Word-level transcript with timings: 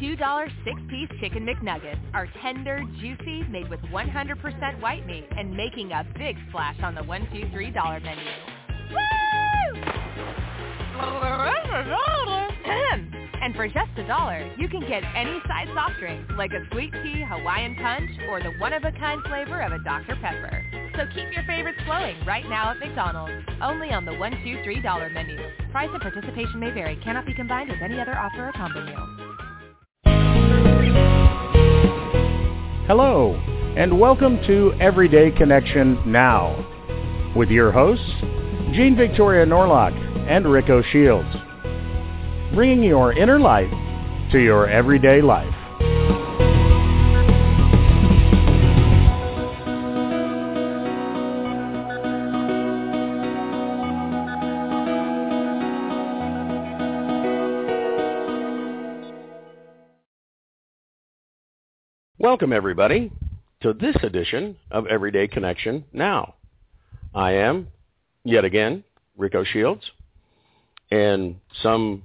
$2 0.00 0.48
six-piece 0.64 1.08
chicken 1.20 1.46
McNuggets 1.46 2.00
are 2.14 2.28
tender, 2.42 2.82
juicy, 3.00 3.42
made 3.50 3.68
with 3.68 3.80
100% 3.80 4.80
white 4.80 5.06
meat, 5.06 5.26
and 5.36 5.50
making 5.56 5.92
a 5.92 6.06
big 6.16 6.36
splash 6.48 6.76
on 6.82 6.94
the 6.94 7.02
$1, 7.02 7.32
2 7.32 7.46
$3 7.48 8.02
menu. 8.02 8.24
Woo! 8.92 9.28
and 13.40 13.54
for 13.56 13.66
just 13.66 13.90
a 13.96 14.06
dollar, 14.06 14.52
you 14.58 14.68
can 14.68 14.80
get 14.80 15.02
any 15.16 15.40
size 15.48 15.68
soft 15.74 15.98
drink, 15.98 16.26
like 16.36 16.52
a 16.52 16.68
sweet 16.72 16.92
tea, 16.92 17.24
Hawaiian 17.26 17.76
punch, 17.76 18.10
or 18.28 18.42
the 18.42 18.50
one-of-a-kind 18.58 19.22
flavor 19.26 19.60
of 19.62 19.72
a 19.72 19.78
Dr. 19.84 20.16
Pepper. 20.20 20.64
So 20.96 21.06
keep 21.14 21.32
your 21.32 21.44
favorites 21.44 21.78
flowing 21.86 22.16
right 22.26 22.46
now 22.48 22.70
at 22.72 22.78
McDonald's. 22.78 23.46
Only 23.62 23.90
on 23.90 24.04
the 24.04 24.14
one, 24.14 24.32
two, 24.44 24.60
three 24.64 24.82
dollar 24.82 25.08
menu. 25.08 25.38
Price 25.70 25.88
and 25.92 26.02
participation 26.02 26.60
may 26.60 26.72
vary. 26.72 26.96
Cannot 27.02 27.24
be 27.24 27.34
combined 27.34 27.70
with 27.70 27.80
any 27.80 28.00
other 28.00 28.18
offer 28.18 28.48
or 28.48 28.52
combo 28.52 28.84
meal. 28.84 29.27
Hello, 32.88 33.34
and 33.76 34.00
welcome 34.00 34.38
to 34.46 34.72
Everyday 34.80 35.30
Connection 35.30 36.00
Now 36.10 36.56
with 37.36 37.50
your 37.50 37.70
hosts, 37.70 38.10
Jean 38.72 38.96
Victoria 38.96 39.44
Norlock 39.44 39.92
and 40.26 40.50
Rico 40.50 40.80
Shields, 40.80 41.28
bringing 42.54 42.82
your 42.82 43.12
inner 43.12 43.38
light 43.38 43.68
to 44.32 44.38
your 44.38 44.70
everyday 44.70 45.20
life. 45.20 45.57
Welcome, 62.30 62.52
everybody, 62.52 63.10
to 63.62 63.72
this 63.72 63.96
edition 64.02 64.54
of 64.70 64.86
Everyday 64.86 65.28
Connection 65.28 65.82
Now. 65.94 66.34
I 67.14 67.32
am, 67.32 67.68
yet 68.22 68.44
again, 68.44 68.84
Rico 69.16 69.44
Shields, 69.44 69.82
and 70.90 71.36
some 71.62 72.02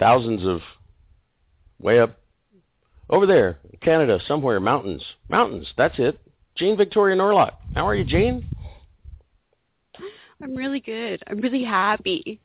thousands 0.00 0.44
of 0.44 0.62
way 1.78 2.00
up 2.00 2.18
over 3.08 3.24
there, 3.24 3.58
Canada, 3.82 4.18
somewhere, 4.26 4.58
mountains. 4.58 5.04
Mountains, 5.28 5.68
that's 5.76 5.94
it. 5.98 6.18
Jean 6.56 6.76
Victoria 6.76 7.16
Norlock. 7.16 7.52
How 7.76 7.86
are 7.86 7.94
you, 7.94 8.04
Jean? 8.04 8.44
I'm 10.42 10.56
really 10.56 10.80
good. 10.80 11.22
I'm 11.28 11.38
really 11.38 11.62
happy. 11.62 12.40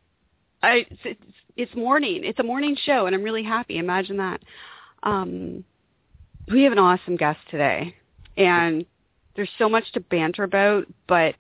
I 0.61 0.85
it's, 1.03 1.21
it's 1.57 1.75
morning. 1.75 2.21
It's 2.23 2.37
a 2.37 2.43
morning 2.43 2.77
show, 2.85 3.07
and 3.07 3.15
I'm 3.15 3.23
really 3.23 3.43
happy. 3.43 3.79
Imagine 3.79 4.17
that. 4.17 4.43
Um, 5.01 5.63
we 6.51 6.63
have 6.63 6.71
an 6.71 6.79
awesome 6.79 7.15
guest 7.15 7.39
today, 7.49 7.95
and 8.37 8.85
there's 9.35 9.49
so 9.57 9.69
much 9.69 9.91
to 9.93 9.99
banter 9.99 10.43
about, 10.43 10.85
but 11.07 11.35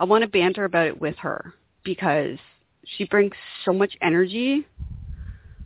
I 0.00 0.04
want 0.04 0.22
to 0.22 0.28
banter 0.28 0.64
about 0.64 0.86
it 0.86 1.00
with 1.00 1.16
her 1.18 1.54
because 1.84 2.38
she 2.84 3.04
brings 3.04 3.32
so 3.64 3.72
much 3.72 3.96
energy 4.02 4.66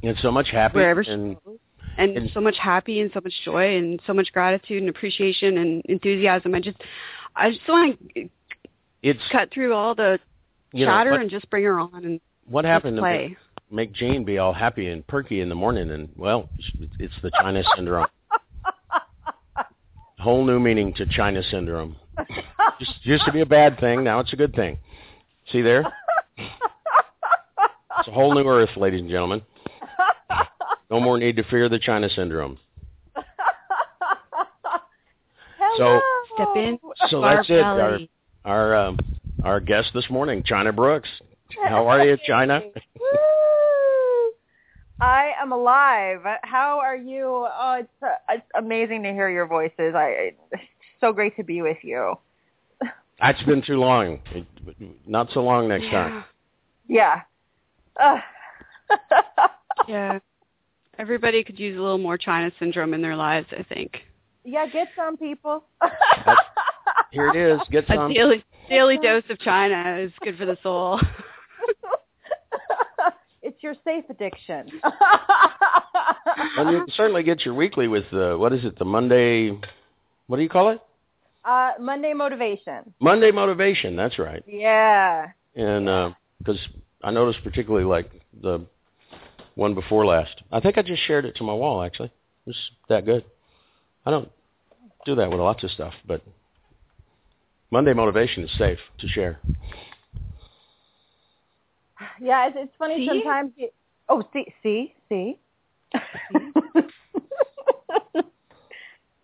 and 0.03 0.17
so 0.23 0.31
much 0.31 0.51
happy 0.51 0.77
wherever 0.77 1.05
she 1.05 1.11
and, 1.11 1.37
goes, 1.45 1.59
and, 1.97 2.17
and- 2.17 2.31
so 2.33 2.41
much 2.41 2.57
happy 2.59 3.01
and 3.01 3.11
so 3.13 3.21
much 3.23 3.35
joy 3.45 3.77
and 3.77 4.01
so 4.07 4.15
much 4.15 4.33
gratitude 4.33 4.81
and 4.83 4.89
appreciation 4.89 5.59
and 5.59 5.83
enthusiasm. 5.87 6.55
I 6.55 6.61
just, 6.61 6.79
I 7.35 7.51
just 7.51 7.69
want 7.69 7.99
to 8.15 8.29
it's 9.03 9.21
cut 9.31 9.53
through 9.53 9.75
all 9.75 9.95
the 9.95 10.19
you 10.73 10.85
know, 10.85 10.93
chatter 10.93 11.13
what, 11.13 11.21
and 11.21 11.31
just 11.31 11.49
bring 11.51 11.65
her 11.65 11.79
on 11.79 12.05
and 12.05 12.21
what 12.47 12.65
happened 12.65 12.97
to 12.97 13.03
play. 13.03 13.37
make, 13.71 13.91
make 13.91 13.93
Jane 13.93 14.25
be 14.25 14.39
all 14.39 14.53
happy 14.53 14.89
and 14.89 15.07
perky 15.07 15.41
in 15.41 15.49
the 15.49 15.55
morning 15.55 15.91
and 15.91 16.09
well, 16.17 16.49
it's 16.99 17.15
the 17.23 17.31
China 17.41 17.63
syndrome. 17.77 18.07
Whole 20.19 20.45
new 20.45 20.59
meaning 20.59 20.93
to 20.95 21.07
China 21.07 21.43
syndrome. 21.43 21.97
Just 22.79 22.95
used 23.03 23.25
to 23.25 23.33
be 23.33 23.41
a 23.41 23.47
bad 23.47 23.79
thing, 23.79 24.03
now 24.05 24.21
it's 24.21 24.33
a 24.33 24.37
good 24.37 24.55
thing. 24.55 24.79
See 25.53 25.63
there? 25.63 25.85
It's 26.37 28.09
a 28.09 28.13
whole 28.13 28.35
new 28.35 28.47
earth, 28.47 28.71
ladies 28.77 29.01
and 29.01 29.11
gentlemen. 29.11 29.43
No 30.91 31.01
more 31.01 31.19
need 31.19 31.37
to 31.37 31.43
fear 31.45 31.69
the 31.69 31.79
China 31.79 32.09
syndrome. 32.09 32.59
So- 35.77 36.01
Step 36.35 36.49
in. 36.57 36.79
So 37.09 37.21
that's 37.21 37.49
it. 37.51 37.61
Our 37.63 37.99
our 38.45 38.77
um, 38.77 38.99
our 39.43 39.59
guest 39.59 39.91
this 39.93 40.09
morning, 40.09 40.45
China 40.45 40.73
Brooks. 40.73 41.09
How 41.65 41.89
are 41.89 42.05
you, 42.05 42.17
China? 42.27 42.61
Woo! 45.01 45.07
I 45.07 45.33
am 45.41 45.53
alive. 45.53 46.21
How 46.43 46.79
are 46.81 46.97
you? 46.97 47.47
Oh, 47.49 47.77
it's, 47.81 47.89
uh, 48.03 48.09
it's 48.31 48.47
amazing 48.57 49.03
to 49.05 49.13
hear 49.13 49.31
your 49.31 49.47
voices. 49.47 49.95
I 49.95 50.33
it's 50.53 50.63
so 51.01 51.13
great 51.13 51.37
to 51.37 51.45
be 51.45 51.63
with 51.63 51.79
you. 51.83 52.15
That's 53.21 53.43
been 53.45 53.63
too 53.63 53.77
long. 53.79 54.21
It- 54.33 54.47
Not 55.07 55.29
so 55.33 55.41
long 55.43 55.69
next 55.69 55.89
time. 55.91 56.25
Yeah. 56.89 57.23
Ugh. 58.01 58.19
Yeah. 59.87 60.19
Everybody 60.99 61.43
could 61.43 61.59
use 61.59 61.79
a 61.79 61.81
little 61.81 61.97
more 61.99 62.19
China 62.19 62.51
syndrome 62.59 62.93
in 62.93 63.01
their 63.01 63.17
lives, 63.17 63.47
I 63.59 63.63
think. 63.63 64.03
yeah, 64.45 64.67
get 64.67 64.89
some 64.95 65.17
people. 65.17 65.65
Here 67.11 67.29
it 67.29 67.37
is. 67.37 67.59
Get 67.71 67.87
some. 67.87 67.97
A 67.97 68.01
some. 68.01 68.13
daily 68.13 68.45
daily 68.69 68.99
dose 68.99 69.23
of 69.31 69.39
China 69.39 69.97
is 69.99 70.13
good 70.21 70.37
for 70.37 70.45
the 70.45 70.59
soul. 70.63 71.01
your 73.69 73.77
safe 73.85 74.05
addiction. 74.11 74.81
And 76.57 76.71
you 76.71 76.87
certainly 76.95 77.23
get 77.25 77.45
your 77.45 77.55
weekly 77.55 77.89
with 77.89 78.05
uh, 78.13 78.35
what 78.37 78.53
is 78.53 78.65
it? 78.65 78.79
The 78.79 78.85
Monday. 78.85 79.51
What 80.27 80.37
do 80.37 80.43
you 80.43 80.49
call 80.49 80.71
it? 80.71 80.81
uh, 81.45 81.73
Monday 81.81 82.13
motivation. 82.13 82.95
Monday 83.01 83.31
motivation. 83.31 83.97
That's 83.97 84.19
right. 84.19 84.43
Yeah. 84.47 85.29
And 85.57 86.15
because 86.39 86.61
I 87.03 87.11
noticed 87.11 87.43
particularly 87.43 87.87
like 87.87 88.11
the 88.41 88.65
one 89.55 89.75
before 89.75 90.07
last. 90.07 90.43
I 90.53 90.61
think 90.61 90.79
I 90.79 90.83
just 90.83 91.03
shared 91.07 91.25
it 91.25 91.35
to 91.37 91.45
my 91.45 91.55
wall. 91.55 91.83
Actually, 91.83 92.13
it 92.47 92.51
was 92.51 92.71
that 92.89 93.05
good. 93.05 93.25
I 94.07 94.11
don't 94.11 94.31
do 95.05 95.17
that 95.17 95.31
with 95.31 95.41
lots 95.41 95.65
of 95.65 95.71
stuff, 95.71 95.95
but 96.07 96.23
Monday 97.71 97.95
motivation 97.95 98.45
is 98.45 98.51
safe 98.57 98.79
to 98.99 99.09
share. 99.09 99.41
Yeah, 102.21 102.49
it's, 102.49 102.57
it's 102.59 102.73
funny 102.79 102.97
See? 102.97 103.07
sometimes. 103.07 103.53
You, 103.57 103.69
oh, 104.09 104.23
see, 104.33 104.53
see, 104.63 104.95
see. 105.09 105.39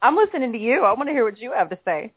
I'm 0.03 0.17
listening 0.17 0.53
to 0.53 0.59
you. 0.59 0.85
I 0.85 0.93
want 0.93 1.09
to 1.09 1.13
hear 1.13 1.25
what 1.25 1.39
you 1.39 1.53
have 1.53 1.71
to 1.71 1.79
say. 1.85 2.13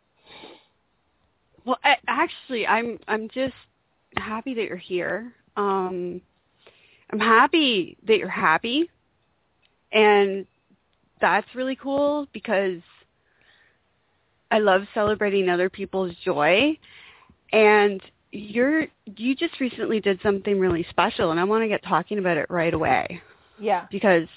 Well, 1.66 1.78
I, 1.84 1.96
actually, 2.08 2.68
I'm 2.68 3.00
I'm 3.08 3.30
just 3.30 3.54
happy 4.18 4.54
that 4.54 4.64
you're 4.64 4.78
here. 4.78 5.34
Um, 5.56 6.22
I'm 7.12 7.20
happy 7.20 7.98
that 8.08 8.18
you're 8.18 8.30
happy, 8.30 8.90
and 9.92 10.46
that's 11.20 11.48
really 11.56 11.76
cool 11.76 12.28
because 12.34 12.82
I 14.52 14.60
love 14.60 14.84
celebrating 14.94 15.50
other 15.50 15.70
people's 15.70 16.14
joy. 16.24 16.78
And 17.54 18.02
you're 18.32 18.88
you 19.06 19.36
just 19.36 19.60
recently 19.60 20.00
did 20.00 20.20
something 20.22 20.60
really 20.60 20.86
special, 20.90 21.32
and 21.32 21.40
I 21.40 21.44
want 21.44 21.64
to 21.64 21.68
get 21.68 21.84
talking 21.84 22.20
about 22.20 22.38
it 22.38 22.46
right 22.50 22.74
away 22.74 23.22
Yeah. 23.60 23.86
because 23.92 24.28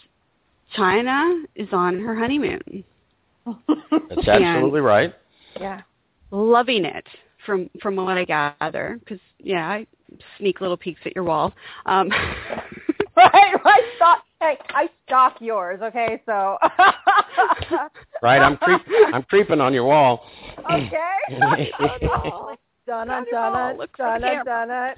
China 0.76 1.42
is 1.56 1.68
on 1.72 1.98
her 2.00 2.14
honeymoon. 2.16 2.84
That's 3.46 4.28
absolutely 4.28 4.80
right. 4.80 5.14
yeah. 5.60 5.80
loving 6.30 6.84
it 6.84 7.06
from 7.44 7.68
from 7.82 7.96
what 7.96 8.16
I 8.18 8.24
gather. 8.24 8.98
Because 9.00 9.20
yeah, 9.38 9.66
I 9.68 9.86
sneak 10.38 10.60
little 10.60 10.76
peeks 10.76 11.00
at 11.04 11.14
your 11.14 11.24
wall. 11.24 11.52
Um, 11.86 12.10
Right, 13.16 13.54
right. 13.64 13.82
Stop. 13.96 14.24
Hey, 14.40 14.56
I 14.70 14.88
stalk 15.06 15.36
yours. 15.40 15.80
Okay, 15.82 16.22
so. 16.24 16.56
Right, 18.22 18.38
I'm 18.40 18.56
creep, 18.58 18.80
I'm 19.12 19.22
creeping 19.24 19.60
on 19.60 19.72
your 19.74 19.84
wall. 19.84 20.26
okay. 20.70 21.70
Donna, 22.90 23.24
Donna. 23.30 23.76
The 23.78 23.88
Donna, 23.96 24.42
Donna. 24.44 24.94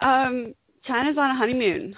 um, 0.00 0.54
China's 0.84 1.16
on 1.16 1.30
a 1.30 1.34
honeymoon, 1.34 1.94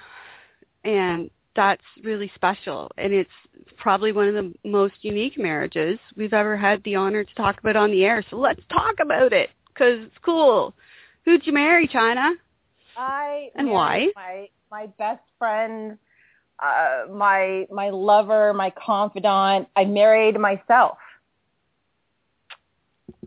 and 0.85 1.31
that's 1.57 1.83
really 2.05 2.31
special. 2.37 2.93
And 2.97 3.13
it's 3.13 3.31
probably 3.77 4.13
one 4.13 4.29
of 4.29 4.35
the 4.35 4.55
most 4.69 4.95
unique 5.03 5.37
marriages 5.37 5.99
we've 6.17 6.33
ever 6.33 6.57
had 6.57 6.83
the 6.85 6.95
honor 6.95 7.25
to 7.25 7.35
talk 7.35 7.59
about 7.59 7.75
on 7.75 7.91
the 7.91 8.05
air. 8.05 8.25
So 8.31 8.37
let's 8.37 8.61
talk 8.73 8.97
about 9.03 9.33
it 9.33 9.51
because 9.75 9.99
it's 10.07 10.19
cool. 10.25 10.75
Who'd 11.25 11.45
you 11.45 11.53
marry, 11.53 11.89
China? 11.89 12.31
I 12.97 13.51
And 13.57 13.69
why? 13.69 14.09
My 14.15 14.49
my 14.71 14.87
best 14.97 15.23
friend, 15.41 15.99
uh, 16.63 17.13
my 17.13 17.67
my 17.73 17.91
lover, 17.91 18.55
my 18.55 18.71
confidant. 18.71 19.67
I 19.75 19.85
married 19.87 20.39
myself. 20.39 20.99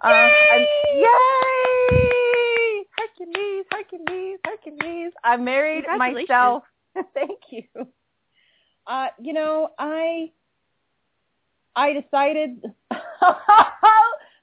Uh, 0.02 0.30
I'm, 0.52 0.66
yay! 0.96 2.84
Hercules, 2.98 3.66
Hercules, 3.72 4.40
Hercules. 4.46 5.12
I 5.24 5.38
married 5.38 5.86
myself. 5.98 6.64
Thank 7.14 7.40
you. 7.50 7.64
Uh, 8.88 9.08
you 9.22 9.34
know, 9.34 9.70
I 9.80 10.32
I 11.76 11.94
decided 11.94 12.62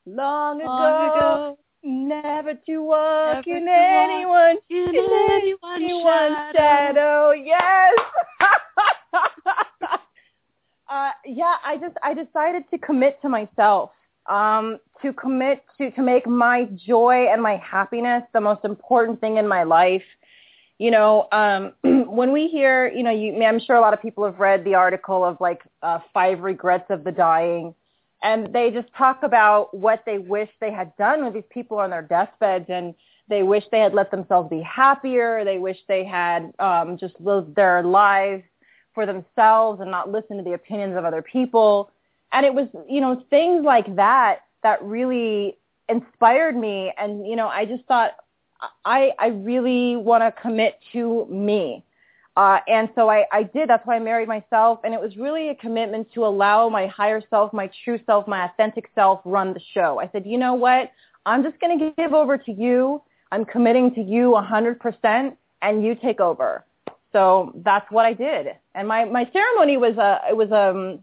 long, 0.07 0.61
ago, 0.61 0.67
Long 0.67 1.17
ago, 1.17 1.59
never 1.83 2.55
to 2.55 2.79
walk 2.83 3.47
Never 3.47 3.59
in 3.59 3.67
to 3.67 3.71
walk 3.71 4.11
anyone 4.11 4.57
in 4.71 4.95
in 4.95 5.29
anyone's 5.31 5.63
anyone's 5.77 6.37
shadow. 6.57 7.33
shadow. 7.33 7.33
Yes. 7.33 7.99
uh, 10.89 11.11
yeah, 11.25 11.57
I 11.65 11.77
just 11.77 11.97
I 12.03 12.15
decided 12.15 12.65
to 12.71 12.79
commit 12.79 13.21
to 13.23 13.29
myself. 13.29 13.91
Um, 14.27 14.79
to 15.03 15.13
commit 15.13 15.65
to 15.79 15.91
to 15.93 16.03
make 16.03 16.27
my 16.27 16.69
joy 16.75 17.27
and 17.31 17.43
my 17.43 17.57
happiness 17.57 18.23
the 18.33 18.41
most 18.41 18.65
important 18.65 19.21
thing 19.21 19.37
in 19.39 19.49
my 19.49 19.63
life. 19.63 20.03
You 20.79 20.91
know, 20.91 21.29
um, 21.33 21.73
when 22.07 22.33
we 22.33 22.49
hear, 22.49 22.91
you 22.91 23.03
know, 23.03 23.11
you, 23.11 23.43
I'm 23.43 23.61
sure 23.61 23.77
a 23.77 23.81
lot 23.81 23.95
of 23.95 24.01
people 24.01 24.25
have 24.25 24.39
read 24.39 24.65
the 24.65 24.75
article 24.75 25.25
of 25.25 25.39
like 25.41 25.63
uh, 25.83 26.01
five 26.13 26.41
regrets 26.41 26.87
of 26.91 27.05
the 27.05 27.13
dying, 27.13 27.75
and 28.23 28.53
they 28.53 28.71
just 28.71 28.89
talk 28.97 29.23
about 29.23 29.75
what 29.77 30.03
they 30.07 30.19
wish 30.19 30.49
they 30.61 30.73
had 30.73 30.97
done 30.97 31.25
with 31.25 31.35
these 31.35 31.51
people 31.51 31.79
on 31.79 31.91
their 31.91 32.03
deathbeds, 32.03 32.67
and 32.69 32.95
they 33.29 33.43
wish 33.43 33.65
they 33.71 33.81
had 33.81 33.95
let 33.95 34.11
themselves 34.11 34.51
be 34.51 34.61
happier. 34.61 35.45
They 35.45 35.59
wish 35.59 35.79
they 35.87 36.05
had 36.05 36.53
um, 36.59 36.99
just 36.99 37.15
lived 37.21 37.55
their 37.55 37.83
lives 37.83 38.43
for 38.95 39.07
themselves 39.07 39.81
and 39.81 39.91
not 39.91 40.11
listened 40.11 40.41
to 40.41 40.45
the 40.45 40.55
opinions 40.55 40.97
of 40.97 41.05
other 41.05 41.23
people. 41.23 41.91
And 42.33 42.47
it 42.47 42.55
was, 42.55 42.69
you 42.89 43.01
know, 43.01 43.23
things 43.31 43.65
like 43.65 43.97
that 43.97 44.43
that 44.63 44.83
really 44.83 45.57
inspired 45.89 46.57
me. 46.57 46.93
And, 46.97 47.27
you 47.27 47.37
know, 47.37 47.49
I 47.49 47.65
just 47.65 47.85
thought, 47.87 48.13
I, 48.85 49.13
I 49.19 49.29
really 49.29 49.97
want 49.97 50.23
to 50.23 50.41
commit 50.41 50.79
to 50.93 51.27
me. 51.27 51.83
Uh, 52.37 52.59
and 52.69 52.89
so 52.95 53.11
I, 53.11 53.25
I 53.33 53.43
did. 53.43 53.69
That's 53.69 53.85
why 53.87 53.97
I 53.97 53.99
married 53.99 54.29
myself. 54.29 54.81
And 54.85 54.95
it 54.95 55.01
was 55.01 55.17
really 55.17 55.49
a 55.49 55.55
commitment 55.55 56.13
to 56.15 56.25
allow 56.25 56.69
my 56.69 56.87
higher 56.87 57.23
self, 57.29 57.53
my 57.53 57.71
true 57.85 57.99
self, 58.07 58.29
my 58.29 58.45
authentic 58.45 58.91
self 58.95 59.21
run 59.25 59.53
the 59.53 59.61
show. 59.75 60.01
I 60.01 60.09
said, 60.13 60.25
you 60.27 60.39
know 60.39 60.55
what? 60.55 60.93
I'm 61.27 61.43
just 61.43 61.61
going 61.61 61.79
to 61.79 61.93
give 61.97 62.15
over 62.15 62.39
to 62.39 62.53
you. 62.53 63.03
I'm 63.33 63.45
committing 63.45 63.95
to 63.95 64.03
you 64.03 64.31
100% 64.31 65.37
and 65.63 65.85
you 65.85 65.95
take 65.95 66.21
over. 66.21 66.65
So 67.13 67.53
that's 67.65 67.91
what 67.91 68.07
I 68.07 68.13
did. 68.13 68.49
And 68.75 68.87
my, 68.87 69.05
my 69.05 69.29
ceremony 69.33 69.77
was 69.77 69.97
a, 69.97 70.21
it 70.31 70.37
was, 70.37 70.53
um, 70.53 71.01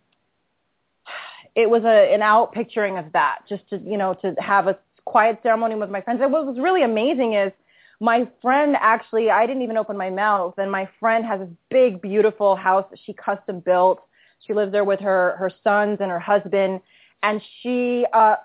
it 1.57 1.67
was 1.67 1.83
a, 1.83 2.13
an 2.13 2.21
out 2.21 2.53
picturing 2.53 2.99
of 2.99 3.11
that, 3.13 3.39
just 3.49 3.67
to, 3.71 3.79
you 3.79 3.97
know, 3.97 4.13
to 4.21 4.35
have 4.37 4.67
a 4.67 4.77
quiet 5.05 5.39
ceremony 5.41 5.73
with 5.73 5.89
my 5.89 6.01
friends. 6.01 6.21
And 6.21 6.31
what 6.31 6.45
was 6.45 6.59
really 6.59 6.83
amazing 6.83 7.33
is 7.33 7.51
my 7.99 8.27
friend 8.43 8.75
actually, 8.79 9.31
I 9.31 9.47
didn't 9.47 9.63
even 9.63 9.75
open 9.75 9.97
my 9.97 10.11
mouth, 10.11 10.53
and 10.59 10.71
my 10.71 10.87
friend 10.99 11.25
has 11.25 11.39
this 11.39 11.49
big, 11.71 11.99
beautiful 11.99 12.55
house 12.55 12.85
that 12.91 12.99
she 13.03 13.13
custom 13.13 13.59
built. 13.59 14.03
She 14.45 14.53
lives 14.53 14.71
there 14.71 14.83
with 14.83 14.99
her 14.99 15.35
her 15.37 15.51
sons 15.63 15.97
and 15.99 16.11
her 16.11 16.19
husband, 16.19 16.79
and 17.23 17.41
she 17.63 18.05
uh, 18.13 18.35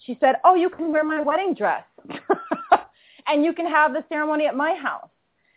she 0.00 0.16
said, 0.18 0.36
"Oh, 0.42 0.54
you 0.54 0.70
can 0.70 0.92
wear 0.92 1.04
my 1.04 1.20
wedding 1.20 1.52
dress, 1.52 1.84
and 3.26 3.44
you 3.44 3.52
can 3.52 3.66
have 3.66 3.92
the 3.92 4.02
ceremony 4.08 4.46
at 4.46 4.56
my 4.56 4.74
house." 4.74 5.10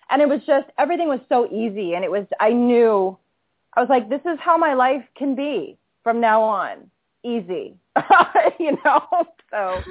And 0.09 0.21
it 0.21 0.27
was 0.27 0.41
just 0.45 0.68
everything 0.77 1.07
was 1.07 1.21
so 1.29 1.47
easy, 1.50 1.94
and 1.94 2.03
it 2.03 2.11
was 2.11 2.25
I 2.41 2.51
knew 2.51 3.18
I 3.73 3.79
was 3.79 3.89
like, 3.89 4.09
"This 4.09 4.21
is 4.25 4.38
how 4.41 4.57
my 4.57 4.73
life 4.73 5.06
can 5.15 5.33
be 5.33 5.77
from 6.03 6.19
now 6.19 6.44
on, 6.44 6.91
easy," 7.25 7.75
you 8.60 8.77
know. 8.83 9.01
So 9.51 9.81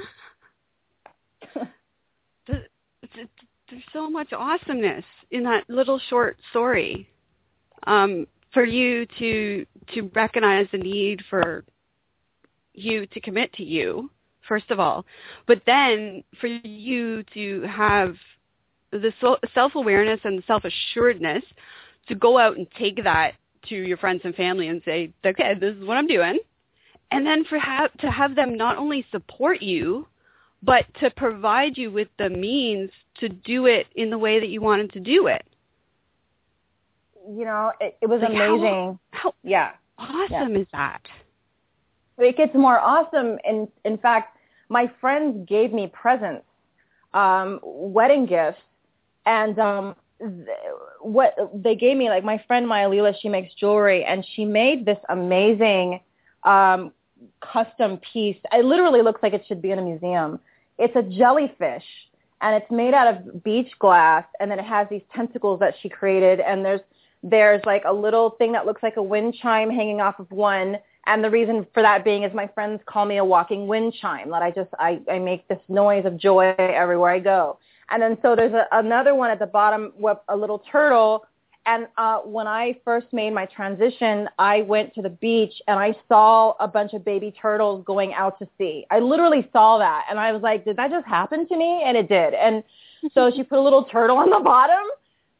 th- 2.47 2.69
th- 3.13 3.27
there's 3.69 3.83
so 3.93 4.09
much 4.09 4.33
awesomeness 4.33 5.05
in 5.31 5.43
that 5.43 5.69
little 5.69 5.99
short 6.09 6.37
story. 6.51 7.09
Um, 7.87 8.25
for 8.53 8.63
you 8.63 9.05
to 9.19 9.65
to 9.93 10.09
recognize 10.15 10.65
the 10.71 10.77
need 10.77 11.21
for 11.29 11.65
you 12.73 13.05
to 13.07 13.19
commit 13.19 13.53
to 13.53 13.63
you, 13.63 14.09
first 14.47 14.71
of 14.71 14.79
all, 14.79 15.05
but 15.45 15.61
then 15.65 16.23
for 16.39 16.47
you 16.47 17.23
to 17.33 17.61
have 17.63 18.15
the 18.91 19.11
self-awareness 19.53 20.21
and 20.23 20.41
self-assuredness 20.47 21.43
to 22.07 22.15
go 22.15 22.37
out 22.37 22.57
and 22.57 22.67
take 22.79 23.03
that 23.03 23.33
to 23.67 23.75
your 23.75 23.97
friends 23.97 24.21
and 24.23 24.33
family 24.35 24.69
and 24.69 24.81
say, 24.85 25.11
okay, 25.25 25.53
this 25.59 25.75
is 25.75 25.85
what 25.85 25.97
I'm 25.97 26.07
doing. 26.07 26.39
And 27.15 27.25
then 27.25 27.45
for 27.45 27.59
ha- 27.59 27.89
to 27.99 28.11
have 28.11 28.35
them 28.35 28.55
not 28.57 28.77
only 28.77 29.05
support 29.11 29.61
you, 29.61 30.07
but 30.63 30.85
to 30.99 31.09
provide 31.11 31.77
you 31.77 31.91
with 31.91 32.09
the 32.17 32.29
means 32.29 32.91
to 33.19 33.29
do 33.29 33.65
it 33.67 33.87
in 33.95 34.09
the 34.09 34.17
way 34.17 34.39
that 34.39 34.49
you 34.49 34.61
wanted 34.61 34.91
to 34.93 34.99
do 34.99 35.27
it. 35.27 35.45
you 37.27 37.45
know, 37.45 37.71
it, 37.79 37.97
it 38.01 38.07
was 38.07 38.21
Like, 38.21 38.31
amazing. 38.31 38.99
How 39.11 39.33
yeah. 39.43 39.71
awesome 39.97 40.55
is 40.55 40.67
that? 40.73 41.01
it 42.17 42.37
gets 42.37 42.53
more 42.55 42.79
awesome. 42.79 43.37
In 43.45 43.67
in 43.85 43.97
fact, 43.97 44.37
my 44.69 44.91
friends 45.01 45.47
gave 45.47 45.73
me 45.73 45.87
presents, 45.87 46.45
um, 47.13 47.59
wedding 47.63 48.25
gifts, 48.25 48.61
and 49.25 49.57
um, 49.59 49.95
what 51.01 51.35
they 51.53 51.75
gave 51.75 51.97
me, 51.97 52.09
like 52.09 52.23
my 52.23 52.41
friend 52.47 52.67
Maya 52.67 52.89
Lila, 52.89 53.13
she 53.21 53.29
makes 53.29 53.53
jewelry, 53.55 54.03
and 54.05 54.25
she 54.35 54.45
made 54.45 54.85
this 54.85 54.99
amazing 55.09 55.99
um, 56.43 56.91
custom 57.41 57.99
piece. 58.13 58.37
It 58.51 58.65
literally 58.65 59.01
looks 59.01 59.21
like 59.23 59.33
it 59.33 59.43
should 59.47 59.61
be 59.61 59.71
in 59.71 59.79
a 59.79 59.81
museum. 59.81 60.39
It's 60.77 60.95
a 60.95 61.03
jellyfish. 61.03 61.83
And 62.41 62.61
it's 62.61 62.69
made 62.69 62.93
out 62.93 63.07
of 63.07 63.43
beach 63.43 63.71
glass, 63.79 64.25
and 64.39 64.51
then 64.51 64.59
it 64.59 64.65
has 64.65 64.87
these 64.89 65.01
tentacles 65.15 65.59
that 65.61 65.73
she 65.81 65.89
created, 65.89 66.41
and 66.41 66.65
there's 66.65 66.81
there's 67.23 67.61
like 67.65 67.83
a 67.87 67.93
little 67.93 68.31
thing 68.31 68.51
that 68.51 68.65
looks 68.65 68.83
like 68.83 68.97
a 68.97 69.01
wind 69.01 69.35
chime 69.41 69.71
hanging 69.71 70.01
off 70.01 70.19
of 70.19 70.29
one, 70.31 70.77
and 71.07 71.23
the 71.23 71.29
reason 71.29 71.65
for 71.73 71.81
that 71.81 72.03
being 72.03 72.23
is 72.23 72.33
my 72.33 72.47
friends 72.47 72.81
call 72.85 73.05
me 73.05 73.17
a 73.17 73.25
walking 73.25 73.67
wind 73.67 73.95
chime. 73.99 74.29
That 74.29 74.43
I 74.43 74.51
just 74.51 74.69
I, 74.77 74.99
I 75.09 75.17
make 75.17 75.47
this 75.47 75.59
noise 75.69 76.05
of 76.05 76.17
joy 76.17 76.53
everywhere 76.57 77.11
I 77.11 77.19
go. 77.19 77.57
And 77.89 78.01
then 78.01 78.17
so 78.21 78.35
there's 78.35 78.53
a, 78.53 78.67
another 78.73 79.15
one 79.15 79.31
at 79.31 79.39
the 79.39 79.47
bottom 79.47 79.93
a 80.27 80.35
little 80.35 80.63
turtle. 80.71 81.25
And 81.65 81.87
uh, 81.97 82.19
when 82.19 82.47
I 82.47 82.77
first 82.85 83.07
made 83.11 83.33
my 83.33 83.45
transition, 83.47 84.29
I 84.37 84.61
went 84.61 84.93
to 84.95 85.01
the 85.01 85.09
beach 85.09 85.53
and 85.67 85.79
I 85.79 85.95
saw 86.07 86.53
a 86.59 86.67
bunch 86.67 86.93
of 86.93 87.03
baby 87.03 87.33
turtles 87.41 87.83
going 87.85 88.13
out 88.13 88.37
to 88.39 88.47
sea. 88.57 88.85
I 88.91 88.99
literally 88.99 89.49
saw 89.51 89.79
that, 89.79 90.05
and 90.09 90.19
I 90.19 90.31
was 90.31 90.43
like, 90.43 90.63
"Did 90.65 90.77
that 90.77 90.91
just 90.91 91.07
happen 91.07 91.47
to 91.47 91.57
me?" 91.57 91.81
And 91.83 91.97
it 91.97 92.07
did. 92.07 92.33
And 92.35 92.63
so 93.13 93.31
she 93.35 93.43
put 93.43 93.57
a 93.57 93.61
little 93.61 93.83
turtle 93.91 94.17
on 94.17 94.29
the 94.29 94.39
bottom. 94.39 94.85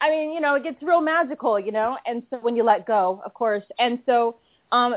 I 0.01 0.09
mean, 0.09 0.33
you 0.33 0.41
know, 0.41 0.55
it 0.55 0.63
gets 0.63 0.81
real 0.81 1.01
magical, 1.01 1.59
you 1.59 1.71
know. 1.71 1.97
And 2.05 2.23
so 2.29 2.37
when 2.37 2.55
you 2.55 2.63
let 2.63 2.85
go, 2.85 3.21
of 3.23 3.33
course. 3.33 3.63
And 3.79 3.99
so 4.05 4.35
um, 4.71 4.95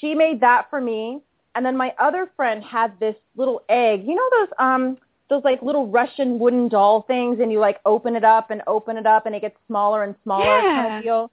she 0.00 0.14
made 0.14 0.40
that 0.40 0.68
for 0.70 0.80
me. 0.80 1.20
And 1.54 1.64
then 1.64 1.76
my 1.76 1.94
other 2.00 2.30
friend 2.36 2.62
had 2.64 2.98
this 2.98 3.14
little 3.36 3.62
egg. 3.68 4.04
You 4.04 4.16
know 4.16 4.28
those 4.30 4.48
um 4.58 4.98
those 5.34 5.44
like 5.44 5.62
little 5.62 5.86
Russian 5.88 6.38
wooden 6.38 6.68
doll 6.68 7.02
things, 7.02 7.40
and 7.40 7.50
you 7.52 7.58
like 7.58 7.80
open 7.84 8.14
it 8.16 8.24
up 8.24 8.50
and 8.50 8.62
open 8.66 8.96
it 8.96 9.06
up, 9.06 9.26
and 9.26 9.34
it 9.34 9.40
gets 9.40 9.56
smaller 9.66 10.04
and 10.04 10.14
smaller 10.22 10.44
kind 10.44 10.86
Yeah. 10.86 10.98
of 10.98 11.04
deal. 11.04 11.30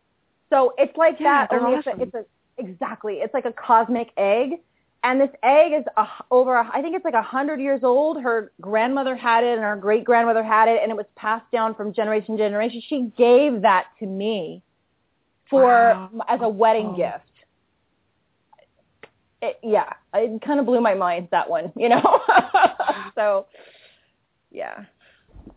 So 0.49 0.73
it's 0.77 0.95
like 0.97 1.17
Yeah, 1.19 1.47
that. 1.47 1.55
Only 1.61 1.77
awesome. 1.77 2.01
it's, 2.01 2.13
a, 2.13 2.19
it's 2.19 2.27
a 2.57 2.61
exactly. 2.61 3.15
It's 3.15 3.33
like 3.33 3.45
a 3.45 3.53
cosmic 3.53 4.09
egg, 4.17 4.59
and 5.03 5.19
this 5.21 5.29
egg 5.43 5.71
is 5.73 5.85
a, 5.97 6.05
over. 6.31 6.55
a- 6.55 6.71
I 6.73 6.81
think 6.81 6.95
it's 6.95 7.05
like 7.05 7.13
a 7.13 7.21
hundred 7.21 7.59
years 7.59 7.81
old. 7.83 8.21
Her 8.21 8.51
grandmother 8.59 9.15
had 9.15 9.43
it, 9.43 9.53
and 9.53 9.61
her 9.61 9.75
great 9.75 10.03
grandmother 10.03 10.43
had 10.43 10.67
it, 10.67 10.79
and 10.81 10.91
it 10.91 10.95
was 10.97 11.05
passed 11.15 11.49
down 11.51 11.75
from 11.75 11.93
generation 11.93 12.35
to 12.37 12.43
generation. 12.43 12.81
She 12.87 13.11
gave 13.17 13.61
that 13.61 13.85
to 13.99 14.05
me 14.05 14.61
for 15.49 15.63
Wow. 15.63 16.09
as 16.27 16.39
a 16.41 16.49
wedding 16.49 16.87
Oh. 16.93 16.97
gift. 16.97 17.25
It, 19.43 19.57
yeah, 19.63 19.93
it 20.13 20.39
kind 20.45 20.59
of 20.59 20.67
blew 20.67 20.81
my 20.81 20.93
mind 20.93 21.29
that 21.31 21.49
one, 21.49 21.71
you 21.75 21.89
know. 21.89 22.21
so, 23.15 23.47
yeah. 24.51 24.85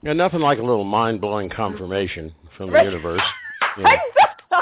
Yeah, 0.02 0.12
nothing 0.14 0.40
like 0.40 0.58
a 0.58 0.62
little 0.62 0.84
mind-blowing 0.84 1.50
confirmation 1.50 2.34
from 2.56 2.66
the 2.68 2.72
Right. 2.74 2.84
universe. 2.84 3.22
Yeah. 3.78 3.96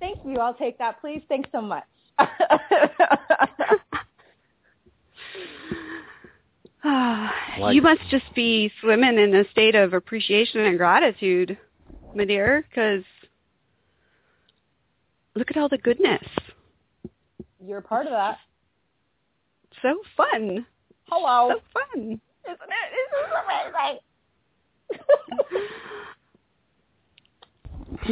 Thank 0.00 0.18
you. 0.24 0.38
I'll 0.38 0.54
take 0.54 0.78
that, 0.78 1.00
please. 1.00 1.22
Thanks 1.28 1.48
so 1.52 1.60
much. 1.60 1.84
Like- 6.84 7.74
you 7.74 7.82
must 7.82 8.00
just 8.10 8.24
be 8.34 8.72
swimming 8.80 9.18
in 9.18 9.34
a 9.34 9.48
state 9.50 9.74
of 9.74 9.92
appreciation 9.92 10.60
and 10.62 10.78
gratitude, 10.78 11.58
my 12.14 12.24
dear, 12.24 12.64
because 12.68 13.04
look 15.34 15.50
at 15.50 15.56
all 15.58 15.68
the 15.68 15.78
goodness. 15.78 16.22
You're 17.62 17.78
a 17.78 17.82
part 17.82 18.06
of 18.06 18.12
that. 18.12 18.38
So 19.82 20.00
fun. 20.16 20.64
Hello. 21.08 21.50
So 21.54 21.60
fun. 21.94 22.20
Isn't 22.46 22.70
it? 22.70 22.88
This 22.92 23.10
is 23.20 23.32
amazing. 23.44 23.98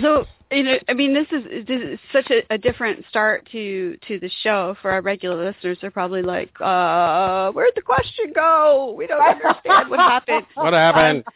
So 0.03 0.27
you 0.51 0.63
know, 0.65 0.77
I 0.89 0.93
mean, 0.95 1.15
this 1.15 1.27
is 1.31 1.67
this 1.67 1.81
is 1.81 1.99
such 2.13 2.31
a, 2.31 2.43
a 2.55 2.59
different 2.59 3.05
start 3.09 3.49
to 3.53 3.97
to 4.07 4.19
the 4.19 4.31
show 4.43 4.77
for 4.83 4.91
our 4.91 5.01
regular 5.03 5.45
listeners. 5.47 5.79
They're 5.81 5.91
probably 5.91 6.23
like, 6.23 6.51
uh, 6.61 7.51
"Where'd 7.53 7.73
the 7.75 7.83
question 7.83 8.33
go? 8.35 8.95
We 8.97 9.07
don't 9.07 9.21
understand 9.23 9.89
what 9.91 9.99
happened." 10.01 10.47
What 10.55 10.73
happened? 10.75 11.25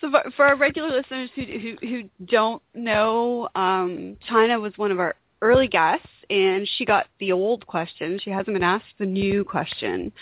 So 0.00 0.12
for- 0.12 0.30
for 0.36 0.44
our 0.44 0.54
regular 0.56 0.90
listeners 0.90 1.28
who 1.34 1.42
who, 1.42 1.76
who 1.80 2.02
don't 2.26 2.62
know, 2.74 3.48
um, 3.56 4.16
China 4.28 4.60
was 4.60 4.72
one 4.76 4.92
of 4.92 5.00
our 5.00 5.16
early 5.42 5.68
guests, 5.68 6.08
and 6.30 6.68
she 6.76 6.84
got 6.84 7.06
the 7.20 7.32
old 7.32 7.66
question. 7.66 8.18
She 8.22 8.30
hasn't 8.30 8.54
been 8.54 8.62
asked 8.62 8.84
the 8.98 9.06
new 9.06 9.44
question, 9.44 10.12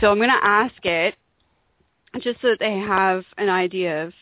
so 0.00 0.10
I'm 0.10 0.18
going 0.18 0.30
to 0.30 0.48
ask 0.48 0.84
it 0.84 1.14
just 2.20 2.40
so 2.40 2.48
that 2.48 2.58
they 2.58 2.78
have 2.78 3.24
an 3.38 3.48
idea 3.48 4.04
of, 4.04 4.12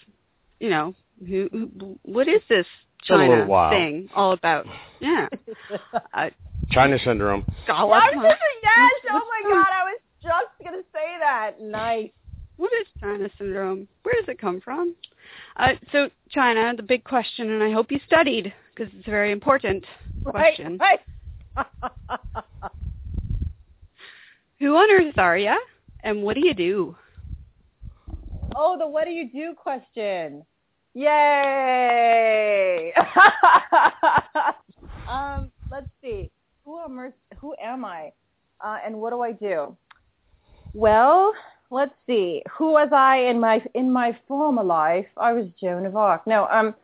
you 0.60 0.70
know, 0.70 0.94
who, 1.26 1.48
who 1.52 1.98
what 2.02 2.28
is 2.28 2.42
this 2.48 2.66
been 3.08 3.20
a 3.20 3.28
little 3.28 3.46
China 3.46 3.70
thing 3.70 4.08
all 4.14 4.32
about? 4.32 4.66
Yeah, 5.00 5.28
uh, 6.14 6.30
China 6.70 6.98
syndrome. 7.04 7.44
Scala- 7.64 7.92
I 7.92 8.16
was 8.16 8.26
just, 8.28 8.42
yes. 8.62 8.90
Oh 9.10 9.20
my 9.28 9.54
God, 9.54 9.66
I 9.70 9.84
was 9.84 10.00
just 10.22 10.64
gonna 10.64 10.82
say 10.92 11.16
that. 11.20 11.60
Nice. 11.60 12.10
What 12.56 12.72
is 12.72 12.86
China 13.00 13.28
syndrome? 13.38 13.88
Where 14.02 14.14
does 14.14 14.28
it 14.28 14.40
come 14.40 14.60
from? 14.60 14.94
Uh, 15.56 15.72
so 15.92 16.08
China, 16.30 16.72
the 16.76 16.82
big 16.82 17.04
question, 17.04 17.50
and 17.50 17.62
I 17.62 17.72
hope 17.72 17.90
you 17.90 18.00
studied 18.06 18.52
because 18.74 18.92
it's 18.96 19.06
very 19.06 19.32
important 19.32 19.84
question. 20.24 20.78
Right. 20.78 21.00
right. 21.56 21.66
Who 24.60 24.76
on 24.76 24.90
earth 24.90 25.18
are 25.18 25.38
you, 25.38 25.56
and 26.00 26.22
what 26.22 26.34
do 26.34 26.46
you 26.46 26.54
do? 26.54 26.96
oh, 28.56 28.78
the 28.78 28.86
what 28.86 29.04
do 29.04 29.10
you 29.10 29.28
do 29.30 29.54
question. 29.54 30.44
Yay! 30.94 32.92
um, 35.08 35.50
let's 35.70 35.88
see. 36.02 36.30
Who 36.64 36.80
am 36.80 36.98
I? 36.98 37.10
Who 37.38 37.54
am 37.62 37.84
I? 37.84 38.12
Uh, 38.64 38.78
and 38.84 38.96
what 39.00 39.10
do 39.10 39.20
I 39.20 39.32
do? 39.32 39.76
Well, 40.72 41.34
let's 41.70 41.94
see. 42.06 42.42
Who 42.56 42.72
was 42.72 42.90
I 42.92 43.16
in 43.18 43.40
my 43.40 43.62
in 43.74 43.92
my 43.92 44.16
former 44.28 44.62
life? 44.62 45.06
I 45.16 45.32
was 45.32 45.46
Joan 45.60 45.84
of 45.86 45.96
Arc. 45.96 46.26
No, 46.26 46.46
um, 46.46 46.74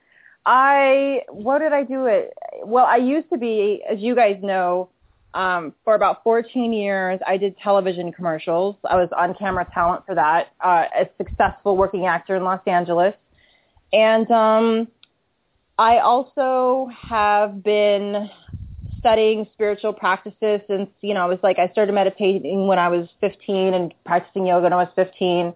I 0.52 1.20
what 1.28 1.60
did 1.60 1.72
I 1.72 1.84
do? 1.84 2.06
It 2.06 2.34
well. 2.64 2.84
I 2.84 2.96
used 2.96 3.30
to 3.30 3.38
be, 3.38 3.84
as 3.88 4.00
you 4.00 4.16
guys 4.16 4.36
know, 4.42 4.88
um, 5.32 5.72
for 5.84 5.94
about 5.94 6.24
14 6.24 6.72
years. 6.72 7.20
I 7.24 7.36
did 7.36 7.56
television 7.58 8.10
commercials. 8.10 8.74
I 8.82 8.96
was 8.96 9.08
on 9.16 9.36
camera 9.36 9.64
talent 9.72 10.04
for 10.06 10.16
that. 10.16 10.48
Uh, 10.60 10.86
a 10.98 11.08
successful 11.18 11.76
working 11.76 12.06
actor 12.06 12.34
in 12.34 12.42
Los 12.42 12.60
Angeles, 12.66 13.14
and 13.92 14.28
um, 14.32 14.88
I 15.78 15.98
also 15.98 16.90
have 17.00 17.62
been 17.62 18.28
studying 18.98 19.46
spiritual 19.52 19.92
practices 19.92 20.62
since 20.66 20.90
you 21.00 21.14
know 21.14 21.22
I 21.22 21.26
was 21.26 21.38
like 21.44 21.60
I 21.60 21.68
started 21.68 21.92
meditating 21.92 22.66
when 22.66 22.80
I 22.80 22.88
was 22.88 23.08
15 23.20 23.72
and 23.72 23.94
practicing 24.04 24.48
yoga 24.48 24.64
when 24.64 24.72
I 24.72 24.82
was 24.82 24.88
15, 24.96 25.54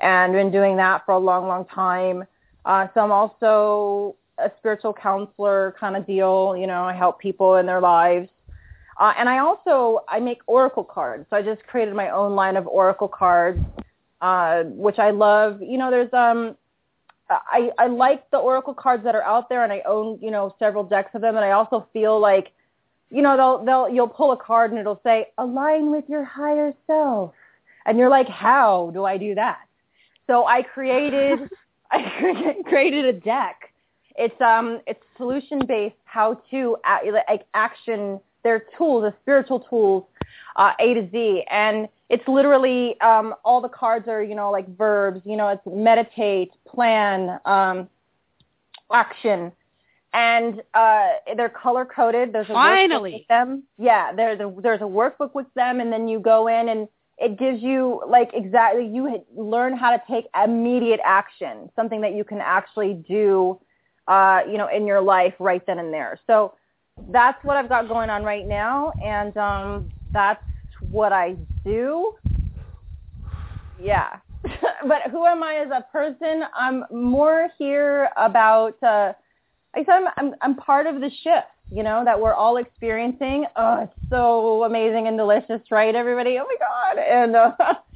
and 0.00 0.32
been 0.32 0.50
doing 0.50 0.78
that 0.78 1.04
for 1.04 1.12
a 1.12 1.18
long, 1.18 1.46
long 1.46 1.66
time. 1.66 2.24
Uh, 2.64 2.86
so 2.94 3.00
I'm 3.00 3.12
also 3.12 4.16
a 4.44 4.52
spiritual 4.58 4.92
counselor 4.92 5.74
kind 5.78 5.96
of 5.96 6.06
deal. 6.06 6.56
You 6.56 6.66
know, 6.66 6.84
I 6.84 6.94
help 6.94 7.20
people 7.20 7.56
in 7.56 7.66
their 7.66 7.80
lives. 7.80 8.28
Uh, 8.98 9.14
and 9.16 9.28
I 9.28 9.38
also 9.38 10.00
I 10.08 10.20
make 10.20 10.40
oracle 10.46 10.84
cards. 10.84 11.26
So 11.30 11.36
I 11.36 11.42
just 11.42 11.62
created 11.66 11.94
my 11.94 12.10
own 12.10 12.34
line 12.34 12.56
of 12.56 12.66
oracle 12.66 13.08
cards, 13.08 13.60
uh, 14.20 14.64
which 14.64 14.98
I 14.98 15.10
love. 15.10 15.62
You 15.62 15.78
know, 15.78 15.90
there's 15.90 16.12
um 16.12 16.56
I, 17.30 17.70
I 17.78 17.86
like 17.86 18.28
the 18.30 18.38
oracle 18.38 18.74
cards 18.74 19.04
that 19.04 19.14
are 19.14 19.22
out 19.22 19.48
there, 19.48 19.62
and 19.64 19.72
I 19.72 19.82
own 19.86 20.18
you 20.20 20.30
know 20.30 20.54
several 20.58 20.84
decks 20.84 21.10
of 21.14 21.20
them, 21.20 21.36
and 21.36 21.44
I 21.44 21.52
also 21.52 21.86
feel 21.92 22.20
like 22.20 22.52
you 23.10 23.22
know 23.22 23.36
they'll 23.36 23.64
they'll 23.64 23.88
you'll 23.94 24.08
pull 24.08 24.32
a 24.32 24.36
card 24.36 24.70
and 24.70 24.80
it'll 24.80 25.00
say 25.02 25.28
align 25.38 25.90
with 25.90 26.04
your 26.08 26.24
higher 26.24 26.74
self, 26.86 27.32
and 27.86 27.98
you're 27.98 28.10
like 28.10 28.28
how 28.28 28.90
do 28.92 29.04
I 29.04 29.16
do 29.16 29.34
that? 29.36 29.60
So 30.26 30.46
I 30.46 30.62
created 30.62 31.48
I 31.90 32.54
created 32.66 33.04
a 33.04 33.12
deck. 33.12 33.69
It's 34.20 34.38
um 34.42 34.80
it's 34.86 35.02
solution 35.16 35.60
based 35.66 35.96
how 36.04 36.34
to 36.50 36.76
like 37.28 37.46
action 37.54 38.20
their 38.42 38.64
tools, 38.76 39.02
the 39.02 39.14
spiritual 39.22 39.60
tools, 39.60 40.04
uh, 40.56 40.72
A 40.78 40.92
to 40.92 41.08
Z, 41.10 41.44
and 41.50 41.88
it's 42.10 42.26
literally 42.28 43.00
um, 43.00 43.34
all 43.44 43.62
the 43.62 43.68
cards 43.68 44.08
are 44.08 44.22
you 44.22 44.34
know 44.34 44.50
like 44.50 44.68
verbs. 44.76 45.22
You 45.24 45.36
know, 45.36 45.48
it's 45.48 45.62
meditate, 45.66 46.50
plan, 46.68 47.40
um, 47.46 47.88
action, 48.92 49.52
and 50.12 50.62
uh, 50.74 51.08
they're 51.34 51.48
color 51.48 51.86
coded. 51.86 52.32
There's 52.34 52.50
a 52.50 52.52
Finally. 52.52 53.12
workbook 53.12 53.14
with 53.20 53.28
them. 53.28 53.62
Yeah, 53.78 54.12
there's 54.12 54.40
a 54.40 54.54
there's 54.60 54.82
a 54.82 54.84
workbook 54.84 55.34
with 55.34 55.46
them, 55.54 55.80
and 55.80 55.90
then 55.90 56.08
you 56.08 56.20
go 56.20 56.48
in 56.48 56.68
and 56.68 56.88
it 57.16 57.38
gives 57.38 57.62
you 57.62 58.02
like 58.06 58.30
exactly 58.34 58.86
you 58.86 59.24
learn 59.34 59.76
how 59.76 59.90
to 59.90 60.02
take 60.10 60.26
immediate 60.44 61.00
action, 61.04 61.70
something 61.74 62.02
that 62.02 62.14
you 62.14 62.24
can 62.24 62.40
actually 62.40 62.94
do, 63.08 63.58
uh, 64.08 64.40
you 64.50 64.58
know, 64.58 64.68
in 64.68 64.86
your 64.86 65.00
life 65.00 65.34
right 65.38 65.64
then 65.66 65.78
and 65.78 65.92
there. 65.92 66.18
So 66.26 66.54
that's 67.10 67.42
what 67.44 67.56
I've 67.56 67.68
got 67.68 67.88
going 67.88 68.10
on 68.10 68.24
right 68.24 68.46
now, 68.46 68.92
and 69.02 69.36
um, 69.36 69.90
that's 70.12 70.42
what 70.90 71.12
I 71.12 71.36
do. 71.64 72.14
Yeah. 73.80 74.18
but 74.42 75.10
who 75.10 75.26
am 75.26 75.42
I 75.42 75.56
as 75.56 75.68
a 75.70 75.84
person? 75.92 76.44
I'm 76.54 76.84
more 76.90 77.48
here 77.58 78.08
about. 78.16 78.82
Uh, 78.82 79.12
I 79.74 79.84
said 79.84 79.90
I'm, 79.90 80.06
I'm 80.16 80.34
I'm 80.40 80.56
part 80.56 80.86
of 80.86 80.96
the 80.96 81.10
shift, 81.22 81.46
you 81.70 81.82
know, 81.82 82.02
that 82.04 82.18
we're 82.18 82.34
all 82.34 82.56
experiencing. 82.56 83.44
Oh, 83.56 83.82
it's 83.82 84.10
so 84.10 84.64
amazing 84.64 85.06
and 85.06 85.16
delicious, 85.16 85.60
right, 85.70 85.94
everybody? 85.94 86.38
Oh 86.38 86.46
my 86.46 86.56
God! 86.58 86.98
And 86.98 87.36
uh, 87.36 87.52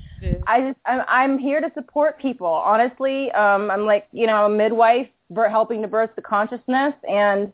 I 0.46 0.60
just 0.60 0.78
I'm 0.86 1.02
I'm 1.08 1.38
here 1.38 1.60
to 1.60 1.70
support 1.74 2.18
people. 2.20 2.46
Honestly, 2.46 3.30
um, 3.32 3.70
I'm 3.70 3.84
like 3.86 4.06
you 4.12 4.26
know 4.26 4.46
a 4.46 4.48
midwife, 4.48 5.08
helping 5.34 5.82
to 5.82 5.88
birth 5.88 6.10
the 6.16 6.22
consciousness, 6.22 6.94
and 7.08 7.52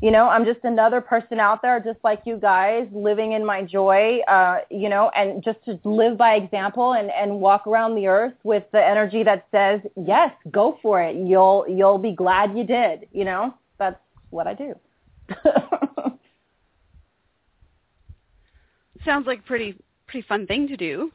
you 0.00 0.10
know 0.10 0.28
I'm 0.28 0.44
just 0.44 0.60
another 0.64 1.00
person 1.00 1.40
out 1.40 1.62
there, 1.62 1.80
just 1.80 1.98
like 2.04 2.22
you 2.24 2.36
guys, 2.36 2.86
living 2.92 3.32
in 3.32 3.44
my 3.44 3.62
joy. 3.62 4.20
Uh, 4.28 4.60
you 4.70 4.88
know, 4.88 5.10
and 5.14 5.42
just 5.42 5.64
to 5.64 5.78
live 5.84 6.16
by 6.16 6.34
example 6.34 6.92
and 6.94 7.10
and 7.10 7.40
walk 7.40 7.66
around 7.66 7.94
the 7.94 8.06
earth 8.06 8.34
with 8.42 8.64
the 8.72 8.84
energy 8.84 9.22
that 9.24 9.46
says 9.50 9.80
yes, 9.96 10.32
go 10.50 10.78
for 10.82 11.02
it. 11.02 11.16
You'll 11.16 11.66
you'll 11.68 11.98
be 11.98 12.12
glad 12.12 12.56
you 12.56 12.64
did. 12.64 13.08
You 13.12 13.24
know, 13.24 13.54
that's 13.78 14.00
what 14.30 14.46
I 14.46 14.54
do. 14.54 14.74
Sounds 19.04 19.26
like 19.26 19.44
pretty 19.44 19.76
pretty 20.06 20.26
fun 20.26 20.46
thing 20.46 20.68
to 20.68 20.76
do. 20.76 21.12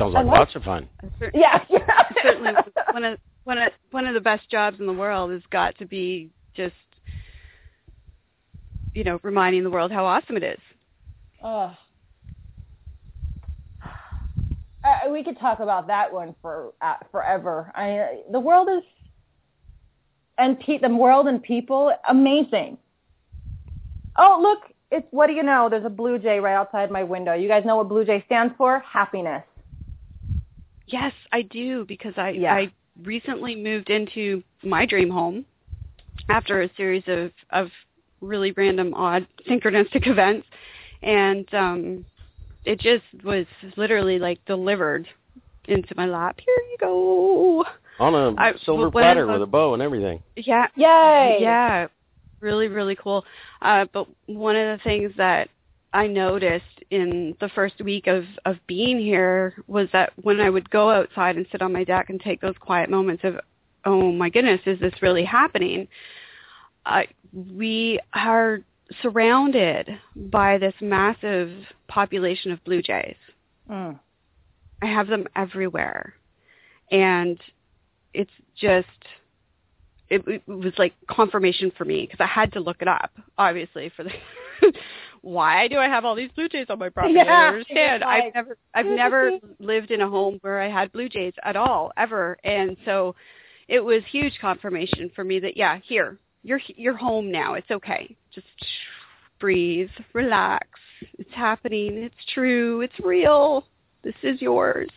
Sounds 0.00 0.14
like 0.14 0.26
like- 0.26 0.38
lots 0.38 0.56
of 0.56 0.62
fun. 0.62 0.88
Cer- 1.18 1.30
yeah. 1.34 1.62
Certainly, 2.22 2.52
one 2.92 3.04
of 3.04 3.18
one 3.44 3.58
of 3.58 3.72
one 3.90 4.06
of 4.06 4.14
the 4.14 4.20
best 4.20 4.48
jobs 4.50 4.80
in 4.80 4.86
the 4.86 4.92
world 4.92 5.30
has 5.30 5.42
got 5.50 5.76
to 5.78 5.86
be 5.86 6.30
just 6.54 6.74
you 8.94 9.04
know 9.04 9.20
reminding 9.22 9.62
the 9.62 9.70
world 9.70 9.92
how 9.92 10.06
awesome 10.06 10.36
it 10.36 10.42
is. 10.42 10.58
Oh. 11.42 11.74
Uh, 14.82 15.10
we 15.10 15.22
could 15.22 15.38
talk 15.38 15.60
about 15.60 15.86
that 15.88 16.10
one 16.10 16.34
for 16.40 16.72
uh, 16.80 16.94
forever. 17.12 17.70
I 17.74 18.22
the 18.32 18.40
world 18.40 18.68
is 18.68 18.82
and 20.38 20.58
pe- 20.58 20.78
the 20.78 20.88
world 20.88 21.26
and 21.28 21.42
people 21.42 21.92
amazing. 22.08 22.78
Oh 24.16 24.38
look, 24.40 24.74
it's 24.90 25.06
what 25.10 25.26
do 25.26 25.34
you 25.34 25.42
know? 25.42 25.68
There's 25.70 25.84
a 25.84 25.90
blue 25.90 26.18
jay 26.18 26.40
right 26.40 26.54
outside 26.54 26.90
my 26.90 27.02
window. 27.02 27.34
You 27.34 27.48
guys 27.48 27.66
know 27.66 27.76
what 27.76 27.90
blue 27.90 28.06
jay 28.06 28.22
stands 28.26 28.54
for? 28.56 28.80
Happiness. 28.80 29.44
Yes, 30.92 31.12
I 31.32 31.42
do 31.42 31.84
because 31.86 32.14
I 32.16 32.30
Yeah. 32.30 32.54
I 32.54 32.72
recently 33.02 33.54
moved 33.56 33.90
into 33.90 34.42
my 34.62 34.84
dream 34.86 35.10
home 35.10 35.44
after 36.28 36.62
a 36.62 36.70
series 36.76 37.04
of 37.06 37.30
of 37.50 37.68
really 38.20 38.52
random 38.52 38.92
odd 38.94 39.26
synchronistic 39.48 40.06
events 40.06 40.46
and 41.02 41.52
um 41.54 42.04
it 42.64 42.78
just 42.78 43.04
was 43.24 43.46
literally 43.76 44.18
like 44.18 44.44
delivered 44.44 45.08
into 45.66 45.94
my 45.96 46.06
lap. 46.06 46.38
Here 46.44 46.54
you 46.70 46.76
go. 46.78 47.64
On 47.98 48.14
a 48.14 48.34
I- 48.40 48.54
silver 48.64 48.88
when 48.90 49.02
platter 49.02 49.28
I- 49.28 49.32
with 49.32 49.42
a 49.42 49.46
bow 49.46 49.72
and 49.74 49.82
everything. 49.82 50.22
Yeah. 50.36 50.66
Yay! 50.74 51.38
Yeah. 51.40 51.86
Really, 52.40 52.68
really 52.68 52.96
cool. 52.96 53.24
Uh, 53.62 53.86
but 53.92 54.08
one 54.26 54.56
of 54.56 54.78
the 54.78 54.82
things 54.82 55.12
that 55.16 55.48
I 55.92 56.06
noticed 56.06 56.64
in 56.90 57.36
the 57.40 57.48
first 57.48 57.80
week 57.80 58.06
of, 58.06 58.24
of 58.44 58.56
being 58.66 58.98
here 58.98 59.54
was 59.66 59.88
that 59.92 60.12
when 60.22 60.40
I 60.40 60.50
would 60.50 60.70
go 60.70 60.90
outside 60.90 61.36
and 61.36 61.46
sit 61.50 61.62
on 61.62 61.72
my 61.72 61.84
deck 61.84 62.10
and 62.10 62.20
take 62.20 62.40
those 62.40 62.54
quiet 62.60 62.90
moments 62.90 63.24
of, 63.24 63.40
oh 63.84 64.12
my 64.12 64.28
goodness, 64.28 64.60
is 64.66 64.78
this 64.78 64.94
really 65.02 65.24
happening? 65.24 65.88
Uh, 66.86 67.02
we 67.32 67.98
are 68.12 68.60
surrounded 69.02 69.88
by 70.16 70.58
this 70.58 70.74
massive 70.80 71.50
population 71.88 72.52
of 72.52 72.62
blue 72.64 72.82
jays. 72.82 73.16
Mm. 73.68 73.98
I 74.82 74.86
have 74.86 75.08
them 75.08 75.26
everywhere. 75.36 76.14
And 76.90 77.38
it's 78.14 78.30
just 78.60 78.86
it, 80.08 80.26
it 80.26 80.42
was 80.46 80.72
like 80.76 80.92
confirmation 81.08 81.72
for 81.78 81.84
me 81.84 82.02
because 82.02 82.20
I 82.20 82.26
had 82.26 82.52
to 82.52 82.60
look 82.60 82.78
it 82.80 82.88
up, 82.88 83.12
obviously, 83.38 83.92
for 83.96 84.04
the 84.04 84.10
why 85.22 85.68
do 85.68 85.78
I 85.78 85.86
have 85.86 86.04
all 86.04 86.14
these 86.14 86.30
blue 86.34 86.48
jays 86.48 86.66
on 86.70 86.78
my 86.78 86.88
property? 86.88 87.14
Yeah, 87.14 87.22
I 87.22 87.24
don't 87.26 87.54
understand. 87.54 88.02
like- 88.02 88.24
I've 88.24 88.34
never 88.34 88.56
I've 88.74 88.86
never 88.86 89.30
lived 89.58 89.90
in 89.90 90.00
a 90.00 90.08
home 90.08 90.38
where 90.42 90.60
I 90.60 90.68
had 90.68 90.92
blue 90.92 91.08
jays 91.08 91.34
at 91.44 91.56
all 91.56 91.92
ever, 91.96 92.38
and 92.44 92.76
so 92.84 93.14
it 93.68 93.80
was 93.80 94.02
huge 94.10 94.38
confirmation 94.40 95.10
for 95.14 95.24
me 95.24 95.38
that 95.40 95.56
yeah, 95.56 95.78
here 95.84 96.18
you're 96.42 96.60
you're 96.68 96.96
home 96.96 97.30
now. 97.30 97.54
It's 97.54 97.70
okay. 97.70 98.16
Just 98.34 98.46
breathe, 99.38 99.90
relax. 100.12 100.66
It's 101.18 101.32
happening. 101.34 101.98
It's 101.98 102.32
true. 102.32 102.80
It's 102.80 102.98
real. 103.00 103.64
This 104.02 104.14
is 104.22 104.40
yours. 104.40 104.88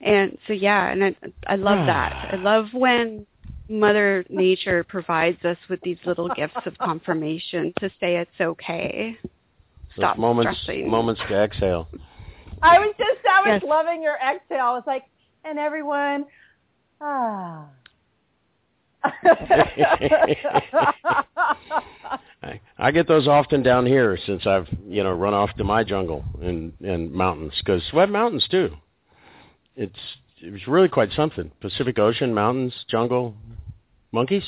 And 0.00 0.38
so 0.46 0.52
yeah, 0.54 0.88
and 0.90 1.04
I 1.04 1.14
I 1.46 1.56
love 1.56 1.86
that. 1.86 2.30
I 2.32 2.36
love 2.42 2.66
when 2.72 3.26
Mother 3.70 4.24
Nature 4.28 4.84
provides 4.84 5.42
us 5.44 5.56
with 5.68 5.80
these 5.82 5.98
little 6.04 6.28
gifts 6.28 6.58
of 6.66 6.76
confirmation 6.78 7.72
to 7.78 7.88
say 8.00 8.16
it's 8.16 8.30
okay. 8.40 9.16
Stop 9.96 10.16
Those 10.16 10.20
moments, 10.20 10.60
stressing. 10.62 10.90
moments 10.90 11.20
to 11.28 11.34
exhale. 11.34 11.88
I 12.62 12.78
was 12.80 12.94
just, 12.98 13.20
I 13.26 13.52
was 13.52 13.62
Yes. 13.62 13.68
loving 13.68 14.02
your 14.02 14.16
exhale. 14.16 14.66
I 14.66 14.72
was 14.72 14.82
like, 14.86 15.04
and 15.44 15.58
everyone, 15.58 16.26
ah. 17.00 17.66
I, 22.42 22.60
I 22.78 22.90
get 22.90 23.08
those 23.08 23.26
often 23.26 23.62
down 23.62 23.86
here 23.86 24.18
since 24.26 24.46
I've 24.46 24.68
you 24.86 25.02
know 25.02 25.12
run 25.12 25.32
off 25.32 25.54
to 25.56 25.64
my 25.64 25.82
jungle 25.84 26.22
and 26.42 26.74
and 26.80 27.10
mountains 27.10 27.54
because 27.64 27.82
we 27.94 28.00
have 28.00 28.10
mountains 28.10 28.46
too. 28.50 28.76
It's 29.76 29.98
it 30.42 30.52
was 30.52 30.66
really 30.66 30.88
quite 30.88 31.10
something. 31.12 31.50
Pacific 31.60 31.98
Ocean, 31.98 32.34
mountains, 32.34 32.74
jungle, 32.88 33.34
monkeys, 34.12 34.44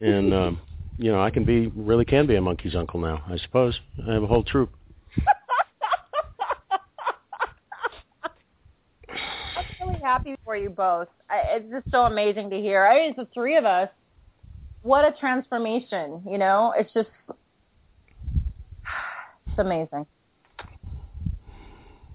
and 0.00 0.34
um, 0.34 0.60
you 0.98 1.10
know 1.12 1.20
I 1.20 1.30
can 1.30 1.44
be 1.44 1.68
really 1.68 2.04
can 2.04 2.26
be 2.26 2.36
a 2.36 2.40
monkey's 2.40 2.74
uncle 2.74 3.00
now. 3.00 3.22
I 3.28 3.36
suppose 3.38 3.78
I 4.08 4.14
have 4.14 4.22
a 4.22 4.26
whole 4.26 4.44
troop. 4.44 4.70
I'm 9.56 9.88
really 9.88 10.00
happy 10.00 10.36
for 10.44 10.56
you 10.56 10.70
both. 10.70 11.08
I, 11.28 11.42
it's 11.56 11.70
just 11.70 11.90
so 11.90 12.02
amazing 12.02 12.50
to 12.50 12.56
hear. 12.56 12.86
I 12.86 13.00
mean, 13.00 13.10
it's 13.10 13.18
the 13.18 13.28
three 13.34 13.56
of 13.56 13.64
us. 13.64 13.88
What 14.82 15.04
a 15.04 15.12
transformation, 15.18 16.22
you 16.26 16.38
know? 16.38 16.72
It's 16.76 16.92
just, 16.92 17.08
it's 19.46 19.58
amazing. 19.58 20.06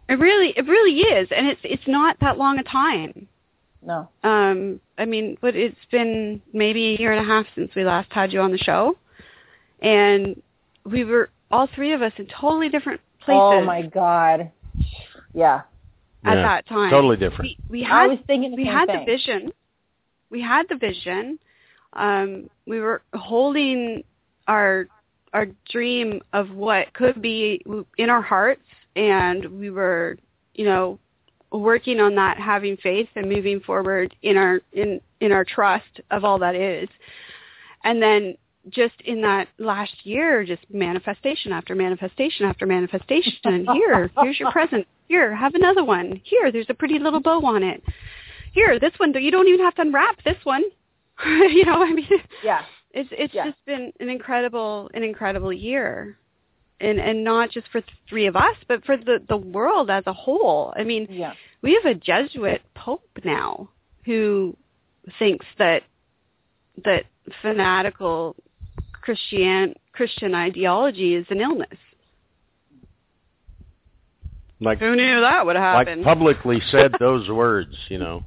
It 0.08 0.20
really 0.20 0.54
it 0.56 0.68
really 0.68 1.00
is, 1.00 1.28
and 1.36 1.48
it's 1.48 1.62
it's 1.64 1.88
not 1.88 2.18
that 2.22 2.38
long 2.38 2.60
a 2.60 2.64
time. 2.64 3.28
No. 3.82 4.10
Um, 4.24 4.80
I 4.98 5.06
mean, 5.06 5.38
but 5.42 5.56
it's 5.56 5.76
been 5.92 6.42
maybe 6.54 6.96
a 6.96 7.00
year 7.00 7.12
and 7.12 7.24
a 7.24 7.28
half 7.28 7.46
since 7.56 7.72
we 7.76 7.84
last 7.84 8.12
had 8.12 8.34
you 8.34 8.40
on 8.42 8.52
the 8.52 8.58
show, 8.58 8.98
and 9.82 10.42
we 10.86 11.04
were 11.04 11.30
all 11.52 11.68
three 11.76 11.94
of 11.94 12.02
us 12.02 12.12
in 12.18 12.28
totally 12.28 12.70
different 12.70 13.00
places 13.20 13.42
Oh 13.42 13.64
my 13.64 13.84
God. 13.84 14.52
Yeah. 15.34 15.62
at 16.24 16.36
Yeah, 16.38 16.42
that 16.44 16.68
time. 16.68 16.90
Totally 16.90 17.18
different. 17.18 17.44
We, 17.44 17.58
we 17.82 17.86
I 17.86 18.02
had 18.02 18.08
was 18.12 18.20
thinking 18.28 18.52
the 18.52 18.58
we 18.58 18.64
same 18.66 18.74
had 18.74 18.88
thing. 18.88 19.00
the 19.00 19.06
vision. 19.06 19.54
We 20.30 20.42
had 20.42 20.66
the 20.70 20.76
vision. 20.78 21.40
Um, 21.94 22.50
we 22.66 22.80
were 22.80 23.02
holding 23.14 24.04
our 24.48 24.88
our 25.34 25.48
dream 25.70 26.22
of 26.34 26.50
what 26.52 26.94
could 26.94 27.22
be 27.22 27.64
in 27.98 28.10
our 28.10 28.22
hearts, 28.22 28.62
and 28.96 29.46
we 29.60 29.70
were, 29.70 30.18
you 30.54 30.66
know, 30.66 31.00
working 31.52 32.00
on 32.00 32.16
that, 32.16 32.38
having 32.38 32.78
faith 32.78 33.08
and 33.16 33.30
moving 33.30 33.60
forward 33.62 34.16
in 34.22 34.38
our 34.38 34.62
in 34.74 35.00
in 35.22 35.32
our 35.32 35.46
trust 35.46 36.02
of 36.12 36.24
all 36.24 36.40
that 36.40 36.56
is. 36.56 36.90
And 37.84 38.02
then 38.02 38.36
just 38.70 38.96
in 39.06 39.22
that 39.22 39.48
last 39.60 39.94
year, 40.06 40.44
just 40.44 40.64
manifestation 40.72 41.52
after 41.52 41.76
manifestation 41.76 42.46
after 42.46 42.66
manifestation. 42.66 43.34
Here, 43.74 44.10
here's 44.22 44.40
your 44.40 44.52
present. 44.52 44.88
Here, 45.08 45.36
have 45.36 45.54
another 45.54 45.84
one. 45.84 46.20
Here, 46.24 46.52
there's 46.52 46.66
a 46.70 46.74
pretty 46.74 46.98
little 46.98 47.20
bow 47.22 47.46
on 47.46 47.62
it. 47.62 47.84
Here, 48.54 48.80
this 48.80 48.94
one, 48.98 49.14
you 49.14 49.30
don't 49.30 49.48
even 49.48 49.60
have 49.60 49.76
to 49.76 49.82
unwrap 49.84 50.24
this 50.24 50.38
one. 50.44 50.64
you 51.26 51.64
know, 51.66 51.84
I 51.84 51.94
mean, 51.94 52.08
Yeah. 52.44 52.64
it's 52.92 53.10
it's 53.12 53.34
Yeah. 53.34 53.46
just 53.46 53.64
been 53.66 53.94
an 54.00 54.10
incredible 54.10 54.90
an 54.94 55.04
incredible 55.04 55.54
year. 55.54 56.18
And 56.82 57.00
and 57.00 57.24
not 57.24 57.52
just 57.52 57.68
for 57.72 57.82
three 58.10 58.28
of 58.28 58.36
us, 58.36 58.56
but 58.68 58.84
for 58.86 58.98
the 58.98 59.20
the 59.30 59.38
world 59.38 59.90
as 59.90 60.04
a 60.08 60.14
whole. 60.14 60.74
I 60.76 60.84
mean, 60.84 61.08
Yeah. 61.10 61.34
we 61.62 61.74
have 61.74 61.86
a 61.86 61.96
Jesuit 61.96 62.62
pope 62.76 63.08
now 63.24 63.70
who 64.06 64.56
thinks 65.18 65.46
that 65.58 65.84
that 66.84 67.06
fanatical 67.42 68.36
Christian 69.02 69.74
Christian 69.94 70.36
ideology 70.36 71.16
is 71.16 71.26
an 71.30 71.40
illness. 71.40 71.78
Like 74.60 74.80
Who 74.80 74.96
knew 74.96 75.22
that 75.22 75.46
would 75.46 75.56
happen? 75.56 75.76
like 75.78 75.88
happen? 75.88 76.04
publicly 76.04 76.62
said 76.72 76.94
those 77.00 77.30
words. 77.30 77.76
You 77.90 78.00
know, 78.00 78.24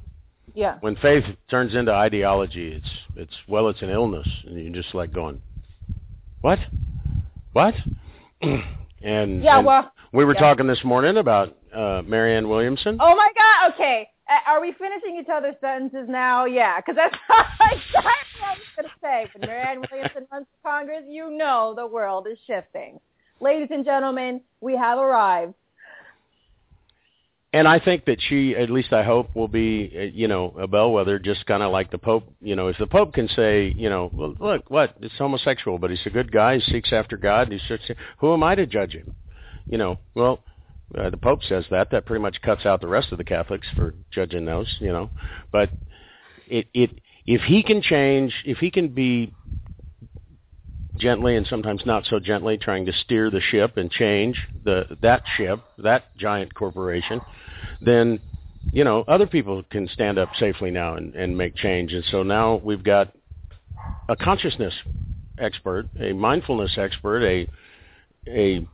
Yeah. 0.53 0.77
when 0.81 0.95
faith 0.97 1.23
turns 1.49 1.75
into 1.75 1.91
ideology, 1.93 2.73
it's 2.73 2.89
it's 3.15 3.35
well, 3.47 3.69
it's 3.69 3.81
an 3.81 3.89
illness, 3.89 4.27
and 4.45 4.57
you're 4.59 4.73
just 4.81 4.93
like 4.93 5.11
going, 5.13 5.41
what, 6.41 6.59
what? 7.53 7.73
and 9.01 9.43
Yeah, 9.43 9.57
and 9.57 9.65
well, 9.65 9.91
we 10.13 10.25
were 10.25 10.33
yeah. 10.33 10.39
talking 10.39 10.67
this 10.67 10.83
morning 10.83 11.17
about 11.17 11.55
uh, 11.73 12.01
Marianne 12.05 12.49
Williamson. 12.49 12.97
Oh 12.99 13.15
my 13.15 13.29
God. 13.35 13.73
Okay. 13.73 14.07
Uh, 14.29 14.51
Are 14.51 14.61
we 14.61 14.73
finishing 14.73 15.17
each 15.19 15.29
other's 15.33 15.55
sentences 15.61 16.07
now? 16.07 16.45
Yeah, 16.45 16.77
because 16.79 16.95
that's 16.95 17.15
exactly 17.71 17.91
what 17.93 18.05
I 18.05 18.53
was 18.53 18.59
going 18.75 18.85
to 18.87 18.91
say. 19.01 19.27
When 19.33 19.49
Marianne 19.49 19.83
Williamson 19.91 20.27
runs 20.31 20.45
for 20.61 20.69
Congress, 20.69 21.03
you 21.07 21.31
know 21.31 21.73
the 21.75 21.87
world 21.87 22.27
is 22.31 22.37
shifting. 22.45 22.99
Ladies 23.41 23.69
and 23.71 23.85
gentlemen, 23.85 24.41
we 24.61 24.75
have 24.75 24.99
arrived. 24.99 25.53
And 27.51 27.67
I 27.67 27.79
think 27.79 28.05
that 28.05 28.21
she, 28.21 28.55
at 28.55 28.69
least 28.69 28.93
I 28.93 29.03
hope, 29.03 29.35
will 29.35 29.47
be, 29.47 29.91
uh, 29.95 30.01
you 30.01 30.27
know, 30.27 30.53
a 30.59 30.67
bellwether, 30.67 31.17
just 31.17 31.47
kind 31.47 31.63
of 31.63 31.71
like 31.71 31.89
the 31.89 31.97
Pope. 31.97 32.31
You 32.41 32.55
know, 32.55 32.67
if 32.67 32.77
the 32.77 32.85
Pope 32.85 33.13
can 33.13 33.27
say, 33.29 33.73
you 33.75 33.89
know, 33.89 34.11
well, 34.13 34.35
look, 34.39 34.69
what? 34.69 34.95
It's 35.01 35.17
homosexual, 35.17 35.79
but 35.79 35.89
he's 35.89 36.05
a 36.05 36.11
good 36.11 36.31
guy. 36.31 36.59
He 36.59 36.71
seeks 36.71 36.93
after 36.93 37.17
God. 37.17 37.51
He's 37.51 37.61
just, 37.67 37.91
who 38.19 38.33
am 38.33 38.43
I 38.43 38.53
to 38.53 38.67
judge 38.67 38.93
him? 38.93 39.15
You 39.65 39.79
know, 39.79 39.97
well, 40.13 40.43
uh, 40.95 41.09
the 41.09 41.17
Pope 41.17 41.43
says 41.43 41.65
that. 41.71 41.89
That 41.89 42.05
pretty 42.05 42.21
much 42.21 42.39
cuts 42.43 42.67
out 42.67 42.81
the 42.81 42.87
rest 42.87 43.11
of 43.11 43.17
the 43.17 43.23
Catholics 43.23 43.67
for 43.75 43.95
judging 44.11 44.45
those. 44.45 44.77
You 44.79 44.91
know, 44.91 45.09
but 45.51 45.71
it, 46.47 46.67
it, 46.75 46.91
if 47.25 47.41
he 47.41 47.63
can 47.63 47.81
change, 47.81 48.33
if 48.45 48.59
he 48.59 48.69
can 48.69 48.89
be 48.89 49.33
gently 50.99 51.35
and 51.35 51.47
sometimes 51.47 51.81
not 51.85 52.05
so 52.05 52.19
gently 52.19 52.57
trying 52.57 52.85
to 52.85 52.93
steer 52.93 53.31
the 53.31 53.41
ship 53.41 53.77
and 53.77 53.89
change 53.89 54.37
the 54.63 54.97
that 55.01 55.23
ship, 55.37 55.59
that 55.77 56.15
giant 56.17 56.53
corporation, 56.53 57.21
then 57.81 58.19
you 58.71 58.83
know 58.83 59.03
other 59.07 59.25
people 59.25 59.63
can 59.63 59.87
stand 59.87 60.17
up 60.17 60.29
safely 60.39 60.69
now 60.69 60.95
and, 60.95 61.15
and 61.15 61.37
make 61.37 61.55
change. 61.55 61.93
And 61.93 62.03
so 62.11 62.23
now 62.23 62.61
we've 62.63 62.83
got 62.83 63.13
a 64.07 64.15
consciousness 64.15 64.73
expert, 65.37 65.87
a 65.99 66.13
mindfulness 66.13 66.77
expert, 66.77 67.23
a 67.23 67.47
a 68.27 68.67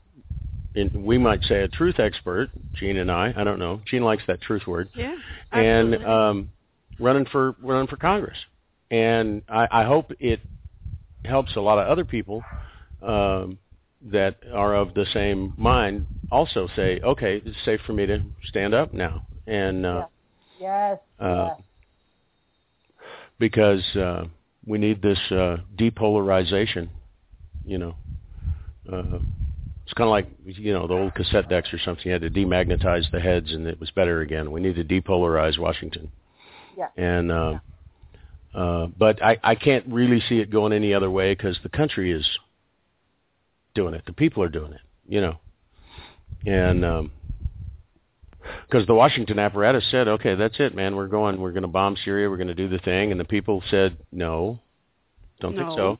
in, 0.75 1.05
we 1.05 1.17
might 1.17 1.41
say 1.43 1.61
a 1.61 1.67
truth 1.67 1.99
expert, 1.99 2.49
Jean 2.73 2.97
and 2.97 3.09
I. 3.09 3.33
I 3.35 3.43
don't 3.43 3.59
know. 3.59 3.81
Jean 3.85 4.03
likes 4.03 4.23
that 4.27 4.41
truth 4.41 4.67
word 4.67 4.89
yeah. 4.93 5.15
and 5.51 6.03
um, 6.03 6.51
running 6.99 7.25
for 7.25 7.55
running 7.61 7.87
for 7.87 7.97
Congress. 7.97 8.37
And 8.91 9.41
I, 9.49 9.67
I 9.71 9.83
hope 9.83 10.11
it 10.19 10.41
helps 11.27 11.55
a 11.55 11.61
lot 11.61 11.77
of 11.77 11.87
other 11.87 12.05
people 12.05 12.43
um, 13.01 13.57
that 14.01 14.37
are 14.53 14.75
of 14.75 14.93
the 14.93 15.05
same 15.13 15.53
mind 15.57 16.05
also 16.31 16.67
say, 16.75 16.99
okay, 17.01 17.41
it's 17.45 17.57
safe 17.65 17.79
for 17.85 17.93
me 17.93 18.05
to 18.05 18.21
stand 18.45 18.73
up 18.73 18.93
now, 18.93 19.23
and 19.47 19.85
uh, 19.85 20.07
Yes. 20.59 20.99
uh, 21.19 21.49
yes. 21.49 21.61
because 23.39 23.95
uh, 23.95 24.25
we 24.65 24.77
need 24.77 25.01
this 25.01 25.19
uh, 25.31 25.57
depolarization. 25.77 26.89
You 27.65 27.77
know, 27.79 27.95
uh, 28.91 29.19
it's 29.83 29.93
kind 29.93 30.07
of 30.07 30.11
like 30.11 30.27
you 30.45 30.73
know 30.73 30.87
the 30.87 30.93
old 30.93 31.13
cassette 31.13 31.49
decks 31.49 31.73
or 31.73 31.79
something. 31.79 32.05
You 32.05 32.13
had 32.13 32.21
to 32.21 32.29
demagnetize 32.29 33.11
the 33.11 33.19
heads, 33.19 33.53
and 33.53 33.67
it 33.67 33.79
was 33.79 33.91
better 33.91 34.21
again. 34.21 34.51
We 34.51 34.61
need 34.61 34.75
to 34.75 34.83
depolarize 34.83 35.59
Washington. 35.59 36.11
Yeah. 36.77 36.89
And 36.97 37.31
uh, 37.31 37.59
uh, 38.55 38.87
but 38.97 39.21
I, 39.21 39.37
I 39.43 39.55
can't 39.55 39.85
really 39.87 40.21
see 40.29 40.39
it 40.39 40.49
going 40.49 40.73
any 40.73 40.93
other 40.93 41.11
way 41.11 41.35
because 41.35 41.57
the 41.61 41.69
country 41.69 42.11
is 42.11 42.27
doing 43.73 43.93
it. 43.93 44.03
The 44.05 44.13
people 44.13 44.41
are 44.43 44.49
doing 44.49 44.71
it. 44.73 44.81
You 45.07 45.21
know, 45.21 45.37
and 46.47 46.83
um, 46.83 47.11
because 48.67 48.87
the 48.87 48.95
Washington 48.95 49.37
apparatus 49.37 49.85
said, 49.91 50.07
okay, 50.07 50.35
that's 50.35 50.55
it, 50.59 50.75
man. 50.75 50.95
We're 50.95 51.07
going. 51.07 51.39
We're 51.39 51.51
going 51.51 51.63
to 51.63 51.67
bomb 51.67 51.95
Syria. 52.03 52.29
We're 52.29 52.37
going 52.37 52.47
to 52.47 52.55
do 52.55 52.69
the 52.69 52.79
thing, 52.79 53.11
and 53.11 53.19
the 53.19 53.25
people 53.25 53.61
said, 53.69 53.97
no, 54.11 54.59
don't 55.41 55.55
think 55.55 55.69
so, 55.75 55.99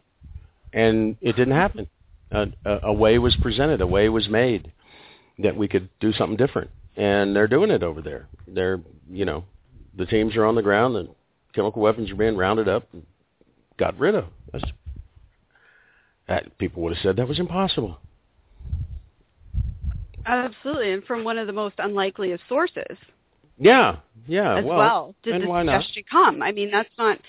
and 0.74 1.18
it 1.22 1.36
didn't 1.36 1.56
happen. 1.56 1.88
A, 2.32 2.48
a, 2.66 2.80
a 2.84 2.94
way 2.94 3.20
was 3.20 3.36
presented. 3.42 3.82
A 3.82 3.88
way 3.88 4.10
was 4.10 4.28
made 4.28 4.72
that 5.40 5.56
we 5.56 5.68
could 5.68 5.90
do 6.00 6.12
something 6.14 6.38
different, 6.38 6.72
and 6.96 7.36
they're 7.36 7.48
doing 7.48 7.70
it 7.70 7.84
over 7.84 8.02
there. 8.02 8.28
They're, 8.48 8.80
you 9.10 9.26
know, 9.26 9.44
the 9.96 10.06
teams 10.06 10.36
are 10.36 10.46
on 10.46 10.56
the 10.56 10.64
ground. 10.64 10.96
The 10.96 11.10
chemical 11.56 11.82
weapons 11.82 12.12
are 12.12 12.16
being 12.16 12.36
rounded 12.36 12.68
up 12.68 12.88
and 12.94 13.04
got 13.78 13.98
rid 13.98 14.16
of. 14.16 14.26
That's 14.52 14.66
that 16.28 16.58
people 16.58 16.84
would 16.84 16.94
have 16.94 17.02
said 17.02 17.16
that 17.18 17.28
was 17.28 17.40
impossible. 17.40 17.98
Absolutely, 20.26 20.92
and 20.92 21.04
from 21.04 21.24
one 21.24 21.38
of 21.38 21.48
the 21.48 21.54
most 21.54 21.76
unlikely 21.78 22.32
of 22.32 22.40
sources. 22.50 22.98
Yeah, 23.58 23.98
yeah. 24.28 24.58
As 24.58 24.66
well, 24.66 24.78
well, 24.78 25.16
did 25.24 25.48
why 25.48 25.64
not? 25.64 25.86
come? 26.12 26.42
I 26.42 26.52
mean, 26.52 26.72
that's 26.72 26.90
not. 26.98 27.20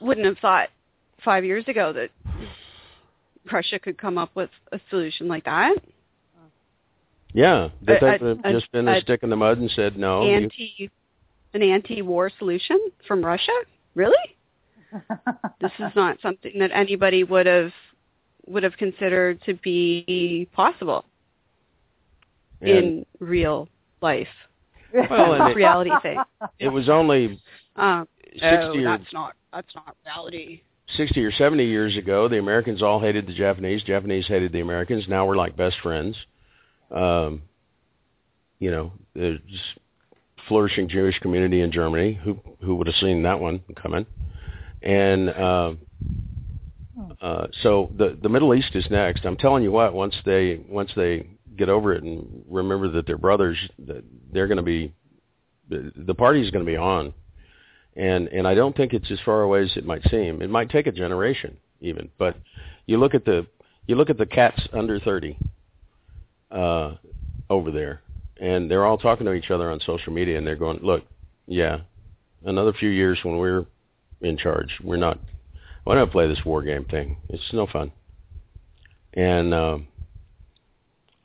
Wouldn't 0.00 0.26
have 0.26 0.38
thought 0.38 0.68
five 1.24 1.44
years 1.44 1.64
ago 1.66 1.92
that 1.92 2.10
Russia 3.50 3.78
could 3.78 3.96
come 3.96 4.18
up 4.18 4.30
with 4.34 4.50
a 4.72 4.80
solution 4.90 5.28
like 5.28 5.44
that. 5.44 5.76
Yeah, 7.32 7.70
that 7.82 8.00
they've 8.00 8.52
just 8.52 8.70
been 8.70 8.86
a- 8.86 8.98
a 8.98 9.00
stick 9.00 9.22
in 9.22 9.30
the 9.30 9.36
mud 9.36 9.58
and 9.58 9.70
said 9.70 9.96
no. 9.96 10.22
Anti, 10.22 10.90
an 11.54 11.62
anti-war 11.62 12.30
solution 12.38 12.78
from 13.06 13.24
Russia? 13.24 13.52
Really? 13.94 14.16
This 15.60 15.72
is 15.78 15.90
not 15.96 16.18
something 16.20 16.52
that 16.60 16.70
anybody 16.72 17.24
would 17.24 17.46
have 17.46 17.72
would 18.46 18.62
have 18.62 18.76
considered 18.76 19.40
to 19.46 19.54
be 19.54 20.46
possible 20.52 21.04
and 22.60 22.68
in 22.70 23.06
real 23.18 23.68
life. 24.02 24.28
Well, 24.92 25.48
it- 25.48 25.56
reality 25.56 25.90
thing. 26.02 26.18
it 26.60 26.68
was 26.68 26.88
only 26.88 27.40
Um, 27.76 28.06
60 28.32 28.42
no, 28.42 28.72
or- 28.72 28.82
that's 28.98 29.12
not 29.12 29.34
that's 29.52 29.74
not 29.74 29.96
reality. 30.04 30.60
60 30.96 31.24
or 31.24 31.32
70 31.32 31.64
years 31.64 31.96
ago, 31.96 32.28
the 32.28 32.38
Americans 32.38 32.82
all 32.82 33.00
hated 33.00 33.26
the 33.26 33.32
Japanese. 33.34 33.82
Japanese 33.82 34.26
hated 34.28 34.52
the 34.52 34.60
Americans. 34.60 35.08
Now 35.08 35.26
we're 35.26 35.36
like 35.36 35.56
best 35.56 35.76
friends. 35.82 36.14
Um, 36.90 37.42
you 38.60 38.70
know, 38.70 38.92
there's 39.14 39.40
flourishing 40.48 40.88
Jewish 40.88 41.18
community 41.20 41.60
in 41.60 41.72
Germany. 41.72 42.14
Who 42.24 42.40
who 42.62 42.76
would 42.76 42.86
have 42.86 42.96
seen 42.96 43.22
that 43.22 43.40
one 43.40 43.62
coming? 43.80 44.06
And 44.82 45.30
uh, 45.30 45.72
uh, 47.20 47.46
so 47.62 47.90
the 47.96 48.18
the 48.20 48.28
Middle 48.28 48.54
East 48.54 48.70
is 48.74 48.86
next. 48.90 49.24
I'm 49.24 49.36
telling 49.36 49.62
you 49.62 49.72
what. 49.72 49.94
Once 49.94 50.14
they 50.24 50.60
once 50.68 50.90
they 50.96 51.26
get 51.56 51.68
over 51.68 51.94
it 51.94 52.02
and 52.02 52.44
remember 52.48 52.90
that 52.90 53.06
they're 53.06 53.16
brothers, 53.16 53.58
that 53.86 54.04
they're 54.32 54.48
going 54.48 54.56
to 54.56 54.62
be 54.62 54.92
the, 55.68 56.14
party's 56.14 56.50
going 56.50 56.64
to 56.64 56.70
be 56.70 56.76
on 56.76 57.14
and 57.96 58.28
and 58.28 58.46
I 58.46 58.54
don't 58.54 58.76
think 58.76 58.92
it's 58.92 59.10
as 59.10 59.18
far 59.24 59.42
away 59.42 59.62
as 59.62 59.76
it 59.76 59.86
might 59.86 60.02
seem. 60.10 60.42
It 60.42 60.50
might 60.50 60.70
take 60.70 60.86
a 60.86 60.92
generation 60.92 61.56
even, 61.80 62.10
but 62.18 62.36
you 62.86 62.98
look 62.98 63.14
at 63.14 63.24
the 63.24 63.46
you 63.86 63.96
look 63.96 64.10
at 64.10 64.18
the 64.18 64.26
cats 64.26 64.60
under 64.72 64.98
thirty 64.98 65.38
uh, 66.50 66.94
over 67.48 67.70
there, 67.70 68.02
and 68.40 68.70
they're 68.70 68.84
all 68.84 68.98
talking 68.98 69.26
to 69.26 69.32
each 69.32 69.50
other 69.50 69.70
on 69.70 69.80
social 69.80 70.12
media, 70.12 70.38
and 70.38 70.46
they're 70.46 70.56
going, 70.56 70.80
"Look, 70.82 71.04
yeah, 71.46 71.80
another 72.44 72.72
few 72.72 72.88
years 72.88 73.18
when 73.22 73.38
we're 73.38 73.66
in 74.20 74.36
charge, 74.36 74.70
we're 74.82 74.96
not. 74.96 75.18
Why 75.84 75.94
don't 75.94 76.10
play 76.10 76.26
this 76.26 76.44
war 76.44 76.62
game 76.62 76.84
thing? 76.84 77.16
It's 77.28 77.52
no 77.52 77.66
fun." 77.66 77.92
And 79.14 79.54
um, 79.54 79.86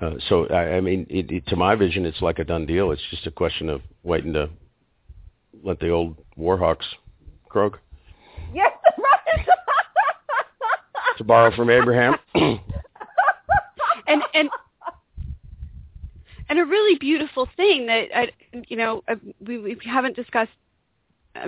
uh, 0.02 0.12
so, 0.30 0.46
I, 0.48 0.78
I 0.78 0.82
mean, 0.82 1.06
it, 1.10 1.32
it, 1.32 1.48
to 1.48 1.56
my 1.56 1.76
vision, 1.76 2.06
it's 2.06 2.22
like 2.22 2.40
a 2.40 2.44
done 2.44 2.66
deal. 2.66 2.92
It's 2.92 3.02
just 3.10 3.28
a 3.28 3.32
question 3.32 3.70
of 3.70 3.82
waiting 4.04 4.34
to 4.34 4.50
let 5.64 5.80
the 5.80 5.90
old 5.90 6.18
Warhawks 6.38 6.86
croak. 7.50 7.80
yes, 8.54 8.72
right. 8.98 9.46
To 11.18 11.24
borrow 11.24 11.54
from 11.56 11.70
Abraham. 11.70 12.16
and 12.36 14.22
and 14.34 14.50
and 16.50 16.60
a 16.60 16.66
really 16.66 16.98
beautiful 16.98 17.48
thing 17.56 17.86
that 17.86 18.08
I, 18.16 18.32
you 18.68 18.78
know 18.78 19.04
uh, 19.08 19.16
we 19.46 19.60
we 19.60 19.78
haven't 19.86 20.16
discussed 20.16 20.52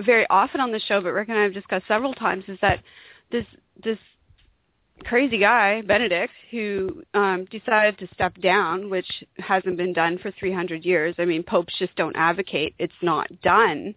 very 0.04 0.26
often 0.30 0.60
on 0.60 0.72
the 0.72 0.80
show, 0.80 1.00
but 1.00 1.12
Rick 1.12 1.28
and 1.28 1.38
I 1.38 1.42
have 1.42 1.54
discussed 1.54 1.86
several 1.88 2.14
times 2.14 2.44
is 2.48 2.58
that 2.62 2.82
this 3.30 3.44
this 3.82 3.98
crazy 5.04 5.38
guy 5.38 5.82
Benedict 5.82 6.32
who 6.50 7.02
um, 7.14 7.46
decided 7.50 7.98
to 7.98 8.14
step 8.14 8.40
down, 8.40 8.88
which 8.88 9.24
hasn't 9.38 9.76
been 9.76 9.92
done 9.92 10.18
for 10.18 10.30
300 10.38 10.84
years. 10.84 11.16
I 11.18 11.24
mean, 11.24 11.42
popes 11.42 11.74
just 11.78 11.94
don't 11.96 12.16
advocate; 12.16 12.74
it's 12.78 12.92
not 13.02 13.28
done. 13.42 13.94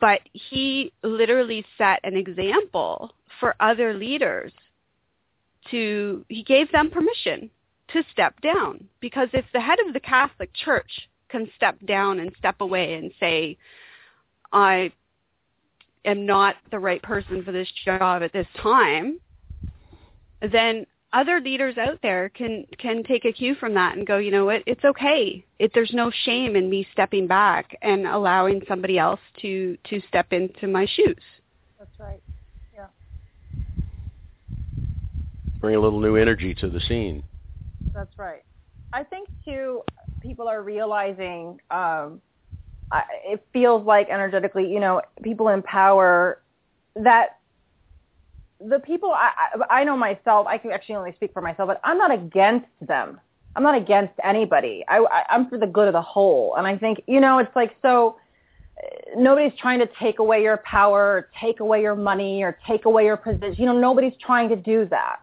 But 0.00 0.20
he 0.32 0.92
literally 1.02 1.64
set 1.76 1.98
an 2.04 2.16
example 2.16 3.12
for 3.40 3.56
other 3.58 3.94
leaders 3.94 4.52
to 5.72 6.24
he 6.28 6.44
gave 6.44 6.70
them 6.70 6.90
permission 6.90 7.50
to 7.92 8.02
step 8.12 8.40
down 8.40 8.84
because 9.00 9.28
if 9.32 9.44
the 9.52 9.60
head 9.60 9.78
of 9.86 9.92
the 9.92 10.00
Catholic 10.00 10.50
Church 10.54 10.90
can 11.28 11.50
step 11.56 11.76
down 11.86 12.20
and 12.20 12.30
step 12.38 12.60
away 12.60 12.94
and 12.94 13.12
say 13.20 13.56
I 14.52 14.92
am 16.04 16.26
not 16.26 16.56
the 16.70 16.78
right 16.78 17.02
person 17.02 17.44
for 17.44 17.52
this 17.52 17.68
job 17.84 18.22
at 18.22 18.32
this 18.32 18.46
time 18.62 19.20
then 20.40 20.86
other 21.12 21.40
leaders 21.40 21.78
out 21.78 21.98
there 22.02 22.28
can 22.28 22.66
can 22.78 23.02
take 23.02 23.24
a 23.24 23.32
cue 23.32 23.54
from 23.54 23.74
that 23.74 23.96
and 23.96 24.06
go 24.06 24.18
you 24.18 24.30
know 24.30 24.44
what 24.44 24.62
it's 24.66 24.84
okay 24.84 25.42
it 25.58 25.70
there's 25.74 25.92
no 25.92 26.10
shame 26.24 26.54
in 26.54 26.68
me 26.68 26.86
stepping 26.92 27.26
back 27.26 27.76
and 27.82 28.06
allowing 28.06 28.60
somebody 28.68 28.98
else 28.98 29.20
to 29.40 29.76
to 29.88 30.00
step 30.08 30.32
into 30.32 30.68
my 30.68 30.86
shoes 30.86 31.16
That's 31.78 31.98
right. 31.98 32.22
Yeah. 32.74 32.86
Bring 35.60 35.76
a 35.76 35.80
little 35.80 36.00
new 36.00 36.16
energy 36.16 36.54
to 36.54 36.68
the 36.68 36.80
scene. 36.80 37.22
That's 37.98 38.18
right. 38.18 38.42
I 38.94 39.04
think 39.04 39.28
too, 39.44 39.82
people 40.22 40.48
are 40.48 40.62
realizing. 40.62 41.60
Um, 41.70 42.22
I, 42.92 43.02
it 43.26 43.46
feels 43.52 43.86
like 43.86 44.08
energetically, 44.10 44.72
you 44.72 44.80
know, 44.80 45.02
people 45.22 45.48
in 45.50 45.62
power 45.62 46.42
that 46.96 47.30
the 48.60 48.80
people 48.80 49.12
I, 49.12 49.32
I 49.70 49.80
I 49.80 49.84
know 49.84 49.96
myself. 49.96 50.46
I 50.48 50.58
can 50.58 50.72
actually 50.72 50.96
only 50.96 51.12
speak 51.14 51.32
for 51.34 51.42
myself, 51.42 51.68
but 51.68 51.80
I'm 51.84 51.98
not 51.98 52.12
against 52.12 52.68
them. 52.80 53.20
I'm 53.56 53.64
not 53.64 53.76
against 53.76 54.14
anybody. 54.24 54.84
I, 54.88 54.98
I 55.00 55.24
I'm 55.30 55.50
for 55.50 55.58
the 55.58 55.66
good 55.68 55.88
of 55.88 55.94
the 55.94 56.02
whole, 56.02 56.56
and 56.56 56.66
I 56.68 56.78
think 56.78 57.02
you 57.08 57.20
know, 57.20 57.38
it's 57.40 57.56
like 57.56 57.76
so. 57.82 58.18
uh, 58.82 58.88
Nobody's 59.18 59.58
trying 59.60 59.80
to 59.80 59.88
take 60.00 60.20
away 60.20 60.42
your 60.42 60.58
power, 60.58 61.00
or 61.18 61.30
take 61.40 61.60
away 61.60 61.82
your 61.82 61.96
money, 61.96 62.44
or 62.44 62.58
take 62.66 62.86
away 62.86 63.06
your 63.06 63.18
position. 63.18 63.56
You 63.58 63.66
know, 63.66 63.78
nobody's 63.80 64.14
trying 64.24 64.50
to 64.50 64.56
do 64.56 64.86
that. 64.90 65.18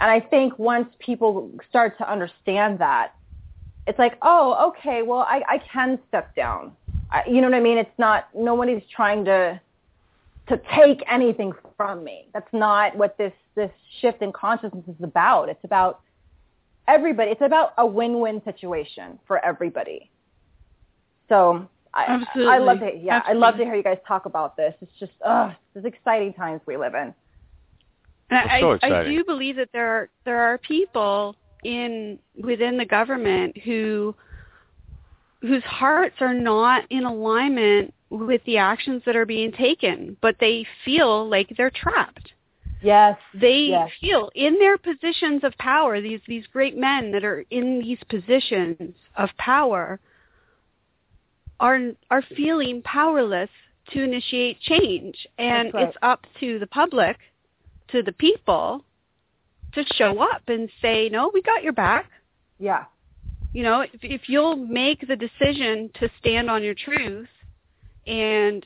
And 0.00 0.10
I 0.10 0.18
think 0.18 0.58
once 0.58 0.88
people 0.98 1.50
start 1.68 1.98
to 1.98 2.10
understand 2.10 2.78
that, 2.78 3.14
it's 3.86 3.98
like, 3.98 4.16
oh, 4.22 4.70
okay, 4.70 5.02
well, 5.02 5.20
I, 5.20 5.42
I 5.46 5.58
can 5.72 5.98
step 6.08 6.34
down. 6.34 6.72
I, 7.10 7.22
you 7.28 7.40
know 7.40 7.48
what 7.48 7.56
I 7.56 7.60
mean? 7.60 7.76
It's 7.76 7.98
not, 7.98 8.28
nobody's 8.34 8.82
trying 8.94 9.24
to, 9.26 9.60
to 10.48 10.60
take 10.74 11.02
anything 11.10 11.52
from 11.76 12.02
me. 12.02 12.28
That's 12.32 12.52
not 12.52 12.96
what 12.96 13.18
this, 13.18 13.32
this 13.56 13.70
shift 14.00 14.22
in 14.22 14.32
consciousness 14.32 14.84
is 14.88 15.02
about. 15.02 15.48
It's 15.48 15.64
about 15.64 16.00
everybody. 16.88 17.30
It's 17.32 17.42
about 17.42 17.74
a 17.76 17.86
win-win 17.86 18.40
situation 18.44 19.18
for 19.26 19.44
everybody. 19.44 20.10
So 21.28 21.68
I, 21.92 22.04
Absolutely. 22.06 22.52
I 22.52 22.58
love 22.58 22.80
to, 22.80 22.90
yeah, 22.96 23.22
I 23.26 23.34
love 23.34 23.56
to 23.58 23.64
hear 23.64 23.74
you 23.74 23.82
guys 23.82 23.98
talk 24.06 24.26
about 24.26 24.56
this. 24.56 24.74
It's 24.80 24.92
just, 24.98 25.12
ugh, 25.24 25.52
it's 25.74 25.84
exciting 25.84 26.32
times 26.32 26.60
we 26.66 26.76
live 26.76 26.94
in. 26.94 27.14
And 28.30 28.48
That's 28.48 28.60
so 28.60 28.78
I, 28.82 29.00
I 29.00 29.04
do 29.04 29.24
believe 29.24 29.56
that 29.56 29.70
there 29.72 29.88
are 29.88 30.08
there 30.24 30.40
are 30.40 30.58
people 30.58 31.36
in 31.64 32.18
within 32.40 32.76
the 32.76 32.84
government 32.84 33.58
who 33.58 34.14
whose 35.42 35.64
hearts 35.64 36.16
are 36.20 36.34
not 36.34 36.84
in 36.90 37.04
alignment 37.04 37.92
with 38.10 38.42
the 38.44 38.58
actions 38.58 39.02
that 39.06 39.16
are 39.16 39.26
being 39.26 39.52
taken, 39.52 40.16
but 40.20 40.36
they 40.38 40.66
feel 40.84 41.28
like 41.28 41.52
they're 41.56 41.70
trapped. 41.70 42.32
Yes. 42.82 43.18
They 43.34 43.68
Yes. 43.70 43.90
feel 44.00 44.30
in 44.34 44.58
their 44.58 44.78
positions 44.78 45.44
of 45.44 45.56
power, 45.58 46.00
these 46.00 46.20
these 46.26 46.46
great 46.46 46.76
men 46.76 47.10
that 47.12 47.24
are 47.24 47.44
in 47.50 47.80
these 47.80 48.02
positions 48.08 48.94
of 49.16 49.30
power 49.36 50.00
are 51.58 51.92
are 52.10 52.22
feeling 52.22 52.80
powerless 52.82 53.50
to 53.92 54.02
initiate 54.02 54.60
change. 54.60 55.26
And 55.38 55.74
right. 55.74 55.88
it's 55.88 55.96
up 56.02 56.26
to 56.40 56.58
the 56.58 56.66
public, 56.66 57.18
to 57.92 58.02
the 58.02 58.12
people 58.12 58.84
to 59.72 59.84
show 59.94 60.20
up 60.20 60.42
and 60.48 60.68
say, 60.82 61.08
"No, 61.08 61.30
we 61.32 61.42
got 61.42 61.62
your 61.62 61.72
back." 61.72 62.10
Yeah. 62.58 62.84
You 63.52 63.62
know, 63.62 63.80
if, 63.80 63.90
if 64.02 64.28
you'll 64.28 64.56
make 64.56 65.06
the 65.06 65.16
decision 65.16 65.90
to 65.94 66.08
stand 66.20 66.48
on 66.48 66.62
your 66.62 66.74
truth 66.74 67.28
and 68.06 68.64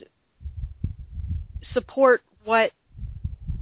support 1.73 2.23
what 2.43 2.71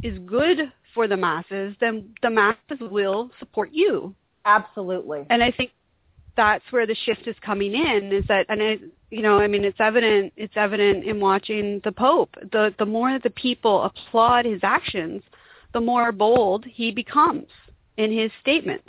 is 0.03 0.19
good 0.19 0.71
for 0.93 1.07
the 1.07 1.17
masses, 1.17 1.75
then 1.79 2.13
the 2.21 2.29
masses 2.29 2.79
will 2.79 3.31
support 3.39 3.69
you. 3.71 4.13
Absolutely. 4.45 5.25
And 5.29 5.41
I 5.41 5.51
think 5.51 5.71
that's 6.35 6.63
where 6.71 6.87
the 6.87 6.95
shift 7.05 7.27
is 7.27 7.35
coming 7.41 7.73
in 7.73 8.11
is 8.11 8.25
that 8.27 8.45
and 8.49 8.61
I 8.61 8.79
you 9.11 9.21
know, 9.21 9.39
I 9.39 9.47
mean 9.47 9.63
it's 9.63 9.79
evident 9.79 10.33
it's 10.35 10.53
evident 10.55 11.05
in 11.05 11.19
watching 11.19 11.79
the 11.83 11.91
Pope. 11.91 12.35
The 12.51 12.73
the 12.79 12.85
more 12.85 13.11
that 13.11 13.23
the 13.23 13.29
people 13.29 13.83
applaud 13.83 14.45
his 14.45 14.59
actions, 14.63 15.21
the 15.73 15.81
more 15.81 16.11
bold 16.11 16.65
he 16.65 16.91
becomes 16.91 17.47
in 17.97 18.11
his 18.11 18.31
statements. 18.41 18.87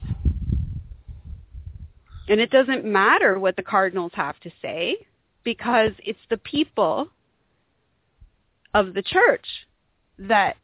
And 2.28 2.40
it 2.40 2.50
doesn't 2.50 2.84
matter 2.84 3.38
what 3.38 3.56
the 3.56 3.62
cardinals 3.62 4.12
have 4.14 4.38
to 4.40 4.50
say 4.62 4.96
because 5.44 5.92
it's 5.98 6.18
the 6.30 6.38
people 6.38 7.08
of 8.72 8.94
the 8.94 9.02
church 9.02 9.46
that 10.18 10.56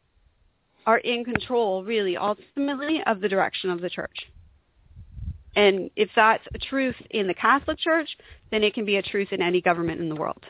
are 0.85 0.97
in 0.97 1.23
control, 1.23 1.83
really, 1.83 2.17
ultimately, 2.17 3.01
of 3.05 3.21
the 3.21 3.29
direction 3.29 3.69
of 3.69 3.81
the 3.81 3.89
church. 3.89 4.27
And 5.55 5.91
if 5.95 6.09
that's 6.15 6.43
a 6.53 6.57
truth 6.57 6.95
in 7.11 7.27
the 7.27 7.33
Catholic 7.33 7.77
Church, 7.77 8.09
then 8.49 8.63
it 8.63 8.73
can 8.73 8.85
be 8.85 8.95
a 8.95 9.01
truth 9.01 9.27
in 9.31 9.41
any 9.41 9.61
government 9.61 10.01
in 10.01 10.09
the 10.09 10.15
world. 10.15 10.43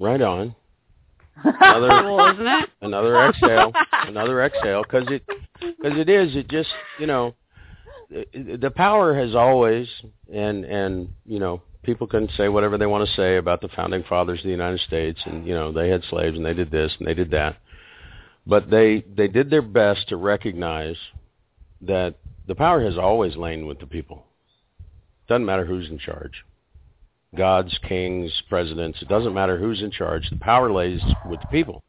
Right 0.00 0.22
on. 0.22 0.56
Another, 1.44 2.32
isn't 2.32 2.46
it? 2.46 2.70
Another 2.80 3.28
exhale. 3.28 3.72
another 3.92 4.42
exhale. 4.42 4.82
Because 4.82 5.06
it, 5.10 5.22
because 5.26 5.98
it 5.98 6.08
is. 6.08 6.34
It 6.34 6.48
just, 6.48 6.70
you 6.98 7.06
know, 7.06 7.34
the 8.10 8.72
power 8.74 9.14
has 9.14 9.34
always, 9.34 9.86
and 10.32 10.64
and 10.64 11.10
you 11.26 11.38
know, 11.38 11.62
people 11.82 12.06
can 12.06 12.28
say 12.36 12.48
whatever 12.48 12.78
they 12.78 12.86
want 12.86 13.06
to 13.06 13.14
say 13.14 13.36
about 13.36 13.60
the 13.60 13.68
founding 13.68 14.02
fathers 14.08 14.40
of 14.40 14.44
the 14.44 14.50
United 14.50 14.80
States, 14.80 15.20
and 15.26 15.46
you 15.46 15.54
know, 15.54 15.70
they 15.70 15.90
had 15.90 16.02
slaves 16.10 16.36
and 16.36 16.44
they 16.44 16.54
did 16.54 16.70
this 16.70 16.92
and 16.98 17.06
they 17.06 17.14
did 17.14 17.30
that, 17.30 17.56
but 18.46 18.70
they 18.70 19.04
they 19.16 19.28
did 19.28 19.50
their 19.50 19.62
best 19.62 20.08
to 20.08 20.16
recognize 20.16 20.96
that 21.82 22.16
the 22.48 22.54
power 22.54 22.82
has 22.82 22.98
always 22.98 23.36
lain 23.36 23.66
with 23.66 23.78
the 23.78 23.86
people. 23.86 24.24
Doesn't 25.28 25.46
matter 25.46 25.64
who's 25.64 25.90
in 25.90 25.98
charge 25.98 26.42
gods, 27.36 27.78
kings, 27.86 28.32
presidents. 28.48 28.98
It 29.02 29.08
doesn't 29.08 29.34
matter 29.34 29.58
who's 29.58 29.82
in 29.82 29.90
charge. 29.90 30.28
The 30.30 30.36
power 30.36 30.72
lays 30.72 31.00
with 31.28 31.40
the 31.40 31.46
people. 31.48 31.82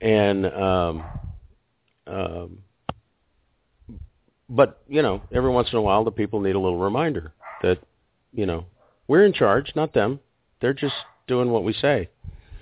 And 0.00 0.46
um, 0.46 1.04
um, 2.06 2.58
but 4.48 4.82
you 4.88 5.02
know, 5.02 5.22
every 5.32 5.50
once 5.50 5.68
in 5.72 5.78
a 5.78 5.82
while, 5.82 6.04
the 6.04 6.10
people 6.10 6.40
need 6.40 6.54
a 6.54 6.60
little 6.60 6.78
reminder 6.78 7.32
that 7.62 7.78
you 8.32 8.46
know 8.46 8.66
we're 9.08 9.24
in 9.24 9.32
charge, 9.32 9.72
not 9.74 9.94
them. 9.94 10.20
They're 10.60 10.74
just 10.74 10.94
doing 11.26 11.50
what 11.50 11.64
we 11.64 11.72
say. 11.72 12.08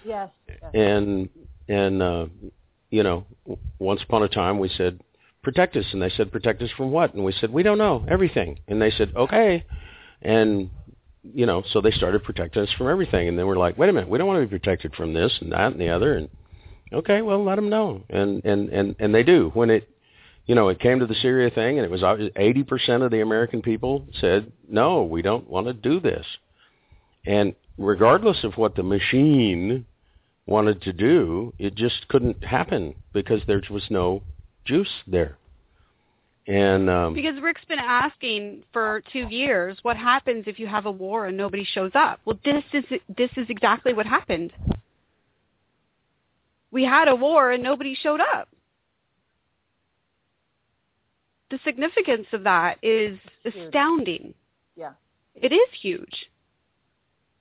Yes. 0.04 0.30
And 0.72 1.28
and 1.68 2.02
uh, 2.02 2.26
you 2.90 3.02
know, 3.02 3.26
once 3.78 4.02
upon 4.02 4.22
a 4.22 4.28
time, 4.28 4.58
we 4.58 4.68
said 4.68 5.00
protect 5.42 5.76
us, 5.76 5.84
and 5.92 6.00
they 6.00 6.10
said 6.10 6.32
protect 6.32 6.62
us 6.62 6.70
from 6.76 6.90
what? 6.90 7.14
And 7.14 7.24
we 7.24 7.32
said 7.32 7.52
we 7.52 7.62
don't 7.62 7.78
know 7.78 8.04
everything, 8.08 8.60
and 8.68 8.80
they 8.80 8.90
said 8.90 9.12
okay. 9.16 9.64
And 10.22 10.70
you 11.32 11.46
know, 11.46 11.62
so 11.70 11.80
they 11.80 11.90
started 11.90 12.22
protecting 12.24 12.62
us 12.62 12.72
from 12.76 12.88
everything. 12.88 13.28
And 13.28 13.38
then 13.38 13.46
we're 13.46 13.56
like, 13.56 13.78
wait 13.78 13.88
a 13.88 13.92
minute, 13.92 14.08
we 14.08 14.18
don't 14.18 14.26
want 14.26 14.42
to 14.42 14.46
be 14.46 14.58
protected 14.58 14.94
from 14.94 15.14
this 15.14 15.36
and 15.40 15.52
that 15.52 15.72
and 15.72 15.80
the 15.80 15.88
other. 15.88 16.16
And 16.16 16.28
okay, 16.92 17.22
well, 17.22 17.42
let 17.42 17.56
them 17.56 17.70
know. 17.70 18.02
And 18.10 18.44
and 18.44 18.68
and 18.68 18.96
and 18.98 19.14
they 19.14 19.22
do. 19.22 19.50
When 19.54 19.70
it, 19.70 19.88
you 20.46 20.54
know, 20.54 20.68
it 20.68 20.80
came 20.80 21.00
to 21.00 21.06
the 21.06 21.14
Syria 21.14 21.50
thing, 21.50 21.78
and 21.78 21.84
it 21.84 21.90
was 21.90 22.02
uh, 22.02 22.16
80% 22.36 23.02
of 23.02 23.10
the 23.10 23.22
American 23.22 23.62
people 23.62 24.06
said, 24.20 24.52
no, 24.68 25.02
we 25.02 25.22
don't 25.22 25.48
want 25.48 25.66
to 25.66 25.72
do 25.72 26.00
this. 26.00 26.26
And 27.26 27.54
regardless 27.78 28.44
of 28.44 28.58
what 28.58 28.76
the 28.76 28.82
machine 28.82 29.86
wanted 30.46 30.82
to 30.82 30.92
do, 30.92 31.54
it 31.58 31.74
just 31.74 32.06
couldn't 32.08 32.44
happen 32.44 32.94
because 33.14 33.40
there 33.46 33.62
was 33.70 33.84
no 33.88 34.22
juice 34.66 34.90
there. 35.06 35.38
And 36.46 36.90
um, 36.90 37.14
because 37.14 37.40
Rick's 37.40 37.64
been 37.64 37.78
asking 37.78 38.64
for 38.72 39.02
two 39.12 39.26
years, 39.30 39.78
what 39.82 39.96
happens 39.96 40.44
if 40.46 40.58
you 40.58 40.66
have 40.66 40.84
a 40.84 40.90
war 40.90 41.26
and 41.26 41.36
nobody 41.36 41.64
shows 41.64 41.92
up? 41.94 42.20
Well, 42.24 42.38
this 42.44 42.64
is 42.74 42.84
this 43.16 43.30
is 43.36 43.46
exactly 43.48 43.94
what 43.94 44.04
happened. 44.04 44.52
We 46.70 46.84
had 46.84 47.08
a 47.08 47.14
war 47.14 47.52
and 47.52 47.62
nobody 47.62 47.94
showed 47.94 48.20
up. 48.20 48.48
The 51.50 51.58
significance 51.64 52.26
of 52.32 52.44
that 52.44 52.78
is 52.82 53.18
astounding. 53.46 54.34
Yeah, 54.76 54.92
it 55.34 55.52
is 55.52 55.68
huge 55.80 56.26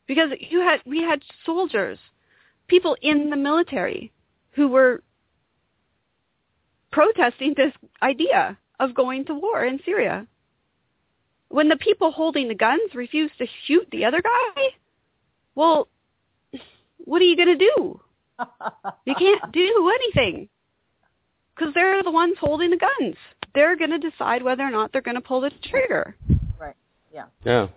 because 0.08 0.30
you 0.39 0.62
had 0.62 0.80
we 0.86 1.02
had 1.02 1.22
soldiers, 1.46 1.98
people 2.68 2.96
in 3.02 3.30
the 3.30 3.36
military 3.36 4.13
who 4.52 4.70
were 4.70 5.04
protesting 6.92 7.54
this 7.58 7.74
idea 8.02 8.58
of 8.79 8.93
going 8.93 9.25
to 9.25 9.33
war 9.33 9.65
in 9.65 9.79
Syria. 9.86 10.27
When 11.49 11.69
the 11.69 11.77
people 11.77 12.12
holding 12.12 12.47
the 12.47 12.55
guns 12.55 12.95
refuse 12.95 13.31
to 13.38 13.45
shoot 13.65 13.88
the 13.91 14.05
other 14.05 14.21
guy, 14.21 14.63
well, 15.55 15.88
what 16.97 17.21
are 17.21 17.25
you 17.25 17.36
going 17.36 17.57
to 17.57 17.71
do? 17.75 17.99
you 19.05 19.15
can't 19.15 19.51
do 19.51 19.91
anything 19.93 20.49
because 21.55 21.73
they're 21.73 22.01
the 22.03 22.12
ones 22.12 22.36
holding 22.39 22.71
the 22.71 22.77
guns. 22.77 23.15
They're 23.53 23.75
going 23.75 23.91
to 23.91 23.99
decide 23.99 24.41
whether 24.41 24.63
or 24.63 24.71
not 24.71 24.91
they're 24.91 25.01
going 25.01 25.15
to 25.15 25.21
pull 25.21 25.41
the 25.41 25.51
trigger. 25.63 26.15
Right. 26.59 26.75
Yeah. 27.13 27.25
Yeah. 27.45 27.67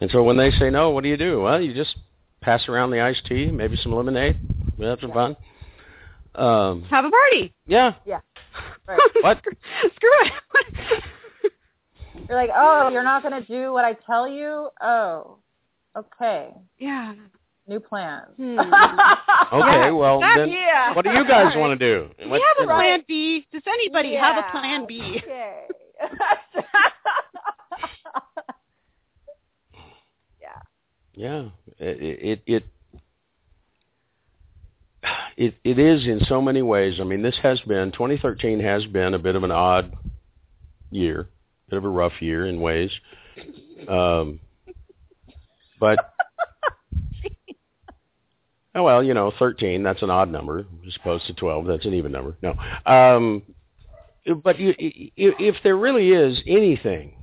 And 0.00 0.10
so 0.10 0.22
when 0.22 0.36
they 0.36 0.50
say 0.52 0.70
no, 0.70 0.90
what 0.90 1.02
do 1.02 1.10
you 1.10 1.16
do? 1.16 1.42
Well, 1.42 1.60
you 1.60 1.74
just 1.74 1.96
pass 2.40 2.68
around 2.68 2.90
the 2.90 3.00
iced 3.00 3.26
tea, 3.26 3.50
maybe 3.50 3.76
some 3.82 3.94
lemonade. 3.94 4.36
We 4.78 4.86
have 4.86 5.00
some 5.00 5.10
yeah. 5.10 5.14
fun. 5.14 5.36
Um, 6.34 6.82
Have 6.84 7.04
a 7.04 7.10
party. 7.10 7.52
Yeah. 7.66 7.94
Yeah. 8.06 8.20
Right. 8.86 8.98
what? 9.20 9.38
Screw 9.38 10.10
it. 10.22 10.32
you're 12.28 12.36
like, 12.38 12.50
oh, 12.54 12.88
you're 12.90 13.04
not 13.04 13.22
going 13.22 13.40
to 13.40 13.46
do 13.46 13.72
what 13.72 13.84
I 13.84 13.94
tell 14.06 14.28
you? 14.28 14.68
Oh, 14.82 15.38
okay. 15.96 16.50
Yeah. 16.78 17.14
New 17.66 17.80
plans. 17.80 18.28
Hmm. 18.36 18.58
okay, 19.52 19.90
well, 19.90 20.20
That- 20.20 20.36
then 20.38 20.48
yeah. 20.50 20.94
what 20.94 21.04
do 21.04 21.10
you 21.10 21.26
guys 21.28 21.54
want 21.54 21.78
to 21.78 21.86
do? 21.86 22.08
We 22.18 22.30
What- 22.30 22.40
have 22.40 22.56
a 22.58 22.62
you 22.62 22.66
know, 22.68 22.74
plan 22.76 23.04
B. 23.06 23.46
Does 23.52 23.62
anybody 23.66 24.14
have 24.14 24.36
a 24.42 24.50
plan 24.50 24.86
B? 24.86 25.20
Okay. 25.22 25.64
yeah. 30.40 30.60
Yeah, 31.14 31.48
it, 31.78 31.98
it 32.00 32.42
it 32.46 32.64
it 35.36 35.54
it 35.64 35.78
is 35.78 36.06
in 36.06 36.20
so 36.26 36.42
many 36.42 36.62
ways. 36.62 36.98
I 37.00 37.04
mean, 37.04 37.22
this 37.22 37.38
has 37.42 37.60
been 37.60 37.92
2013 37.92 38.60
has 38.60 38.84
been 38.86 39.14
a 39.14 39.18
bit 39.18 39.36
of 39.36 39.44
an 39.44 39.50
odd 39.50 39.96
year, 40.90 41.28
bit 41.68 41.76
of 41.76 41.84
a 41.84 41.88
rough 41.88 42.20
year 42.20 42.46
in 42.46 42.60
ways. 42.60 42.90
Um, 43.88 44.40
but 45.78 45.98
oh 48.74 48.82
well, 48.82 49.02
you 49.02 49.14
know, 49.14 49.32
13 49.38 49.82
that's 49.82 50.02
an 50.02 50.10
odd 50.10 50.30
number 50.30 50.66
as 50.86 50.96
opposed 51.00 51.26
to 51.26 51.34
12 51.34 51.66
that's 51.66 51.86
an 51.86 51.94
even 51.94 52.12
number. 52.12 52.36
No, 52.42 52.54
um, 52.90 53.42
but 54.42 54.58
you, 54.58 54.74
if 54.78 55.56
there 55.62 55.76
really 55.76 56.10
is 56.10 56.40
anything 56.46 57.14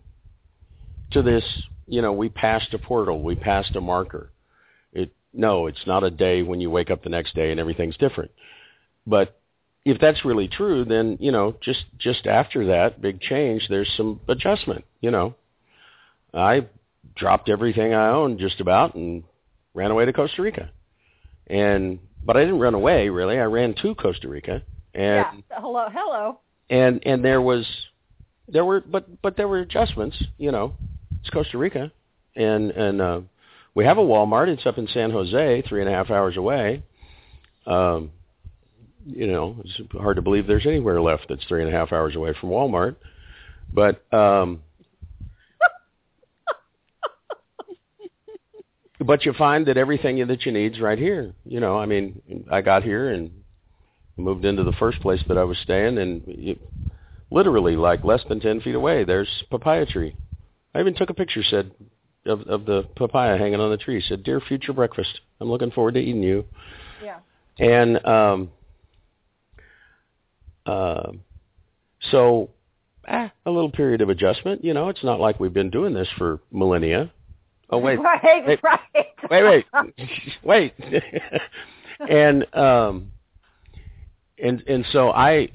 to 1.11 1.21
this, 1.21 1.43
you 1.87 2.01
know, 2.01 2.13
we 2.13 2.29
passed 2.29 2.73
a 2.73 2.79
portal, 2.79 3.21
we 3.21 3.35
passed 3.35 3.75
a 3.75 3.81
marker. 3.81 4.31
No, 5.35 5.67
it's 5.67 5.85
not 5.85 6.03
a 6.03 6.11
day 6.11 6.41
when 6.41 6.61
you 6.61 6.69
wake 6.69 6.89
up 6.89 7.03
the 7.03 7.09
next 7.09 7.35
day 7.35 7.51
and 7.51 7.59
everything's 7.59 7.97
different. 7.97 8.31
But 9.05 9.37
if 9.83 9.99
that's 9.99 10.25
really 10.25 10.47
true, 10.47 10.85
then 10.85 11.17
you 11.19 11.31
know, 11.31 11.55
just 11.61 11.85
just 11.97 12.25
after 12.25 12.67
that 12.67 13.01
big 13.01 13.21
change, 13.21 13.67
there's 13.69 13.91
some 13.95 14.19
adjustment. 14.27 14.85
You 15.01 15.11
know, 15.11 15.35
I 16.33 16.67
dropped 17.15 17.49
everything 17.49 17.93
I 17.93 18.09
owned 18.09 18.39
just 18.39 18.59
about 18.59 18.95
and 18.95 19.23
ran 19.73 19.91
away 19.91 20.05
to 20.05 20.13
Costa 20.13 20.41
Rica, 20.41 20.71
and 21.47 21.99
but 22.23 22.37
I 22.37 22.41
didn't 22.41 22.59
run 22.59 22.73
away 22.73 23.09
really. 23.09 23.37
I 23.37 23.43
ran 23.43 23.75
to 23.81 23.93
Costa 23.93 24.27
Rica, 24.27 24.63
and 24.93 25.43
yeah. 25.49 25.59
Hello. 25.59 25.87
Hello. 25.91 26.39
and 26.69 27.05
and 27.05 27.23
there 27.23 27.41
was 27.41 27.67
there 28.47 28.65
were 28.65 28.81
but 28.81 29.21
but 29.21 29.37
there 29.37 29.47
were 29.47 29.59
adjustments 29.59 30.21
you 30.37 30.51
know 30.51 30.73
it's 31.19 31.29
costa 31.29 31.57
rica 31.57 31.91
and 32.35 32.71
and 32.71 33.01
uh 33.01 33.21
we 33.75 33.85
have 33.85 33.97
a 33.99 34.01
walmart. 34.01 34.47
It's 34.47 34.65
up 34.65 34.79
in 34.79 34.87
san 34.87 35.11
jose 35.11 35.61
three 35.67 35.81
and 35.81 35.89
a 35.89 35.93
half 35.93 36.09
hours 36.09 36.37
away. 36.37 36.81
Um 37.67 38.11
you 39.05 39.27
know 39.27 39.57
it's 39.63 39.79
hard 39.93 40.15
to 40.15 40.23
believe 40.23 40.47
there's 40.47 40.65
anywhere 40.65 40.99
left 40.99 41.27
that's 41.29 41.45
three 41.45 41.61
and 41.61 41.71
a 41.71 41.77
half 41.77 41.91
hours 41.91 42.15
away 42.15 42.33
from 42.39 42.49
walmart. 42.49 42.95
But 43.71 44.01
um 44.13 44.61
but 48.99 49.25
you 49.25 49.33
find 49.33 49.67
that 49.67 49.77
everything 49.77 50.25
that 50.27 50.45
you 50.45 50.51
need's 50.51 50.79
right 50.79 50.97
here. 50.97 51.33
You 51.43 51.59
know 51.59 51.77
i 51.77 51.85
mean 51.85 52.45
i 52.49 52.61
got 52.61 52.81
here 52.81 53.09
and 53.11 53.29
moved 54.17 54.45
into 54.45 54.63
the 54.63 54.71
first 54.73 54.99
place 55.01 55.21
that 55.27 55.37
I 55.37 55.43
was 55.43 55.57
staying, 55.59 55.97
and 55.97 56.23
it, 56.27 56.59
literally 57.31 57.75
like 57.75 58.03
less 58.03 58.23
than 58.29 58.39
ten 58.39 58.61
feet 58.61 58.75
away, 58.75 59.03
there's 59.03 59.43
papaya 59.49 59.85
tree. 59.85 60.15
I 60.73 60.79
even 60.79 60.95
took 60.95 61.09
a 61.09 61.13
picture, 61.13 61.43
said 61.43 61.71
of 62.25 62.41
of 62.41 62.65
the 62.65 62.83
papaya 62.95 63.37
hanging 63.37 63.59
on 63.59 63.71
the 63.71 63.77
tree. 63.77 64.01
Said, 64.07 64.23
"Dear 64.23 64.39
future 64.39 64.73
breakfast, 64.73 65.19
I'm 65.39 65.49
looking 65.49 65.71
forward 65.71 65.93
to 65.95 65.99
eating 65.99 66.23
you." 66.23 66.45
Yeah. 67.03 67.19
And 67.59 68.05
um, 68.05 68.49
uh, 70.65 71.11
so, 72.11 72.49
ah, 73.07 73.31
a 73.45 73.51
little 73.51 73.71
period 73.71 74.01
of 74.01 74.09
adjustment. 74.09 74.63
You 74.63 74.73
know, 74.73 74.89
it's 74.89 75.03
not 75.03 75.19
like 75.19 75.39
we've 75.39 75.53
been 75.53 75.69
doing 75.69 75.93
this 75.93 76.09
for 76.17 76.39
millennia. 76.51 77.11
Oh 77.69 77.77
wait, 77.77 77.99
Right. 77.99 78.45
wait, 78.45 78.59
right. 78.63 78.79
wait, 79.29 79.65
wait, 80.43 80.43
wait. 80.43 80.73
and 82.09 82.55
um, 82.55 83.11
and 84.41 84.63
and 84.67 84.85
so 84.91 85.09
I, 85.09 85.47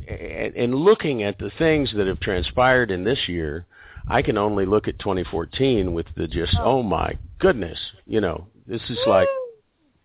in 0.56 0.74
looking 0.74 1.22
at 1.22 1.38
the 1.38 1.50
things 1.58 1.92
that 1.96 2.06
have 2.06 2.20
transpired 2.20 2.90
in 2.90 3.04
this 3.04 3.28
year, 3.28 3.66
I 4.08 4.22
can 4.22 4.36
only 4.38 4.66
look 4.66 4.88
at 4.88 4.98
2014 4.98 5.92
with 5.92 6.06
the 6.16 6.26
just, 6.26 6.56
oh 6.60 6.82
my 6.82 7.16
goodness, 7.38 7.78
you 8.06 8.20
know, 8.20 8.46
this 8.66 8.82
is 8.88 8.98
like 9.06 9.28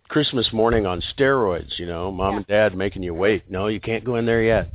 Christmas 0.08 0.52
morning 0.52 0.86
on 0.86 1.02
steroids, 1.16 1.78
you 1.78 1.86
know, 1.86 2.10
mom 2.10 2.32
Yeah. 2.32 2.36
and 2.36 2.46
dad 2.46 2.76
making 2.76 3.02
you 3.02 3.14
wait. 3.14 3.50
No, 3.50 3.66
you 3.66 3.80
can't 3.80 4.04
go 4.04 4.16
in 4.16 4.26
there 4.26 4.42
yet. 4.42 4.70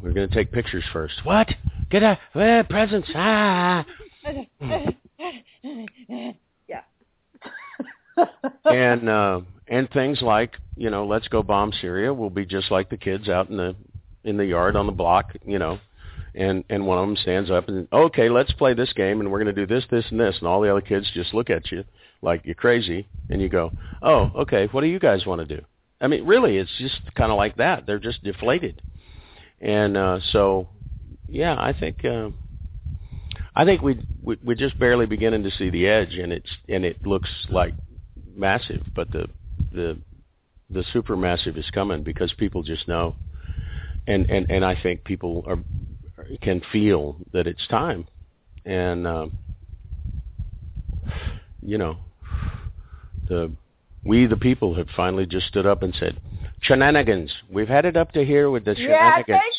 We're 0.00 0.12
going 0.12 0.28
to 0.28 0.34
take 0.34 0.50
pictures 0.50 0.84
first. 0.92 1.14
What? 1.24 1.48
Get 1.90 2.02
a 2.02 2.18
eh, 2.34 2.62
presents. 2.62 3.08
Ah. 3.14 3.84
yeah. 6.68 6.80
and 8.64 9.08
uh 9.08 9.40
and 9.68 9.90
things 9.90 10.20
like, 10.22 10.56
you 10.76 10.90
know, 10.90 11.06
let's 11.06 11.28
go 11.28 11.42
bomb 11.42 11.72
Syria 11.80 12.12
We'll 12.12 12.30
be 12.30 12.44
just 12.44 12.70
like 12.70 12.90
the 12.90 12.96
kids 12.96 13.28
out 13.28 13.48
in 13.48 13.56
the 13.56 13.74
in 14.24 14.36
the 14.36 14.44
yard 14.46 14.76
on 14.76 14.86
the 14.86 14.92
block, 14.92 15.32
you 15.44 15.58
know. 15.58 15.78
And 16.34 16.64
and 16.70 16.86
one 16.86 16.98
of 16.98 17.06
them 17.06 17.16
stands 17.16 17.50
up 17.50 17.68
and 17.68 17.86
okay, 17.92 18.28
let's 18.30 18.52
play 18.52 18.72
this 18.72 18.92
game 18.94 19.20
and 19.20 19.30
we're 19.30 19.42
going 19.42 19.54
to 19.54 19.66
do 19.66 19.66
this 19.66 19.84
this 19.90 20.06
and 20.10 20.18
this 20.18 20.36
and 20.38 20.48
all 20.48 20.62
the 20.62 20.70
other 20.70 20.80
kids 20.80 21.10
just 21.12 21.34
look 21.34 21.50
at 21.50 21.70
you 21.70 21.84
like 22.22 22.42
you're 22.44 22.54
crazy 22.54 23.06
and 23.28 23.42
you 23.42 23.48
go, 23.48 23.72
"Oh, 24.00 24.30
okay, 24.36 24.66
what 24.72 24.80
do 24.80 24.86
you 24.86 24.98
guys 24.98 25.26
want 25.26 25.46
to 25.46 25.56
do?" 25.56 25.62
I 26.00 26.06
mean, 26.08 26.24
really, 26.24 26.56
it's 26.56 26.70
just 26.78 27.00
kind 27.14 27.30
of 27.30 27.36
like 27.36 27.56
that. 27.56 27.86
They're 27.86 27.98
just 27.98 28.22
deflated. 28.24 28.80
And 29.60 29.96
uh 29.96 30.20
so 30.32 30.68
yeah, 31.28 31.54
I 31.58 31.74
think 31.78 32.04
uh 32.04 32.30
I 33.54 33.64
think 33.64 33.82
we, 33.82 34.00
we 34.22 34.38
we're 34.42 34.54
just 34.56 34.78
barely 34.78 35.06
beginning 35.06 35.42
to 35.42 35.50
see 35.50 35.68
the 35.68 35.86
edge, 35.86 36.14
and 36.14 36.32
it's 36.32 36.50
and 36.68 36.84
it 36.84 37.06
looks 37.06 37.28
like 37.50 37.74
massive, 38.34 38.82
but 38.94 39.10
the 39.10 39.26
the 39.72 39.98
the 40.70 40.84
super 40.92 41.16
massive 41.16 41.58
is 41.58 41.68
coming 41.70 42.02
because 42.02 42.32
people 42.32 42.62
just 42.62 42.88
know, 42.88 43.14
and 44.06 44.28
and 44.30 44.50
and 44.50 44.64
I 44.64 44.80
think 44.82 45.04
people 45.04 45.44
are 45.46 45.58
can 46.38 46.62
feel 46.72 47.16
that 47.32 47.46
it's 47.46 47.66
time, 47.68 48.06
and 48.64 49.06
um, 49.06 49.32
you 51.60 51.78
know, 51.78 51.96
the 53.28 53.50
we 54.04 54.26
the 54.26 54.36
people 54.36 54.74
have 54.74 54.88
finally 54.96 55.26
just 55.26 55.46
stood 55.46 55.66
up 55.66 55.82
and 55.82 55.94
said, 55.94 56.20
shenanigans. 56.60 57.32
We've 57.50 57.68
had 57.68 57.84
it 57.84 57.96
up 57.96 58.12
to 58.12 58.24
here 58.24 58.50
with 58.50 58.64
the 58.64 58.74
yeah, 58.76 58.86
shenanigans. 59.20 59.40
thank 59.40 59.54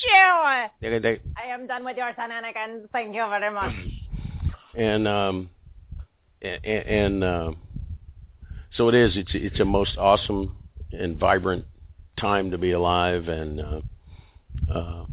you. 0.82 0.90
They- 0.90 1.00
they- 1.00 1.22
I 1.38 1.48
am 1.48 1.68
done 1.68 1.86
with 1.86 1.98
your 1.98 2.12
shenanigans. 2.16 2.90
Thank 2.92 3.16
you 3.16 3.26
very 3.30 3.54
much. 3.54 3.74
and 4.76 5.08
um 5.08 5.50
and, 6.42 6.66
and 6.66 7.24
uh, 7.24 7.52
so 8.76 8.90
it 8.90 8.96
is 8.96 9.16
it's 9.16 9.32
it's 9.34 9.60
a 9.60 9.66
most 9.66 9.98
awesome 9.98 10.56
and 10.92 11.18
vibrant 11.18 11.66
time 12.18 12.52
to 12.52 12.58
be 12.58 12.72
alive 12.72 13.28
and 13.28 13.62
uh 13.62 13.82
uh, 14.72 15.06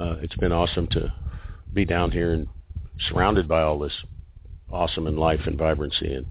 uh 0.00 0.16
it's 0.22 0.36
been 0.36 0.52
awesome 0.52 0.86
to 0.88 1.12
be 1.72 1.84
down 1.84 2.10
here 2.10 2.32
and 2.32 2.48
surrounded 3.08 3.46
by 3.46 3.62
all 3.62 3.78
this 3.78 3.92
awesome 4.72 5.06
and 5.06 5.18
life 5.18 5.40
and 5.46 5.56
vibrancy 5.58 6.14
and 6.14 6.26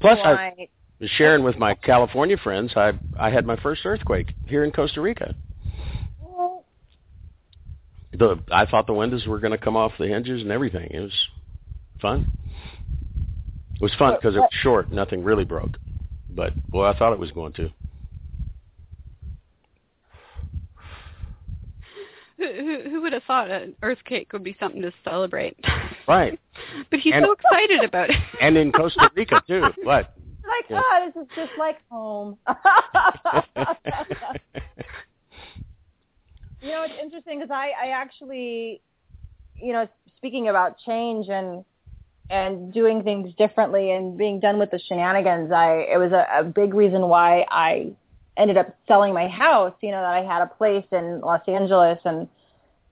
plus 0.00 0.18
I 0.24 0.68
was 0.98 1.10
sharing 1.10 1.44
with 1.44 1.58
my 1.58 1.74
California 1.74 2.36
friends 2.36 2.72
I 2.76 2.92
I 3.18 3.30
had 3.30 3.44
my 3.44 3.56
first 3.56 3.84
earthquake 3.84 4.32
here 4.46 4.64
in 4.64 4.72
Costa 4.72 5.00
Rica 5.00 5.34
the 8.18 8.40
I 8.52 8.66
thought 8.66 8.86
the 8.86 8.92
windows 8.92 9.26
were 9.26 9.38
going 9.38 9.52
to 9.52 9.58
come 9.58 9.76
off 9.76 9.92
the 9.98 10.08
hinges 10.08 10.42
and 10.42 10.50
everything. 10.50 10.90
It 10.90 11.00
was 11.00 11.28
fun. 12.00 12.32
It 13.74 13.82
was 13.82 13.94
fun 13.98 14.14
because 14.14 14.36
it 14.36 14.40
was 14.40 14.50
short. 14.62 14.90
Nothing 14.90 15.22
really 15.22 15.44
broke, 15.44 15.76
but 16.30 16.54
boy, 16.70 16.86
I 16.86 16.98
thought 16.98 17.12
it 17.12 17.18
was 17.18 17.30
going 17.32 17.52
to. 17.54 17.70
Who, 22.38 22.44
who, 22.46 22.90
who 22.90 23.00
would 23.02 23.12
have 23.14 23.22
thought 23.24 23.50
an 23.50 23.74
earthquake 23.82 24.32
would 24.32 24.42
be 24.44 24.56
something 24.60 24.82
to 24.82 24.92
celebrate? 25.04 25.56
Right, 26.08 26.38
but 26.88 27.00
he's 27.00 27.14
And- 27.14 27.24
so 27.24 27.32
excited 27.32 27.82
about 27.82 28.10
it. 28.10 28.16
and 28.40 28.56
in 28.56 28.70
Costa 28.70 29.10
Rica 29.16 29.42
too. 29.48 29.64
What? 29.82 30.14
Like, 30.46 30.70
Yeah. 30.70 30.80
ah, 30.84 31.06
this 31.06 31.16
is 31.20 31.28
just 31.34 31.50
like 31.58 31.78
home. 31.90 32.38
you 36.62 36.68
know, 36.70 36.84
it's 36.84 36.94
interesting 37.02 37.40
because 37.40 37.50
I, 37.50 37.72
I 37.82 37.88
actually, 37.88 38.80
you 39.60 39.72
know, 39.72 39.88
speaking 40.16 40.48
about 40.48 40.78
change 40.78 41.28
and 41.28 41.64
and 42.30 42.72
doing 42.72 43.02
things 43.04 43.32
differently 43.38 43.92
and 43.92 44.16
being 44.18 44.40
done 44.40 44.58
with 44.58 44.70
the 44.70 44.78
shenanigans, 44.88 45.50
I 45.52 45.86
it 45.92 45.98
was 45.98 46.12
a, 46.12 46.26
a 46.38 46.44
big 46.44 46.74
reason 46.74 47.02
why 47.08 47.46
I 47.50 47.92
ended 48.36 48.56
up 48.56 48.76
selling 48.88 49.14
my 49.14 49.28
house. 49.28 49.74
You 49.82 49.90
know, 49.90 50.00
that 50.00 50.12
I 50.12 50.22
had 50.22 50.42
a 50.42 50.46
place 50.46 50.86
in 50.92 51.20
Los 51.20 51.42
Angeles 51.48 51.98
and. 52.04 52.28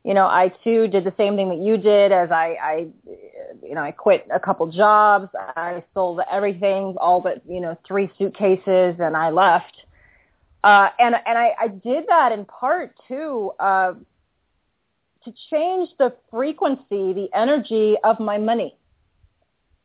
You 0.06 0.12
know, 0.12 0.26
I 0.26 0.52
too 0.62 0.86
did 0.86 1.04
the 1.04 1.14
same 1.16 1.34
thing 1.34 1.48
that 1.48 1.60
you 1.66 1.78
did. 1.78 2.12
As 2.12 2.30
I, 2.30 2.58
I, 2.62 2.86
you 3.62 3.74
know, 3.74 3.80
I 3.80 3.90
quit 3.90 4.28
a 4.30 4.38
couple 4.38 4.66
jobs. 4.66 5.30
I 5.56 5.82
sold 5.94 6.20
everything, 6.30 6.96
all 7.00 7.22
but 7.22 7.40
you 7.48 7.58
know 7.58 7.78
three 7.86 8.10
suitcases, 8.18 8.96
and 8.98 9.16
I 9.16 9.30
left. 9.30 9.74
Uh, 10.62 10.88
and 10.98 11.14
and 11.26 11.38
I, 11.38 11.54
I 11.60 11.68
did 11.68 12.04
that 12.08 12.32
in 12.32 12.44
part 12.46 12.94
too 13.08 13.52
uh, 13.58 13.94
to 15.24 15.34
change 15.50 15.90
the 15.98 16.14
frequency, 16.30 17.12
the 17.12 17.28
energy 17.34 17.96
of 18.02 18.20
my 18.20 18.38
money, 18.38 18.76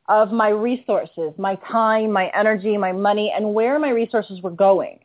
of 0.07 0.31
my 0.31 0.49
resources, 0.49 1.33
my 1.37 1.55
time, 1.69 2.11
my 2.11 2.29
energy, 2.33 2.77
my 2.77 2.91
money, 2.91 3.31
and 3.35 3.53
where 3.53 3.77
my 3.79 3.89
resources 3.89 4.41
were 4.41 4.51
going. 4.51 4.99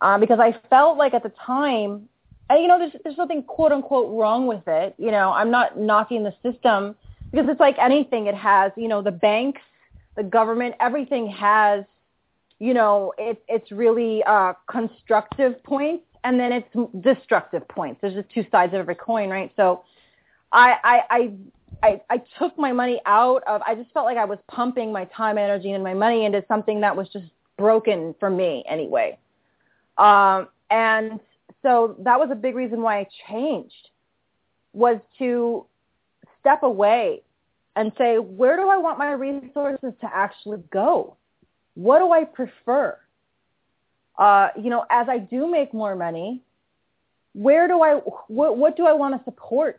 Uh, 0.00 0.18
because 0.18 0.40
I 0.40 0.56
felt 0.68 0.98
like 0.98 1.14
at 1.14 1.22
the 1.22 1.32
time, 1.44 2.08
and, 2.48 2.62
you 2.62 2.68
know, 2.68 2.78
there's 2.78 2.92
there's 3.02 3.16
nothing 3.16 3.42
quote 3.42 3.72
unquote 3.72 4.16
wrong 4.18 4.46
with 4.46 4.66
it. 4.66 4.94
You 4.98 5.10
know, 5.10 5.32
I'm 5.32 5.50
not 5.50 5.78
knocking 5.78 6.22
the 6.22 6.34
system 6.42 6.94
because 7.30 7.48
it's 7.48 7.60
like 7.60 7.76
anything. 7.78 8.26
It 8.26 8.34
has, 8.34 8.72
you 8.76 8.88
know, 8.88 9.02
the 9.02 9.10
banks, 9.10 9.62
the 10.16 10.22
government, 10.22 10.74
everything 10.80 11.26
has 11.28 11.84
you 12.58 12.74
know, 12.74 13.12
it, 13.18 13.42
it's 13.48 13.70
really 13.70 14.22
uh, 14.24 14.54
constructive 14.66 15.62
points 15.62 16.04
and 16.24 16.40
then 16.40 16.52
it's 16.52 16.68
destructive 17.00 17.66
points. 17.68 18.00
There's 18.00 18.14
just 18.14 18.30
two 18.30 18.46
sides 18.50 18.72
of 18.72 18.80
every 18.80 18.94
coin, 18.94 19.28
right? 19.28 19.52
So 19.56 19.84
I, 20.52 20.76
I, 20.82 21.00
I, 21.10 21.32
I, 21.82 22.00
I 22.08 22.22
took 22.38 22.58
my 22.58 22.72
money 22.72 23.00
out 23.04 23.42
of, 23.46 23.60
I 23.66 23.74
just 23.74 23.90
felt 23.92 24.06
like 24.06 24.16
I 24.16 24.24
was 24.24 24.38
pumping 24.48 24.90
my 24.90 25.04
time, 25.06 25.36
energy, 25.36 25.72
and 25.72 25.84
my 25.84 25.94
money 25.94 26.24
into 26.24 26.42
something 26.48 26.80
that 26.80 26.96
was 26.96 27.08
just 27.08 27.26
broken 27.58 28.14
for 28.18 28.30
me 28.30 28.64
anyway. 28.68 29.18
Um, 29.98 30.48
and 30.70 31.20
so 31.62 31.96
that 32.00 32.18
was 32.18 32.30
a 32.30 32.34
big 32.34 32.54
reason 32.54 32.82
why 32.82 33.00
I 33.00 33.08
changed 33.28 33.90
was 34.72 34.98
to 35.18 35.66
step 36.40 36.62
away 36.62 37.22
and 37.76 37.92
say, 37.98 38.18
where 38.18 38.56
do 38.56 38.68
I 38.68 38.76
want 38.76 38.98
my 38.98 39.12
resources 39.12 39.92
to 40.00 40.10
actually 40.12 40.62
go? 40.70 41.16
what 41.76 41.98
do 42.00 42.10
I 42.10 42.24
prefer? 42.24 42.98
Uh, 44.18 44.48
you 44.60 44.70
know, 44.70 44.84
as 44.90 45.08
I 45.08 45.18
do 45.18 45.48
make 45.48 45.72
more 45.72 45.94
money, 45.94 46.42
where 47.34 47.68
do 47.68 47.82
I, 47.82 47.96
what, 48.28 48.56
what 48.56 48.76
do 48.76 48.86
I 48.86 48.94
want 48.94 49.16
to 49.16 49.22
support? 49.24 49.78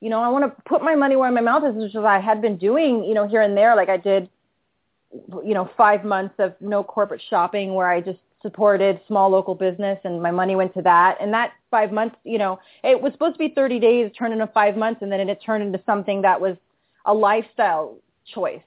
You 0.00 0.10
know, 0.10 0.22
I 0.22 0.28
want 0.28 0.44
to 0.44 0.62
put 0.62 0.82
my 0.82 0.94
money 0.94 1.16
where 1.16 1.32
my 1.32 1.40
mouth 1.40 1.64
is, 1.64 1.74
which 1.74 1.94
is 1.94 2.04
I 2.04 2.20
had 2.20 2.42
been 2.42 2.58
doing, 2.58 3.02
you 3.02 3.14
know, 3.14 3.26
here 3.26 3.40
and 3.40 3.56
there. 3.56 3.74
Like 3.74 3.88
I 3.88 3.96
did, 3.96 4.28
you 5.12 5.54
know, 5.54 5.70
five 5.76 6.04
months 6.04 6.34
of 6.38 6.54
no 6.60 6.84
corporate 6.84 7.22
shopping 7.30 7.74
where 7.74 7.88
I 7.88 8.02
just 8.02 8.18
supported 8.42 9.00
small 9.06 9.30
local 9.30 9.54
business 9.54 9.98
and 10.04 10.20
my 10.20 10.30
money 10.30 10.56
went 10.56 10.74
to 10.74 10.82
that. 10.82 11.16
And 11.20 11.32
that 11.32 11.52
five 11.70 11.92
months, 11.92 12.16
you 12.24 12.38
know, 12.38 12.58
it 12.84 13.00
was 13.00 13.12
supposed 13.12 13.34
to 13.34 13.38
be 13.38 13.48
30 13.54 13.78
days, 13.78 14.12
turned 14.18 14.32
into 14.32 14.46
five 14.48 14.76
months, 14.76 15.02
and 15.02 15.10
then 15.10 15.20
it 15.28 15.40
turned 15.44 15.62
into 15.62 15.80
something 15.86 16.22
that 16.22 16.40
was 16.40 16.56
a 17.06 17.14
lifestyle 17.14 17.96
choice. 18.34 18.62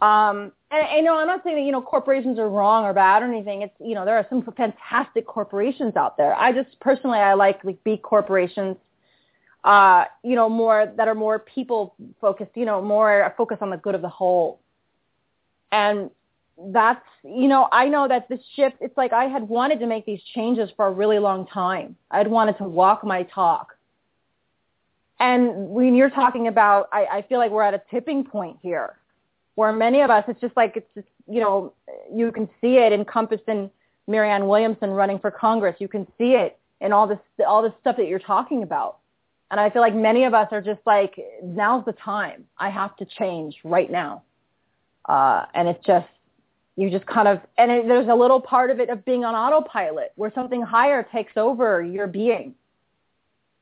Um, 0.00 0.52
and, 0.70 0.86
you 0.96 1.02
know, 1.02 1.16
I'm 1.16 1.26
not 1.26 1.44
saying 1.44 1.56
that, 1.56 1.62
you 1.62 1.72
know, 1.72 1.82
corporations 1.82 2.38
are 2.38 2.48
wrong 2.48 2.84
or 2.84 2.92
bad 2.92 3.22
or 3.22 3.26
anything. 3.26 3.62
It's, 3.62 3.74
you 3.78 3.94
know, 3.94 4.04
there 4.04 4.16
are 4.16 4.26
some 4.30 4.42
fantastic 4.56 5.26
corporations 5.26 5.96
out 5.96 6.16
there. 6.16 6.34
I 6.34 6.52
just 6.52 6.78
personally, 6.80 7.18
I 7.18 7.34
like 7.34 7.62
like 7.62 7.82
big 7.84 8.02
corporations, 8.02 8.76
uh, 9.64 10.06
you 10.24 10.34
know, 10.34 10.48
more 10.48 10.92
that 10.96 11.08
are 11.08 11.14
more 11.14 11.38
people 11.38 11.94
focused, 12.20 12.52
you 12.54 12.64
know, 12.64 12.80
more 12.80 13.32
focused 13.36 13.62
on 13.62 13.70
the 13.70 13.76
good 13.76 13.94
of 13.94 14.02
the 14.02 14.08
whole. 14.08 14.60
And 15.70 16.10
that's, 16.58 17.04
you 17.24 17.48
know, 17.48 17.68
I 17.72 17.86
know 17.88 18.06
that 18.08 18.28
this 18.28 18.40
shift, 18.54 18.76
it's 18.80 18.96
like 18.96 19.12
I 19.12 19.24
had 19.24 19.48
wanted 19.48 19.80
to 19.80 19.86
make 19.86 20.06
these 20.06 20.22
changes 20.34 20.70
for 20.76 20.86
a 20.86 20.90
really 20.90 21.18
long 21.18 21.46
time. 21.46 21.96
I'd 22.10 22.28
wanted 22.28 22.58
to 22.58 22.64
walk 22.64 23.04
my 23.04 23.24
talk. 23.24 23.76
And 25.18 25.68
when 25.70 25.94
you're 25.94 26.10
talking 26.10 26.48
about, 26.48 26.88
I, 26.92 27.06
I 27.06 27.22
feel 27.22 27.38
like 27.38 27.50
we're 27.50 27.62
at 27.62 27.74
a 27.74 27.82
tipping 27.90 28.24
point 28.24 28.58
here 28.62 28.98
where 29.54 29.72
many 29.72 30.00
of 30.00 30.10
us, 30.10 30.24
it's 30.28 30.40
just 30.40 30.56
like, 30.56 30.76
it's 30.76 30.88
just, 30.94 31.06
you 31.28 31.40
know, 31.40 31.72
you 32.12 32.32
can 32.32 32.48
see 32.60 32.76
it 32.76 32.92
encompassed 32.92 33.44
in 33.46 33.70
Marianne 34.08 34.48
Williamson 34.48 34.90
running 34.90 35.18
for 35.18 35.30
Congress. 35.30 35.76
You 35.78 35.88
can 35.88 36.06
see 36.18 36.32
it 36.32 36.58
in 36.80 36.92
all 36.92 37.06
this, 37.06 37.18
all 37.46 37.62
this 37.62 37.72
stuff 37.80 37.96
that 37.98 38.08
you're 38.08 38.18
talking 38.18 38.62
about. 38.62 38.98
And 39.50 39.60
I 39.60 39.70
feel 39.70 39.82
like 39.82 39.94
many 39.94 40.24
of 40.24 40.34
us 40.34 40.48
are 40.50 40.62
just 40.62 40.80
like, 40.86 41.18
now's 41.42 41.84
the 41.84 41.92
time. 41.92 42.46
I 42.58 42.70
have 42.70 42.96
to 42.96 43.04
change 43.04 43.56
right 43.64 43.90
now. 43.90 44.22
Uh, 45.04 45.44
and 45.54 45.68
it's 45.68 45.84
just, 45.86 46.08
you 46.76 46.90
just 46.90 47.06
kind 47.06 47.28
of, 47.28 47.40
and 47.58 47.70
it, 47.70 47.88
there's 47.88 48.08
a 48.08 48.14
little 48.14 48.40
part 48.40 48.70
of 48.70 48.80
it 48.80 48.88
of 48.88 49.04
being 49.04 49.24
on 49.24 49.34
autopilot 49.34 50.12
where 50.16 50.32
something 50.34 50.62
higher 50.62 51.02
takes 51.02 51.32
over 51.36 51.82
your 51.82 52.06
being 52.06 52.54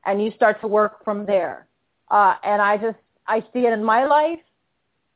and 0.05 0.23
you 0.23 0.31
start 0.31 0.61
to 0.61 0.67
work 0.67 1.03
from 1.03 1.25
there. 1.25 1.67
Uh, 2.09 2.35
and 2.43 2.61
I 2.61 2.77
just, 2.77 2.97
I 3.27 3.41
see 3.53 3.65
it 3.65 3.73
in 3.73 3.83
my 3.83 4.05
life. 4.05 4.39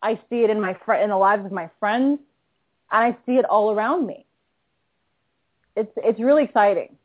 I 0.01 0.19
see 0.29 0.43
it 0.43 0.49
in 0.49 0.61
my 0.61 0.77
fr- 0.85 0.93
in 0.93 1.09
the 1.09 1.17
lives 1.17 1.45
of 1.45 1.51
my 1.51 1.69
friends, 1.79 2.19
and 2.91 3.03
I 3.03 3.17
see 3.25 3.37
it 3.37 3.45
all 3.45 3.71
around 3.71 4.05
me. 4.05 4.25
It's 5.75 5.91
it's 5.97 6.19
really 6.19 6.43
exciting. 6.43 6.95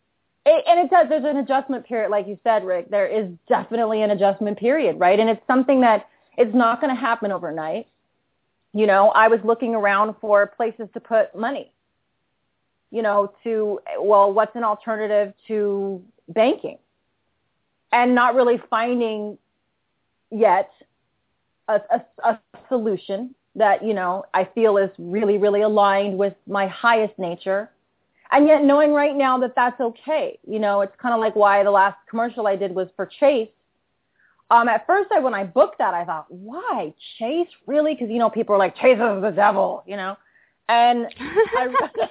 It, 0.44 0.64
and 0.68 0.80
it 0.80 0.90
does. 0.90 1.08
There's 1.08 1.24
an 1.24 1.38
adjustment 1.38 1.86
period, 1.86 2.10
like 2.10 2.28
you 2.28 2.38
said, 2.44 2.64
Rick. 2.64 2.90
There 2.90 3.06
is 3.06 3.28
definitely 3.48 4.02
an 4.02 4.10
adjustment 4.10 4.58
period, 4.58 5.00
right? 5.00 5.18
And 5.18 5.30
it's 5.30 5.40
something 5.46 5.80
that 5.80 6.08
it's 6.36 6.54
not 6.54 6.80
going 6.82 6.94
to 6.94 7.00
happen 7.00 7.32
overnight. 7.32 7.86
You 8.72 8.86
know, 8.86 9.08
I 9.10 9.28
was 9.28 9.40
looking 9.44 9.74
around 9.74 10.14
for 10.20 10.46
places 10.46 10.88
to 10.94 11.00
put 11.00 11.34
money. 11.34 11.72
You 12.90 13.02
know, 13.02 13.32
to 13.44 13.80
well, 14.00 14.32
what's 14.32 14.54
an 14.56 14.64
alternative 14.64 15.32
to 15.48 16.02
banking? 16.28 16.78
And 17.92 18.14
not 18.14 18.34
really 18.34 18.60
finding 18.70 19.38
yet 20.30 20.70
a, 21.68 21.80
a, 21.90 22.04
a 22.24 22.40
solution 22.68 23.34
that 23.56 23.84
you 23.84 23.94
know 23.94 24.24
I 24.34 24.44
feel 24.44 24.76
is 24.76 24.90
really, 24.98 25.38
really 25.38 25.62
aligned 25.62 26.18
with 26.18 26.34
my 26.46 26.66
highest 26.68 27.18
nature 27.18 27.70
and 28.32 28.46
yet 28.46 28.64
knowing 28.64 28.92
right 28.92 29.16
now 29.16 29.38
that 29.38 29.54
that's 29.56 29.80
okay. 29.80 30.38
You 30.46 30.58
know, 30.58 30.82
it's 30.82 30.94
kind 31.00 31.14
of 31.14 31.20
like 31.20 31.34
why 31.34 31.62
the 31.64 31.70
last 31.70 31.96
commercial 32.08 32.46
I 32.46 32.56
did 32.56 32.74
was 32.74 32.88
for 32.94 33.06
Chase. 33.06 33.48
Um, 34.50 34.68
at 34.68 34.86
first, 34.86 35.10
I 35.12 35.20
when 35.20 35.34
I 35.34 35.44
booked 35.44 35.78
that, 35.78 35.94
I 35.94 36.04
thought, 36.04 36.26
why 36.28 36.92
Chase 37.18 37.48
really? 37.66 37.94
Because 37.94 38.10
you 38.10 38.18
know, 38.18 38.30
people 38.30 38.54
are 38.54 38.58
like 38.58 38.76
Chase 38.76 38.94
is 38.98 39.22
the 39.22 39.32
devil, 39.34 39.82
you 39.86 39.96
know, 39.96 40.16
and 40.68 41.06
I. 41.18 41.68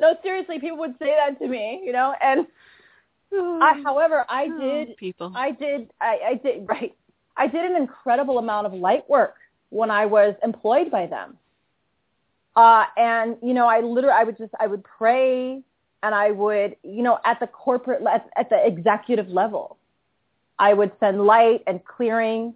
no, 0.00 0.14
seriously, 0.22 0.58
people 0.58 0.78
would 0.78 0.94
say 0.98 1.16
that 1.16 1.38
to 1.38 1.48
me, 1.48 1.80
you 1.84 1.92
know, 1.92 2.14
and 2.22 2.46
I, 3.34 3.80
however, 3.84 4.26
I 4.28 4.48
Oh, 4.50 4.60
did, 4.60 4.96
people. 4.96 5.32
I 5.34 5.52
did, 5.52 5.90
I, 6.00 6.18
I 6.30 6.34
did, 6.34 6.68
right. 6.68 6.94
I 7.36 7.46
did 7.46 7.64
an 7.64 7.76
incredible 7.76 8.38
amount 8.38 8.66
of 8.66 8.74
light 8.74 9.08
work 9.08 9.36
when 9.70 9.90
I 9.90 10.04
was 10.06 10.34
employed 10.42 10.90
by 10.90 11.06
them. 11.06 11.38
Uh, 12.54 12.84
and, 12.98 13.36
you 13.42 13.54
know, 13.54 13.66
I 13.66 13.80
literally, 13.80 14.14
I 14.14 14.24
would 14.24 14.36
just, 14.36 14.52
I 14.60 14.66
would 14.66 14.84
pray 14.84 15.62
and 16.02 16.14
I 16.14 16.30
would, 16.32 16.76
you 16.82 17.02
know, 17.02 17.18
at 17.24 17.40
the 17.40 17.46
corporate, 17.46 18.02
at, 18.06 18.28
at 18.36 18.50
the 18.50 18.66
executive 18.66 19.28
level, 19.28 19.78
I 20.62 20.72
would 20.74 20.92
send 21.00 21.26
light 21.26 21.64
and 21.66 21.84
clearing 21.84 22.54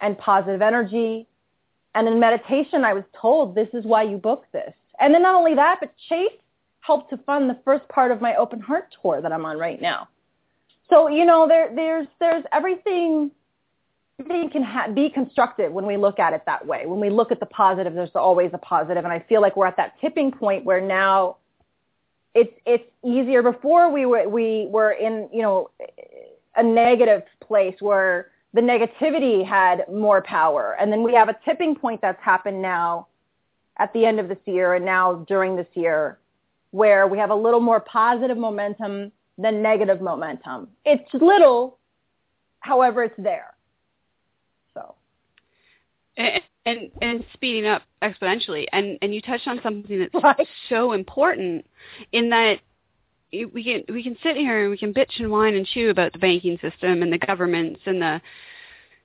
and 0.00 0.16
positive 0.16 0.62
energy. 0.62 1.26
And 1.94 2.08
in 2.08 2.18
meditation, 2.18 2.86
I 2.86 2.94
was 2.94 3.04
told, 3.20 3.54
this 3.54 3.68
is 3.74 3.84
why 3.84 4.04
you 4.04 4.16
booked 4.16 4.50
this. 4.50 4.72
And 4.98 5.12
then 5.12 5.20
not 5.20 5.34
only 5.34 5.54
that, 5.54 5.76
but 5.78 5.92
Chase 6.08 6.32
helped 6.80 7.10
to 7.10 7.18
fund 7.18 7.50
the 7.50 7.58
first 7.62 7.86
part 7.88 8.10
of 8.10 8.22
my 8.22 8.34
open 8.36 8.60
heart 8.60 8.86
tour 9.02 9.20
that 9.20 9.30
I'm 9.30 9.44
on 9.44 9.58
right 9.58 9.80
now. 9.80 10.08
So, 10.88 11.08
you 11.08 11.26
know, 11.26 11.46
there, 11.46 11.70
there's, 11.74 12.06
there's 12.18 12.44
everything, 12.50 13.30
everything 14.18 14.48
can 14.48 14.62
ha- 14.62 14.88
be 14.88 15.10
constructive 15.10 15.70
when 15.70 15.84
we 15.84 15.98
look 15.98 16.18
at 16.18 16.32
it 16.32 16.44
that 16.46 16.66
way. 16.66 16.86
When 16.86 16.98
we 16.98 17.10
look 17.10 17.30
at 17.30 17.40
the 17.40 17.46
positive, 17.46 17.92
there's 17.92 18.10
always 18.14 18.52
a 18.54 18.58
positive. 18.58 19.04
And 19.04 19.12
I 19.12 19.20
feel 19.28 19.42
like 19.42 19.54
we're 19.54 19.66
at 19.66 19.76
that 19.76 20.00
tipping 20.00 20.32
point 20.32 20.64
where 20.64 20.80
now 20.80 21.36
it's, 22.34 22.54
it's 22.64 22.88
easier. 23.04 23.42
Before 23.42 23.92
we 23.92 24.06
were, 24.06 24.26
we 24.26 24.66
were 24.70 24.92
in, 24.92 25.28
you 25.30 25.42
know, 25.42 25.68
a 26.56 26.62
negative 26.62 27.22
place 27.46 27.74
where 27.80 28.30
the 28.52 28.60
negativity 28.60 29.44
had 29.44 29.84
more 29.92 30.22
power. 30.22 30.76
And 30.80 30.92
then 30.92 31.02
we 31.02 31.12
have 31.14 31.28
a 31.28 31.36
tipping 31.44 31.74
point 31.74 32.00
that's 32.00 32.22
happened 32.22 32.62
now 32.62 33.08
at 33.78 33.92
the 33.92 34.06
end 34.06 34.20
of 34.20 34.28
this 34.28 34.38
year 34.46 34.74
and 34.74 34.84
now 34.84 35.24
during 35.28 35.56
this 35.56 35.66
year 35.74 36.18
where 36.70 37.06
we 37.06 37.18
have 37.18 37.30
a 37.30 37.34
little 37.34 37.60
more 37.60 37.80
positive 37.80 38.36
momentum 38.36 39.12
than 39.38 39.62
negative 39.62 40.00
momentum. 40.00 40.68
It's 40.84 41.08
little, 41.14 41.78
however, 42.60 43.04
it's 43.04 43.14
there. 43.18 43.54
So, 44.74 44.94
and, 46.16 46.40
and 46.66 46.90
and 47.02 47.24
speeding 47.32 47.66
up 47.66 47.82
exponentially. 48.02 48.66
And 48.72 48.98
and 49.02 49.14
you 49.14 49.20
touched 49.20 49.46
on 49.46 49.60
something 49.62 49.98
that's 49.98 50.14
Right. 50.24 50.48
so 50.68 50.92
important 50.92 51.66
in 52.12 52.30
that 52.30 52.60
we 53.52 53.64
can 53.64 53.82
we 53.94 54.02
can 54.02 54.16
sit 54.22 54.36
here 54.36 54.62
and 54.62 54.70
we 54.70 54.78
can 54.78 54.92
bitch 54.94 55.18
and 55.18 55.30
whine 55.30 55.54
and 55.54 55.66
chew 55.66 55.90
about 55.90 56.12
the 56.12 56.18
banking 56.18 56.58
system 56.60 57.02
and 57.02 57.12
the 57.12 57.18
governments 57.18 57.80
and 57.86 58.00
the 58.00 58.20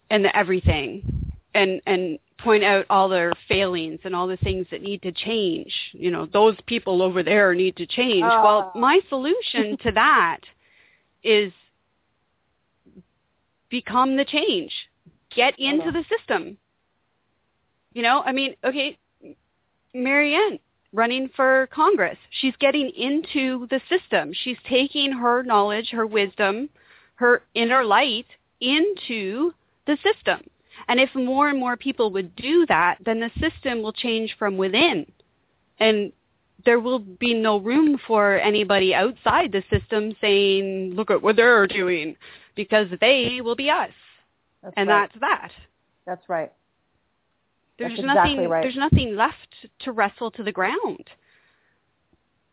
and 0.09 0.23
the 0.23 0.35
everything 0.37 1.31
and 1.53 1.81
and 1.85 2.19
point 2.37 2.63
out 2.63 2.85
all 2.89 3.09
their 3.09 3.33
failings 3.47 3.99
and 4.05 4.15
all 4.15 4.27
the 4.27 4.37
things 4.37 4.65
that 4.71 4.81
need 4.81 5.01
to 5.01 5.11
change. 5.11 5.73
You 5.91 6.09
know, 6.11 6.25
those 6.31 6.55
people 6.67 7.01
over 7.01 7.21
there 7.23 7.53
need 7.53 7.75
to 7.77 7.85
change. 7.85 8.21
well, 8.21 8.71
Ah. 8.73 8.79
my 8.79 8.99
solution 9.09 9.77
to 9.83 9.91
that 9.91 10.39
is 11.23 11.51
become 13.69 14.15
the 14.15 14.25
change. 14.25 14.71
Get 15.35 15.53
into 15.59 15.91
the 15.91 16.03
system. 16.17 16.57
You 17.93 18.03
know, 18.03 18.21
I 18.25 18.31
mean, 18.31 18.55
okay, 18.63 18.97
Marianne 19.93 20.59
running 20.93 21.29
for 21.35 21.67
Congress. 21.73 22.17
She's 22.41 22.55
getting 22.59 22.89
into 22.89 23.67
the 23.69 23.81
system. 23.89 24.31
She's 24.33 24.57
taking 24.67 25.11
her 25.11 25.43
knowledge, 25.43 25.89
her 25.91 26.07
wisdom, 26.07 26.69
her 27.15 27.43
inner 27.53 27.83
light 27.83 28.25
into 28.61 29.53
the 29.85 29.97
system. 30.03 30.41
And 30.87 30.99
if 30.99 31.13
more 31.13 31.49
and 31.49 31.59
more 31.59 31.77
people 31.77 32.11
would 32.11 32.35
do 32.35 32.65
that, 32.67 32.97
then 33.05 33.19
the 33.19 33.31
system 33.39 33.81
will 33.81 33.93
change 33.93 34.35
from 34.39 34.57
within. 34.57 35.05
And 35.79 36.11
there 36.65 36.79
will 36.79 36.99
be 36.99 37.33
no 37.33 37.57
room 37.57 37.99
for 38.07 38.39
anybody 38.39 38.93
outside 38.93 39.51
the 39.51 39.63
system 39.69 40.15
saying, 40.19 40.93
look 40.95 41.11
at 41.11 41.21
what 41.21 41.35
they're 41.35 41.67
doing, 41.67 42.15
because 42.55 42.87
they 42.99 43.41
will 43.41 43.55
be 43.55 43.69
us. 43.69 43.91
that's 44.63 44.73
and 44.77 44.89
right. 44.89 45.09
that's 45.09 45.21
that. 45.21 45.51
that's 46.05 46.29
right. 46.29 46.51
There's 47.79 47.93
That's 47.95 48.05
nothing 48.05 48.31
exactly 48.31 48.47
right. 48.47 48.61
there's 48.61 48.75
nothing 48.75 49.15
left 49.15 49.55
to 49.79 49.93
wrestle 49.93 50.31
to 50.31 50.43
the 50.43 50.51
ground. 50.51 51.09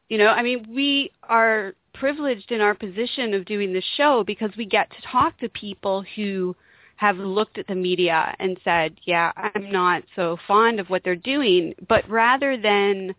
You 0.09 0.18
know, 0.18 0.29
I 0.29 0.43
mean, 0.43 0.64
we 0.72 1.11
are 1.24 1.74
privileged 1.95 2.53
in 2.53 2.61
our 2.61 2.74
position 2.74 3.35
of 3.35 3.45
doing 3.45 3.72
this 3.72 3.85
show 3.97 4.22
because 4.24 4.51
we 4.57 4.66
get 4.66 4.89
to 4.91 4.97
talk 5.11 5.37
to 5.41 5.49
people 5.49 6.05
who 6.14 6.55
have 6.95 7.16
looked 7.16 7.59
at 7.59 7.66
the 7.66 7.74
media 7.74 8.37
and 8.39 8.57
said, 8.62 8.95
"Yeah, 9.03 9.33
I'm 9.37 9.70
not 9.70 10.05
so 10.14 10.39
fond 10.47 10.79
of 10.79 10.89
what 10.91 11.03
they're 11.03 11.16
doing," 11.16 11.74
but 11.89 12.09
rather 12.09 12.57
than 12.57 13.12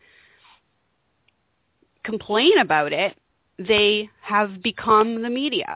complain 2.03 2.57
about 2.59 2.93
it, 2.93 3.17
they 3.59 4.09
have 4.21 4.61
become 4.61 5.21
the 5.21 5.29
media. 5.29 5.75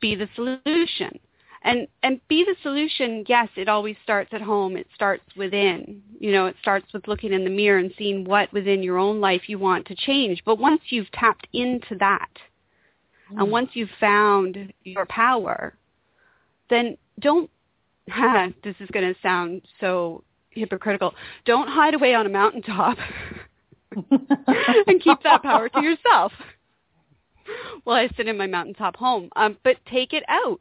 Be 0.00 0.16
the 0.16 0.28
solution 0.34 1.20
and 1.64 1.86
and 2.02 2.20
be 2.28 2.44
the 2.44 2.56
solution 2.62 3.24
yes 3.28 3.48
it 3.56 3.68
always 3.68 3.96
starts 4.02 4.30
at 4.32 4.40
home. 4.40 4.76
It 4.76 4.86
starts 4.94 5.24
within. 5.36 6.02
You 6.18 6.32
know 6.32 6.46
it 6.46 6.56
starts 6.60 6.92
with 6.92 7.08
looking 7.08 7.32
in 7.32 7.44
the 7.44 7.50
mirror 7.50 7.78
and 7.78 7.92
seeing 7.96 8.24
what 8.24 8.52
within 8.52 8.82
your 8.82 8.98
own 8.98 9.20
life 9.20 9.42
you 9.48 9.58
want 9.58 9.86
to 9.86 9.94
change. 9.94 10.42
But 10.44 10.58
once 10.58 10.82
you've 10.88 11.10
tapped 11.12 11.46
into 11.52 11.96
that 12.00 12.30
and 13.36 13.50
once 13.50 13.70
you've 13.74 13.88
found 13.98 14.72
your 14.84 15.06
power 15.06 15.74
then 16.68 16.96
don't 17.20 17.50
this 18.64 18.74
is 18.80 18.90
going 18.92 19.14
to 19.14 19.20
sound 19.22 19.62
so 19.80 20.24
hypocritical. 20.50 21.14
Don't 21.44 21.68
hide 21.68 21.94
away 21.94 22.14
on 22.14 22.26
a 22.26 22.28
mountaintop 22.28 22.98
and 24.10 25.02
keep 25.02 25.22
that 25.22 25.42
power 25.42 25.68
to 25.68 25.82
yourself 25.82 26.32
well, 27.84 27.96
i 27.96 28.08
sit 28.16 28.28
in 28.28 28.36
my 28.36 28.46
mountaintop 28.46 28.96
home. 28.96 29.28
Um, 29.36 29.56
but 29.64 29.76
take 29.90 30.12
it 30.12 30.24
out 30.28 30.60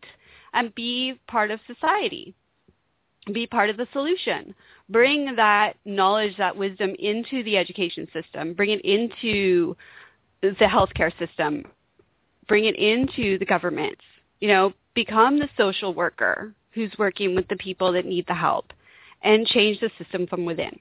and 0.54 0.74
be 0.76 1.20
part 1.28 1.52
of 1.52 1.60
society. 1.68 2.34
Be 3.32 3.45
part 3.45 3.70
of 3.70 3.78
the 3.78 3.88
solution. 3.93 4.56
Bring 4.89 5.36
that 5.36 5.78
knowledge, 5.86 6.36
that 6.38 6.56
wisdom 6.56 6.95
into 6.97 7.43
the 7.43 7.58
education 7.58 8.08
system. 8.12 8.54
Bring 8.54 8.72
it 8.72 8.82
into 8.82 9.76
the 10.41 10.56
healthcare 10.62 11.18
system. 11.20 11.66
Bring 12.47 12.66
it 12.66 12.76
into 12.76 13.38
the 13.38 13.45
governments. 13.45 14.02
You 14.39 14.47
know, 14.47 14.74
become 14.95 15.38
the 15.38 15.49
social 15.56 15.93
worker 15.93 16.54
who's 16.72 16.91
working 16.97 17.36
with 17.36 17.47
the 17.47 17.58
people 17.58 17.91
that 17.91 18.06
need 18.06 18.26
the 18.28 18.34
help 18.34 18.74
and 19.22 19.45
change 19.45 19.80
the 19.80 19.91
system 19.99 20.26
from 20.26 20.45
within. 20.45 20.80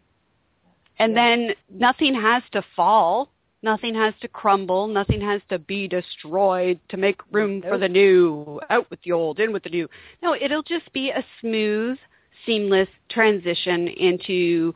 And 0.99 1.17
then 1.17 1.51
nothing 1.71 2.15
has 2.15 2.43
to 2.53 2.63
fall 2.75 3.31
Nothing 3.63 3.95
has 3.95 4.15
to 4.23 4.29
crumble. 4.29 4.87
Nothing 4.87 5.21
has 5.21 5.43
to 5.51 5.59
be 5.59 5.87
destroyed 5.87 6.81
to 6.89 6.97
make 6.97 7.21
room 7.31 7.61
for 7.61 7.77
the 7.77 7.89
new. 7.89 8.59
Out 8.71 8.89
with 8.91 9.03
the 9.03 9.13
old, 9.13 9.39
in 9.39 9.53
with 9.53 9.65
the 9.65 9.71
new. 9.71 9.89
No, 10.23 10.35
it'll 10.35 10.63
just 10.63 10.91
be 10.95 11.11
a 11.11 11.23
smooth, 11.41 11.99
seamless 12.47 12.89
transition 13.11 13.87
into 13.89 14.75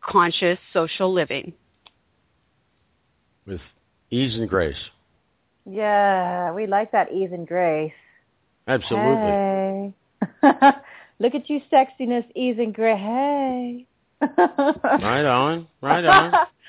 conscious 0.00 0.58
social 0.72 1.12
living. 1.12 1.52
with 3.46 3.60
ease 4.10 4.34
and 4.34 4.48
grace. 4.48 4.76
Yeah, 5.66 6.52
we 6.52 6.66
like 6.66 6.92
that 6.92 7.12
ease 7.12 7.30
and 7.32 7.46
grace. 7.46 7.92
Absolutely. 8.66 9.04
Hey. 9.30 9.92
Look 11.18 11.34
at 11.34 11.50
you, 11.50 11.60
sexiness, 11.70 12.24
ease 12.34 12.56
and 12.58 12.74
grace. 12.74 12.98
Hey. 12.98 13.86
Right 14.20 15.24
on. 15.24 15.66
Right 15.82 16.04
on. 16.04 16.32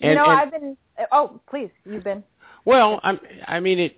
you 0.00 0.14
know, 0.14 0.24
and- 0.24 0.32
I've 0.40 0.50
been. 0.50 0.76
Oh, 1.12 1.40
please, 1.48 1.70
you've 1.84 2.04
been. 2.04 2.24
Well, 2.64 3.00
I'm, 3.02 3.20
I 3.46 3.60
mean 3.60 3.78
it. 3.78 3.96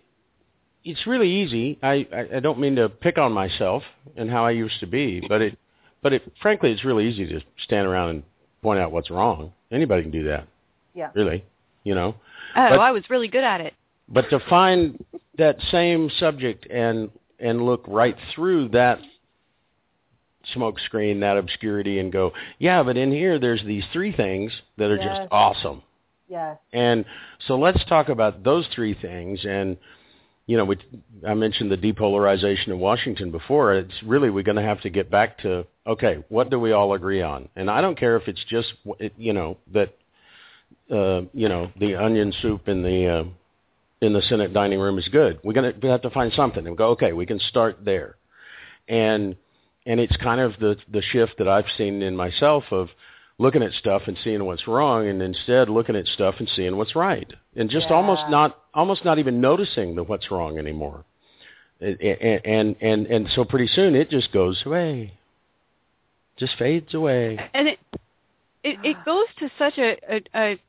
it's 0.85 1.07
really 1.07 1.31
easy. 1.31 1.79
I, 1.83 2.07
I 2.13 2.37
I 2.37 2.41
don't 2.41 2.59
mean 2.59 2.77
to 2.77 2.89
pick 2.89 3.19
on 3.19 3.33
myself 3.33 3.83
and 4.17 4.31
how 4.31 4.45
I 4.45 4.51
used 4.53 4.79
to 4.81 4.87
be, 4.87 5.21
but 5.29 5.41
it 5.43 5.59
but 6.03 6.13
it 6.13 6.23
frankly 6.41 6.71
it's 6.73 6.85
really 6.85 7.09
easy 7.09 7.27
to 7.27 7.41
stand 7.65 7.87
around 7.87 8.11
and 8.11 8.23
point 8.63 8.79
out 8.81 8.93
what's 8.93 9.11
wrong. 9.11 9.53
Anybody 9.73 10.03
can 10.03 10.11
do 10.11 10.25
that. 10.25 10.47
Yeah. 10.95 11.11
Really, 11.15 11.45
you 11.85 11.95
know. 11.95 12.15
Oh, 12.57 12.69
But- 12.71 12.79
I 12.81 12.91
was 12.93 13.09
really 13.11 13.29
good 13.29 13.45
at 13.45 13.61
it. 13.61 13.75
But 14.09 14.29
to 14.31 14.41
find 14.49 15.03
that 15.39 15.57
same 15.71 16.11
subject 16.19 16.67
and 16.71 17.11
and 17.39 17.63
look 17.65 17.85
right 17.89 18.17
through 18.35 18.69
that 18.71 18.99
smoke 20.53 20.79
screen, 20.81 21.21
that 21.21 21.37
obscurity, 21.37 21.99
and 21.99 22.11
go, 22.13 22.33
yeah, 22.59 22.83
but 22.83 22.97
in 22.97 23.13
here 23.13 23.39
there's 23.39 23.63
these 23.65 23.85
three 23.93 24.13
things 24.13 24.53
that 24.79 24.91
are 24.91 24.97
Yes. 24.97 25.19
just 25.19 25.29
awesome. 25.31 25.83
Yes. 26.31 26.59
And 26.73 27.05
so 27.49 27.59
let's 27.59 27.85
talk 27.87 28.09
about 28.09 28.45
those 28.45 28.67
three 28.73 28.95
things. 28.95 29.45
And 29.45 29.77
you 30.47 30.57
know, 30.57 30.65
we, 30.65 30.77
I 31.27 31.35
mentioned 31.35 31.71
the 31.71 31.77
depolarization 31.77 32.69
of 32.73 32.79
Washington 32.79 33.31
before. 33.31 33.75
It's 33.75 34.03
really 34.05 34.31
we're 34.31 34.45
going 34.45 34.57
to 34.57 34.63
have 34.63 34.81
to 34.83 34.91
get 34.91 35.11
back 35.11 35.39
to 35.39 35.67
okay, 35.87 36.25
what 36.29 36.49
do 36.51 36.59
we 36.61 36.73
all 36.73 36.95
agree 36.95 37.21
on? 37.21 37.49
And 37.57 37.69
I 37.69 37.81
don't 37.81 37.99
care 37.99 38.17
if 38.17 38.29
it's 38.29 38.43
just 38.49 38.73
you 39.17 39.33
know 39.33 39.59
that 39.73 39.97
uh, 40.91 41.23
you 41.35 41.49
know 41.49 41.73
the 41.79 41.97
onion 41.97 42.33
soup 42.41 42.69
in 42.69 42.83
the 42.83 43.07
uh, 43.07 43.25
in 44.01 44.13
the 44.13 44.23
Senate 44.23 44.53
dining 44.55 44.79
room 44.79 44.99
is 44.99 45.09
good. 45.09 45.41
We're 45.43 45.53
going 45.53 45.81
to 45.81 45.87
have 45.89 46.03
to 46.03 46.11
find 46.11 46.33
something 46.33 46.67
and 46.67 46.77
go 46.77 46.91
okay, 46.91 47.13
we 47.13 47.27
can 47.27 47.41
start 47.41 47.85
there. 47.85 48.17
And 48.89 49.37
and 49.85 49.99
it's 49.99 50.17
kind 50.17 50.41
of 50.41 50.53
the 50.61 50.77
the 50.93 51.03
shift 51.03 51.39
that 51.39 51.49
I've 51.49 51.67
seen 51.77 52.03
in 52.03 52.17
myself 52.17 52.65
of 52.71 52.89
looking 53.41 53.63
at 53.63 53.73
stuff 53.73 54.03
and 54.07 54.19
seeing 54.23 54.45
what's 54.45 54.69
wrong 54.69 55.09
and 55.09 55.23
instead 55.23 55.71
looking 55.71 55.97
at 55.97 56.07
stuff 56.07 56.35
and 56.39 56.49
seeing 56.55 56.77
what's 56.77 56.95
right. 56.95 57.33
And 57.57 57.71
just 57.71 57.89
Yeah. 57.89 57.97
almost 57.97 58.29
not 58.29 58.59
almost 58.75 59.05
not 59.05 59.19
even 59.19 59.41
noticing 59.41 59.95
the 59.95 60.05
what's 60.05 60.31
wrong 60.31 60.59
anymore. 60.59 61.05
And 61.81 61.99
and 62.01 62.77
and 62.83 63.07
and 63.07 63.29
so 63.31 63.45
pretty 63.45 63.67
soon 63.67 63.97
it 63.97 64.11
just 64.11 64.31
goes 64.31 64.63
away. 64.67 65.15
Just 66.37 66.55
fades 66.59 66.93
away. 66.93 67.39
And 67.55 67.69
it 67.69 67.79
it, 68.63 68.79
it 68.83 69.05
goes 69.07 69.27
to 69.39 69.51
such 69.59 69.79
a, 69.79 69.97
a, 70.15 70.23
a 70.35 70.61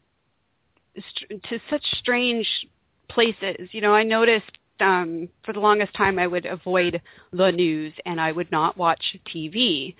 to 1.49 1.59
such 1.69 1.84
strange 1.99 2.47
places. 3.09 3.74
You 3.74 3.82
know, 3.82 3.93
I 3.93 4.03
noticed 4.03 4.57
um, 4.80 5.28
for 5.43 5.51
the 5.51 5.59
longest 5.59 5.93
time 5.93 6.17
I 6.17 6.26
would 6.26 6.45
avoid 6.45 7.01
the 7.34 7.51
news 7.51 7.93
and 8.05 8.19
I 8.22 8.32
would 8.32 8.49
not 8.49 8.78
watch 8.78 9.17
TV 9.28 9.93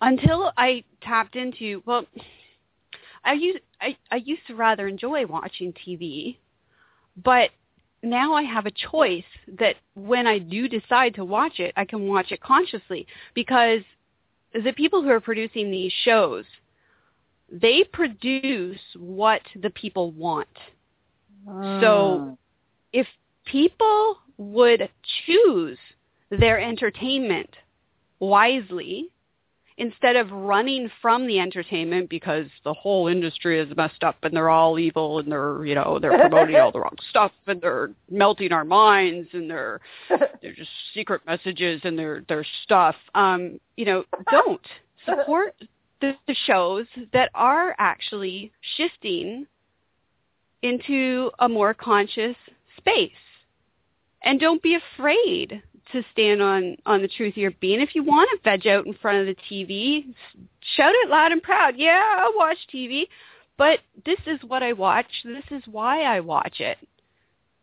until 0.00 0.52
I 0.56 0.84
tapped 1.02 1.36
into 1.36 1.82
well, 1.86 2.06
I 3.24 3.32
used 3.32 3.58
I, 3.80 3.96
I 4.10 4.16
used 4.16 4.46
to 4.48 4.54
rather 4.54 4.86
enjoy 4.88 5.26
watching 5.26 5.72
TV, 5.72 6.36
but 7.22 7.50
now 8.02 8.34
I 8.34 8.42
have 8.42 8.66
a 8.66 8.70
choice 8.70 9.24
that 9.58 9.76
when 9.94 10.26
I 10.26 10.38
do 10.38 10.68
decide 10.68 11.14
to 11.14 11.24
watch 11.24 11.58
it, 11.58 11.72
I 11.76 11.84
can 11.84 12.08
watch 12.08 12.30
it 12.30 12.40
consciously 12.40 13.06
because 13.34 13.82
the 14.52 14.72
people 14.72 15.02
who 15.02 15.10
are 15.10 15.20
producing 15.20 15.70
these 15.70 15.92
shows, 16.04 16.44
they 17.50 17.84
produce 17.92 18.80
what 18.96 19.42
the 19.60 19.70
people 19.70 20.12
want. 20.12 20.48
So 21.80 22.30
ah. 22.32 22.34
if 22.92 23.06
people 23.44 24.18
would 24.36 24.88
choose 25.24 25.78
their 26.30 26.60
entertainment 26.60 27.50
wisely 28.18 29.10
instead 29.78 30.16
of 30.16 30.30
running 30.30 30.90
from 31.02 31.26
the 31.26 31.38
entertainment 31.38 32.08
because 32.08 32.46
the 32.64 32.72
whole 32.72 33.08
industry 33.08 33.60
is 33.60 33.76
messed 33.76 34.02
up 34.02 34.16
and 34.22 34.34
they're 34.34 34.48
all 34.48 34.78
evil 34.78 35.18
and 35.18 35.30
they're 35.30 35.64
you 35.66 35.74
know 35.74 35.98
they're 36.00 36.18
promoting 36.28 36.56
all 36.56 36.72
the 36.72 36.80
wrong 36.80 36.96
stuff 37.10 37.32
and 37.46 37.60
they're 37.60 37.90
melting 38.10 38.52
our 38.52 38.64
minds 38.64 39.28
and 39.32 39.50
they're 39.50 39.80
they're 40.42 40.54
just 40.54 40.70
secret 40.94 41.20
messages 41.26 41.80
and 41.84 41.98
their 41.98 42.22
their 42.28 42.44
stuff 42.62 42.96
um 43.14 43.60
you 43.76 43.84
know 43.84 44.04
don't 44.30 44.66
support 45.04 45.54
the, 46.00 46.12
the 46.26 46.36
shows 46.46 46.86
that 47.12 47.30
are 47.34 47.74
actually 47.78 48.52
shifting 48.76 49.46
into 50.62 51.30
a 51.38 51.48
more 51.48 51.74
conscious 51.74 52.36
space. 52.76 53.10
And 54.22 54.40
don't 54.40 54.62
be 54.62 54.76
afraid 54.76 55.62
to 55.92 56.02
stand 56.12 56.42
on 56.42 56.76
on 56.84 57.02
the 57.02 57.08
truth 57.08 57.34
of 57.34 57.38
your 57.38 57.52
being. 57.52 57.80
If 57.80 57.94
you 57.94 58.02
want 58.02 58.28
to 58.32 58.50
veg 58.50 58.66
out 58.66 58.86
in 58.86 58.94
front 58.94 59.18
of 59.18 59.26
the 59.26 59.42
tv 59.50 60.14
shout 60.76 60.92
it 60.94 61.08
loud 61.08 61.32
and 61.32 61.42
proud. 61.42 61.74
Yeah 61.76 62.02
i 62.02 62.32
watch 62.36 62.58
tv 62.72 63.04
but 63.56 63.80
this 64.04 64.18
is 64.26 64.40
what 64.46 64.62
i 64.62 64.72
watch. 64.72 65.06
This 65.24 65.44
is 65.50 65.62
why 65.66 66.02
i 66.02 66.20
watch 66.20 66.60
it. 66.60 66.78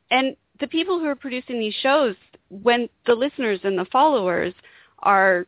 And 0.09 0.35
the 0.59 0.67
people 0.67 0.99
who 0.99 1.07
are 1.07 1.15
producing 1.15 1.59
these 1.59 1.73
shows 1.81 2.15
when 2.49 2.87
the 3.05 3.15
listeners 3.15 3.59
and 3.63 3.77
the 3.77 3.85
followers 3.91 4.53
are 4.99 5.47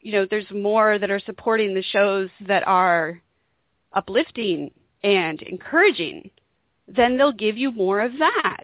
you 0.00 0.12
know 0.12 0.26
there's 0.28 0.50
more 0.50 0.98
that 0.98 1.10
are 1.10 1.20
supporting 1.20 1.74
the 1.74 1.82
shows 1.82 2.28
that 2.46 2.66
are 2.66 3.20
uplifting 3.92 4.70
and 5.02 5.42
encouraging 5.42 6.30
then 6.86 7.16
they'll 7.16 7.32
give 7.32 7.56
you 7.56 7.70
more 7.70 8.00
of 8.00 8.12
that 8.18 8.57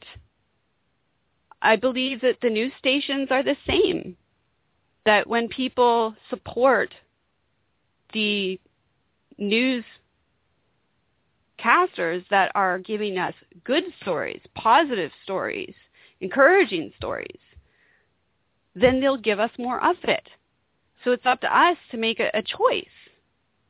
I 1.65 1.77
believe 1.77 2.21
that 2.21 2.37
the 2.43 2.51
news 2.51 2.73
stations 2.79 3.29
are 3.31 3.43
the 3.43 3.57
same. 3.67 4.17
That 5.07 5.27
when 5.27 5.49
people 5.49 6.15
support 6.31 6.95
the 8.13 8.61
news 9.39 9.85
casters 11.59 12.23
that 12.31 12.53
are 12.55 12.79
giving 12.79 13.19
us 13.19 13.35
good 13.65 13.85
stories, 14.03 14.41
positive 14.55 15.11
stories, 15.25 15.75
encouraging 16.21 16.93
stories, 16.97 17.41
then 18.75 19.01
they'll 19.01 19.17
give 19.17 19.41
us 19.41 19.51
more 19.59 19.83
of 19.83 19.97
it. 20.05 20.29
So 21.03 21.13
it's 21.13 21.27
up 21.27 21.41
to 21.43 21.59
us 21.59 21.77
to 21.91 21.97
make 21.97 22.21
a, 22.21 22.31
a 22.35 22.43
choice 22.43 22.87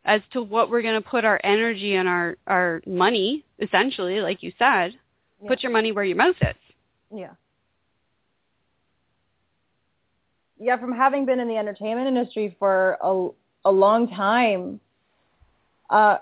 as 0.04 0.20
to 0.32 0.42
what 0.42 0.70
we're 0.70 0.82
going 0.82 1.00
to 1.00 1.08
put 1.08 1.24
our 1.24 1.40
energy 1.44 1.94
and 1.94 2.08
our, 2.08 2.36
our 2.46 2.82
money, 2.86 3.44
essentially, 3.60 4.20
like 4.20 4.42
you 4.42 4.52
said, 4.58 4.94
Yeah. 5.40 5.48
put 5.48 5.62
your 5.62 5.72
money 5.72 5.92
where 5.92 6.04
your 6.04 6.16
mouth 6.16 6.36
is. 6.40 6.56
Yeah. 7.14 7.34
Yeah, 10.64 10.78
from 10.78 10.96
having 10.96 11.26
been 11.26 11.40
in 11.40 11.48
the 11.48 11.58
entertainment 11.58 12.08
industry 12.08 12.56
for 12.58 12.96
a, 13.02 13.28
a 13.66 13.70
long 13.70 14.08
time, 14.08 14.80
uh, 15.90 16.16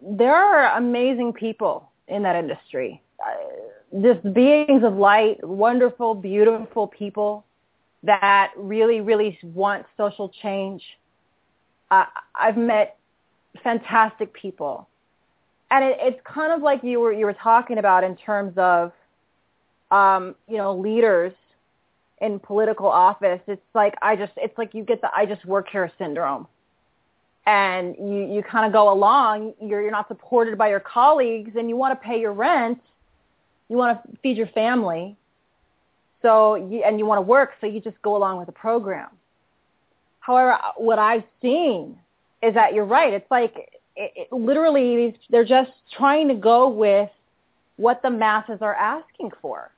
there 0.00 0.36
are 0.36 0.76
amazing 0.78 1.32
people 1.32 1.90
in 2.06 2.22
that 2.22 2.36
industry. 2.36 3.02
Uh, 3.18 4.00
just 4.00 4.32
beings 4.32 4.84
of 4.84 4.94
light, 4.94 5.44
wonderful, 5.44 6.14
beautiful 6.14 6.86
people 6.86 7.44
that 8.04 8.52
really, 8.56 9.00
really 9.00 9.36
want 9.42 9.84
social 9.96 10.28
change. 10.28 10.80
Uh, 11.90 12.04
I've 12.36 12.56
met 12.56 12.98
fantastic 13.64 14.32
people, 14.32 14.86
and 15.72 15.84
it, 15.84 15.98
it's 16.00 16.20
kind 16.24 16.52
of 16.52 16.62
like 16.62 16.84
you 16.84 17.00
were 17.00 17.12
you 17.12 17.26
were 17.26 17.34
talking 17.34 17.78
about 17.78 18.04
in 18.04 18.14
terms 18.14 18.52
of 18.58 18.92
um, 19.90 20.36
you 20.46 20.56
know, 20.56 20.76
leaders 20.76 21.32
in 22.20 22.38
political 22.38 22.86
office, 22.86 23.40
it's 23.46 23.62
like 23.74 23.94
I 24.02 24.16
just 24.16 24.32
it's 24.36 24.56
like 24.58 24.74
you 24.74 24.84
get 24.84 25.00
the 25.00 25.10
I 25.14 25.26
just 25.26 25.44
work 25.44 25.68
here 25.70 25.90
syndrome. 25.98 26.46
And 27.46 27.96
you, 27.98 28.30
you 28.30 28.42
kind 28.42 28.66
of 28.66 28.72
go 28.72 28.92
along, 28.92 29.54
you're 29.60 29.80
you're 29.80 29.90
not 29.90 30.06
supported 30.08 30.58
by 30.58 30.68
your 30.68 30.80
colleagues 30.80 31.52
and 31.56 31.68
you 31.68 31.76
want 31.76 31.98
to 31.98 32.06
pay 32.06 32.20
your 32.20 32.34
rent, 32.34 32.78
you 33.68 33.76
want 33.76 34.02
to 34.02 34.18
feed 34.22 34.36
your 34.36 34.48
family. 34.48 35.16
So 36.20 36.56
you, 36.56 36.82
and 36.84 36.98
you 36.98 37.06
want 37.06 37.18
to 37.18 37.22
work, 37.22 37.52
so 37.60 37.66
you 37.66 37.80
just 37.80 38.00
go 38.02 38.16
along 38.16 38.38
with 38.38 38.46
the 38.46 38.52
program. 38.52 39.08
However, 40.20 40.58
what 40.76 40.98
I've 40.98 41.22
seen 41.40 41.96
is 42.42 42.54
that 42.54 42.74
you're 42.74 42.84
right. 42.84 43.14
It's 43.14 43.30
like 43.30 43.54
it, 43.96 44.12
it, 44.14 44.32
literally 44.32 45.18
they're 45.30 45.44
just 45.44 45.70
trying 45.96 46.28
to 46.28 46.34
go 46.34 46.68
with 46.68 47.08
what 47.76 48.02
the 48.02 48.10
masses 48.10 48.58
are 48.60 48.74
asking 48.74 49.30
for. 49.40 49.70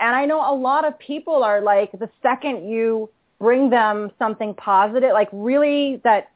And 0.00 0.14
I 0.14 0.26
know 0.26 0.40
a 0.40 0.54
lot 0.54 0.86
of 0.86 0.98
people 0.98 1.42
are 1.42 1.60
like, 1.60 1.92
the 1.92 2.08
second 2.22 2.68
you 2.68 3.10
bring 3.40 3.70
them 3.70 4.10
something 4.18 4.54
positive, 4.54 5.12
like 5.12 5.28
really 5.32 6.00
that, 6.04 6.30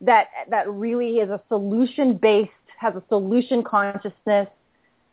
that, 0.00 0.28
that 0.48 0.70
really 0.70 1.18
is 1.18 1.30
a 1.30 1.40
solution 1.48 2.16
based, 2.16 2.50
has 2.78 2.94
a 2.94 3.02
solution 3.08 3.62
consciousness, 3.62 4.48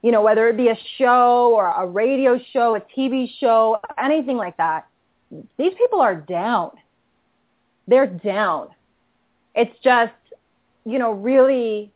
you 0.02 0.12
know, 0.12 0.22
whether 0.22 0.48
it 0.48 0.58
be 0.58 0.70
a 0.70 0.78
show 0.98 1.54
or 1.56 1.68
a 1.68 1.86
radio 1.86 2.40
show, 2.54 2.76
a 2.76 2.82
TV 2.98 3.30
show, 3.40 3.80
anything 3.98 4.38
like 4.38 4.58
that. 4.58 4.88
These 5.58 5.74
people 5.78 6.00
are 6.00 6.16
down. 6.16 6.72
They're 7.88 8.08
down. 8.08 8.70
It's 9.56 9.76
just, 9.84 10.14
you 10.86 11.00
know, 11.00 11.14
really 11.14 11.92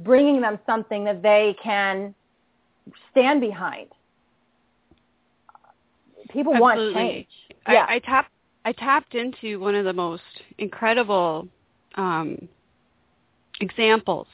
bringing 0.00 0.40
them 0.40 0.58
something 0.66 1.04
that 1.04 1.22
they 1.22 1.56
can 1.62 2.14
stand 3.10 3.40
behind. 3.40 3.88
People 6.32 6.54
want 6.58 6.78
Absolutely. 6.78 7.02
change. 7.02 7.26
Yeah. 7.68 7.86
I, 7.88 7.94
I 7.94 7.98
tapped 8.00 8.30
I 8.64 8.72
tapped 8.72 9.14
into 9.14 9.60
one 9.60 9.74
of 9.74 9.84
the 9.84 9.92
most 9.92 10.22
incredible 10.58 11.46
um, 11.94 12.48
examples 13.60 14.26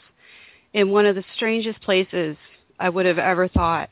in 0.72 0.90
one 0.90 1.04
of 1.04 1.14
the 1.14 1.24
strangest 1.36 1.80
places 1.82 2.36
I 2.80 2.88
would 2.88 3.04
have 3.04 3.18
ever 3.18 3.48
thought. 3.48 3.90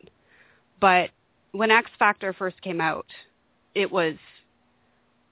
But 0.81 1.11
when 1.53 1.71
X 1.71 1.91
Factor 1.99 2.33
first 2.33 2.61
came 2.63 2.81
out, 2.81 3.07
it 3.75 3.91
was 3.91 4.15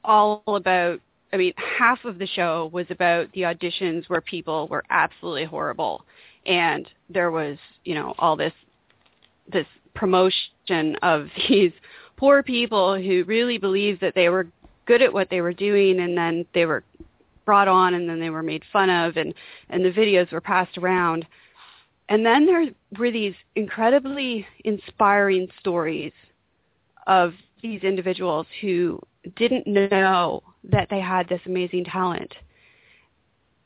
all 0.05 0.43
about 0.47 1.01
I 1.33 1.37
mean, 1.37 1.53
half 1.79 2.05
of 2.05 2.19
the 2.19 2.27
show 2.27 2.71
was 2.73 2.87
about 2.91 3.31
the 3.33 3.43
auditions 3.43 4.09
where 4.09 4.23
people 4.23 4.66
were 4.69 4.85
absolutely 4.89 5.45
horrible 5.45 6.05
and 6.47 6.89
there 7.11 7.31
was, 7.31 7.59
you 7.85 7.95
know, 7.95 8.14
all 8.19 8.37
this 8.37 8.53
this 9.53 9.66
promotion 9.95 10.97
of 11.03 11.29
these 11.49 11.73
poor 12.19 12.43
people 12.43 13.01
who 13.01 13.25
really 13.25 13.57
believed 13.57 14.03
that 14.03 14.14
they 14.14 14.29
were 14.29 14.47
good 14.85 15.01
at 15.01 15.12
what 15.12 15.31
they 15.31 15.41
were 15.41 15.55
doing 15.55 16.01
and 16.01 16.16
then 16.16 16.45
they 16.53 16.66
were 16.66 16.85
brought 17.47 17.69
on 17.69 17.95
and 17.95 18.07
then 18.07 18.21
they 18.21 18.29
were 18.29 18.43
made 18.43 18.62
fun 18.71 18.91
of 18.91 19.16
and 19.16 19.33
and 19.71 19.83
the 19.83 19.91
videos 19.91 20.31
were 20.31 20.41
passed 20.41 20.77
around 20.77 21.27
and 22.09 22.25
then 22.25 22.47
there 22.47 22.66
were 22.99 23.11
these 23.11 23.35
incredibly 23.55 24.47
inspiring 24.64 25.49
stories 25.61 26.12
of 27.07 27.35
these 27.62 27.83
individuals 27.83 28.47
who 28.61 29.01
didn't 29.37 29.66
know 29.66 30.43
that 30.64 30.89
they 30.91 31.01
had 31.01 31.29
this 31.29 31.41
amazing 31.45 31.85
talent. 31.85 32.35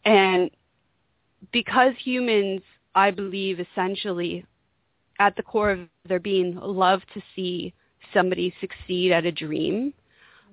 And 0.04 0.50
because 1.52 1.92
humans, 1.98 2.62
I 2.94 3.10
believe, 3.10 3.60
essentially 3.60 4.44
at 5.18 5.36
the 5.36 5.42
core 5.42 5.70
of 5.70 5.80
their 6.08 6.18
being 6.18 6.56
love 6.56 7.00
to 7.14 7.22
see 7.36 7.72
somebody 8.12 8.54
succeed 8.60 9.12
at 9.12 9.26
a 9.26 9.32
dream, 9.32 9.92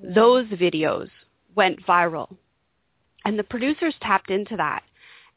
those 0.03 0.45
videos 0.47 1.10
went 1.55 1.86
viral. 1.86 2.36
And 3.26 3.38
the 3.38 3.43
producers 3.43 3.95
tapped 4.01 4.30
into 4.30 4.55
that. 4.57 4.84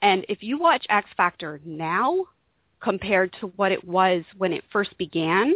And 0.02 0.24
if 0.28 0.42
you 0.42 0.58
watch 0.58 0.86
X 0.88 1.08
Factor 1.16 1.60
now 1.64 2.26
compared 2.80 3.34
to 3.40 3.48
what 3.56 3.72
it 3.72 3.84
was 3.84 4.24
when 4.36 4.52
it 4.52 4.64
first 4.72 4.96
began, 4.98 5.54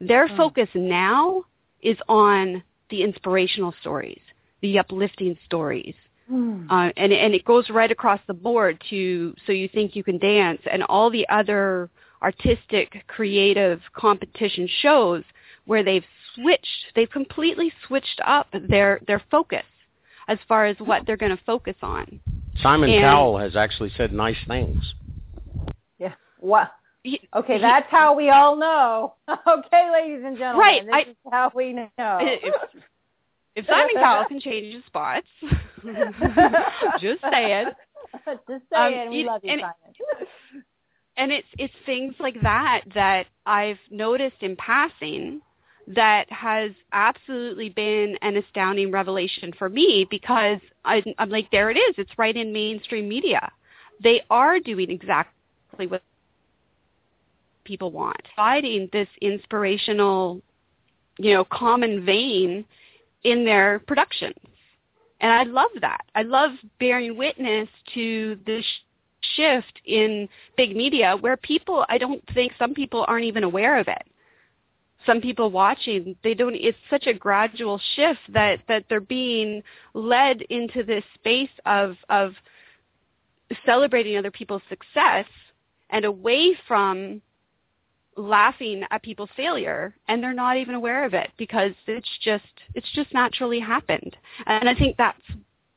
their 0.00 0.28
mm. 0.28 0.36
focus 0.36 0.68
now 0.74 1.44
is 1.82 1.96
on 2.08 2.62
the 2.90 3.02
inspirational 3.02 3.74
stories, 3.80 4.20
the 4.62 4.78
uplifting 4.78 5.36
stories. 5.44 5.94
Mm. 6.30 6.66
Uh, 6.70 6.92
and, 6.96 7.12
and 7.12 7.34
it 7.34 7.44
goes 7.44 7.70
right 7.70 7.90
across 7.90 8.20
the 8.26 8.34
board 8.34 8.82
to 8.90 9.34
So 9.46 9.52
You 9.52 9.68
Think 9.68 9.96
You 9.96 10.04
Can 10.04 10.18
Dance 10.18 10.60
and 10.70 10.82
all 10.84 11.10
the 11.10 11.26
other 11.28 11.90
artistic, 12.22 13.04
creative 13.06 13.80
competition 13.94 14.68
shows 14.80 15.22
where 15.68 15.84
they've 15.84 16.04
switched, 16.34 16.86
they've 16.96 17.10
completely 17.10 17.70
switched 17.86 18.20
up 18.26 18.48
their, 18.68 19.00
their 19.06 19.22
focus 19.30 19.64
as 20.26 20.38
far 20.48 20.64
as 20.64 20.74
what 20.78 21.02
they're 21.06 21.18
going 21.18 21.36
to 21.36 21.42
focus 21.44 21.76
on. 21.82 22.18
Simon 22.62 22.90
and, 22.90 23.02
Cowell 23.02 23.38
has 23.38 23.54
actually 23.54 23.92
said 23.94 24.10
nice 24.10 24.38
things. 24.48 24.82
Yeah. 25.98 26.14
What? 26.40 26.72
Okay, 27.36 27.60
that's 27.60 27.86
how 27.90 28.14
we 28.14 28.30
all 28.30 28.56
know. 28.56 29.14
Okay, 29.46 29.90
ladies 29.92 30.22
and 30.24 30.38
gentlemen, 30.38 30.60
right, 30.60 30.84
this 30.86 30.94
I, 30.94 31.00
is 31.02 31.16
how 31.30 31.52
we 31.54 31.74
know. 31.74 31.84
If, 31.98 32.54
if 33.54 33.66
Simon 33.66 33.94
Cowell 33.94 34.24
can 34.26 34.40
change 34.40 34.74
his 34.74 34.84
spots, 34.86 35.26
just 37.00 37.20
saying. 37.30 37.66
Just 38.48 38.64
saying, 38.72 39.08
um, 39.08 39.10
we 39.10 39.24
love 39.24 39.42
you, 39.44 39.52
and, 39.52 39.60
Simon. 39.60 40.24
And 41.18 41.30
it's 41.30 41.46
it's 41.58 41.74
things 41.84 42.14
like 42.18 42.40
that 42.42 42.82
that 42.94 43.26
I've 43.44 43.78
noticed 43.90 44.36
in 44.40 44.56
passing 44.56 45.42
that 45.94 46.30
has 46.30 46.72
absolutely 46.92 47.70
been 47.70 48.16
an 48.20 48.36
astounding 48.36 48.90
revelation 48.90 49.52
for 49.58 49.68
me 49.68 50.06
because 50.10 50.58
I, 50.84 51.02
I'm 51.18 51.30
like, 51.30 51.50
there 51.50 51.70
it 51.70 51.76
is. 51.76 51.94
It's 51.96 52.10
right 52.18 52.36
in 52.36 52.52
mainstream 52.52 53.08
media. 53.08 53.50
They 54.02 54.22
are 54.28 54.60
doing 54.60 54.90
exactly 54.90 55.86
what 55.86 56.02
people 57.64 57.90
want. 57.90 58.20
Providing 58.34 58.88
this 58.92 59.08
inspirational, 59.22 60.42
you 61.18 61.32
know, 61.32 61.44
common 61.44 62.04
vein 62.04 62.66
in 63.24 63.44
their 63.44 63.78
productions. 63.80 64.36
And 65.20 65.32
I 65.32 65.44
love 65.44 65.70
that. 65.80 66.02
I 66.14 66.22
love 66.22 66.50
bearing 66.78 67.16
witness 67.16 67.68
to 67.94 68.38
this 68.46 68.64
shift 69.34 69.80
in 69.86 70.28
big 70.56 70.76
media 70.76 71.16
where 71.18 71.36
people, 71.38 71.84
I 71.88 71.98
don't 71.98 72.22
think 72.34 72.52
some 72.58 72.74
people 72.74 73.04
aren't 73.08 73.24
even 73.24 73.42
aware 73.42 73.78
of 73.78 73.88
it. 73.88 74.06
Some 75.06 75.20
people 75.20 75.50
watching, 75.50 76.16
they 76.22 76.34
don't, 76.34 76.54
it's 76.54 76.78
such 76.90 77.06
a 77.06 77.14
gradual 77.14 77.80
shift 77.96 78.20
that, 78.30 78.60
that 78.68 78.84
they're 78.88 79.00
being 79.00 79.62
led 79.94 80.42
into 80.42 80.82
this 80.82 81.04
space 81.14 81.50
of, 81.66 81.96
of 82.08 82.32
celebrating 83.64 84.18
other 84.18 84.30
people's 84.30 84.62
success 84.68 85.26
and 85.90 86.04
away 86.04 86.56
from 86.66 87.22
laughing 88.16 88.82
at 88.90 89.02
people's 89.02 89.30
failure 89.36 89.94
and 90.08 90.20
they're 90.20 90.34
not 90.34 90.56
even 90.56 90.74
aware 90.74 91.04
of 91.04 91.14
it 91.14 91.30
because 91.38 91.70
it's 91.86 92.08
just 92.20 92.42
it's 92.74 92.90
just 92.92 93.14
naturally 93.14 93.60
happened 93.60 94.16
and 94.46 94.68
i 94.68 94.74
think 94.74 94.96
that's 94.96 95.22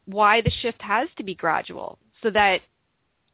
why 0.06 0.42
the 0.42 0.50
shift 0.62 0.82
has 0.82 1.08
to 1.16 1.24
be 1.24 1.36
gradual 1.36 2.00
so 2.24 2.32
that 2.32 2.62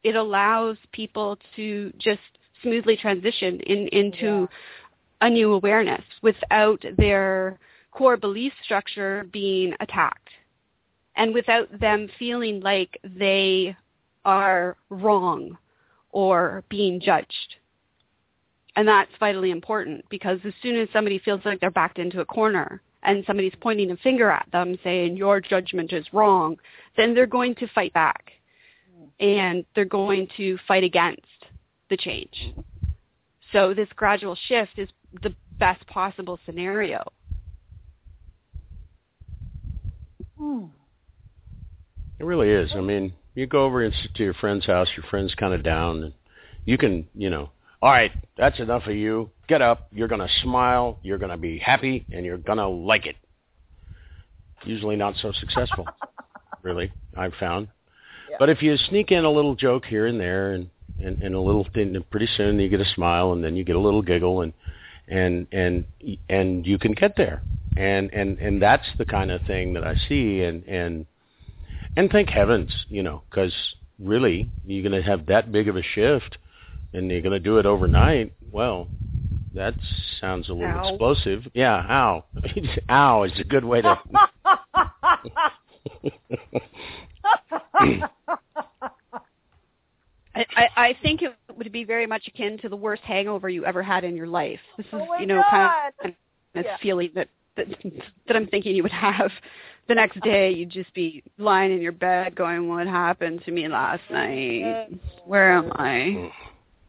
it 0.04 0.16
allows 0.16 0.76
people 0.92 1.38
to 1.56 1.92
just 1.98 2.20
smoothly 2.62 2.96
transition 2.96 3.60
in, 3.60 3.88
into. 3.88 4.48
A 5.20 5.30
new 5.30 5.52
awareness 5.52 6.04
without 6.22 6.84
their 6.96 7.58
core 7.90 8.16
belief 8.16 8.52
structure 8.62 9.26
being 9.32 9.74
attacked 9.80 10.30
and 11.16 11.34
without 11.34 11.68
them 11.80 12.08
feeling 12.18 12.60
like 12.60 12.98
they 13.02 13.76
are 14.24 14.76
wrong 14.90 15.56
or 16.10 16.62
being 16.68 17.00
judged 17.00 17.56
and 18.78 18.86
that's 18.86 19.10
vitally 19.18 19.50
important 19.50 20.04
because 20.08 20.38
as 20.44 20.52
soon 20.62 20.76
as 20.76 20.88
somebody 20.92 21.18
feels 21.18 21.40
like 21.44 21.58
they're 21.58 21.68
backed 21.68 21.98
into 21.98 22.20
a 22.20 22.24
corner 22.24 22.80
and 23.02 23.24
somebody's 23.26 23.52
pointing 23.60 23.90
a 23.90 23.96
finger 23.96 24.30
at 24.30 24.46
them 24.52 24.78
saying 24.84 25.16
your 25.16 25.40
judgment 25.40 25.92
is 25.92 26.06
wrong, 26.12 26.56
then 26.96 27.12
they're 27.12 27.26
going 27.26 27.56
to 27.56 27.66
fight 27.74 27.92
back 27.92 28.30
and 29.18 29.64
they're 29.74 29.84
going 29.84 30.28
to 30.36 30.56
fight 30.68 30.84
against 30.84 31.26
the 31.90 31.96
change. 31.96 32.54
So 33.52 33.74
this 33.74 33.88
gradual 33.96 34.38
shift 34.46 34.78
is 34.78 34.88
the 35.22 35.34
best 35.58 35.86
possible 35.86 36.38
scenario. 36.46 37.02
Hmm. 40.38 40.66
It 42.18 42.24
really 42.24 42.50
is. 42.50 42.70
I 42.74 42.80
mean, 42.80 43.12
you 43.34 43.46
go 43.46 43.64
over 43.64 43.88
to 43.88 44.22
your 44.22 44.34
friend's 44.34 44.66
house, 44.66 44.88
your 44.96 45.06
friend's 45.10 45.34
kind 45.34 45.54
of 45.54 45.62
down, 45.62 46.02
and 46.02 46.14
you 46.64 46.76
can, 46.76 47.06
you 47.14 47.30
know, 47.30 47.50
all 47.80 47.90
right, 47.90 48.10
that's 48.36 48.58
enough 48.58 48.86
of 48.86 48.96
you. 48.96 49.30
Get 49.48 49.62
up. 49.62 49.86
You're 49.92 50.08
going 50.08 50.20
to 50.20 50.28
smile. 50.42 50.98
You're 51.02 51.18
going 51.18 51.30
to 51.30 51.36
be 51.36 51.58
happy, 51.58 52.04
and 52.10 52.24
you're 52.24 52.38
going 52.38 52.58
to 52.58 52.66
like 52.66 53.06
it. 53.06 53.16
Usually 54.64 54.96
not 54.96 55.14
so 55.22 55.30
successful, 55.32 55.86
really, 56.62 56.92
I've 57.16 57.34
found. 57.38 57.68
Yeah. 58.28 58.36
But 58.40 58.50
if 58.50 58.60
you 58.62 58.76
sneak 58.76 59.12
in 59.12 59.24
a 59.24 59.30
little 59.30 59.54
joke 59.54 59.84
here 59.84 60.06
and 60.06 60.18
there, 60.18 60.52
and, 60.52 60.68
and, 61.00 61.22
and 61.22 61.34
a 61.36 61.40
little 61.40 61.66
thing, 61.72 61.96
pretty 62.10 62.28
soon 62.36 62.58
you 62.58 62.68
get 62.68 62.80
a 62.80 62.94
smile, 62.96 63.32
and 63.32 63.44
then 63.44 63.54
you 63.54 63.62
get 63.62 63.76
a 63.76 63.80
little 63.80 64.02
giggle, 64.02 64.42
and 64.42 64.52
and 65.10 65.46
and 65.52 65.84
and 66.28 66.66
you 66.66 66.78
can 66.78 66.92
get 66.92 67.16
there. 67.16 67.42
And 67.76 68.12
and 68.12 68.38
and 68.38 68.60
that's 68.60 68.86
the 68.98 69.04
kind 69.04 69.30
of 69.30 69.42
thing 69.42 69.74
that 69.74 69.84
I 69.84 69.96
see, 70.08 70.42
and 70.42 70.64
and 70.66 71.06
and 71.96 72.10
thank 72.10 72.30
heavens, 72.30 72.70
you 72.88 73.02
know, 73.02 73.22
because 73.28 73.54
really 73.98 74.48
you're 74.64 74.88
going 74.88 75.00
to 75.00 75.08
have 75.08 75.26
that 75.26 75.52
big 75.52 75.68
of 75.68 75.76
a 75.76 75.82
shift 75.82 76.38
and 76.92 77.10
you're 77.10 77.20
going 77.20 77.32
to 77.32 77.40
do 77.40 77.58
it 77.58 77.66
overnight, 77.66 78.32
well, 78.50 78.88
that 79.54 79.74
sounds 80.20 80.48
a 80.48 80.52
little 80.52 80.68
ow. 80.68 80.88
explosive. 80.88 81.46
Yeah, 81.54 81.74
ow. 81.74 82.24
ow 82.90 83.24
is 83.24 83.32
a 83.38 83.44
good 83.44 83.64
way 83.64 83.82
to. 83.82 83.98
I, 90.56 90.68
I 90.76 90.96
think 91.02 91.22
it 91.22 91.34
would 91.56 91.70
be 91.72 91.84
very 91.84 92.06
much 92.06 92.28
akin 92.28 92.58
to 92.58 92.68
the 92.68 92.76
worst 92.76 93.02
hangover 93.02 93.48
you 93.48 93.64
ever 93.64 93.82
had 93.82 94.04
in 94.04 94.16
your 94.16 94.26
life. 94.26 94.60
This 94.76 94.86
is, 94.86 94.92
oh 94.94 95.18
you 95.18 95.26
know, 95.26 95.42
God. 95.50 95.92
kind 96.00 96.14
of 96.14 96.14
this 96.54 96.64
yeah. 96.66 96.76
feeling 96.80 97.10
that, 97.14 97.28
that 97.56 97.66
that 98.26 98.36
I'm 98.36 98.46
thinking 98.46 98.74
you 98.74 98.82
would 98.82 98.92
have 98.92 99.30
the 99.88 99.94
next 99.94 100.20
day. 100.20 100.50
You'd 100.50 100.70
just 100.70 100.92
be 100.94 101.22
lying 101.38 101.72
in 101.72 101.80
your 101.80 101.92
bed, 101.92 102.34
going, 102.34 102.68
"What 102.68 102.86
happened 102.86 103.42
to 103.44 103.50
me 103.50 103.68
last 103.68 104.02
night? 104.10 104.88
Where 105.24 105.52
am 105.52 105.72
I?" 105.74 106.30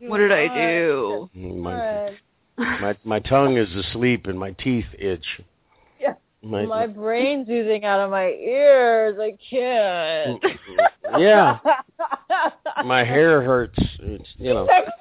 What 0.01 0.19
did 0.19 0.31
I 0.31 0.47
do? 0.47 1.29
My, 1.33 2.15
my 2.57 2.97
my 3.03 3.19
tongue 3.19 3.57
is 3.57 3.67
asleep 3.75 4.27
and 4.27 4.39
my 4.39 4.51
teeth 4.51 4.85
itch. 4.97 5.25
Yeah. 6.41 6.49
My, 6.49 6.65
my 6.65 6.87
brain's 6.87 7.49
oozing 7.49 7.85
out 7.85 7.99
of 7.99 8.11
my 8.11 8.27
ears. 8.27 9.17
I 9.19 9.37
can't. 9.49 10.41
Mm, 10.41 10.57
mm, 11.11 11.19
yeah. 11.19 11.57
my 12.85 13.03
hair 13.03 13.41
hurts. 13.41 13.77
It's 13.99 14.29
you 14.37 14.53
know. 14.53 14.63
Exactly. 14.63 14.99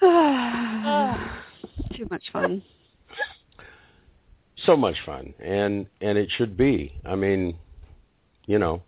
Too 1.96 2.06
much 2.10 2.24
fun. 2.32 2.62
So 4.66 4.76
much 4.76 4.96
fun, 5.04 5.34
and 5.42 5.86
and 6.00 6.18
it 6.18 6.30
should 6.36 6.56
be. 6.56 6.92
I 7.04 7.14
mean, 7.14 7.56
you 8.46 8.58
know, 8.58 8.82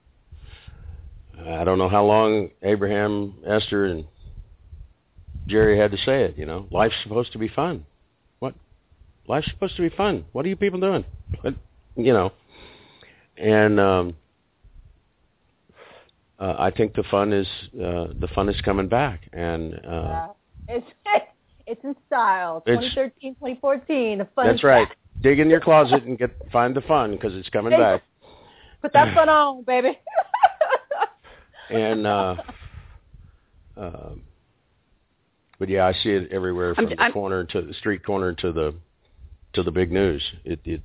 I 1.46 1.64
don't 1.64 1.78
know 1.78 1.88
how 1.88 2.04
long 2.04 2.50
Abraham, 2.62 3.34
Esther, 3.46 3.86
and 3.86 4.04
Jerry 5.46 5.78
had 5.78 5.90
to 5.92 5.96
say 5.98 6.22
it. 6.24 6.36
You 6.38 6.46
know, 6.46 6.66
life's 6.70 6.94
supposed 7.02 7.32
to 7.32 7.38
be 7.38 7.48
fun. 7.48 7.84
What? 8.40 8.54
Life's 9.28 9.48
supposed 9.50 9.76
to 9.76 9.82
be 9.88 9.94
fun. 9.96 10.24
What 10.32 10.44
are 10.44 10.48
you 10.48 10.56
people 10.56 10.80
doing? 10.80 11.04
What, 11.40 11.54
you 11.96 12.12
know, 12.12 12.32
and 13.36 13.78
um, 13.80 14.16
uh, 16.38 16.54
I 16.58 16.70
think 16.70 16.94
the 16.94 17.04
fun 17.10 17.32
is 17.32 17.46
uh, 17.74 18.08
the 18.20 18.28
fun 18.34 18.48
is 18.48 18.60
coming 18.60 18.88
back, 18.88 19.28
and 19.32 19.74
uh, 19.74 19.78
Yeah. 19.88 20.26
It's 20.68 20.86
it's 21.66 21.84
in 21.84 21.94
style. 22.06 22.62
It's- 22.66 22.94
2013, 22.94 23.34
2014. 23.36 24.18
The 24.18 24.24
fun. 24.34 24.46
that's 24.46 24.62
right. 24.64 24.88
back. 24.88 24.96
Dig 25.22 25.38
in 25.40 25.48
your 25.48 25.60
closet 25.60 26.02
and 26.04 26.18
get 26.18 26.30
find 26.52 26.74
the 26.76 26.82
fun 26.82 27.12
because 27.12 27.34
it's 27.34 27.48
coming 27.48 27.70
Thank- 27.70 27.82
back. 27.82 28.02
Put 28.82 28.92
that 28.92 29.14
fun 29.14 29.28
on, 29.30 29.62
baby. 29.62 29.98
And 31.68 32.06
uh, 32.06 32.36
um, 33.76 34.22
but 35.58 35.68
yeah, 35.68 35.86
I 35.86 35.92
see 35.92 36.10
it 36.10 36.30
everywhere 36.32 36.74
from 36.74 36.86
I'm- 36.86 36.96
the 36.96 37.02
I'm- 37.02 37.12
corner 37.12 37.44
to 37.44 37.62
the 37.62 37.74
street 37.74 38.04
corner 38.04 38.32
to 38.34 38.52
the 38.52 38.74
to 39.54 39.62
the 39.62 39.70
big 39.70 39.90
news. 39.92 40.22
It 40.44 40.60
it 40.64 40.82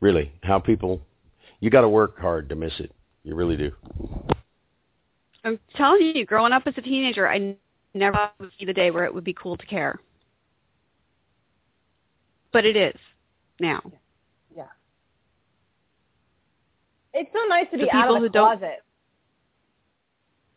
really 0.00 0.32
how 0.42 0.58
people 0.58 1.00
you 1.60 1.70
got 1.70 1.80
to 1.82 1.88
work 1.88 2.18
hard 2.18 2.48
to 2.50 2.54
miss 2.54 2.72
it. 2.80 2.92
You 3.24 3.34
really 3.34 3.56
do. 3.56 3.72
I'm 5.42 5.58
telling 5.74 6.12
you, 6.14 6.26
growing 6.26 6.52
up 6.52 6.64
as 6.66 6.74
a 6.76 6.82
teenager, 6.82 7.28
I 7.28 7.56
never 7.94 8.30
would 8.38 8.50
see 8.58 8.66
the 8.66 8.72
day 8.74 8.90
where 8.90 9.04
it 9.04 9.14
would 9.14 9.24
be 9.24 9.32
cool 9.32 9.56
to 9.56 9.64
care. 9.66 9.98
But 12.52 12.64
it 12.66 12.76
is 12.76 12.96
now. 13.60 13.80
yeah. 14.54 14.64
It's 17.14 17.30
so 17.32 17.38
nice 17.48 17.66
to 17.72 17.78
The 17.78 17.84
be 17.84 17.90
out 17.90 18.08
of 18.08 18.14
the 18.14 18.20
who 18.20 18.28
don't- 18.28 18.58
closet. 18.58 18.82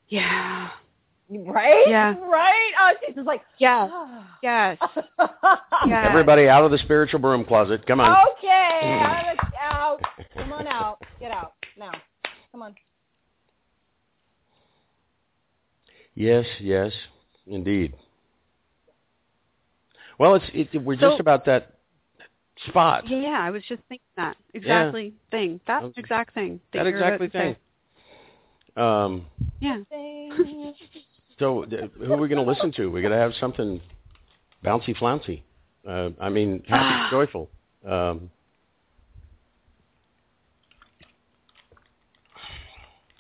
Yeah. 0.10 0.70
Right? 1.32 1.84
Yeah. 1.88 2.16
Right? 2.28 2.72
Oh, 2.80 2.94
she's 3.06 3.16
just 3.16 3.28
like, 3.28 3.42
Yes. 3.60 3.90
Yes. 4.42 4.78
Yeah. 5.88 6.08
Everybody 6.10 6.48
out 6.48 6.64
of 6.66 6.72
the 6.72 6.78
spiritual 6.80 7.20
broom 7.20 7.46
closet. 7.46 7.86
Come 7.88 8.00
on. 8.02 8.16
Okay, 8.38 8.80
out, 8.84 9.34
of- 9.38 9.54
out. 9.62 10.00
Come 10.36 10.52
on 10.54 10.68
out. 10.68 10.98
Get 11.20 11.32
out 11.32 11.54
now. 11.78 11.92
Come 12.52 12.64
on. 12.64 12.76
Yes, 16.16 16.46
yes, 16.60 16.92
indeed. 17.48 17.94
Well, 20.18 20.36
it's 20.36 20.46
it, 20.54 20.84
we're 20.84 20.96
So- 21.00 21.12
just 21.12 21.20
about 21.22 21.46
that 21.46 21.76
spot. 22.68 23.08
Yeah, 23.08 23.40
I 23.42 23.52
was 23.52 23.64
just 23.70 23.82
thinking 23.88 24.04
that 24.18 24.36
exactly 24.54 25.14
thing. 25.32 25.62
That 25.68 25.84
Okay. 25.84 26.00
exact 26.00 26.34
thing. 26.34 26.60
that 26.74 26.80
you're 26.86 26.90
exactly 26.90 27.30
to 27.30 27.38
say. 27.38 27.58
thing. 28.76 28.84
Um, 28.84 29.26
Yeah. 29.62 29.78
So 31.40 31.64
th- 31.64 31.90
who 31.98 32.14
are 32.14 32.18
we 32.18 32.28
going 32.28 32.44
to 32.44 32.50
listen 32.50 32.72
to? 32.74 32.88
We're 32.88 33.02
going 33.02 33.14
to 33.14 33.18
have 33.18 33.34
something 33.40 33.82
bouncy 34.64 34.96
flouncy. 34.96 35.44
Uh, 35.88 36.10
I 36.20 36.30
mean, 36.30 36.64
happy, 36.68 37.10
joyful. 37.10 37.50
Um, 37.88 38.30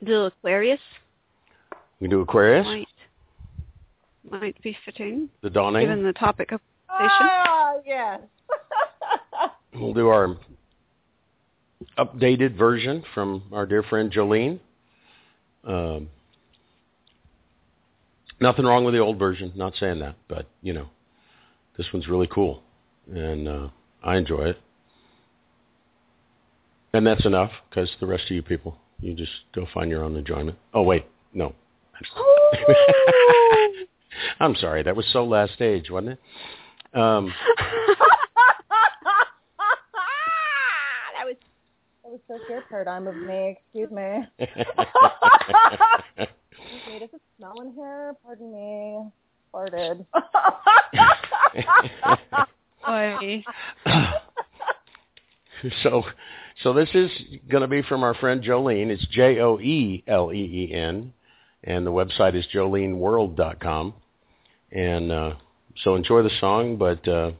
The 0.01 0.26
Aquarius 0.26 0.80
we 1.99 2.07
do 2.07 2.22
Aquarius, 2.22 2.65
might 2.65 2.88
might 4.32 4.61
be 4.61 4.78
fitting 4.86 5.30
the 5.41 5.49
dawning. 5.49 5.82
given 5.82 6.03
the 6.03 6.13
topic 6.13 6.53
of 6.53 6.61
conversation. 6.88 7.28
Ah, 7.30 7.74
yes. 7.86 8.22
We'll 9.74 9.93
do 9.93 10.07
our 10.09 10.36
updated 11.97 12.57
version 12.57 13.03
from 13.13 13.43
our 13.51 13.65
dear 13.65 13.84
friend 13.84 14.11
Joeleen. 14.11 14.59
Um, 15.63 16.09
nothing 18.39 18.65
wrong 18.65 18.83
with 18.83 18.93
the 18.93 18.99
old 18.99 19.17
version. 19.17 19.51
Not 19.55 19.73
saying 19.79 19.99
that, 19.99 20.15
but 20.27 20.47
you 20.61 20.73
know, 20.73 20.87
this 21.77 21.87
one's 21.93 22.07
really 22.07 22.27
cool, 22.27 22.61
and 23.11 23.47
uh, 23.47 23.67
I 24.03 24.17
enjoy 24.17 24.45
it. 24.45 24.57
And 26.93 27.05
that's 27.05 27.25
enough, 27.25 27.51
because 27.69 27.89
the 27.99 28.07
rest 28.07 28.23
of 28.25 28.31
you 28.31 28.41
people, 28.41 28.75
you 28.99 29.13
just 29.13 29.31
go 29.53 29.67
find 29.73 29.91
your 29.91 30.03
own 30.03 30.15
enjoyment. 30.15 30.57
Oh 30.73 30.81
wait, 30.81 31.05
no. 31.33 31.53
I'm 34.39 34.55
sorry, 34.55 34.83
that 34.83 34.95
was 34.95 35.05
so 35.11 35.23
last 35.25 35.53
stage, 35.53 35.89
wasn't 35.91 36.13
it? 36.13 36.19
Um, 36.97 37.31
that 41.17 41.25
was 41.25 41.35
that 42.03 42.11
was 42.11 42.19
so 42.27 42.37
pure 42.47 42.63
paradigm 42.69 43.05
of 43.07 43.15
me. 43.15 43.57
Excuse 43.59 43.91
me. 43.91 44.27
Excuse 46.89 47.01
me. 47.01 47.07
Does 47.07 47.13
it 47.13 47.21
smell 47.37 47.61
in 47.61 47.73
here? 47.73 48.15
Pardon 48.23 48.51
me. 48.51 49.11
Farted. 49.53 50.05
Boy. 52.85 53.43
so 55.83 56.03
so 56.63 56.73
this 56.73 56.89
is 56.93 57.11
going 57.49 57.61
to 57.61 57.67
be 57.67 57.81
from 57.83 58.03
our 58.03 58.13
friend 58.15 58.43
Joeleen. 58.43 58.89
It's 58.89 59.05
J 59.07 59.39
O 59.39 59.59
E 59.59 60.03
L 60.07 60.31
E 60.33 60.69
E 60.69 60.73
N, 60.73 61.13
and 61.63 61.85
the 61.85 61.91
website 61.91 62.35
is 62.35 62.45
joeleenworld.com. 62.53 63.93
And 64.71 65.11
uh, 65.11 65.33
so 65.83 65.95
enjoy 65.95 66.23
the 66.23 66.31
song, 66.39 66.77
but 66.77 67.07
uh, 67.07 67.31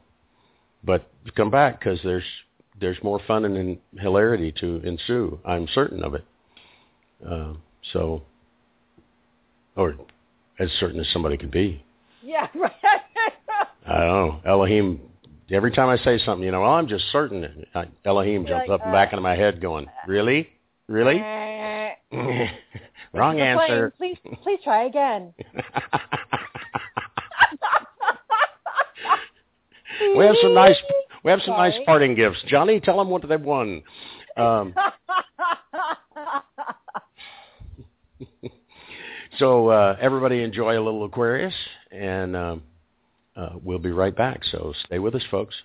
but 0.84 1.10
come 1.36 1.52
back 1.52 1.80
because 1.80 2.00
there's 2.04 2.24
there's 2.80 2.97
more 3.04 3.20
fun 3.28 3.45
and 3.45 3.78
hilarity 4.00 4.54
to 4.60 4.82
ensue. 4.84 5.39
I'm 5.45 5.68
certain 5.74 6.04
of 6.04 6.16
it. 6.16 6.26
Uh, 7.28 7.54
so, 7.93 8.24
or 9.80 9.96
as 10.60 10.70
certain 10.80 11.00
as 11.00 11.08
somebody 11.12 11.38
could 11.38 11.52
be. 11.52 11.84
yeah, 12.22 12.48
right. 12.56 12.72
I 13.88 14.00
don't 14.00 14.08
know. 14.08 14.42
Elohim, 14.46 15.00
every 15.50 15.72
time 15.72 15.88
I 15.88 15.98
say 16.04 16.20
something, 16.20 16.46
you 16.46 16.52
know, 16.52 16.62
well, 16.62 16.72
I'm 16.72 16.88
just 16.88 17.06
certain. 17.12 17.66
I- 17.74 17.88
Elohim 18.06 18.46
You're 18.46 18.58
jumps 18.58 18.70
like, 18.70 18.82
up 18.82 18.86
and 18.86 18.92
back 18.92 19.08
uh, 19.08 19.12
into 19.12 19.22
my 19.22 19.36
head 19.36 19.62
going, 19.62 19.88
really? 20.06 20.50
Really? 20.88 21.20
Eh. 21.20 21.94
Wrong 23.14 23.40
answer. 23.40 23.94
Please, 23.98 24.18
please 24.44 24.60
try 24.64 24.84
again. 24.86 25.34
we 30.16 30.26
have 30.26 30.36
some 30.42 30.54
nice 30.54 30.76
we 31.24 31.32
have 31.32 31.42
some 31.46 31.56
nice 31.56 31.74
parting 31.86 32.16
gifts. 32.16 32.44
Johnny, 32.48 32.80
tell 32.80 32.98
them 32.98 33.10
what 33.10 33.28
they've 33.28 33.42
won. 33.42 33.82
Um, 34.38 34.74
so 39.40 39.70
uh, 39.70 39.98
everybody 40.00 40.44
enjoy 40.44 40.78
a 40.78 40.84
little 40.84 41.06
Aquarius, 41.06 41.54
and 41.92 42.36
um, 42.36 42.64
uh, 43.36 43.52
we'll 43.64 43.80
be 43.80 43.92
right 43.92 44.16
back. 44.16 44.42
So 44.52 44.74
stay 44.86 45.00
with 45.00 45.16
us, 45.16 45.24
folks. 45.32 45.56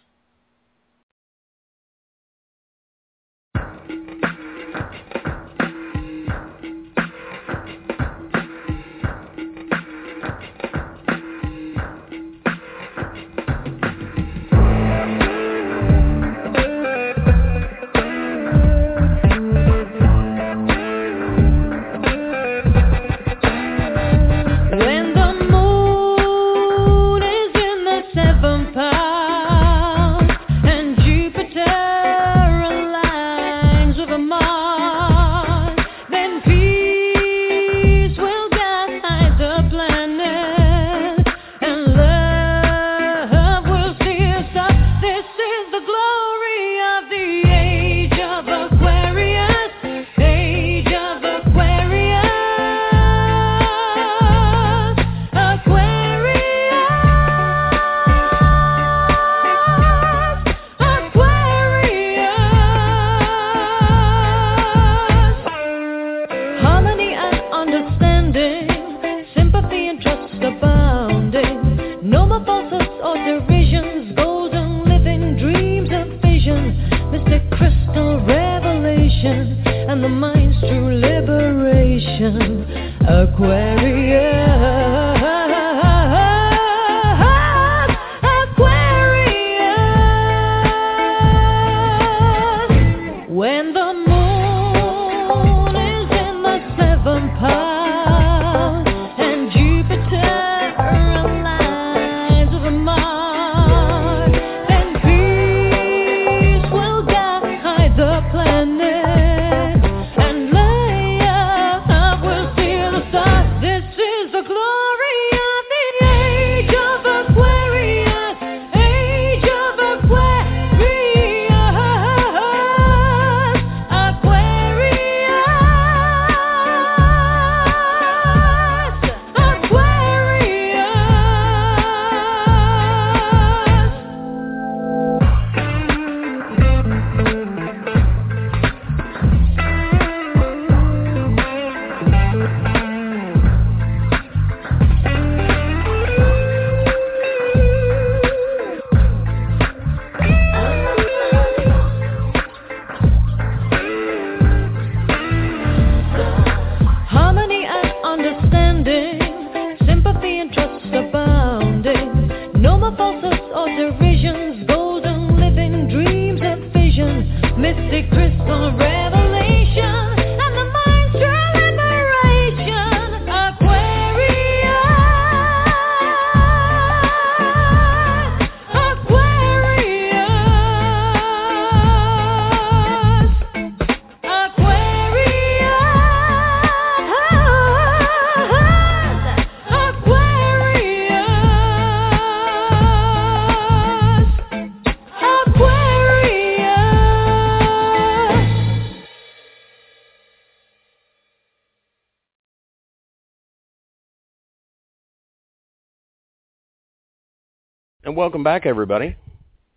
Welcome 208.34 208.42
back, 208.42 208.66
everybody. 208.66 209.14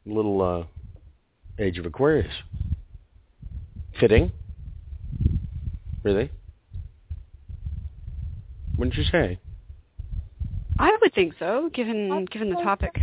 Little 0.08 0.42
uh, 0.42 0.64
Age 1.64 1.78
of 1.78 1.86
Aquarius. 1.86 2.34
Fitting? 4.00 4.32
Really? 6.02 6.32
Wouldn't 8.76 8.98
you 8.98 9.04
say? 9.12 9.38
I 10.80 10.90
would 11.00 11.14
think 11.14 11.36
so, 11.38 11.70
given 11.72 12.26
given 12.32 12.50
the 12.50 12.56
topic 12.56 12.98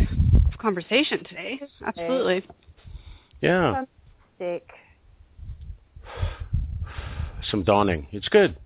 of 0.44 0.58
conversation 0.58 1.22
today. 1.22 1.60
Absolutely. 1.86 2.44
Yeah. 3.40 3.84
Dick. 4.40 4.68
Some 7.48 7.62
dawning. 7.62 8.08
It's 8.10 8.28
good. 8.28 8.56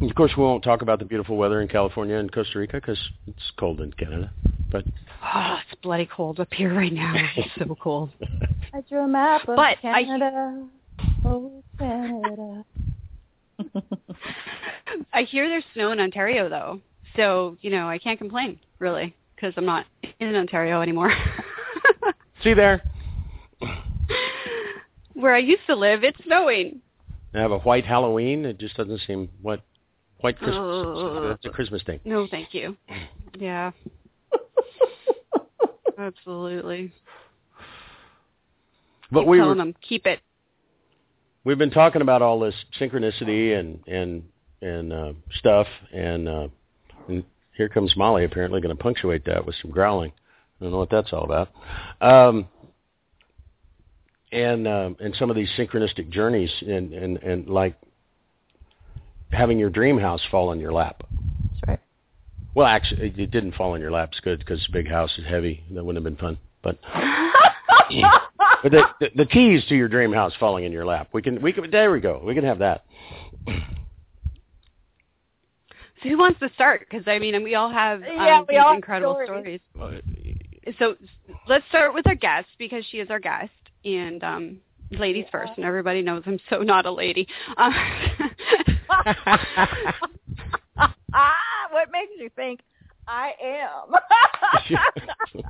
And 0.00 0.08
of 0.08 0.16
course, 0.16 0.32
we 0.38 0.42
won't 0.42 0.64
talk 0.64 0.80
about 0.80 1.00
the 1.00 1.04
beautiful 1.04 1.36
weather 1.36 1.60
in 1.60 1.68
California 1.68 2.16
and 2.16 2.32
Costa 2.32 2.58
Rica 2.58 2.78
because 2.78 3.10
it's 3.26 3.52
cold 3.58 3.82
in 3.82 3.92
Canada. 3.92 4.32
But 4.70 4.84
Oh, 5.22 5.58
it's 5.70 5.80
bloody 5.82 6.06
cold 6.06 6.40
up 6.40 6.52
here 6.52 6.74
right 6.74 6.92
now. 6.92 7.14
It's 7.36 7.50
so 7.58 7.74
cold. 7.80 8.10
I 8.72 8.80
drew 8.88 9.00
a 9.00 9.08
map 9.08 9.42
of 9.48 9.56
But 9.56 9.78
I- 9.84 10.04
Canada. 10.04 10.66
Oh, 11.24 11.62
Canada. 11.78 12.64
I 15.12 15.22
hear 15.22 15.48
there's 15.48 15.64
snow 15.74 15.92
in 15.92 16.00
Ontario 16.00 16.48
though, 16.48 16.80
so 17.16 17.56
you 17.60 17.70
know 17.70 17.88
I 17.88 17.98
can't 17.98 18.18
complain 18.18 18.58
really 18.78 19.14
because 19.36 19.52
I'm 19.56 19.66
not 19.66 19.84
in 20.18 20.34
Ontario 20.34 20.80
anymore. 20.80 21.12
see 22.42 22.54
there, 22.54 22.82
Where 25.14 25.34
I 25.34 25.38
used 25.38 25.66
to 25.66 25.74
live, 25.76 26.04
it's 26.04 26.18
snowing. 26.24 26.80
I 27.34 27.38
have 27.40 27.52
a 27.52 27.58
white 27.58 27.84
Halloween. 27.84 28.44
It 28.46 28.58
just 28.58 28.76
doesn't 28.76 29.00
seem 29.06 29.28
what 29.42 29.60
white 30.20 30.38
Christmas. 30.38 30.56
Oh. 30.58 31.28
That's 31.28 31.44
a 31.44 31.50
Christmas 31.50 31.82
thing. 31.84 32.00
No, 32.04 32.26
thank 32.30 32.54
you. 32.54 32.76
Yeah, 33.38 33.70
absolutely. 36.00 36.92
But 39.12 39.20
Keep 39.20 39.28
we 39.28 39.38
telling 39.38 39.48
were, 39.50 39.64
them 39.64 39.74
keep 39.86 40.06
it. 40.06 40.20
we've 41.44 41.58
been 41.58 41.70
talking 41.70 42.02
about 42.02 42.22
all 42.22 42.40
this 42.40 42.54
synchronicity 42.80 43.58
and 43.58 43.80
and 43.86 44.22
and 44.62 44.92
uh, 44.92 45.12
stuff, 45.32 45.66
and, 45.92 46.28
uh, 46.28 46.48
and 47.08 47.24
here 47.56 47.68
comes 47.70 47.96
Molly 47.96 48.24
apparently 48.24 48.60
going 48.60 48.76
to 48.76 48.82
punctuate 48.82 49.24
that 49.24 49.46
with 49.46 49.54
some 49.62 49.70
growling. 49.70 50.12
I 50.60 50.64
don't 50.64 50.72
know 50.72 50.78
what 50.78 50.90
that's 50.90 51.12
all 51.12 51.24
about. 51.24 51.48
Um, 52.00 52.46
and 54.32 54.68
um, 54.68 54.96
and 55.00 55.14
some 55.16 55.30
of 55.30 55.36
these 55.36 55.48
synchronistic 55.58 56.10
journeys, 56.10 56.50
and 56.60 56.92
and 56.92 57.16
and 57.18 57.48
like 57.48 57.74
having 59.32 59.58
your 59.58 59.70
dream 59.70 59.98
house 59.98 60.20
fall 60.30 60.52
in 60.52 60.60
your 60.60 60.72
lap. 60.72 61.02
That's 62.50 62.56
right. 62.56 62.56
Well, 62.56 62.66
actually, 62.66 63.06
it 63.08 63.18
it 63.18 63.30
didn't 63.30 63.54
fall 63.54 63.74
in 63.74 63.80
your 63.80 63.90
lap. 63.90 64.10
It's 64.12 64.20
good 64.20 64.38
because 64.40 64.64
the 64.66 64.72
big 64.72 64.88
house 64.88 65.12
is 65.18 65.24
heavy. 65.26 65.62
That 65.70 65.84
wouldn't 65.84 66.04
have 66.04 66.16
been 66.16 66.20
fun. 66.20 66.38
But 66.62 66.78
but 68.62 68.72
the, 68.72 68.82
the 69.00 69.10
the 69.16 69.26
keys 69.26 69.64
to 69.68 69.76
your 69.76 69.88
dream 69.88 70.12
house 70.12 70.32
falling 70.38 70.64
in 70.64 70.72
your 70.72 70.86
lap. 70.86 71.08
We 71.12 71.22
can 71.22 71.40
we 71.42 71.52
can 71.52 71.70
there 71.70 71.92
we 71.92 72.00
go. 72.00 72.20
We 72.24 72.34
can 72.34 72.44
have 72.44 72.58
that. 72.58 72.84
So 76.02 76.08
who 76.08 76.18
wants 76.18 76.40
to 76.40 76.50
start? 76.54 76.86
Because 76.88 77.06
I 77.06 77.18
mean, 77.18 77.42
we 77.42 77.54
all 77.54 77.70
have 77.70 78.02
um, 78.02 78.08
Yeah, 78.08 78.40
we 78.40 78.54
these 78.54 78.58
all 78.60 78.68
have 78.68 78.76
incredible 78.76 79.20
stories. 79.24 79.60
stories. 79.76 80.00
So 80.78 80.96
let's 81.46 81.66
start 81.68 81.94
with 81.94 82.06
our 82.06 82.14
guest 82.14 82.48
because 82.58 82.84
she 82.90 82.98
is 82.98 83.10
our 83.10 83.18
guest, 83.18 83.50
and 83.84 84.22
um, 84.24 84.60
ladies 84.90 85.26
first. 85.30 85.52
And 85.56 85.64
everybody 85.64 86.02
knows 86.02 86.22
I'm 86.26 86.38
so 86.48 86.58
not 86.58 86.86
a 86.86 86.92
lady. 86.92 87.26
Uh, 87.56 87.70
what 91.70 91.90
makes 91.90 92.12
you 92.18 92.28
think 92.36 92.60
I 93.08 93.32
am? 93.42 93.94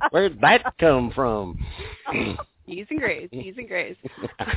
Where'd 0.11 0.39
that 0.41 0.73
come 0.79 1.11
from? 1.13 1.59
Ease 2.67 2.87
and 2.89 2.99
grace, 2.99 3.27
ease 3.33 3.55
and 3.57 3.67
grace. 3.67 3.97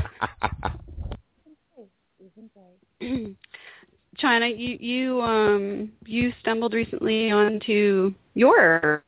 China, 4.19 4.47
you 4.47 4.77
you 4.81 5.21
um 5.23 5.91
you 6.07 6.33
stumbled 6.41 6.75
recently 6.75 7.33
onto 7.33 8.15
your 8.35 9.03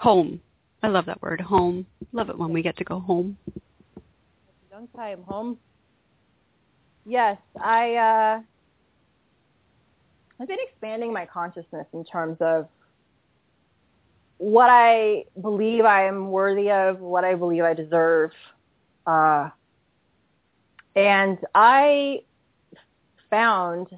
home. 0.00 0.40
I 0.82 0.88
love 0.88 1.04
that 1.06 1.20
word, 1.20 1.40
home. 1.40 1.84
Love 2.12 2.30
it 2.30 2.38
when 2.38 2.52
we 2.52 2.62
get 2.62 2.76
to 2.78 2.84
go 2.84 3.00
home. 3.00 3.36
Don't 4.70 4.88
tie 4.94 5.10
him 5.10 5.24
home. 5.24 5.58
Yes, 7.04 7.36
I 7.62 7.96
uh 7.96 8.40
I've 10.40 10.48
been 10.48 10.58
expanding 10.60 11.12
my 11.12 11.26
consciousness 11.26 11.86
in 11.92 12.04
terms 12.04 12.36
of 12.40 12.68
what 14.38 14.68
I 14.70 15.24
believe 15.40 15.84
I 15.84 16.06
am 16.06 16.30
worthy 16.30 16.70
of, 16.70 17.00
what 17.00 17.24
I 17.24 17.34
believe 17.34 17.64
I 17.64 17.74
deserve. 17.74 18.30
Uh 19.06 19.50
and 20.94 21.38
I 21.54 22.22
found 23.30 23.88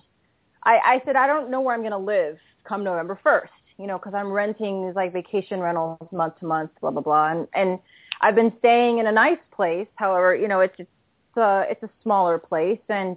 I, 0.63 0.79
I 0.79 1.03
said 1.05 1.17
I 1.17 1.27
don't 1.27 1.51
know 1.51 1.61
where 1.61 1.75
I'm 1.75 1.81
going 1.81 1.93
to 1.93 1.99
live 1.99 2.39
come 2.65 2.85
November 2.85 3.19
1st, 3.25 3.49
you 3.79 3.87
know, 3.87 3.97
because 3.97 4.13
I'm 4.15 4.31
renting 4.31 4.87
these 4.87 4.95
like 4.95 5.13
vacation 5.13 5.61
rentals 5.61 5.99
month 6.13 6.39
to 6.41 6.47
month, 6.47 6.71
blah 6.81 6.91
blah 6.91 7.03
blah, 7.03 7.29
and 7.31 7.49
and 7.55 7.79
I've 8.21 8.35
been 8.35 8.53
staying 8.59 8.99
in 8.99 9.07
a 9.07 9.13
nice 9.13 9.39
place. 9.51 9.89
However, 9.97 10.35
you 10.35 10.49
know, 10.49 10.61
it's 10.61 10.75
it's 10.79 10.91
a 11.37 11.67
it's 11.71 11.83
a 11.83 11.91
smaller 12.03 12.39
place, 12.39 12.81
and 12.89 13.17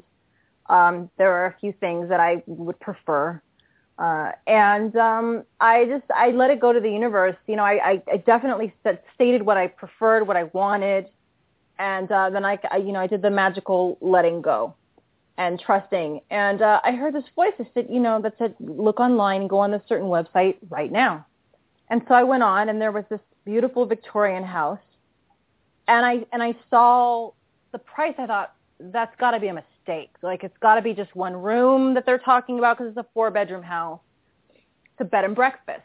um, 0.68 1.10
there 1.18 1.32
are 1.34 1.48
a 1.48 1.56
few 1.60 1.74
things 1.74 2.10
that 2.10 2.20
I 2.20 2.44
would 2.48 2.80
prefer. 2.80 3.42
Uh, 3.98 4.32
and 4.48 4.96
um, 4.96 5.44
I 5.60 5.86
just 5.86 6.06
I 6.14 6.32
let 6.32 6.50
it 6.50 6.60
go 6.60 6.74
to 6.74 6.80
the 6.80 6.90
universe. 6.90 7.36
You 7.48 7.56
know, 7.56 7.64
I, 7.64 7.92
I, 7.92 8.04
I 8.12 8.18
definitely 8.18 8.74
stated 9.14 9.44
what 9.44 9.58
I 9.58 9.68
preferred, 9.68 10.28
what 10.28 10.36
I 10.36 10.46
wanted, 10.46 11.08
and 11.78 12.12
uh, 12.12 12.30
then 12.32 12.44
I, 12.44 12.60
I 12.72 12.78
you 12.78 12.92
know 12.92 13.00
I 13.00 13.08
did 13.08 13.22
the 13.22 13.30
magical 13.30 13.98
letting 14.02 14.42
go 14.42 14.74
and 15.38 15.60
trusting. 15.60 16.22
And 16.30 16.62
uh, 16.62 16.82
I 16.84 16.92
heard 16.92 17.14
this 17.14 17.24
voice 17.36 17.54
that 17.58 17.68
said, 17.74 17.88
you 17.90 18.00
know, 18.00 18.22
that 18.22 18.36
said, 18.38 18.56
look 18.60 19.00
online, 19.00 19.48
go 19.48 19.60
on 19.60 19.72
this 19.72 19.82
certain 19.88 20.08
website 20.08 20.58
right 20.70 20.92
now. 20.92 21.26
And 21.90 22.04
so 22.08 22.14
I 22.14 22.24
went 22.24 22.44
on, 22.44 22.70
and 22.70 22.82
there 22.82 22.92
was 22.92 23.04
this 23.10 23.20
beautiful 23.46 23.86
Victorian 23.86 24.44
house, 24.44 24.80
and 25.88 26.06
I 26.06 26.26
and 26.32 26.42
I 26.42 26.56
saw 26.70 27.32
the 27.72 27.78
price. 27.78 28.16
I 28.18 28.26
thought 28.26 28.56
that's 28.80 29.16
got 29.18 29.32
to 29.32 29.40
be 29.40 29.48
a 29.48 29.54
mistake. 29.54 29.73
Like 30.22 30.44
it's 30.44 30.58
got 30.60 30.76
to 30.76 30.82
be 30.82 30.94
just 30.94 31.16
one 31.16 31.34
room 31.34 31.94
that 31.94 32.06
they're 32.06 32.18
talking 32.20 32.58
about 32.60 32.78
because 32.78 32.92
it's 32.92 32.98
a 32.98 33.06
four 33.14 33.32
bedroom 33.32 33.64
house. 33.64 34.00
It's 34.54 35.02
a 35.02 35.06
bed 35.06 35.26
and 35.26 35.36
breakfast. 35.36 35.82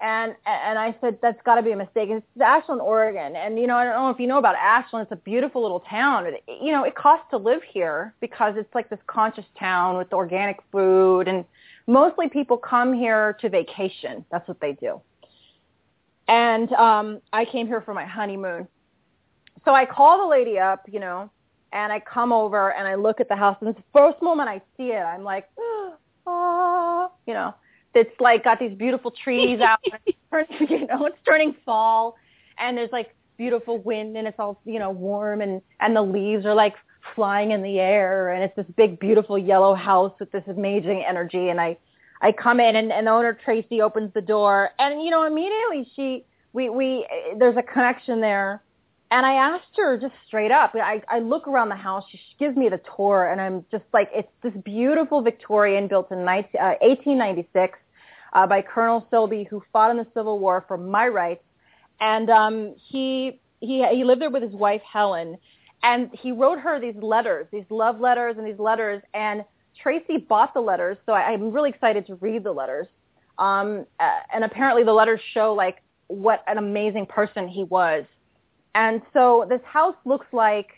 And 0.00 0.34
and 0.46 0.78
I 0.78 0.96
said 1.00 1.18
that's 1.22 1.40
got 1.44 1.54
to 1.54 1.62
be 1.62 1.70
a 1.70 1.76
mistake. 1.76 2.08
It's 2.10 2.26
Ashland, 2.40 2.80
Oregon, 2.80 3.36
and 3.36 3.56
you 3.58 3.68
know 3.68 3.76
I 3.76 3.84
don't 3.84 3.94
know 3.94 4.10
if 4.10 4.18
you 4.18 4.26
know 4.26 4.38
about 4.38 4.56
Ashland. 4.56 5.04
It's 5.04 5.12
a 5.12 5.22
beautiful 5.22 5.62
little 5.62 5.80
town. 5.80 6.26
It, 6.26 6.42
you 6.60 6.72
know 6.72 6.82
it 6.82 6.96
costs 6.96 7.26
to 7.30 7.36
live 7.36 7.62
here 7.62 8.12
because 8.20 8.54
it's 8.56 8.74
like 8.74 8.90
this 8.90 8.98
conscious 9.06 9.44
town 9.56 9.96
with 9.96 10.12
organic 10.12 10.58
food, 10.72 11.28
and 11.28 11.44
mostly 11.86 12.28
people 12.28 12.56
come 12.56 12.92
here 12.92 13.34
to 13.40 13.48
vacation. 13.48 14.24
That's 14.32 14.46
what 14.48 14.60
they 14.60 14.72
do. 14.72 15.00
And 16.26 16.72
um, 16.72 17.20
I 17.32 17.44
came 17.44 17.68
here 17.68 17.80
for 17.80 17.94
my 17.94 18.04
honeymoon, 18.04 18.66
so 19.64 19.72
I 19.72 19.86
call 19.86 20.18
the 20.18 20.26
lady 20.26 20.58
up, 20.58 20.84
you 20.90 20.98
know, 20.98 21.30
and 21.72 21.92
I 21.92 22.00
come 22.00 22.32
over 22.32 22.72
and 22.72 22.86
I 22.86 22.94
look 22.94 23.20
at 23.20 23.28
the 23.28 23.36
house, 23.36 23.56
and 23.60 23.74
the 23.74 23.82
first 23.92 24.20
moment 24.22 24.48
I 24.48 24.60
see 24.76 24.88
it, 24.92 25.02
I'm 25.02 25.24
like, 25.24 25.48
ah, 26.26 27.10
you 27.26 27.34
know 27.34 27.54
it's 27.94 28.20
like 28.20 28.44
got 28.44 28.58
these 28.58 28.76
beautiful 28.76 29.10
trees 29.10 29.60
out. 29.60 29.78
It's 30.06 30.18
turning, 30.30 30.68
you 30.80 30.86
know, 30.86 31.04
it's 31.04 31.18
turning 31.26 31.54
fall, 31.64 32.16
and 32.58 32.76
there's 32.76 32.90
like 32.90 33.14
beautiful 33.36 33.78
wind, 33.78 34.16
and 34.16 34.26
it's 34.26 34.38
all 34.38 34.60
you 34.64 34.78
know 34.78 34.90
warm, 34.90 35.42
and 35.42 35.60
and 35.80 35.94
the 35.94 36.02
leaves 36.02 36.46
are 36.46 36.54
like 36.54 36.74
flying 37.14 37.50
in 37.50 37.62
the 37.62 37.78
air, 37.78 38.30
and 38.30 38.42
it's 38.42 38.56
this 38.56 38.66
big 38.76 38.98
beautiful 38.98 39.38
yellow 39.38 39.74
house 39.74 40.12
with 40.18 40.32
this 40.32 40.44
amazing 40.46 41.04
energy. 41.06 41.50
And 41.50 41.60
I 41.60 41.76
I 42.22 42.32
come 42.32 42.60
in, 42.60 42.76
and, 42.76 42.90
and 42.92 43.06
the 43.06 43.10
owner 43.10 43.38
Tracy 43.44 43.82
opens 43.82 44.12
the 44.14 44.22
door, 44.22 44.70
and 44.78 45.02
you 45.02 45.10
know 45.10 45.24
immediately 45.24 45.90
she 45.94 46.24
we 46.54 46.70
we 46.70 47.06
there's 47.38 47.56
a 47.56 47.62
connection 47.62 48.20
there. 48.20 48.62
And 49.12 49.26
I 49.26 49.34
asked 49.34 49.76
her 49.76 49.98
just 49.98 50.14
straight 50.26 50.50
up. 50.50 50.74
I, 50.74 51.02
I 51.06 51.18
look 51.18 51.46
around 51.46 51.68
the 51.68 51.76
house. 51.76 52.02
She 52.10 52.18
gives 52.38 52.56
me 52.56 52.70
the 52.70 52.80
tour, 52.96 53.30
and 53.30 53.42
I'm 53.42 53.62
just 53.70 53.84
like, 53.92 54.08
it's 54.14 54.32
this 54.42 54.54
beautiful 54.64 55.20
Victorian 55.20 55.86
built 55.86 56.10
in 56.10 56.24
19, 56.24 56.50
uh, 56.58 56.80
1896 56.80 57.78
uh, 58.32 58.46
by 58.46 58.62
Colonel 58.62 59.06
Silby, 59.12 59.46
who 59.46 59.62
fought 59.70 59.90
in 59.90 59.98
the 59.98 60.06
Civil 60.14 60.38
War 60.38 60.64
for 60.66 60.78
my 60.78 61.08
rights. 61.08 61.44
And 62.00 62.30
um, 62.30 62.74
he 62.88 63.38
he 63.60 63.86
he 63.92 64.02
lived 64.02 64.22
there 64.22 64.30
with 64.30 64.42
his 64.42 64.54
wife 64.54 64.80
Helen, 64.90 65.36
and 65.82 66.08
he 66.14 66.32
wrote 66.32 66.58
her 66.60 66.80
these 66.80 66.96
letters, 66.96 67.46
these 67.52 67.66
love 67.68 68.00
letters, 68.00 68.36
and 68.38 68.46
these 68.46 68.58
letters. 68.58 69.02
And 69.12 69.44
Tracy 69.78 70.16
bought 70.16 70.54
the 70.54 70.62
letters, 70.62 70.96
so 71.04 71.12
I, 71.12 71.32
I'm 71.32 71.52
really 71.52 71.68
excited 71.68 72.06
to 72.06 72.14
read 72.14 72.44
the 72.44 72.52
letters. 72.52 72.86
Um, 73.38 73.84
uh, 74.00 74.20
and 74.32 74.42
apparently, 74.42 74.84
the 74.84 74.94
letters 74.94 75.20
show 75.34 75.52
like 75.52 75.82
what 76.06 76.42
an 76.46 76.56
amazing 76.56 77.04
person 77.04 77.46
he 77.46 77.64
was. 77.64 78.06
And 78.74 79.02
so 79.12 79.46
this 79.48 79.60
house 79.64 79.96
looks 80.04 80.26
like 80.32 80.70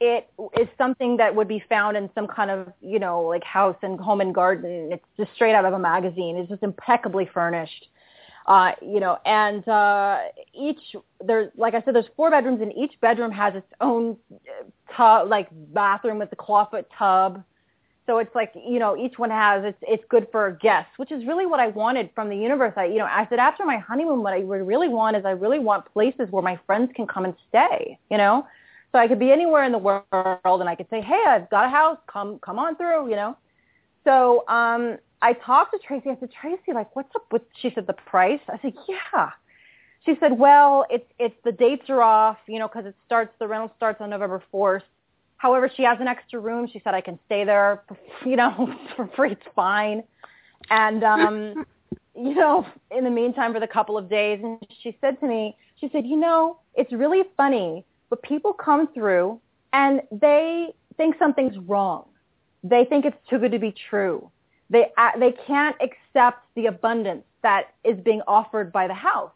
it 0.00 0.28
is 0.58 0.68
something 0.78 1.16
that 1.16 1.34
would 1.34 1.48
be 1.48 1.62
found 1.68 1.96
in 1.96 2.08
some 2.14 2.26
kind 2.26 2.50
of, 2.50 2.72
you 2.80 2.98
know, 2.98 3.22
like 3.22 3.42
house 3.44 3.76
and 3.82 3.98
home 3.98 4.20
and 4.20 4.34
garden. 4.34 4.90
It's 4.92 5.04
just 5.16 5.34
straight 5.34 5.54
out 5.54 5.64
of 5.64 5.72
a 5.74 5.78
magazine. 5.78 6.36
It's 6.36 6.48
just 6.48 6.62
impeccably 6.62 7.28
furnished. 7.32 7.88
Uh, 8.46 8.72
you 8.80 8.98
know, 8.98 9.18
and 9.26 9.66
uh, 9.68 10.20
each 10.54 10.80
there's 11.22 11.50
like 11.56 11.74
I 11.74 11.82
said, 11.82 11.94
there's 11.94 12.08
four 12.16 12.30
bedrooms, 12.30 12.62
and 12.62 12.72
each 12.74 12.92
bedroom 13.02 13.30
has 13.30 13.54
its 13.54 13.66
own 13.82 14.16
uh, 14.32 14.64
tub, 14.96 15.28
like 15.28 15.48
bathroom 15.52 16.18
with 16.18 16.30
the 16.30 16.36
clawfoot 16.36 16.86
tub. 16.98 17.44
So 18.08 18.18
it's 18.18 18.34
like 18.34 18.52
you 18.54 18.78
know, 18.78 18.96
each 18.96 19.18
one 19.18 19.28
has 19.28 19.64
it's 19.64 19.78
it's 19.82 20.02
good 20.08 20.28
for 20.32 20.52
guests, 20.62 20.92
which 20.96 21.12
is 21.12 21.26
really 21.26 21.44
what 21.44 21.60
I 21.60 21.68
wanted 21.68 22.08
from 22.14 22.30
the 22.30 22.36
universe. 22.36 22.72
I 22.74 22.86
you 22.86 22.96
know, 22.96 23.04
I 23.04 23.26
said 23.28 23.38
after 23.38 23.66
my 23.66 23.76
honeymoon, 23.76 24.22
what 24.22 24.32
I 24.32 24.38
would 24.38 24.66
really 24.66 24.88
want 24.88 25.14
is 25.18 25.26
I 25.26 25.32
really 25.32 25.58
want 25.58 25.84
places 25.92 26.26
where 26.30 26.42
my 26.42 26.58
friends 26.66 26.90
can 26.96 27.06
come 27.06 27.26
and 27.26 27.34
stay. 27.50 27.98
You 28.10 28.16
know, 28.16 28.46
so 28.92 28.98
I 28.98 29.08
could 29.08 29.18
be 29.18 29.30
anywhere 29.30 29.64
in 29.64 29.72
the 29.72 29.78
world, 29.78 30.06
and 30.62 30.68
I 30.70 30.74
could 30.74 30.88
say, 30.88 31.02
hey, 31.02 31.22
I've 31.28 31.50
got 31.50 31.66
a 31.66 31.68
house, 31.68 31.98
come 32.10 32.38
come 32.38 32.58
on 32.58 32.76
through. 32.76 33.10
You 33.10 33.16
know, 33.16 33.36
so 34.04 34.48
um, 34.48 34.96
I 35.20 35.34
talked 35.34 35.72
to 35.74 35.78
Tracy. 35.86 36.08
I 36.08 36.16
said, 36.18 36.30
Tracy, 36.40 36.72
like, 36.72 36.96
what's 36.96 37.14
up 37.14 37.26
with? 37.30 37.42
She 37.60 37.70
said 37.74 37.86
the 37.86 37.92
price. 37.92 38.40
I 38.48 38.58
said, 38.62 38.72
yeah. 38.88 39.30
She 40.06 40.14
said, 40.18 40.32
well, 40.38 40.86
it's 40.88 41.12
it's 41.18 41.36
the 41.44 41.52
dates 41.52 41.90
are 41.90 42.00
off, 42.00 42.38
you 42.46 42.58
know, 42.58 42.68
because 42.68 42.86
it 42.86 42.94
starts 43.04 43.32
the 43.38 43.46
rental 43.46 43.70
starts 43.76 44.00
on 44.00 44.08
November 44.08 44.42
fourth. 44.50 44.84
However, 45.38 45.70
she 45.74 45.82
has 45.82 45.98
an 46.00 46.08
extra 46.08 46.38
room. 46.40 46.68
She 46.72 46.80
said 46.84 46.94
I 46.94 47.00
can 47.00 47.18
stay 47.26 47.44
there, 47.44 47.82
you 48.26 48.36
know, 48.36 48.74
for 48.96 49.08
free. 49.16 49.32
It's 49.32 49.42
fine. 49.54 50.02
And 50.70 51.02
um, 51.02 51.66
you 52.14 52.34
know, 52.34 52.66
in 52.90 53.04
the 53.04 53.10
meantime, 53.10 53.52
for 53.52 53.60
the 53.60 53.66
couple 53.66 53.96
of 53.96 54.08
days, 54.08 54.40
and 54.42 54.58
she 54.82 54.96
said 55.00 55.18
to 55.20 55.26
me, 55.26 55.56
she 55.80 55.88
said, 55.92 56.06
you 56.06 56.16
know, 56.16 56.58
it's 56.74 56.92
really 56.92 57.22
funny, 57.36 57.84
but 58.10 58.22
people 58.22 58.52
come 58.52 58.88
through 58.92 59.40
and 59.72 60.02
they 60.10 60.68
think 60.96 61.16
something's 61.18 61.56
wrong. 61.58 62.04
They 62.64 62.84
think 62.84 63.04
it's 63.04 63.16
too 63.30 63.38
good 63.38 63.52
to 63.52 63.58
be 63.58 63.72
true 63.88 64.30
they 64.70 64.86
they 65.18 65.32
can't 65.46 65.76
accept 65.80 66.44
the 66.54 66.66
abundance 66.66 67.24
that 67.42 67.74
is 67.84 67.98
being 68.00 68.22
offered 68.26 68.72
by 68.72 68.86
the 68.86 68.94
house. 68.94 69.30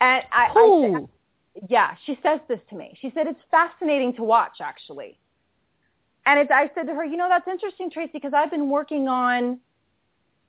And 0.00 0.24
I, 0.32 0.46
I 0.46 1.06
yeah, 1.68 1.96
she 2.06 2.18
says 2.22 2.40
this 2.48 2.60
to 2.70 2.76
me. 2.76 2.96
She 3.00 3.10
said 3.14 3.26
it's 3.26 3.40
fascinating 3.50 4.14
to 4.14 4.22
watch 4.22 4.60
actually. 4.60 5.18
And 6.26 6.38
it's, 6.38 6.50
I 6.50 6.70
said 6.74 6.86
to 6.86 6.94
her, 6.94 7.04
you 7.04 7.16
know, 7.16 7.28
that's 7.28 7.48
interesting, 7.48 7.90
Tracy, 7.90 8.12
because 8.14 8.32
I've 8.34 8.50
been 8.50 8.68
working 8.68 9.08
on 9.08 9.58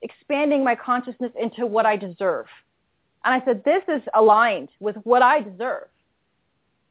expanding 0.02 0.62
my 0.64 0.74
consciousness 0.74 1.32
into 1.40 1.66
what 1.66 1.86
I 1.86 1.96
deserve. 1.96 2.46
And 3.24 3.40
I 3.40 3.44
said, 3.44 3.64
this 3.64 3.82
is 3.88 4.02
aligned 4.14 4.68
with 4.80 4.96
what 5.04 5.22
I 5.22 5.40
deserve. 5.40 5.88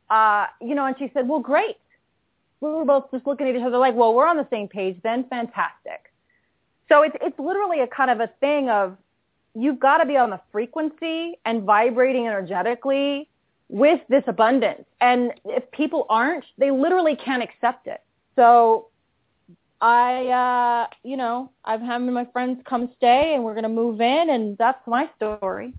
Uh, 0.09 0.47
you 0.61 0.75
know, 0.75 0.85
and 0.85 0.95
she 0.97 1.11
said, 1.13 1.27
well, 1.27 1.39
great. 1.39 1.77
We 2.59 2.69
were 2.69 2.85
both 2.85 3.11
just 3.11 3.25
looking 3.25 3.47
at 3.47 3.55
each 3.55 3.63
other 3.63 3.77
like, 3.77 3.95
well, 3.95 4.13
we're 4.13 4.27
on 4.27 4.37
the 4.37 4.47
same 4.49 4.67
page 4.67 4.97
then. 5.03 5.25
Fantastic. 5.29 6.11
So 6.89 7.03
it's 7.03 7.15
it's 7.21 7.39
literally 7.39 7.79
a 7.79 7.87
kind 7.87 8.11
of 8.11 8.19
a 8.19 8.27
thing 8.39 8.69
of 8.69 8.97
you've 9.55 9.79
got 9.79 9.97
to 9.99 10.05
be 10.05 10.17
on 10.17 10.29
the 10.29 10.41
frequency 10.51 11.39
and 11.45 11.63
vibrating 11.63 12.27
energetically 12.27 13.29
with 13.71 14.01
this 14.09 14.23
abundance. 14.27 14.85
And 14.99 15.33
if 15.45 15.69
people 15.71 16.05
aren't, 16.09 16.43
they 16.57 16.69
literally 16.71 17.15
can't 17.15 17.41
accept 17.41 17.87
it. 17.87 18.01
So 18.35 18.89
I, 19.79 20.27
uh, 20.27 20.95
you 21.03 21.17
know, 21.17 21.51
I've 21.65 21.81
had 21.81 21.99
my 21.99 22.25
friends 22.25 22.61
come 22.67 22.91
stay 22.97 23.33
and 23.33 23.43
we're 23.43 23.53
going 23.53 23.63
to 23.63 23.69
move 23.69 24.01
in 24.01 24.29
and 24.29 24.57
that's 24.57 24.85
my 24.85 25.09
story. 25.15 25.73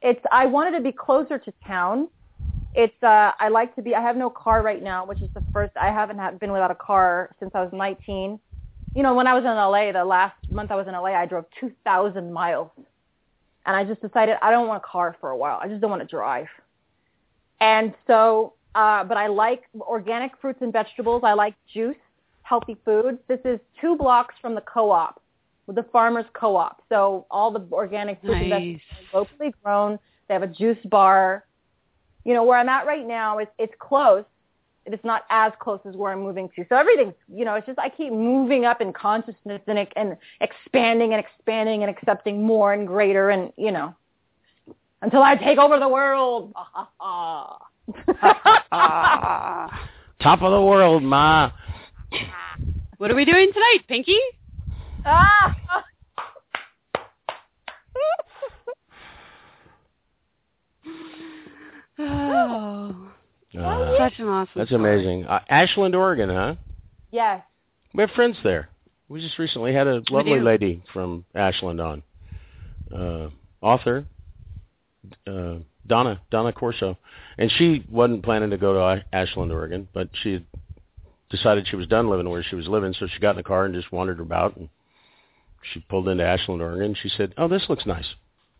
It's, 0.00 0.24
I 0.30 0.46
wanted 0.46 0.78
to 0.78 0.80
be 0.80 0.92
closer 0.92 1.38
to 1.38 1.52
town. 1.66 2.08
It's, 2.74 3.02
uh, 3.02 3.32
I 3.38 3.48
like 3.48 3.74
to 3.76 3.82
be, 3.82 3.94
I 3.94 4.00
have 4.00 4.16
no 4.16 4.30
car 4.30 4.62
right 4.62 4.82
now, 4.82 5.04
which 5.04 5.20
is 5.20 5.28
the 5.34 5.42
first, 5.52 5.76
I 5.76 5.88
haven't 5.88 6.18
had, 6.18 6.38
been 6.38 6.52
without 6.52 6.70
a 6.70 6.76
car 6.76 7.34
since 7.40 7.50
I 7.54 7.62
was 7.62 7.72
19 7.72 8.38
you 8.94 9.02
know, 9.02 9.14
when 9.14 9.26
I 9.26 9.34
was 9.34 9.42
in 9.42 9.50
LA, 9.50 9.90
the 9.90 10.04
last 10.04 10.36
month 10.50 10.70
I 10.70 10.76
was 10.76 10.86
in 10.86 10.92
LA, 10.92 11.14
I 11.14 11.26
drove 11.26 11.46
2,000 11.58 12.32
miles. 12.32 12.70
And 13.66 13.74
I 13.74 13.84
just 13.84 14.00
decided 14.00 14.36
I 14.40 14.50
don't 14.50 14.68
want 14.68 14.82
a 14.84 14.86
car 14.86 15.16
for 15.20 15.30
a 15.30 15.36
while. 15.36 15.58
I 15.60 15.68
just 15.68 15.80
don't 15.80 15.90
want 15.90 16.02
to 16.02 16.08
drive. 16.08 16.46
And 17.64 17.94
so, 18.06 18.52
uh, 18.74 19.04
but 19.04 19.16
I 19.16 19.26
like 19.26 19.62
organic 19.80 20.32
fruits 20.38 20.58
and 20.60 20.70
vegetables. 20.70 21.22
I 21.24 21.32
like 21.32 21.54
juice, 21.72 21.96
healthy 22.42 22.76
foods. 22.84 23.18
This 23.26 23.40
is 23.46 23.58
two 23.80 23.96
blocks 23.96 24.34
from 24.42 24.54
the 24.54 24.60
co-op, 24.60 25.22
the 25.66 25.84
farmers 25.84 26.26
co-op. 26.34 26.82
So 26.90 27.26
all 27.30 27.50
the 27.50 27.66
organic 27.72 28.20
fruits 28.20 28.34
Nice. 28.34 28.42
and 28.42 28.50
vegetables 28.50 28.80
are 29.14 29.18
locally 29.18 29.54
grown. 29.62 29.98
They 30.28 30.34
have 30.34 30.42
a 30.42 30.46
juice 30.46 30.76
bar. 30.84 31.46
You 32.26 32.34
know, 32.34 32.44
where 32.44 32.58
I'm 32.58 32.68
at 32.68 32.86
right 32.86 33.06
now, 33.06 33.38
is 33.38 33.48
it's 33.58 33.72
close, 33.78 34.24
it's 34.84 35.04
not 35.04 35.24
as 35.30 35.52
close 35.58 35.80
as 35.86 35.94
where 35.96 36.12
I'm 36.12 36.20
moving 36.20 36.50
to. 36.56 36.66
So 36.68 36.76
everything's, 36.76 37.14
you 37.32 37.46
know, 37.46 37.54
it's 37.54 37.66
just 37.66 37.78
I 37.78 37.88
keep 37.88 38.12
moving 38.12 38.66
up 38.66 38.82
in 38.82 38.92
consciousness 38.92 39.62
and, 39.66 39.86
and 39.96 40.18
expanding 40.42 41.14
and 41.14 41.24
expanding 41.24 41.82
and 41.82 41.90
accepting 41.90 42.42
more 42.42 42.74
and 42.74 42.86
greater 42.86 43.30
and, 43.30 43.52
you 43.56 43.72
know, 43.72 43.94
until 45.04 45.22
I 45.22 45.36
take 45.36 45.58
over 45.58 45.78
the 45.78 45.88
world. 45.88 46.52
Top 50.20 50.40
of 50.42 50.50
the 50.52 50.62
world, 50.62 51.02
ma. 51.02 51.50
what 52.96 53.10
are 53.10 53.14
we 53.14 53.24
doing 53.26 53.50
tonight, 53.52 53.80
Pinky? 53.86 54.18
ah. 55.04 55.54
Oh, 61.98 63.10
Uh, 63.56 63.96
such 63.98 64.18
an 64.18 64.26
awesome. 64.26 64.50
that's 64.56 64.70
story. 64.70 64.94
amazing. 64.96 65.24
Uh, 65.26 65.40
Ashland, 65.48 65.94
Oregon, 65.94 66.28
huh? 66.28 66.54
yes. 67.12 67.40
We 67.94 68.00
have 68.02 68.10
friends 68.10 68.36
there. 68.42 68.68
We 69.08 69.20
just 69.20 69.38
recently 69.38 69.72
had 69.72 69.86
a 69.86 70.02
lovely 70.10 70.40
lady 70.40 70.82
from 70.92 71.24
Ashland 71.36 71.80
on. 71.80 72.02
Uh, 72.92 73.28
author, 73.60 74.06
uh, 75.26 75.56
Donna, 75.86 76.20
Donna 76.30 76.52
Corso. 76.52 76.98
And 77.38 77.50
she 77.50 77.84
wasn't 77.90 78.24
planning 78.24 78.50
to 78.50 78.58
go 78.58 78.74
to 78.74 79.04
Ashland, 79.12 79.52
Oregon, 79.52 79.88
but 79.92 80.08
she 80.22 80.34
had 80.34 80.46
decided 81.30 81.66
she 81.66 81.76
was 81.76 81.86
done 81.86 82.08
living 82.08 82.28
where 82.28 82.42
she 82.42 82.56
was 82.56 82.68
living, 82.68 82.94
so 82.98 83.06
she 83.06 83.20
got 83.20 83.30
in 83.30 83.36
the 83.36 83.42
car 83.42 83.64
and 83.64 83.74
just 83.74 83.92
wandered 83.92 84.20
about. 84.20 84.56
And 84.56 84.68
she 85.72 85.80
pulled 85.80 86.08
into 86.08 86.24
Ashland, 86.24 86.62
Oregon. 86.62 86.96
She 87.00 87.08
said, 87.08 87.34
oh, 87.36 87.48
this 87.48 87.66
looks 87.68 87.86
nice. 87.86 88.06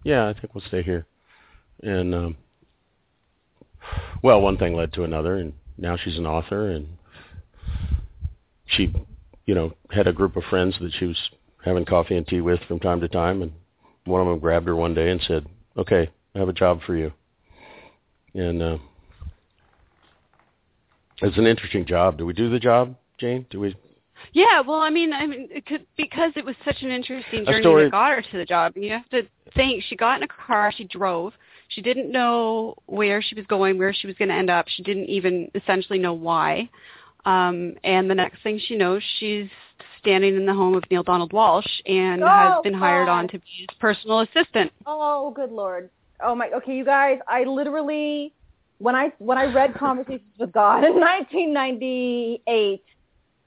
Yeah, 0.04 0.28
I 0.28 0.32
think 0.34 0.54
we'll 0.54 0.64
stay 0.68 0.82
here. 0.82 1.06
And, 1.82 2.14
um, 2.14 2.36
well, 4.22 4.40
one 4.40 4.56
thing 4.56 4.74
led 4.74 4.92
to 4.94 5.04
another, 5.04 5.36
and 5.36 5.52
now 5.76 5.96
she's 5.96 6.18
an 6.18 6.26
author, 6.26 6.70
and 6.70 6.88
she 8.66 8.92
you 9.46 9.54
know, 9.54 9.74
had 9.90 10.06
a 10.06 10.12
group 10.12 10.36
of 10.36 10.44
friends 10.44 10.76
that 10.80 10.92
she 10.98 11.06
was 11.06 11.18
having 11.64 11.84
coffee 11.84 12.16
and 12.16 12.26
tea 12.26 12.40
with 12.40 12.60
from 12.66 12.80
time 12.80 13.00
to 13.00 13.08
time, 13.08 13.42
and 13.42 13.52
one 14.04 14.20
of 14.20 14.26
them 14.26 14.38
grabbed 14.38 14.66
her 14.66 14.76
one 14.76 14.94
day 14.94 15.10
and 15.10 15.20
said, 15.22 15.46
"Okay, 15.76 16.10
I 16.34 16.38
have 16.38 16.48
a 16.48 16.52
job 16.52 16.80
for 16.86 16.96
you." 16.96 17.12
And 18.34 18.62
uh, 18.62 18.78
it's 21.22 21.38
an 21.38 21.46
interesting 21.46 21.84
job. 21.86 22.18
Do 22.18 22.26
we 22.26 22.32
do 22.32 22.50
the 22.50 22.58
job, 22.58 22.96
Jane? 23.18 23.46
Do 23.50 23.60
we? 23.60 23.76
Yeah, 24.32 24.60
well, 24.60 24.80
I 24.80 24.90
mean, 24.90 25.12
I 25.12 25.26
mean, 25.26 25.48
it 25.50 25.66
could, 25.66 25.86
because 25.96 26.32
it 26.34 26.44
was 26.44 26.56
such 26.64 26.82
an 26.82 26.90
interesting 26.90 27.44
journey 27.44 27.60
story- 27.60 27.84
that 27.84 27.92
got 27.92 28.10
her 28.10 28.22
to 28.22 28.36
the 28.38 28.44
job. 28.44 28.72
You 28.76 28.90
have 28.92 29.08
to 29.10 29.22
think 29.54 29.84
she 29.84 29.96
got 29.96 30.16
in 30.16 30.22
a 30.22 30.28
car, 30.28 30.72
she 30.74 30.84
drove. 30.84 31.34
She 31.68 31.82
didn't 31.82 32.10
know 32.10 32.74
where 32.86 33.20
she 33.22 33.34
was 33.34 33.44
going, 33.46 33.78
where 33.78 33.92
she 33.92 34.06
was 34.06 34.16
going 34.16 34.28
to 34.28 34.34
end 34.34 34.50
up. 34.50 34.66
She 34.68 34.82
didn't 34.82 35.06
even 35.06 35.50
essentially 35.54 35.98
know 35.98 36.14
why. 36.14 36.68
Um, 37.26 37.74
and 37.84 38.08
the 38.10 38.14
next 38.14 38.42
thing 38.42 38.58
she 38.66 38.76
knows, 38.76 39.02
she's 39.18 39.48
standing 39.98 40.36
in 40.36 40.46
the 40.46 40.54
home 40.54 40.74
of 40.74 40.84
Neale 40.90 41.02
Donald 41.02 41.32
Walsch 41.32 41.66
and 41.86 42.22
Oh, 42.22 42.26
has 42.28 42.62
been 42.62 42.74
hired 42.74 43.06
God. 43.06 43.12
on 43.18 43.28
to 43.28 43.38
be 43.38 43.44
his 43.58 43.66
personal 43.80 44.20
assistant. 44.20 44.70
Oh, 44.86 45.32
good 45.34 45.50
lord. 45.50 45.90
Oh 46.24 46.34
my. 46.34 46.50
Okay, 46.50 46.74
you 46.74 46.84
guys. 46.84 47.18
I 47.28 47.44
literally, 47.44 48.32
when 48.78 48.96
I 48.96 49.12
when 49.18 49.36
I 49.36 49.52
read 49.52 49.74
Conversations 49.74 50.22
with 50.38 50.52
God 50.52 50.84
in 50.84 50.94
1998, 51.00 52.82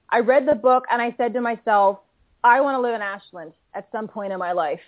I 0.10 0.20
read 0.20 0.48
the 0.48 0.56
book 0.56 0.86
and 0.92 1.02
I 1.02 1.14
said 1.18 1.34
to 1.34 1.42
myself, 1.42 2.00
I 2.44 2.62
want 2.62 2.76
to 2.76 2.82
live 2.82 2.94
in 2.94 3.02
Ashland 3.02 3.54
at 3.74 3.90
some 3.92 4.08
point 4.08 4.32
in 4.32 4.40
my 4.40 4.52
life. 4.52 4.80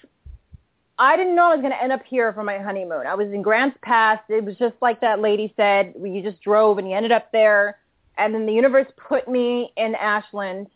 I 0.99 1.15
didn't 1.17 1.35
know 1.35 1.45
I 1.45 1.55
was 1.55 1.61
going 1.61 1.71
to 1.71 1.81
end 1.81 1.93
up 1.93 2.03
here 2.05 2.31
for 2.33 2.43
my 2.43 2.57
honeymoon. 2.59 3.07
I 3.07 3.15
was 3.15 3.27
in 3.31 3.41
Grants 3.41 3.77
Pass. 3.81 4.19
It 4.27 4.43
was 4.43 4.55
just 4.57 4.75
like 4.81 5.01
that 5.01 5.19
lady 5.21 5.53
said. 5.55 5.93
You 5.99 6.21
just 6.21 6.41
drove 6.41 6.77
and 6.77 6.87
you 6.89 6.95
ended 6.95 7.13
up 7.13 7.31
there, 7.31 7.79
and 8.17 8.33
then 8.33 8.45
the 8.45 8.53
universe 8.53 8.87
put 8.97 9.27
me 9.27 9.71
in 9.77 9.95
Ashland. 9.95 10.67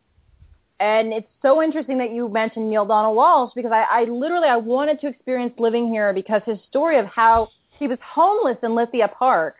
And 0.83 1.13
it's 1.13 1.29
so 1.41 1.63
interesting 1.63 1.97
that 1.99 2.11
you 2.11 2.27
mentioned 2.27 2.69
Neale 2.69 2.83
Donald 2.83 3.15
Walsch 3.15 3.55
because 3.55 3.71
I, 3.71 3.85
I 3.89 4.03
literally 4.03 4.49
I 4.49 4.57
wanted 4.57 4.99
to 4.99 5.07
experience 5.07 5.53
living 5.57 5.87
here 5.87 6.11
because 6.11 6.41
his 6.45 6.57
story 6.67 6.99
of 6.99 7.05
how 7.05 7.47
he 7.79 7.87
was 7.87 7.97
homeless 8.03 8.57
in 8.63 8.75
Lithia 8.75 9.07
Park, 9.07 9.55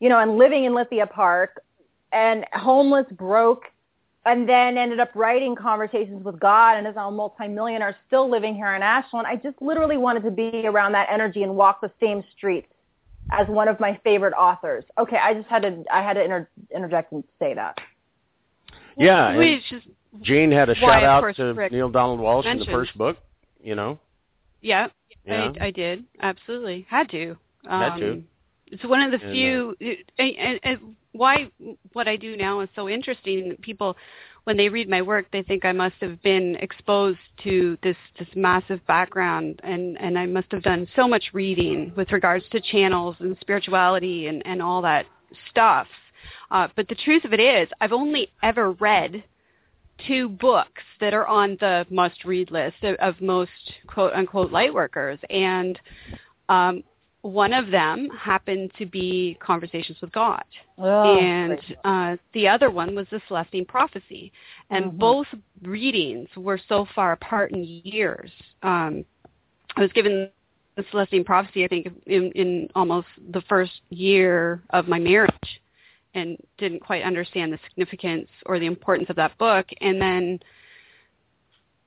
you 0.00 0.10
know, 0.10 0.18
and 0.18 0.36
living 0.36 0.64
in 0.64 0.74
Lithia 0.74 1.06
Park, 1.06 1.62
and 2.12 2.44
homeless, 2.52 3.06
broke, 3.12 3.62
and 4.26 4.46
then 4.46 4.76
ended 4.76 5.00
up 5.00 5.12
writing 5.14 5.56
conversations 5.56 6.22
with 6.22 6.38
God 6.38 6.76
and 6.76 6.86
is 6.86 6.94
now 6.94 7.08
a 7.08 7.10
multimillionaire 7.10 7.96
still 8.06 8.30
living 8.30 8.54
here 8.54 8.74
in 8.74 8.82
Ashland. 8.82 9.26
I 9.26 9.36
just 9.36 9.62
literally 9.62 9.96
wanted 9.96 10.24
to 10.24 10.30
be 10.30 10.66
around 10.66 10.92
that 10.92 11.08
energy 11.10 11.42
and 11.42 11.56
walk 11.56 11.80
the 11.80 11.90
same 12.00 12.22
streets 12.36 12.68
as 13.30 13.48
one 13.48 13.66
of 13.66 13.80
my 13.80 13.98
favorite 14.04 14.34
authors. 14.34 14.84
Okay, 14.98 15.16
I 15.16 15.32
just 15.32 15.48
had 15.48 15.62
to 15.62 15.82
I 15.90 16.02
had 16.02 16.14
to 16.14 16.22
inter- 16.22 16.48
interject 16.70 17.12
and 17.12 17.24
say 17.38 17.54
that. 17.54 17.80
Yeah, 18.98 19.28
and 19.28 19.38
Which 19.38 19.72
Jane 20.20 20.50
had 20.50 20.68
a 20.68 20.74
Why, 20.74 21.00
shout 21.00 21.04
out 21.04 21.36
to 21.36 21.54
Rick 21.54 21.72
Neale 21.72 21.88
Donald 21.88 22.20
Walsch 22.20 22.46
in 22.46 22.58
the 22.58 22.66
first 22.66 22.96
book. 22.96 23.16
You 23.62 23.74
know, 23.74 23.98
Yeah, 24.60 24.88
Yeah. 25.24 25.52
I, 25.60 25.66
I 25.66 25.70
did. 25.70 26.04
Absolutely. 26.20 26.86
Had 26.90 27.08
to. 27.10 27.36
Um, 27.68 27.80
Had 27.80 27.98
to. 27.98 28.22
It's 28.66 28.84
one 28.84 29.00
of 29.00 29.10
the 29.12 29.24
And, 29.24 29.30
uh, 29.30 29.32
few. 29.32 29.76
and, 30.18 30.36
and, 30.36 30.60
and 30.62 30.96
why 31.12 31.50
what 31.92 32.08
I 32.08 32.16
do 32.16 32.36
now 32.36 32.60
is 32.60 32.68
so 32.74 32.88
interesting. 32.88 33.56
People, 33.60 33.96
when 34.44 34.56
they 34.56 34.68
read 34.68 34.88
my 34.88 35.02
work, 35.02 35.26
they 35.30 35.42
think 35.42 35.64
I 35.64 35.72
must 35.72 35.94
have 36.00 36.20
been 36.22 36.56
exposed 36.56 37.18
to 37.44 37.78
this 37.82 37.96
this 38.18 38.28
massive 38.34 38.84
background, 38.86 39.60
and 39.62 40.00
and 40.00 40.18
I 40.18 40.26
must 40.26 40.50
have 40.52 40.62
done 40.62 40.88
so 40.96 41.06
much 41.06 41.24
reading 41.32 41.92
with 41.96 42.10
regards 42.12 42.44
to 42.50 42.60
channels 42.60 43.16
and 43.20 43.36
spirituality 43.40 44.26
and 44.26 44.44
and 44.46 44.62
all 44.62 44.82
that 44.82 45.06
stuff. 45.50 45.86
Uh, 46.50 46.68
but 46.76 46.88
the 46.88 46.94
truth 46.94 47.24
of 47.24 47.32
it 47.32 47.40
is, 47.40 47.68
I've 47.80 47.92
only 47.92 48.30
ever 48.42 48.72
read 48.72 49.22
two 50.06 50.28
books 50.28 50.82
that 51.00 51.14
are 51.14 51.26
on 51.26 51.56
the 51.60 51.86
must-read 51.90 52.50
list 52.50 52.76
of, 52.82 52.96
of 52.96 53.20
most 53.20 53.50
quote-unquote 53.86 54.50
light 54.50 54.72
workers, 54.72 55.18
and 55.30 55.78
um, 56.48 56.82
one 57.22 57.52
of 57.52 57.70
them 57.70 58.08
happened 58.10 58.72
to 58.78 58.86
be 58.86 59.36
Conversations 59.40 59.98
with 60.00 60.12
God, 60.12 60.44
Oh, 60.78 61.18
and 61.18 61.60
uh, 61.84 62.16
the 62.34 62.48
other 62.48 62.70
one 62.70 62.94
was 62.94 63.06
The 63.10 63.20
Celestine 63.28 63.64
Prophecy. 63.64 64.32
And 64.70 64.86
Mhm. 64.86 64.98
both 64.98 65.26
readings 65.62 66.28
were 66.36 66.58
so 66.68 66.86
far 66.94 67.12
apart 67.12 67.52
in 67.52 67.62
years. 67.84 68.30
Um, 68.62 69.04
I 69.76 69.82
was 69.82 69.92
given 69.92 70.30
The 70.76 70.84
Celestine 70.90 71.24
Prophecy, 71.24 71.64
I 71.64 71.68
think, 71.68 71.88
in, 72.06 72.32
in 72.32 72.68
almost 72.74 73.06
the 73.30 73.42
first 73.42 73.82
year 73.90 74.62
of 74.70 74.88
my 74.88 74.98
marriage 74.98 75.60
and 76.14 76.36
didn't 76.58 76.80
quite 76.80 77.02
understand 77.02 77.52
the 77.52 77.58
significance 77.68 78.28
or 78.46 78.58
the 78.58 78.66
importance 78.66 79.08
of 79.10 79.16
that 79.16 79.36
book. 79.38 79.66
And 79.80 80.00
then 80.00 80.40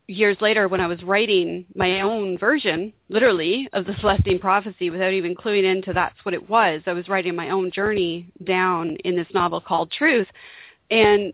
years 0.08 0.38
later, 0.42 0.68
when 0.68 0.82
I 0.82 0.88
was 0.88 1.02
writing 1.04 1.66
my 1.76 2.02
own 2.02 2.38
version, 2.38 2.94
literally, 3.10 3.68
of 3.74 3.86
the 3.86 3.96
Celestine 4.02 4.40
Prophecy, 4.40 4.90
without 4.90 5.14
even 5.14 5.36
cluing 5.36 5.64
into 5.64 5.94
that's 5.94 6.24
what 6.24 6.34
it 6.34 6.50
was, 6.50 6.82
I 6.86 6.94
was 6.94 7.08
writing 7.08 7.36
my 7.36 7.50
own 7.50 7.72
journey 7.72 8.28
down 8.44 8.96
in 9.04 9.16
this 9.16 9.28
novel 9.34 9.62
called 9.62 9.92
Truth, 9.92 10.28
and 10.92 11.34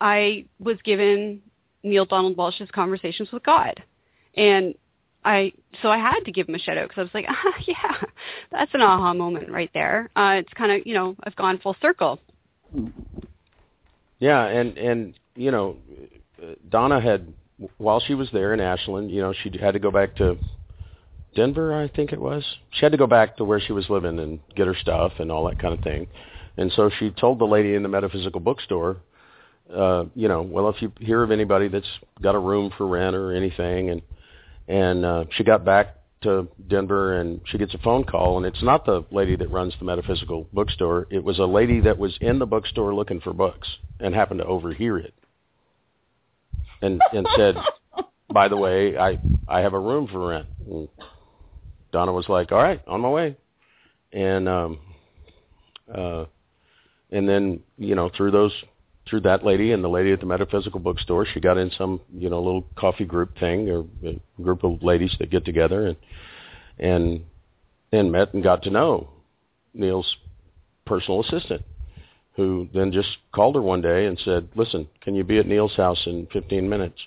I 0.00 0.44
was 0.58 0.78
given 0.84 1.42
Neale 1.82 2.06
Donald 2.06 2.36
Walsch's 2.36 2.70
Conversations 2.72 3.30
with 3.32 3.42
God, 3.42 3.82
and 4.36 4.74
I 5.28 5.52
so 5.82 5.90
I 5.90 5.98
had 5.98 6.20
to 6.24 6.32
give 6.32 6.48
him 6.48 6.54
a 6.54 6.58
shout 6.58 6.78
out 6.78 6.88
because 6.88 7.02
I 7.02 7.02
was 7.02 7.10
like, 7.12 7.26
ah, 7.28 7.54
yeah, 7.66 8.02
that's 8.50 8.72
an 8.72 8.80
aha 8.80 9.12
moment 9.12 9.50
right 9.50 9.70
there. 9.74 10.08
Uh, 10.16 10.36
it's 10.38 10.52
kind 10.54 10.72
of 10.72 10.86
you 10.86 10.94
know 10.94 11.14
I've 11.22 11.36
gone 11.36 11.58
full 11.58 11.76
circle. 11.82 12.18
Yeah, 14.20 14.46
and 14.46 14.78
and 14.78 15.14
you 15.36 15.50
know, 15.50 15.76
Donna 16.70 16.98
had 16.98 17.32
while 17.76 18.00
she 18.00 18.14
was 18.14 18.28
there 18.32 18.54
in 18.54 18.60
Ashland, 18.60 19.10
you 19.10 19.20
know, 19.20 19.34
she 19.42 19.52
had 19.60 19.72
to 19.72 19.78
go 19.78 19.90
back 19.90 20.16
to 20.16 20.38
Denver, 21.34 21.78
I 21.78 21.88
think 21.88 22.12
it 22.12 22.20
was. 22.20 22.44
She 22.70 22.80
had 22.84 22.92
to 22.92 22.98
go 22.98 23.06
back 23.06 23.36
to 23.36 23.44
where 23.44 23.60
she 23.60 23.72
was 23.72 23.90
living 23.90 24.18
and 24.18 24.40
get 24.56 24.66
her 24.66 24.76
stuff 24.80 25.12
and 25.18 25.30
all 25.30 25.46
that 25.48 25.60
kind 25.60 25.74
of 25.74 25.84
thing. 25.84 26.06
And 26.56 26.72
so 26.72 26.90
she 26.98 27.10
told 27.10 27.38
the 27.38 27.44
lady 27.44 27.74
in 27.74 27.82
the 27.82 27.88
metaphysical 27.88 28.40
bookstore, 28.40 28.96
uh, 29.74 30.04
you 30.14 30.28
know, 30.28 30.42
well, 30.42 30.68
if 30.68 30.80
you 30.80 30.90
hear 30.98 31.22
of 31.22 31.30
anybody 31.30 31.68
that's 31.68 31.86
got 32.22 32.34
a 32.34 32.38
room 32.38 32.72
for 32.78 32.86
rent 32.86 33.14
or 33.14 33.32
anything, 33.32 33.90
and 33.90 34.02
and 34.68 35.04
uh, 35.04 35.24
she 35.30 35.42
got 35.42 35.64
back 35.64 35.94
to 36.20 36.46
Denver 36.68 37.20
and 37.20 37.40
she 37.46 37.58
gets 37.58 37.74
a 37.74 37.78
phone 37.78 38.04
call 38.04 38.36
and 38.36 38.46
it's 38.46 38.62
not 38.62 38.84
the 38.84 39.04
lady 39.10 39.34
that 39.36 39.50
runs 39.50 39.72
the 39.78 39.84
metaphysical 39.84 40.46
bookstore. 40.52 41.06
It 41.10 41.22
was 41.22 41.38
a 41.38 41.44
lady 41.44 41.80
that 41.80 41.98
was 41.98 42.16
in 42.20 42.38
the 42.38 42.46
bookstore 42.46 42.94
looking 42.94 43.20
for 43.20 43.32
books 43.32 43.68
and 44.00 44.14
happened 44.14 44.40
to 44.40 44.46
overhear 44.46 44.98
it. 44.98 45.14
And 46.82 47.00
and 47.12 47.26
said, 47.36 47.56
"By 48.32 48.48
the 48.48 48.56
way, 48.56 48.96
I 48.96 49.18
I 49.48 49.60
have 49.60 49.74
a 49.74 49.80
room 49.80 50.06
for 50.06 50.28
rent." 50.28 50.46
And 50.68 50.88
Donna 51.92 52.12
was 52.12 52.28
like, 52.28 52.52
"All 52.52 52.62
right, 52.62 52.80
on 52.86 53.00
my 53.00 53.08
way." 53.08 53.36
And 54.12 54.48
um 54.48 54.78
uh 55.92 56.24
and 57.10 57.28
then, 57.28 57.60
you 57.78 57.94
know, 57.94 58.10
through 58.16 58.32
those 58.32 58.52
through 59.08 59.20
that 59.20 59.44
lady 59.44 59.72
and 59.72 59.82
the 59.82 59.88
lady 59.88 60.12
at 60.12 60.20
the 60.20 60.26
metaphysical 60.26 60.80
bookstore, 60.80 61.26
she 61.26 61.40
got 61.40 61.58
in 61.58 61.70
some, 61.70 62.00
you 62.14 62.28
know, 62.28 62.42
little 62.42 62.64
coffee 62.76 63.04
group 63.04 63.36
thing 63.38 63.68
or 63.68 63.84
a 64.04 64.42
group 64.42 64.64
of 64.64 64.82
ladies 64.82 65.14
that 65.18 65.30
get 65.30 65.44
together 65.44 65.86
and 65.86 65.96
and 66.78 67.24
and 67.92 68.12
met 68.12 68.34
and 68.34 68.42
got 68.42 68.62
to 68.62 68.70
know 68.70 69.08
Neale's 69.74 70.16
personal 70.84 71.22
assistant, 71.22 71.62
who 72.34 72.68
then 72.74 72.92
just 72.92 73.08
called 73.32 73.54
her 73.54 73.62
one 73.62 73.80
day 73.80 74.06
and 74.06 74.18
said, 74.24 74.48
"Listen, 74.54 74.86
can 75.00 75.14
you 75.14 75.24
be 75.24 75.38
at 75.38 75.46
Neale's 75.46 75.76
house 75.76 76.02
in 76.06 76.26
15 76.32 76.68
minutes?" 76.68 76.98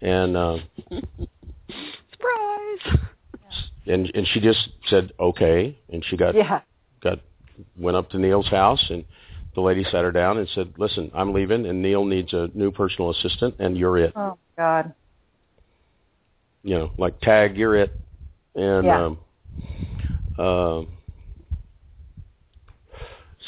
And 0.00 0.36
uh, 0.36 0.58
Surprise! 2.10 2.98
and 3.86 4.10
and 4.14 4.26
she 4.28 4.40
just 4.40 4.68
said, 4.88 5.12
"Okay," 5.18 5.76
and 5.92 6.04
she 6.04 6.16
got 6.16 6.34
Yeah. 6.34 6.60
got 7.00 7.20
went 7.76 7.96
up 7.96 8.10
to 8.10 8.18
Neale's 8.18 8.48
house 8.48 8.84
and 8.90 9.04
the 9.58 9.64
lady 9.64 9.82
sat 9.90 10.04
her 10.04 10.12
down 10.12 10.38
and 10.38 10.48
said, 10.50 10.72
"Listen, 10.78 11.10
I'm 11.12 11.32
leaving, 11.32 11.66
and 11.66 11.82
Neale 11.82 12.04
needs 12.04 12.32
a 12.32 12.48
new 12.54 12.70
personal 12.70 13.10
assistant, 13.10 13.56
and 13.58 13.76
you're 13.76 13.98
it. 13.98 14.12
Oh 14.14 14.38
God. 14.56 14.94
You 16.62 16.78
know, 16.78 16.92
like 16.96 17.20
tag, 17.20 17.56
you're 17.56 17.74
it." 17.74 17.98
And 18.54 18.86
Yeah. 18.86 19.04
um, 19.04 19.18
uh, 20.38 20.82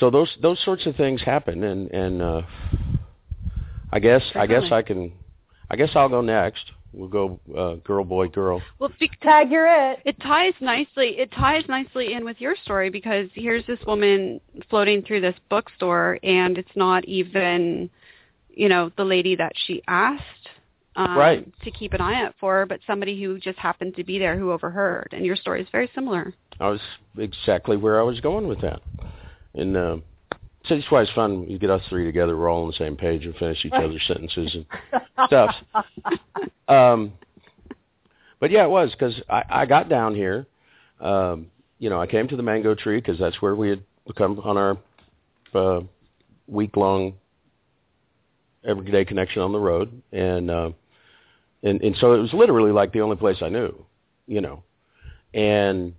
so 0.00 0.10
those 0.10 0.36
those 0.42 0.58
sorts 0.64 0.84
of 0.86 0.96
things 0.96 1.22
happen, 1.22 1.62
and 1.62 1.88
and 1.92 2.20
uh, 2.20 2.42
I 3.92 4.00
guess 4.00 4.22
I 4.34 4.48
guess 4.48 4.64
I 4.72 4.82
can, 4.82 5.12
I 5.70 5.76
guess 5.76 5.90
I'll 5.94 6.08
go 6.08 6.22
next. 6.22 6.72
We'll 6.92 7.08
go 7.08 7.40
uh, 7.56 7.74
girl, 7.76 8.04
boy, 8.04 8.28
girl. 8.28 8.60
Well, 8.78 8.90
because 8.98 9.16
Tag, 9.22 9.50
you're 9.50 9.92
it. 9.92 10.00
it 10.04 10.20
ties 10.20 10.54
nicely. 10.60 11.18
It 11.18 11.30
ties 11.32 11.62
nicely 11.68 12.14
in 12.14 12.24
with 12.24 12.40
your 12.40 12.56
story 12.64 12.90
because 12.90 13.28
here's 13.34 13.64
this 13.66 13.78
woman 13.86 14.40
floating 14.68 15.02
through 15.02 15.20
this 15.20 15.36
bookstore, 15.48 16.18
and 16.22 16.58
it's 16.58 16.70
not 16.74 17.04
even, 17.04 17.88
you 18.48 18.68
know, 18.68 18.90
the 18.96 19.04
lady 19.04 19.36
that 19.36 19.52
she 19.66 19.82
asked 19.86 20.48
um, 20.96 21.16
Right. 21.16 21.62
to 21.62 21.70
keep 21.70 21.92
an 21.92 22.00
eye 22.00 22.24
out 22.24 22.34
for, 22.40 22.66
but 22.66 22.80
somebody 22.86 23.22
who 23.22 23.38
just 23.38 23.58
happened 23.58 23.94
to 23.96 24.04
be 24.04 24.18
there 24.18 24.36
who 24.38 24.50
overheard. 24.50 25.08
And 25.12 25.24
your 25.24 25.36
story 25.36 25.62
is 25.62 25.68
very 25.70 25.90
similar. 25.94 26.34
I 26.58 26.68
was 26.70 26.80
exactly 27.16 27.76
where 27.76 28.00
I 28.00 28.02
was 28.02 28.20
going 28.20 28.48
with 28.48 28.60
that. 28.62 28.82
And 29.54 29.76
uh, 29.76 29.96
so 30.66 30.76
that's 30.76 30.90
why 30.90 31.02
it's 31.02 31.12
fun. 31.12 31.46
You 31.48 31.58
get 31.58 31.70
us 31.70 31.82
three 31.88 32.04
together. 32.04 32.36
We're 32.36 32.50
all 32.50 32.62
on 32.62 32.68
the 32.68 32.76
same 32.76 32.96
page 32.96 33.24
and 33.24 33.34
finish 33.36 33.64
each 33.64 33.72
other's 33.72 34.02
sentences 34.06 34.54
and 34.54 34.66
stuff. 35.26 35.54
Um, 36.68 37.14
but 38.38 38.52
yeah, 38.52 38.62
it 38.62 38.70
was 38.70 38.92
because 38.92 39.20
I, 39.28 39.42
I 39.50 39.66
got 39.66 39.88
down 39.88 40.14
here. 40.14 40.46
Um, 41.00 41.48
you 41.80 41.90
know, 41.90 42.00
I 42.00 42.06
came 42.06 42.28
to 42.28 42.36
the 42.36 42.44
mango 42.44 42.76
tree 42.76 42.98
because 42.98 43.18
that's 43.18 43.42
where 43.42 43.56
we 43.56 43.70
had 43.70 43.82
become 44.06 44.38
on 44.38 44.56
our 44.56 44.78
uh, 45.52 45.80
week-long 46.46 47.14
everyday 48.64 49.04
connection 49.04 49.42
on 49.42 49.52
the 49.52 49.58
road, 49.58 50.02
and 50.12 50.50
uh, 50.50 50.70
and 51.62 51.82
and 51.82 51.96
so 51.96 52.12
it 52.12 52.18
was 52.18 52.32
literally 52.32 52.72
like 52.72 52.92
the 52.92 53.00
only 53.00 53.16
place 53.16 53.38
I 53.42 53.48
knew, 53.48 53.84
you 54.26 54.40
know, 54.40 54.62
and 55.34 55.94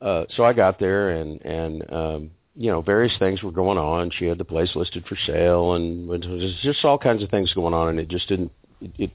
uh, 0.00 0.24
so 0.36 0.44
I 0.44 0.52
got 0.52 0.78
there 0.78 1.10
and 1.10 1.40
and 1.42 1.92
um, 1.92 2.30
you 2.56 2.70
know 2.70 2.80
various 2.80 3.12
things 3.18 3.42
were 3.42 3.52
going 3.52 3.78
on. 3.78 4.10
She 4.10 4.24
had 4.24 4.38
the 4.38 4.44
place 4.44 4.74
listed 4.74 5.04
for 5.06 5.16
sale, 5.26 5.74
and 5.74 6.22
just 6.62 6.84
all 6.84 6.98
kinds 6.98 7.22
of 7.22 7.30
things 7.30 7.52
going 7.52 7.74
on, 7.74 7.88
and 7.88 8.00
it 8.00 8.08
just 8.08 8.28
didn't 8.28 8.50
it, 8.80 8.92
it 8.98 9.10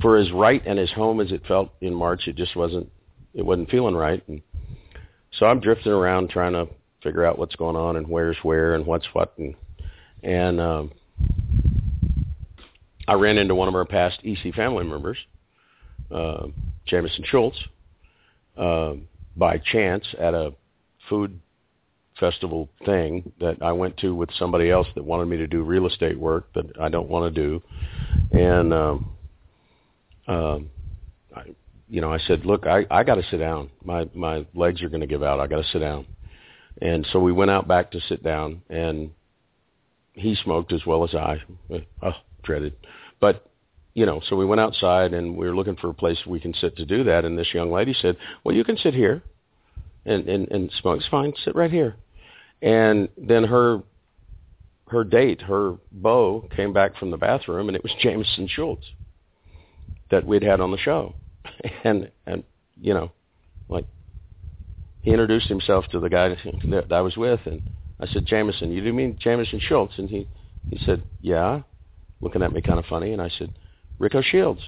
for 0.00 0.18
as 0.18 0.30
right 0.32 0.62
and 0.66 0.78
as 0.78 0.90
home 0.90 1.20
as 1.20 1.32
it 1.32 1.42
felt 1.46 1.70
in 1.80 1.94
March, 1.94 2.28
it 2.28 2.36
just 2.36 2.54
wasn't 2.54 2.90
it 3.34 3.42
wasn't 3.42 3.70
feeling 3.70 3.94
right, 3.94 4.22
and 4.28 4.42
so 5.32 5.46
I'm 5.46 5.60
drifting 5.60 5.92
around 5.92 6.30
trying 6.30 6.52
to 6.52 6.68
figure 7.02 7.24
out 7.24 7.38
what's 7.38 7.56
going 7.56 7.76
on 7.76 7.96
and 7.96 8.06
where's 8.06 8.36
where 8.42 8.74
and 8.74 8.84
what's 8.84 9.06
what, 9.14 9.32
and 9.38 9.54
and 10.22 10.60
um, 10.60 10.92
I 13.08 13.14
ran 13.14 13.38
into 13.38 13.54
one 13.54 13.68
of 13.68 13.74
our 13.74 13.86
past 13.86 14.20
EC 14.22 14.54
family 14.54 14.84
members, 14.84 15.16
uh, 16.10 16.46
Jameson 16.86 17.24
Schultz, 17.24 17.58
uh, 18.58 18.94
by 19.34 19.58
chance 19.58 20.04
at 20.18 20.34
a 20.34 20.52
food 21.08 21.40
festival 22.20 22.68
thing 22.84 23.32
that 23.40 23.62
I 23.62 23.72
went 23.72 23.96
to 23.98 24.14
with 24.14 24.30
somebody 24.38 24.70
else 24.70 24.86
that 24.94 25.04
wanted 25.04 25.26
me 25.26 25.38
to 25.38 25.46
do 25.46 25.62
real 25.62 25.86
estate 25.86 26.18
work 26.18 26.52
that 26.54 26.78
I 26.78 26.88
don't 26.88 27.08
want 27.08 27.34
to 27.34 27.42
do, 27.42 27.62
and 28.30 28.72
um, 28.72 29.10
um, 30.28 30.70
I, 31.34 31.42
you 31.88 32.00
know, 32.00 32.12
I 32.12 32.18
said, 32.18 32.44
look, 32.46 32.66
I 32.66 32.86
I 32.90 33.02
got 33.02 33.16
to 33.16 33.24
sit 33.30 33.38
down. 33.38 33.70
My 33.84 34.08
my 34.14 34.46
legs 34.54 34.82
are 34.82 34.88
going 34.88 35.00
to 35.00 35.06
give 35.06 35.22
out. 35.22 35.40
I 35.40 35.46
got 35.46 35.62
to 35.62 35.68
sit 35.72 35.80
down. 35.80 36.06
And 36.80 37.06
so 37.12 37.18
we 37.18 37.32
went 37.32 37.50
out 37.50 37.66
back 37.66 37.90
to 37.90 38.00
sit 38.08 38.22
down, 38.22 38.62
and 38.70 39.10
he 40.12 40.34
smoked 40.36 40.72
as 40.72 40.86
well 40.86 41.04
as 41.04 41.14
I. 41.14 41.42
Oh, 42.02 42.12
dreaded. 42.42 42.74
But 43.20 43.46
you 43.94 44.06
know, 44.06 44.20
so 44.28 44.36
we 44.36 44.46
went 44.46 44.60
outside 44.60 45.12
and 45.12 45.36
we 45.36 45.46
were 45.46 45.54
looking 45.54 45.76
for 45.76 45.90
a 45.90 45.94
place 45.94 46.18
we 46.26 46.40
can 46.40 46.54
sit 46.54 46.76
to 46.76 46.86
do 46.86 47.04
that. 47.04 47.24
And 47.24 47.36
this 47.36 47.52
young 47.52 47.70
lady 47.72 47.92
said, 47.92 48.16
"Well, 48.44 48.54
you 48.54 48.64
can 48.64 48.76
sit 48.76 48.94
here, 48.94 49.22
and 50.04 50.28
and 50.28 50.48
and 50.50 50.70
smoke. 50.80 50.98
It's 50.98 51.08
fine. 51.08 51.32
Sit 51.44 51.54
right 51.56 51.70
here." 51.70 51.96
And 52.62 53.08
then 53.16 53.44
her 53.44 53.82
her 54.88 55.04
date, 55.04 55.40
her 55.42 55.76
beau, 55.92 56.48
came 56.54 56.72
back 56.72 56.96
from 56.96 57.10
the 57.10 57.16
bathroom, 57.16 57.68
and 57.68 57.76
it 57.76 57.82
was 57.82 57.92
Jameson 58.00 58.48
Schultz. 58.48 58.86
that 60.10 60.26
we'd 60.26 60.42
had 60.42 60.60
on 60.60 60.70
the 60.72 60.78
show, 60.78 61.14
and 61.84 62.10
and 62.26 62.44
you 62.80 62.94
know, 62.94 63.12
like 63.68 63.86
he 65.02 65.10
introduced 65.10 65.48
himself 65.48 65.86
to 65.92 66.00
the 66.00 66.08
guy 66.10 66.28
that 66.70 66.92
I 66.92 67.00
was 67.00 67.16
with, 67.16 67.40
and 67.46 67.62
I 67.98 68.06
said, 68.06 68.26
Jameson, 68.26 68.72
you 68.72 68.82
do 68.82 68.92
mean 68.92 69.18
Jameson 69.20 69.60
Schultz? 69.60 69.94
And 69.98 70.08
he 70.08 70.26
he 70.70 70.78
said, 70.84 71.02
yeah, 71.20 71.62
looking 72.20 72.42
at 72.42 72.52
me 72.52 72.60
kind 72.60 72.78
of 72.78 72.86
funny, 72.86 73.12
and 73.12 73.22
I 73.22 73.28
said, 73.38 73.52
Rico 73.98 74.22
Shields. 74.22 74.60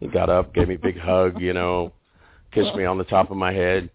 He 0.00 0.08
got 0.08 0.28
up, 0.28 0.52
gave 0.52 0.66
me 0.66 0.74
a 0.74 0.78
big 0.78 0.98
hug, 0.98 1.40
you 1.40 1.52
know, 1.52 1.92
kissed 2.50 2.74
me 2.74 2.84
on 2.84 2.98
the 2.98 3.04
top 3.04 3.30
of 3.30 3.36
my 3.36 3.52
head, 3.52 3.88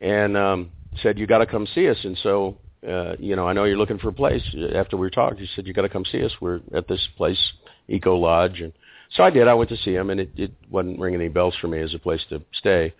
and 0.00 0.36
um, 0.36 0.70
said, 1.02 1.18
"You 1.18 1.26
got 1.26 1.38
to 1.38 1.46
come 1.46 1.66
see 1.74 1.88
us." 1.88 1.98
And 2.04 2.16
so, 2.22 2.58
uh, 2.86 3.14
you 3.18 3.36
know, 3.36 3.46
I 3.46 3.52
know 3.52 3.64
you're 3.64 3.76
looking 3.76 3.98
for 3.98 4.08
a 4.08 4.12
place. 4.12 4.42
After 4.74 4.96
we 4.96 5.10
talked, 5.10 5.38
he 5.38 5.48
said, 5.54 5.66
"You 5.66 5.72
got 5.72 5.82
to 5.82 5.88
come 5.88 6.04
see 6.04 6.24
us. 6.24 6.32
We're 6.40 6.60
at 6.74 6.88
this 6.88 7.06
place, 7.16 7.40
Eco 7.88 8.16
Lodge." 8.16 8.60
And 8.60 8.72
so 9.16 9.22
I 9.22 9.30
did. 9.30 9.48
I 9.48 9.54
went 9.54 9.70
to 9.70 9.76
see 9.76 9.94
him, 9.94 10.10
and 10.10 10.20
it, 10.20 10.30
it 10.36 10.52
wasn't 10.70 10.98
ringing 10.98 11.20
any 11.20 11.28
bells 11.28 11.54
for 11.60 11.68
me 11.68 11.80
as 11.80 11.94
a 11.94 11.98
place 11.98 12.22
to 12.30 12.42
stay. 12.52 12.92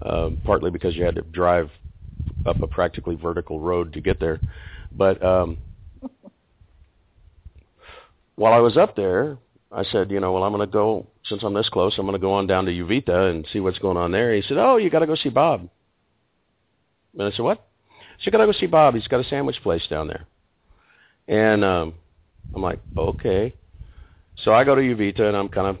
Um, 0.00 0.38
partly 0.44 0.70
because 0.70 0.94
you 0.94 1.04
had 1.04 1.16
to 1.16 1.22
drive 1.22 1.70
up 2.46 2.62
a 2.62 2.68
practically 2.68 3.16
vertical 3.16 3.58
road 3.58 3.92
to 3.94 4.00
get 4.00 4.20
there, 4.20 4.40
but 4.92 5.20
um, 5.24 5.58
while 8.36 8.52
I 8.52 8.58
was 8.60 8.76
up 8.76 8.94
there, 8.94 9.38
I 9.70 9.84
said, 9.84 10.10
you 10.10 10.20
know, 10.20 10.32
well, 10.32 10.44
I'm 10.44 10.52
going 10.52 10.66
to 10.66 10.72
go 10.72 11.06
since 11.24 11.42
I'm 11.42 11.52
this 11.52 11.68
close. 11.68 11.94
I'm 11.98 12.06
going 12.06 12.18
to 12.18 12.20
go 12.20 12.32
on 12.32 12.46
down 12.46 12.64
to 12.66 12.72
Uvita 12.72 13.30
and 13.30 13.46
see 13.52 13.60
what's 13.60 13.78
going 13.78 13.96
on 13.96 14.12
there. 14.12 14.34
He 14.34 14.42
said, 14.42 14.56
oh, 14.56 14.76
you 14.76 14.88
got 14.88 15.00
to 15.00 15.06
go 15.06 15.14
see 15.14 15.28
Bob. 15.28 15.68
And 17.14 17.22
I 17.22 17.30
said, 17.30 17.42
what? 17.42 17.66
You 18.20 18.32
got 18.32 18.38
to 18.38 18.46
go 18.46 18.52
see 18.52 18.66
Bob. 18.66 18.94
He's 18.94 19.06
got 19.06 19.20
a 19.20 19.28
sandwich 19.28 19.56
place 19.62 19.86
down 19.88 20.08
there. 20.08 20.26
And 21.28 21.64
um, 21.64 21.94
I'm 22.54 22.62
like, 22.62 22.80
okay. 22.96 23.54
So 24.44 24.52
I 24.52 24.64
go 24.64 24.74
to 24.74 24.80
Uvita 24.80 25.20
and 25.20 25.36
I'm 25.36 25.48
kind 25.48 25.68
of 25.68 25.78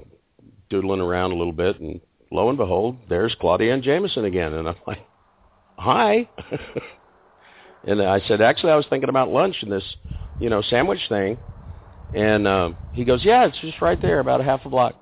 doodling 0.70 1.00
around 1.00 1.32
a 1.32 1.36
little 1.36 1.52
bit, 1.52 1.80
and 1.80 2.00
lo 2.30 2.48
and 2.48 2.58
behold, 2.58 2.96
there's 3.08 3.34
Claudia 3.40 3.72
and 3.72 3.82
Jameson 3.82 4.24
again. 4.24 4.52
And 4.54 4.68
I'm 4.68 4.76
like, 4.86 5.06
hi. 5.76 6.28
and 7.86 8.02
I 8.02 8.20
said, 8.28 8.40
actually, 8.40 8.72
I 8.72 8.76
was 8.76 8.86
thinking 8.90 9.08
about 9.08 9.30
lunch 9.30 9.56
and 9.62 9.72
this, 9.72 9.84
you 10.40 10.50
know, 10.50 10.62
sandwich 10.62 11.00
thing. 11.08 11.38
And 12.14 12.46
uh, 12.46 12.70
he 12.92 13.04
goes, 13.04 13.24
yeah, 13.24 13.46
it's 13.46 13.58
just 13.60 13.80
right 13.80 14.00
there, 14.00 14.20
about 14.20 14.40
a 14.40 14.44
half 14.44 14.64
a 14.64 14.68
block. 14.68 14.94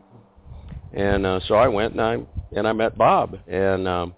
And 0.92 1.26
uh, 1.26 1.40
so 1.46 1.54
I 1.54 1.68
went 1.68 1.92
and 1.92 2.00
I 2.00 2.18
and 2.56 2.66
I 2.66 2.72
met 2.72 2.96
Bob, 2.96 3.38
and 3.46 3.86
um, 3.86 4.14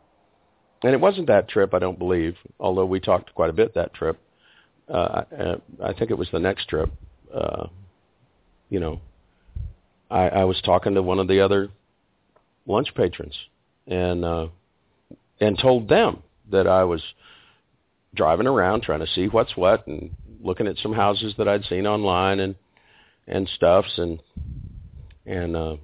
and 0.82 0.92
it 0.92 1.00
wasn't 1.00 1.26
that 1.26 1.48
trip, 1.48 1.74
I 1.74 1.78
don't 1.78 1.98
believe, 1.98 2.36
although 2.60 2.86
we 2.86 3.00
talked 3.00 3.34
quite 3.34 3.50
a 3.50 3.54
bit 3.54 3.74
that 3.74 3.94
trip. 3.94 4.18
Uh, 4.88 5.22
I, 5.30 5.88
I 5.88 5.92
think 5.92 6.10
it 6.10 6.18
was 6.18 6.28
the 6.32 6.38
next 6.38 6.68
trip. 6.68 6.90
Uh, 7.34 7.66
you 8.70 8.80
know, 8.80 9.00
I, 10.10 10.28
I 10.28 10.44
was 10.44 10.60
talking 10.62 10.94
to 10.94 11.02
one 11.02 11.18
of 11.18 11.28
the 11.28 11.40
other 11.40 11.68
lunch 12.66 12.88
patrons, 12.94 13.34
and 13.86 14.24
uh, 14.24 14.48
and 15.40 15.58
told 15.58 15.88
them 15.88 16.22
that 16.50 16.66
I 16.66 16.84
was 16.84 17.02
driving 18.14 18.46
around 18.46 18.82
trying 18.82 19.00
to 19.00 19.06
see 19.06 19.26
what's 19.26 19.56
what 19.56 19.86
and 19.86 20.10
looking 20.42 20.66
at 20.66 20.78
some 20.78 20.92
houses 20.92 21.34
that 21.38 21.48
I'd 21.48 21.64
seen 21.64 21.86
online 21.86 22.40
and 22.40 22.54
and 23.26 23.48
stuffs 23.54 23.98
and 23.98 24.20
and 25.26 25.54
uh 25.54 25.76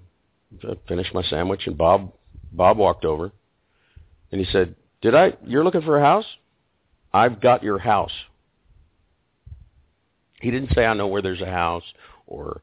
finished 0.88 1.12
my 1.12 1.22
sandwich 1.22 1.66
and 1.66 1.76
Bob 1.76 2.12
Bob 2.52 2.78
walked 2.78 3.04
over 3.04 3.32
and 4.34 4.44
he 4.44 4.50
said, 4.50 4.74
"Did 5.04 5.14
I 5.14 5.34
you're 5.44 5.62
looking 5.62 5.82
for 5.82 5.98
a 5.98 6.02
house? 6.02 6.24
I've 7.12 7.38
got 7.38 7.62
your 7.62 7.78
house." 7.78 8.14
He 10.40 10.50
didn't 10.50 10.74
say 10.74 10.86
I 10.86 10.94
know 10.94 11.08
where 11.08 11.20
there's 11.20 11.42
a 11.42 11.50
house 11.50 11.84
or 12.26 12.62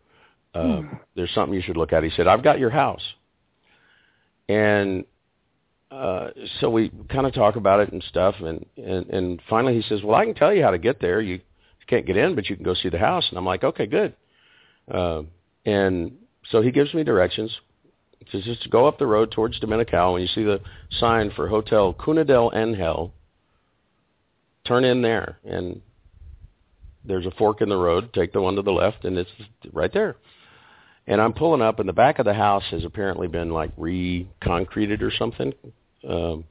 uh 0.55 0.81
hmm. 0.81 0.95
there's 1.15 1.31
something 1.35 1.53
you 1.53 1.61
should 1.61 1.77
look 1.77 1.93
at. 1.93 2.03
He 2.03 2.09
said, 2.09 2.25
"I've 2.25 2.43
got 2.43 2.57
your 2.57 2.71
house." 2.71 3.03
And 4.49 5.05
uh 5.91 6.29
so 6.59 6.71
we 6.71 6.91
kind 7.09 7.27
of 7.27 7.33
talk 7.35 7.57
about 7.57 7.79
it 7.79 7.93
and 7.93 8.03
stuff 8.09 8.33
and 8.39 8.65
and 8.75 9.05
and 9.11 9.41
finally 9.47 9.75
he 9.75 9.83
says, 9.83 10.01
"Well, 10.03 10.15
I 10.15 10.25
can 10.25 10.33
tell 10.33 10.51
you 10.51 10.63
how 10.63 10.71
to 10.71 10.79
get 10.79 10.99
there. 10.99 11.21
You 11.21 11.35
you 11.35 11.85
can't 11.85 12.07
get 12.07 12.17
in, 12.17 12.33
but 12.33 12.49
you 12.49 12.55
can 12.55 12.65
go 12.65 12.73
see 12.73 12.89
the 12.89 12.97
house." 12.97 13.29
And 13.29 13.37
I'm 13.37 13.45
like, 13.45 13.63
"Okay, 13.63 13.85
good." 13.85 14.15
Uh, 14.89 15.21
and 15.63 16.17
so 16.49 16.63
he 16.63 16.71
gives 16.71 16.91
me 16.95 17.03
directions. 17.03 17.55
He 18.27 18.41
just 18.41 18.69
go 18.69 18.87
up 18.87 18.97
the 18.97 19.07
road 19.07 19.31
towards 19.31 19.59
Dominical. 19.59 20.13
When 20.13 20.21
you 20.21 20.27
see 20.27 20.43
the 20.43 20.61
sign 20.99 21.31
for 21.35 21.47
Hotel 21.47 21.93
Cuna 21.93 22.23
del 22.23 22.51
Angel, 22.53 23.13
turn 24.65 24.83
in 24.83 25.01
there, 25.01 25.39
and 25.43 25.81
there's 27.03 27.25
a 27.25 27.31
fork 27.31 27.61
in 27.61 27.69
the 27.69 27.77
road. 27.77 28.13
Take 28.13 28.31
the 28.33 28.41
one 28.41 28.55
to 28.55 28.61
the 28.61 28.71
left, 28.71 29.05
and 29.05 29.17
it's 29.17 29.31
right 29.73 29.91
there. 29.91 30.15
And 31.07 31.19
I'm 31.19 31.33
pulling 31.33 31.61
up, 31.61 31.79
and 31.79 31.89
the 31.89 31.93
back 31.93 32.19
of 32.19 32.25
the 32.25 32.33
house 32.33 32.63
has 32.71 32.85
apparently 32.85 33.27
been 33.27 33.49
like 33.49 33.71
re-concreted 33.75 35.01
or 35.01 35.11
something. 35.11 35.53
Um, 36.07 36.45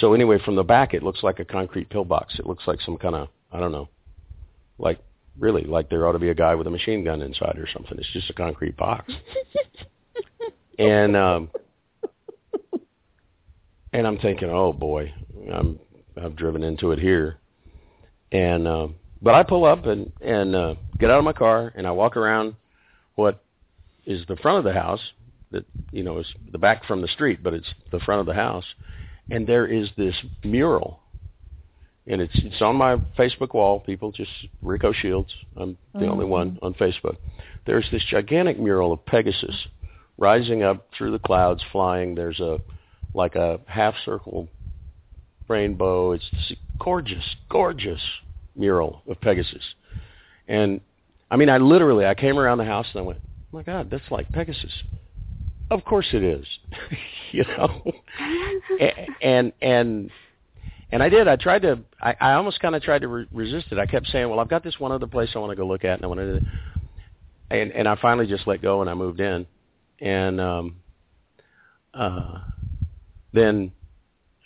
so 0.00 0.14
anyway, 0.14 0.38
from 0.44 0.56
the 0.56 0.62
back, 0.62 0.94
it 0.94 1.02
looks 1.02 1.22
like 1.22 1.40
a 1.40 1.44
concrete 1.44 1.90
pillbox. 1.90 2.38
It 2.38 2.46
looks 2.46 2.64
like 2.66 2.80
some 2.80 2.96
kind 2.96 3.14
of 3.14 3.28
I 3.52 3.60
don't 3.60 3.72
know, 3.72 3.88
like 4.78 4.98
really 5.38 5.64
like 5.64 5.90
there 5.90 6.06
ought 6.06 6.12
to 6.12 6.18
be 6.18 6.30
a 6.30 6.34
guy 6.34 6.54
with 6.54 6.66
a 6.66 6.70
machine 6.70 7.04
gun 7.04 7.22
inside 7.22 7.58
or 7.58 7.68
something. 7.72 7.98
It's 7.98 8.12
just 8.12 8.30
a 8.30 8.34
concrete 8.34 8.76
box. 8.76 9.12
and 10.82 11.16
um 11.16 11.50
and 13.92 14.06
I'm 14.06 14.18
thinking, 14.18 14.50
oh 14.50 14.72
boy, 14.72 15.12
I'm 15.52 15.78
I've 16.20 16.36
driven 16.36 16.62
into 16.62 16.92
it 16.92 16.98
here. 16.98 17.38
And 18.32 18.66
um 18.66 18.96
but 19.20 19.34
I 19.34 19.42
pull 19.42 19.64
up 19.64 19.86
and 19.86 20.12
and 20.20 20.54
uh 20.54 20.74
get 20.98 21.10
out 21.10 21.18
of 21.18 21.24
my 21.24 21.32
car 21.32 21.72
and 21.76 21.86
I 21.86 21.92
walk 21.92 22.16
around 22.16 22.54
what 23.14 23.42
is 24.04 24.24
the 24.26 24.36
front 24.36 24.58
of 24.58 24.64
the 24.64 24.72
house 24.72 25.00
that 25.52 25.64
you 25.92 26.02
know 26.02 26.18
is 26.18 26.26
the 26.50 26.58
back 26.58 26.84
from 26.84 27.00
the 27.00 27.08
street, 27.08 27.42
but 27.42 27.54
it's 27.54 27.68
the 27.90 28.00
front 28.00 28.20
of 28.20 28.26
the 28.26 28.34
house. 28.34 28.64
And 29.30 29.46
there 29.46 29.66
is 29.66 29.88
this 29.96 30.16
mural 30.42 30.98
and 32.08 32.20
it's 32.20 32.34
it's 32.34 32.60
on 32.60 32.74
my 32.74 32.96
Facebook 33.16 33.54
wall. 33.54 33.78
People 33.78 34.10
just 34.10 34.30
Rico 34.60 34.92
Shields. 34.92 35.32
I'm 35.56 35.78
the 35.92 36.00
mm-hmm. 36.00 36.10
only 36.10 36.24
one 36.24 36.58
on 36.60 36.74
Facebook. 36.74 37.16
There's 37.66 37.86
this 37.92 38.02
gigantic 38.10 38.58
mural 38.58 38.92
of 38.92 39.06
Pegasus 39.06 39.54
rising 40.22 40.62
up 40.62 40.86
through 40.96 41.10
the 41.10 41.18
clouds, 41.18 41.62
flying. 41.72 42.14
There's 42.14 42.38
a 42.38 42.60
like 43.12 43.34
a 43.34 43.60
half 43.66 43.94
circle 44.04 44.48
rainbow. 45.48 46.12
It's 46.12 46.30
this 46.30 46.52
gorgeous, 46.78 47.24
gorgeous 47.50 48.00
mural 48.54 49.02
of 49.08 49.20
Pegasus. 49.20 49.64
And 50.46 50.80
I 51.30 51.36
mean, 51.36 51.50
I 51.50 51.58
literally 51.58 52.06
I 52.06 52.14
came 52.14 52.38
around 52.38 52.58
the 52.58 52.64
house 52.64 52.86
and 52.94 53.02
I 53.02 53.04
went, 53.04 53.18
oh 53.24 53.56
"My 53.56 53.62
God, 53.64 53.90
that's 53.90 54.10
like 54.10 54.30
Pegasus." 54.32 54.72
Of 55.70 55.84
course 55.84 56.08
it 56.12 56.22
is, 56.22 56.46
you 57.32 57.44
know. 57.44 57.92
and 59.20 59.52
and 59.60 60.10
and 60.92 61.02
I 61.02 61.08
did. 61.08 61.26
I 61.26 61.34
tried 61.34 61.62
to. 61.62 61.80
I, 62.00 62.14
I 62.20 62.32
almost 62.34 62.60
kind 62.60 62.76
of 62.76 62.82
tried 62.82 63.00
to 63.00 63.08
re- 63.08 63.28
resist 63.32 63.66
it. 63.72 63.78
I 63.78 63.86
kept 63.86 64.06
saying, 64.06 64.28
"Well, 64.28 64.38
I've 64.38 64.48
got 64.48 64.62
this 64.62 64.78
one 64.78 64.92
other 64.92 65.08
place 65.08 65.30
I 65.34 65.40
want 65.40 65.50
to 65.50 65.56
go 65.56 65.66
look 65.66 65.84
at," 65.84 65.96
and 65.96 66.04
I 66.04 66.06
wanted 66.06 66.40
to. 66.40 66.46
And 67.50 67.72
and 67.72 67.88
I 67.88 67.96
finally 67.96 68.28
just 68.28 68.46
let 68.46 68.62
go 68.62 68.82
and 68.82 68.88
I 68.88 68.94
moved 68.94 69.20
in, 69.20 69.46
and 70.02 70.40
um, 70.40 70.76
uh, 71.94 72.40
then 73.32 73.72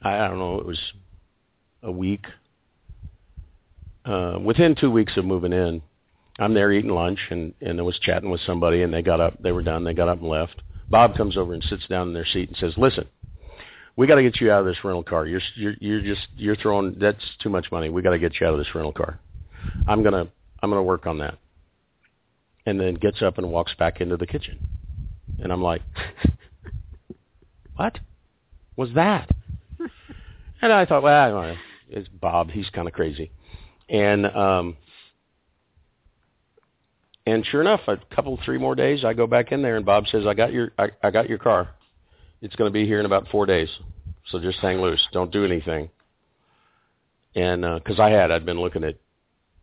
I, 0.03 0.19
I 0.19 0.28
don't 0.28 0.39
know. 0.39 0.61
It 0.61 0.66
was 0.66 0.81
a 1.83 1.91
week. 1.91 2.24
Uh, 4.05 4.39
within 4.41 4.77
two 4.77 4.91
weeks 4.91 5.16
of 5.16 5.24
moving 5.24 5.53
in, 5.53 5.83
I'm 6.39 6.55
there 6.55 6.70
eating 6.70 6.91
lunch 6.91 7.19
and 7.31 7.55
and 7.61 7.81
I 7.81 7.83
was 7.83 7.99
chatting 7.99 8.31
with 8.31 8.41
somebody 8.43 8.83
and 8.83 8.95
they 8.95 9.03
got 9.03 9.20
up. 9.20 9.43
They 9.43 9.53
were 9.53 9.62
done. 9.62 9.83
They 9.83 9.95
got 9.95 10.09
up 10.09 10.20
and 10.20 10.28
left. 10.28 10.62
Bob 10.89 11.16
comes 11.16 11.37
over 11.37 11.55
and 11.55 11.65
sits 11.65 11.87
down 11.89 12.09
in 12.09 12.15
their 12.15 12.27
seat 12.27 12.49
and 12.49 12.57
says, 12.59 12.74
"Listen." 12.77 13.09
we 13.97 14.07
got 14.07 14.16
to 14.16 14.23
get 14.23 14.41
you 14.41 14.53
out 14.53 14.61
of 14.61 14.66
this 14.66 14.85
rental 14.85 15.03
car. 15.03 15.27
You're 15.27 15.41
you're 15.55 15.74
you're 15.81 16.03
just 16.03 16.28
you're 16.37 16.57
throwing 16.57 16.97
that's 17.01 17.24
too 17.43 17.49
much 17.49 17.73
money. 17.73 17.89
We 17.89 18.03
got 18.03 18.11
to 18.11 18.19
get 18.19 18.39
you 18.39 18.47
out 18.47 18.53
of 18.53 18.59
this 18.59 18.74
rental 18.74 18.93
car. 18.93 19.19
I'm 19.89 20.03
gonna 20.03 20.28
I'm 20.62 20.70
gonna 20.70 20.83
work 20.83 21.07
on 21.07 21.19
that. 21.19 21.39
And 22.66 22.78
then 22.78 22.95
gets 22.95 23.23
up 23.23 23.39
and 23.39 23.51
walks 23.51 23.73
back 23.78 24.01
into 24.01 24.16
the 24.16 24.27
kitchen, 24.27 24.59
and 25.43 25.53
I'm 25.53 25.62
like, 25.62 25.82
what 27.77 27.98
was 28.77 28.90
that? 28.94 29.31
and 30.62 30.73
I 30.73 30.86
thought, 30.86 31.03
well, 31.03 31.57
it's 31.89 32.09
Bob. 32.09 32.51
He's 32.51 32.69
kind 32.70 32.89
of 32.89 32.94
crazy, 32.94 33.31
and 33.89 34.27
um, 34.27 34.77
and 37.27 37.44
sure 37.44 37.61
enough, 37.61 37.81
a 37.89 37.98
couple 38.15 38.39
three 38.44 38.59
more 38.59 38.74
days, 38.74 39.05
I 39.05 39.12
go 39.12 39.27
back 39.27 39.51
in 39.51 39.61
there, 39.61 39.77
and 39.77 39.85
Bob 39.85 40.07
says, 40.07 40.27
I 40.27 40.35
got 40.35 40.53
your 40.53 40.73
I, 40.78 40.89
I 41.03 41.11
got 41.11 41.28
your 41.28 41.39
car. 41.39 41.70
It's 42.40 42.55
going 42.55 42.69
to 42.69 42.73
be 42.73 42.86
here 42.86 43.01
in 43.01 43.07
about 43.07 43.28
four 43.28 43.47
days. 43.47 43.69
So 44.31 44.39
just 44.39 44.59
hang 44.59 44.81
loose. 44.81 45.05
Don't 45.12 45.32
do 45.32 45.44
anything. 45.44 45.89
And 47.35 47.62
because 47.62 47.98
uh, 47.98 48.05
I 48.05 48.11
had, 48.11 48.31
I'd 48.31 48.47
been 48.47 48.61
looking 48.61 48.85
at 48.85 48.97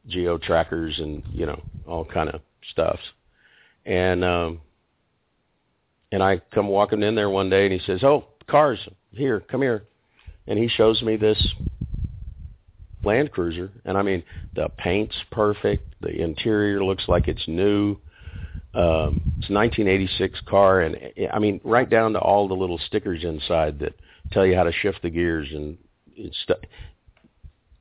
geo 0.08 0.38
trackers 0.38 1.00
and 1.00 1.24
you 1.32 1.46
know 1.46 1.62
all 1.88 2.06
kind 2.06 2.30
of 2.30 2.42
stuff. 2.72 3.00
And 3.86 4.24
um, 4.24 4.62
and 6.14 6.22
I 6.22 6.40
come 6.54 6.68
walking 6.68 7.02
in 7.02 7.16
there 7.16 7.30
one 7.32 7.50
day, 7.50 7.66
and 7.66 7.74
he 7.74 7.80
says, 7.80 8.04
"Oh, 8.04 8.26
cars 8.48 8.80
here, 9.14 9.40
come 9.40 9.64
here," 9.64 9.84
and 10.46 10.60
he 10.60 10.68
shows 10.68 11.02
me 11.02 11.16
this 11.16 11.44
Land 13.04 13.32
Cruiser, 13.32 13.72
and 13.84 13.98
I 13.98 14.04
mean 14.04 14.24
the 14.54 14.70
paint's 14.78 15.18
perfect, 15.32 15.84
the 16.02 16.22
interior 16.22 16.84
looks 16.86 17.08
like 17.08 17.28
it's 17.28 17.48
new, 17.48 17.98
Um, 18.76 19.22
it's 19.38 19.50
a 19.50 19.54
1986 19.54 20.40
car, 20.42 20.82
and 20.82 20.96
I 21.32 21.40
mean, 21.40 21.60
right 21.64 21.90
down 21.90 22.14
to 22.14 22.20
all 22.20 22.48
the 22.48 22.56
little 22.56 22.78
stickers 22.78 23.24
inside 23.24 23.80
that 23.80 23.94
tell 24.32 24.46
you 24.46 24.56
how 24.56 24.64
to 24.64 24.72
shift 24.72 25.02
the 25.02 25.10
gears 25.10 25.48
and 25.52 25.78
it's 26.16 26.46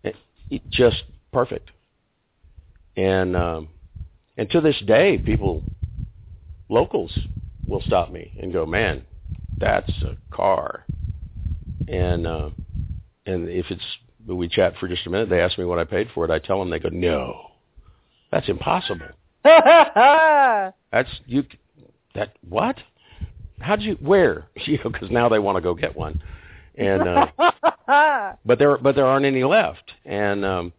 it, 0.04 0.16
it 0.50 0.62
just 0.70 1.02
perfect. 1.32 1.70
And 2.96 3.36
um, 3.36 3.68
and 4.38 4.48
to 4.50 4.60
this 4.62 4.78
day, 4.86 5.18
people, 5.18 5.62
locals, 6.70 7.12
will 7.66 7.82
stop 7.82 8.10
me 8.10 8.32
and 8.40 8.52
go, 8.52 8.66
"Man, 8.66 9.04
that's 9.58 9.90
a 10.02 10.16
car." 10.34 10.84
And 11.88 12.26
uh, 12.26 12.50
and 13.26 13.48
if 13.48 13.66
it's 13.70 13.84
we 14.26 14.48
chat 14.48 14.74
for 14.78 14.88
just 14.88 15.06
a 15.06 15.10
minute, 15.10 15.28
they 15.28 15.40
ask 15.40 15.58
me 15.58 15.64
what 15.64 15.78
I 15.78 15.84
paid 15.84 16.08
for 16.14 16.24
it. 16.24 16.30
I 16.30 16.38
tell 16.38 16.58
them, 16.58 16.70
they 16.70 16.78
go, 16.78 16.88
"No, 16.90 17.50
that's 18.30 18.48
impossible." 18.48 19.08
That's 19.44 21.08
you. 21.26 21.44
That 22.14 22.36
what? 22.48 22.76
How'd 23.58 23.82
you 23.82 23.96
where? 24.00 24.46
You 24.66 24.78
know, 24.78 24.90
because 24.90 25.10
now 25.10 25.28
they 25.28 25.40
want 25.40 25.56
to 25.56 25.60
go 25.60 25.74
get 25.74 25.96
one, 25.96 26.22
and 26.76 27.02
uh, 27.02 27.26
but 28.44 28.58
there 28.60 28.78
but 28.78 28.94
there 28.94 29.06
aren't 29.06 29.26
any 29.26 29.42
left, 29.42 29.90
and 30.04 30.44
um, 30.44 30.72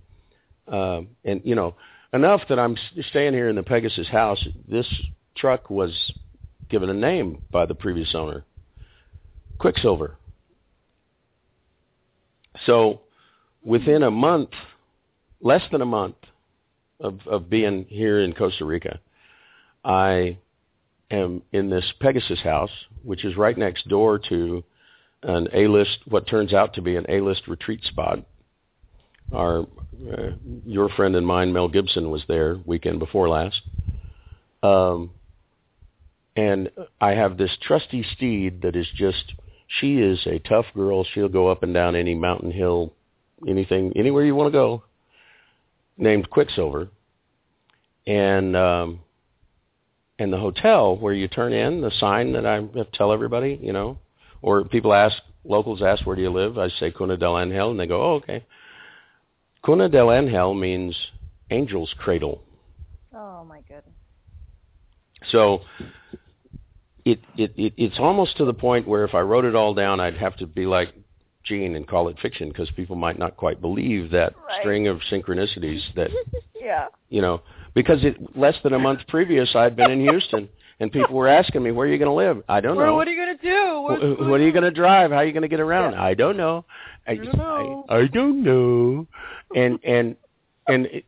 uh, 0.72 1.02
and 1.26 1.42
you 1.44 1.56
know 1.56 1.76
enough 2.14 2.42
that 2.48 2.60
I'm 2.60 2.78
staying 3.10 3.34
here 3.34 3.50
in 3.50 3.58
the 3.58 3.64
Pegasus 3.64 4.08
house. 4.08 4.48
This 4.70 4.88
truck 5.36 5.70
was 5.70 5.92
given 6.69 6.90
a 6.90 6.94
name 6.94 7.41
by 7.52 7.65
the 7.65 7.76
previous 7.76 8.14
owner, 8.15 8.45
Quicksilver. 9.60 10.18
So 12.65 13.02
within 13.64 14.03
a 14.03 14.11
month, 14.11 14.49
less 15.41 15.64
than 15.72 15.81
a 15.81 15.85
month 15.85 16.15
of, 16.99 17.19
of 17.27 17.49
being 17.49 17.85
here 17.90 18.22
in 18.22 18.34
Costa 18.34 18.65
Rica, 18.65 18.99
I 19.84 20.38
am 21.11 21.41
in 21.52 21.69
this 21.69 21.85
Pegasus 21.99 22.41
house, 22.41 22.72
which 23.03 23.26
is 23.26 23.35
right 23.35 23.57
next 23.57 23.88
door 23.88 24.19
to 24.30 24.64
an 25.23 25.48
A-list, 25.53 25.99
what 26.07 26.27
turns 26.27 26.53
out 26.53 26.73
to 26.73 26.81
be 26.81 26.95
an 26.95 27.06
A-list 27.10 27.48
retreat 27.48 27.84
spot. 27.84 28.19
Our, 29.31 29.61
uh, 29.61 30.31
your 30.65 30.90
friend 30.90 31.15
and 31.15 31.26
mine, 31.26 31.53
Mel 31.53 31.69
Gibson, 31.69 32.11
was 32.11 32.23
there 32.27 32.60
weekend 32.65 32.99
before 32.99 33.30
last. 33.30 33.61
Um, 34.61 35.11
and 36.36 36.70
I 37.00 37.12
have 37.12 37.38
this 37.38 37.56
trusty 37.62 38.06
steed 38.16 38.62
that 38.64 38.76
is 38.76 38.88
just, 38.96 39.34
she 39.68 39.98
is 39.98 40.20
a 40.26 40.40
tough 40.40 40.66
girl. 40.74 41.06
She'll 41.14 41.30
go 41.30 41.50
up 41.50 41.64
and 41.64 41.74
down 41.74 41.96
any 41.96 42.16
mountain 42.16 42.52
hill, 42.52 42.94
anything, 43.48 43.94
anywhere 43.96 44.26
you 44.26 44.36
want 44.36 44.52
to 44.52 44.58
go, 44.58 44.84
named 45.98 46.30
Quicksilver. 46.30 46.90
And, 48.08 48.56
um, 48.56 49.00
and 50.20 50.34
the 50.34 50.40
hotel 50.40 50.98
where 50.98 51.14
you 51.14 51.28
turn 51.28 51.54
in, 51.54 51.82
the 51.82 51.92
sign 52.00 52.34
that 52.34 52.46
I 52.46 52.56
have 52.56 52.74
to 52.74 52.86
tell 52.94 53.12
everybody, 53.12 53.60
you 53.62 53.74
know, 53.74 54.00
or 54.42 54.64
people 54.64 54.94
ask, 54.94 55.16
locals 55.44 55.82
ask, 55.82 56.06
where 56.06 56.16
do 56.16 56.22
you 56.22 56.32
live? 56.32 56.58
I 56.58 56.70
say 56.70 56.92
Cuna 56.92 57.18
del 57.18 57.40
Angel, 57.40 57.72
and 57.72 57.80
they 57.80 57.88
go, 57.88 58.02
oh, 58.02 58.16
okay. 58.16 58.46
Cuna 59.64 59.88
del 59.88 60.12
Angel 60.12 60.54
means 60.54 60.96
angel's 61.50 61.94
cradle. 61.98 62.42
oh 63.14 63.46
my 63.46 63.60
goodness. 63.62 63.96
So 65.32 65.62
it, 67.06 67.20
it, 67.38 67.54
it 67.58 67.74
it's 67.78 68.00
almost 68.00 68.38
to 68.38 68.46
the 68.46 68.54
point 68.54 68.88
where 68.88 69.04
if 69.04 69.14
I 69.14 69.22
wrote 69.22 69.46
it 69.46 69.56
all 69.56 69.74
down, 69.74 70.00
I'd 70.00 70.18
have 70.18 70.36
to 70.38 70.48
be 70.48 70.66
like 70.66 70.94
Jean 71.44 71.76
and 71.76 71.88
call 71.88 72.08
it 72.08 72.18
fiction 72.22 72.48
because 72.50 72.70
people 72.72 72.96
might 72.96 73.20
not 73.20 73.36
quite 73.36 73.60
believe 73.62 74.12
that 74.12 74.34
Right. 74.48 74.62
string 74.62 74.88
of 74.88 75.00
synchronicities 75.12 75.82
that 75.96 76.10
Yeah. 76.56 76.88
you 77.10 77.22
know 77.22 77.42
because 77.74 78.04
it 78.06 78.38
less 78.38 78.56
than 78.64 78.74
a 78.74 78.80
month 78.80 79.02
previous 79.10 79.54
I'd 79.56 79.76
been 79.76 79.92
in 79.92 80.00
Houston 80.02 80.48
and 80.80 80.92
people 80.92 81.16
were 81.16 81.28
asking 81.28 81.62
me 81.64 81.72
where 81.72 81.88
are 81.88 81.92
you 81.92 81.98
going 81.98 82.10
to 82.10 82.14
live? 82.16 82.44
I 82.48 82.62
don't 82.62 82.78
Where, 82.78 82.86
know. 82.88 82.96
what 82.96 83.08
are 83.08 83.12
you 83.12 83.18
gonna 83.18 83.38
do? 83.38 83.82
What, 83.82 84.00
Wh- 84.00 84.30
what 84.30 84.40
are 84.40 84.44
you 84.46 84.52
going 84.54 84.64
to 84.64 84.72
drive? 84.72 85.12
How 85.12 85.18
are 85.18 85.26
you 85.26 85.34
going 85.34 85.44
to 85.44 85.48
get 85.50 85.60
around? 85.60 85.94
Yeah. 85.94 86.04
I 86.04 86.14
don't 86.14 86.38
know. 86.38 86.66
I, 87.06 87.16
don't 87.16 87.38
know. 87.38 87.86
I, 87.90 87.96
I 88.00 88.08
don't 88.08 88.44
know. 88.44 89.08
And 89.56 89.80
and 89.84 90.16
and 90.68 90.86
it- 90.88 91.06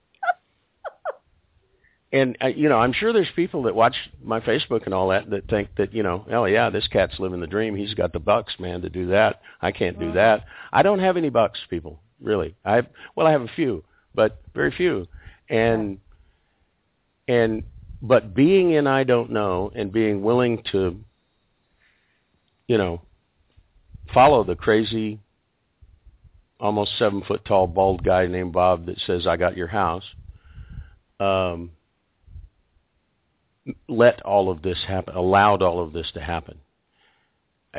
and 2.16 2.38
uh, 2.42 2.48
you 2.48 2.70
know, 2.70 2.78
I'm 2.78 2.94
sure 2.94 3.12
there's 3.12 3.28
people 3.36 3.64
that 3.64 3.76
watch 3.76 3.96
my 4.24 4.40
Facebook 4.40 4.86
and 4.86 4.94
all 4.94 5.10
that 5.10 5.30
that 5.32 5.50
think 5.50 5.68
that 5.76 5.94
you 5.94 6.02
know, 6.02 6.26
oh 6.32 6.46
yeah, 6.46 6.70
this 6.70 6.88
cat's 6.88 7.20
living 7.20 7.42
the 7.42 7.48
dream. 7.48 7.76
He's 7.76 7.94
got 7.94 8.14
the 8.14 8.20
bucks, 8.20 8.54
man, 8.58 8.82
to 8.84 8.90
do 8.90 9.08
that. 9.08 9.42
I 9.62 9.74
can't 9.74 10.00
do 10.00 10.14
that. 10.14 10.46
I 10.72 10.82
don't 10.82 11.00
have 11.00 11.18
any 11.18 11.30
bucks, 11.30 11.60
people. 11.70 12.00
Really, 12.22 12.56
I 12.64 12.76
have, 12.76 12.88
well, 13.16 13.28
I 13.28 13.32
have 13.32 13.42
a 13.42 13.50
few, 13.50 13.84
but 14.16 14.42
very 14.54 14.72
few, 14.72 15.10
and 15.50 16.00
and 17.28 17.64
but 18.02 18.34
being 18.34 18.72
in 18.72 18.88
I 18.88 19.04
don't 19.04 19.32
know 19.32 19.74
and 19.76 19.92
being 19.92 20.24
willing 20.24 20.64
to, 20.72 20.98
you 22.70 22.78
know, 22.78 23.02
follow 24.14 24.46
the 24.46 24.56
crazy, 24.56 25.20
almost 26.62 26.98
seven 26.98 27.24
foot 27.28 27.44
tall 27.44 27.68
bald 27.68 28.06
guy 28.06 28.26
named 28.28 28.54
Bob 28.54 28.86
that 28.86 29.02
says 29.06 29.28
I 29.28 29.36
got 29.36 29.58
your 29.58 29.68
house. 29.68 30.06
Um, 31.20 31.72
let 33.88 34.22
all 34.22 34.50
of 34.52 34.62
this 34.62 34.84
happen, 34.88 35.16
allowed 35.16 35.62
all 35.62 35.82
of 35.82 35.94
this 35.94 36.10
to 36.14 36.22
happen. 36.22 36.58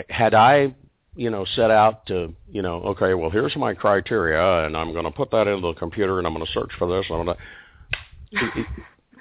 Had 0.09 0.35
I, 0.35 0.75
you 1.15 1.31
know, 1.31 1.45
set 1.55 1.71
out 1.71 2.07
to, 2.07 2.35
you 2.51 2.63
know, 2.63 2.83
okay, 2.83 3.15
well, 3.15 3.31
here's 3.31 3.57
my 3.57 3.73
criteria, 3.75 4.67
and 4.67 4.77
I'm 4.77 4.93
going 4.93 5.05
to 5.05 5.11
put 5.11 5.31
that 5.31 5.47
into 5.47 5.69
the 5.69 5.75
computer, 5.75 6.19
and 6.19 6.27
I'm 6.27 6.35
going 6.35 6.45
to 6.45 6.53
search 6.53 6.71
for 6.79 6.89
this. 6.89 7.07
And 7.09 7.19
I'm 7.21 7.25
going 7.27 7.37
to, 8.35 8.67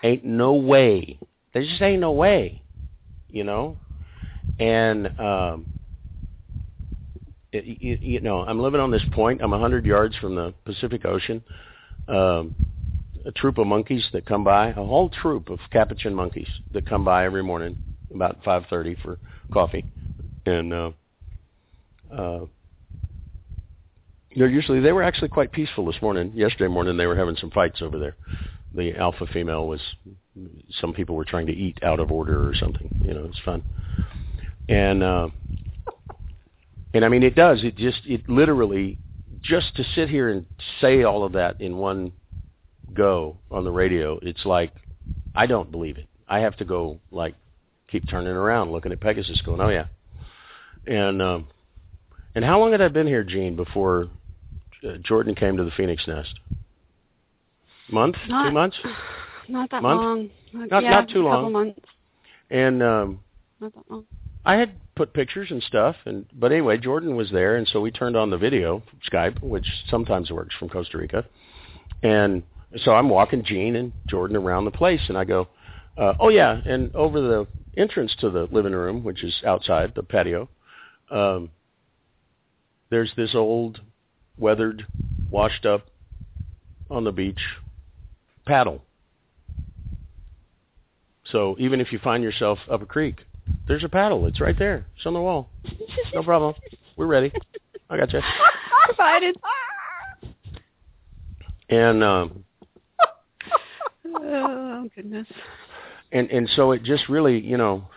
ain't 0.04 0.26
no 0.26 0.54
way. 0.54 1.20
There 1.54 1.64
just 1.64 1.82
ain't 1.82 2.02
no 2.02 2.12
way, 2.12 2.62
you 3.30 3.44
know. 3.44 3.78
And 4.60 5.08
um, 5.20 5.66
it, 7.52 7.82
you, 7.82 7.98
you 8.02 8.22
know, 8.22 8.40
I'm 8.42 8.60
living 8.60 8.82
on 8.82 8.92
this 8.92 9.04
point. 9.14 9.42
I'm 9.42 9.54
a 9.54 9.60
hundred 9.60 9.86
yards 9.86 10.16
from 10.18 10.36
the 10.36 10.54
Pacific 10.66 11.06
Ocean. 11.06 11.44
Um, 12.08 12.56
a 13.26 13.32
troop 13.32 13.58
of 13.58 13.68
monkeys 13.68 14.08
that 14.14 14.26
come 14.26 14.44
by, 14.44 14.70
a 14.70 14.74
whole 14.74 15.10
troop 15.10 15.50
of 15.50 15.60
capuchin 15.72 16.14
monkeys 16.14 16.48
that 16.74 16.88
come 16.88 17.04
by 17.04 17.26
every 17.26 17.44
morning 17.44 17.76
about 18.14 18.42
5:30 18.44 19.02
for 19.02 19.18
coffee, 19.52 19.84
and 20.46 20.74
uh, 20.74 20.92
uh, 22.12 22.46
they're 24.36 24.48
usually 24.48 24.80
they 24.80 24.92
were 24.92 25.04
actually 25.04 25.30
quite 25.30 25.52
peaceful 25.52 25.86
this 25.86 26.02
morning. 26.02 26.32
Yesterday 26.36 26.68
morning 26.68 26.98
they 26.98 27.08
were 27.08 27.16
having 27.16 27.36
some 27.36 27.52
fights 27.52 27.82
over 27.82 27.98
there. 27.98 28.16
The 28.74 28.96
alpha 28.96 29.26
female 29.28 29.68
was 29.68 29.82
some 30.80 30.94
people 30.94 31.16
were 31.16 31.26
trying 31.26 31.48
to 31.48 31.54
eat 31.54 31.80
out 31.82 32.00
of 32.00 32.12
order 32.12 32.48
or 32.48 32.54
something. 32.54 32.90
You 33.04 33.14
know, 33.14 33.26
it's 33.26 33.40
fun, 33.44 33.64
and 34.70 35.02
uh, 35.02 35.30
and 36.94 37.04
I 37.04 37.10
mean 37.10 37.24
it 37.24 37.36
does. 37.36 37.64
It 37.64 37.76
just 37.76 38.02
it 38.06 38.30
literally 38.30 39.00
just 39.42 39.76
to 39.78 39.84
sit 39.96 40.10
here 40.10 40.30
and 40.30 40.46
say 40.80 41.04
all 41.04 41.24
of 41.24 41.32
that 41.34 41.60
in 41.60 41.78
one 41.78 42.12
go 42.94 43.38
on 43.52 43.64
the 43.64 43.72
radio, 43.72 44.20
it's 44.22 44.46
like 44.46 44.72
I 45.36 45.46
don't 45.46 45.72
believe 45.72 45.98
it. 45.98 46.08
I 46.28 46.40
have 46.40 46.56
to 46.58 46.66
go 46.66 47.00
like 47.12 47.36
keep 47.90 48.08
turning 48.10 48.32
around, 48.34 48.72
looking 48.72 48.92
at 48.92 49.00
Pegasus, 49.00 49.42
going, 49.42 49.62
"Oh 49.62 49.70
yeah." 49.70 49.86
And 50.88 51.22
um, 51.22 51.48
and 52.36 52.44
how 52.46 52.60
long 52.60 52.72
had 52.72 52.82
I 52.82 52.88
been 52.88 53.08
here, 53.08 53.24
Jean, 53.24 53.56
before 53.56 54.10
uh, 54.88 54.98
Jordan 55.04 55.36
came 55.36 55.58
to 55.58 55.64
the 55.64 55.72
Phoenix 55.72 56.06
Nest? 56.08 56.34
Month, 57.92 58.16
Not- 58.28 58.48
two 58.48 58.54
months, 58.54 58.78
Not 59.48 59.70
that 59.72 59.84
Month? 59.84 60.02
long. 60.02 60.30
Not- 60.70 60.84
yeah, 60.84 60.90
not 60.90 61.10
too 61.10 61.22
a 61.22 61.26
long. 61.26 61.52
months. 61.52 61.80
and 62.50 62.82
um, 62.82 63.20
Not 63.60 63.74
that 63.76 63.84
long. 63.92 64.06
I 64.46 64.56
had 64.56 64.72
put 64.96 65.14
pictures 65.14 65.50
and 65.52 65.62
stuff, 65.64 65.96
and 66.06 66.26
but 66.34 66.52
anyway, 66.52 66.78
Jordan 66.78 67.16
was 67.16 67.30
there, 67.32 67.56
and 67.58 67.68
so 67.68 67.82
we 67.82 67.92
turned 67.92 68.16
on 68.16 68.30
the 68.30 68.38
video 68.38 68.82
Skype, 69.12 69.42
which 69.42 69.68
sometimes 69.90 70.32
works 70.32 70.56
from 70.58 70.70
Costa 70.70 70.98
Rica, 70.98 71.26
and 72.04 72.44
so 72.78 72.92
I'm 72.92 73.10
walking 73.10 73.44
Jean 73.44 73.76
and 73.76 73.92
Jordan 74.08 74.38
around 74.38 74.66
the 74.66 74.72
place, 74.72 75.02
and 75.08 75.18
I 75.18 75.24
go, 75.24 75.48
uh, 75.98 76.14
oh 76.20 76.30
yeah, 76.30 76.62
and 76.66 76.94
over 76.96 77.22
the 77.22 77.48
entrance 77.78 78.16
to 78.20 78.30
the 78.30 78.48
living 78.52 78.74
room, 78.74 79.04
which 79.04 79.24
is 79.24 79.34
outside 79.46 79.94
the 79.96 80.04
patio, 80.04 80.50
um, 81.12 81.50
there's 82.90 83.12
this 83.16 83.36
old, 83.36 83.82
weathered, 84.38 84.86
washed 85.30 85.66
up 85.66 85.88
on 86.90 87.04
the 87.04 87.12
beach 87.12 87.40
paddle. 88.46 88.82
So 91.32 91.56
even 91.58 91.82
if 91.82 91.92
you 91.92 92.00
find 92.00 92.24
yourself 92.24 92.60
up 92.70 92.82
a 92.82 92.86
creek, 92.86 93.22
there's 93.68 93.84
a 93.84 93.90
paddle. 93.90 94.26
It's 94.28 94.40
right 94.40 94.58
there. 94.58 94.86
It's 94.96 95.06
on 95.06 95.14
the 95.14 95.22
wall. 95.22 95.50
No 96.14 96.24
problem. 96.24 96.54
We're 96.96 97.08
ready. 97.08 97.32
I 97.90 97.98
got 97.98 98.14
you. 98.14 98.22
Provided. 98.86 99.36
And 101.70 102.04
um, 102.04 102.44
Oh 104.22 104.90
goodness. 104.96 105.28
and 106.12 106.30
and 106.30 106.50
so 106.56 106.72
it 106.72 106.84
just 106.84 107.10
really, 107.10 107.40
you 107.40 107.58
know. 107.58 107.88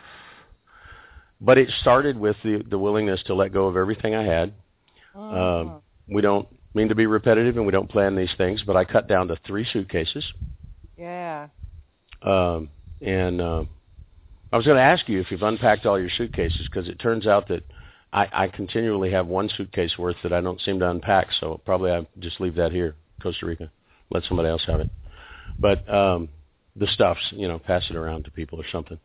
But 1.41 1.59
it 1.59 1.71
started 1.81 2.19
with 2.19 2.37
the 2.43 2.65
the 2.69 2.79
willingness 2.79 3.23
to 3.25 3.35
let 3.35 3.53
go 3.53 3.67
of 3.67 3.77
everything 3.77 4.15
I 4.15 4.25
had. 4.25 4.53
Um, 5.15 5.83
we 6.09 6.23
don't 6.23 6.49
mean 6.75 6.89
to 6.89 6.95
be 6.95 7.07
repetitive, 7.07 7.57
and 7.57 7.67
we 7.67 7.73
don't 7.73 7.91
plan 7.91 8.15
these 8.17 8.33
things, 8.37 8.63
but 8.67 8.77
I 8.77 8.85
cut 8.85 9.09
down 9.09 9.29
to 9.29 9.37
three 9.47 9.67
suitcases. 9.73 10.25
yeah. 10.97 11.49
um, 12.23 12.71
and 13.01 13.41
uh, 13.41 13.65
I 14.53 14.57
was 14.57 14.65
going 14.65 14.77
to 14.77 14.83
ask 14.83 15.09
you 15.09 15.21
if 15.21 15.31
you've 15.31 15.43
unpacked 15.43 15.87
all 15.87 15.99
your 15.99 16.11
suitcases 16.11 16.67
because 16.69 16.89
it 16.89 16.99
turns 16.99 17.27
out 17.27 17.49
that 17.49 17.65
I, 18.13 18.29
I 18.33 18.49
continually 18.49 19.11
have 19.11 19.27
one 19.27 19.51
suitcase 19.57 19.99
worth 19.99 20.17
that 20.23 20.33
I 20.33 20.41
don't 20.41 20.61
seem 20.61 20.79
to 20.81 20.91
unpack. 20.91 21.29
So 21.41 21.61
probably 21.65 21.91
I 21.91 22.07
just 22.19 22.41
leave 22.41 22.55
that 22.55 22.73
here, 22.73 22.95
Costa 23.23 23.47
Rica. 23.47 23.71
Let 24.11 24.25
somebody 24.25 24.49
else 24.49 24.65
have 24.67 24.81
it. 24.81 24.91
But 25.59 25.89
um, 25.93 26.29
the 26.77 26.87
stuffs, 26.89 27.21
you 27.33 27.49
know, 27.49 27.59
pass 27.59 27.85
it 27.91 27.97
around 27.97 28.25
to 28.25 28.31
people 28.31 28.61
or 28.61 28.65
something, 28.71 28.99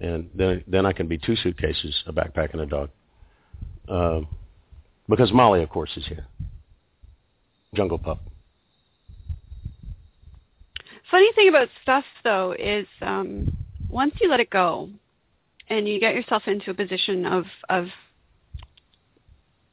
and 0.00 0.30
then 0.34 0.64
then 0.66 0.86
I 0.86 0.92
can 0.92 1.06
be 1.06 1.18
two 1.18 1.36
suitcases, 1.36 2.02
a 2.06 2.12
backpack 2.12 2.52
and 2.52 2.62
a 2.62 2.66
dog. 2.66 2.90
Um, 3.88 4.28
because 5.08 5.32
Molly, 5.32 5.62
of 5.62 5.68
course, 5.68 5.90
is 5.96 6.06
here. 6.06 6.26
Jungle 7.74 7.98
pup. 7.98 8.20
Funny 11.10 11.30
thing 11.34 11.48
about 11.48 11.68
stuff 11.82 12.04
though 12.24 12.54
is 12.58 12.86
um, 13.02 13.52
once 13.90 14.14
you 14.20 14.30
let 14.30 14.40
it 14.40 14.48
go 14.48 14.88
and 15.68 15.86
you 15.86 16.00
get 16.00 16.14
yourself 16.14 16.44
into 16.46 16.70
a 16.70 16.74
position 16.74 17.26
of 17.26 17.44
of 17.68 17.86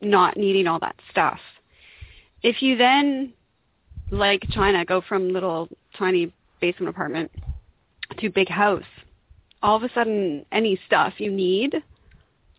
not 0.01 0.37
needing 0.37 0.67
all 0.67 0.79
that 0.79 0.95
stuff, 1.11 1.39
if 2.43 2.61
you 2.61 2.77
then 2.77 3.33
like 4.11 4.43
China 4.51 4.85
go 4.85 5.01
from 5.01 5.31
little 5.31 5.69
tiny 5.97 6.33
basement 6.61 6.89
apartment 6.89 7.31
to 8.17 8.29
big 8.29 8.49
house, 8.49 8.83
all 9.61 9.75
of 9.75 9.83
a 9.83 9.89
sudden 9.93 10.45
any 10.51 10.79
stuff 10.85 11.13
you 11.17 11.31
need 11.31 11.75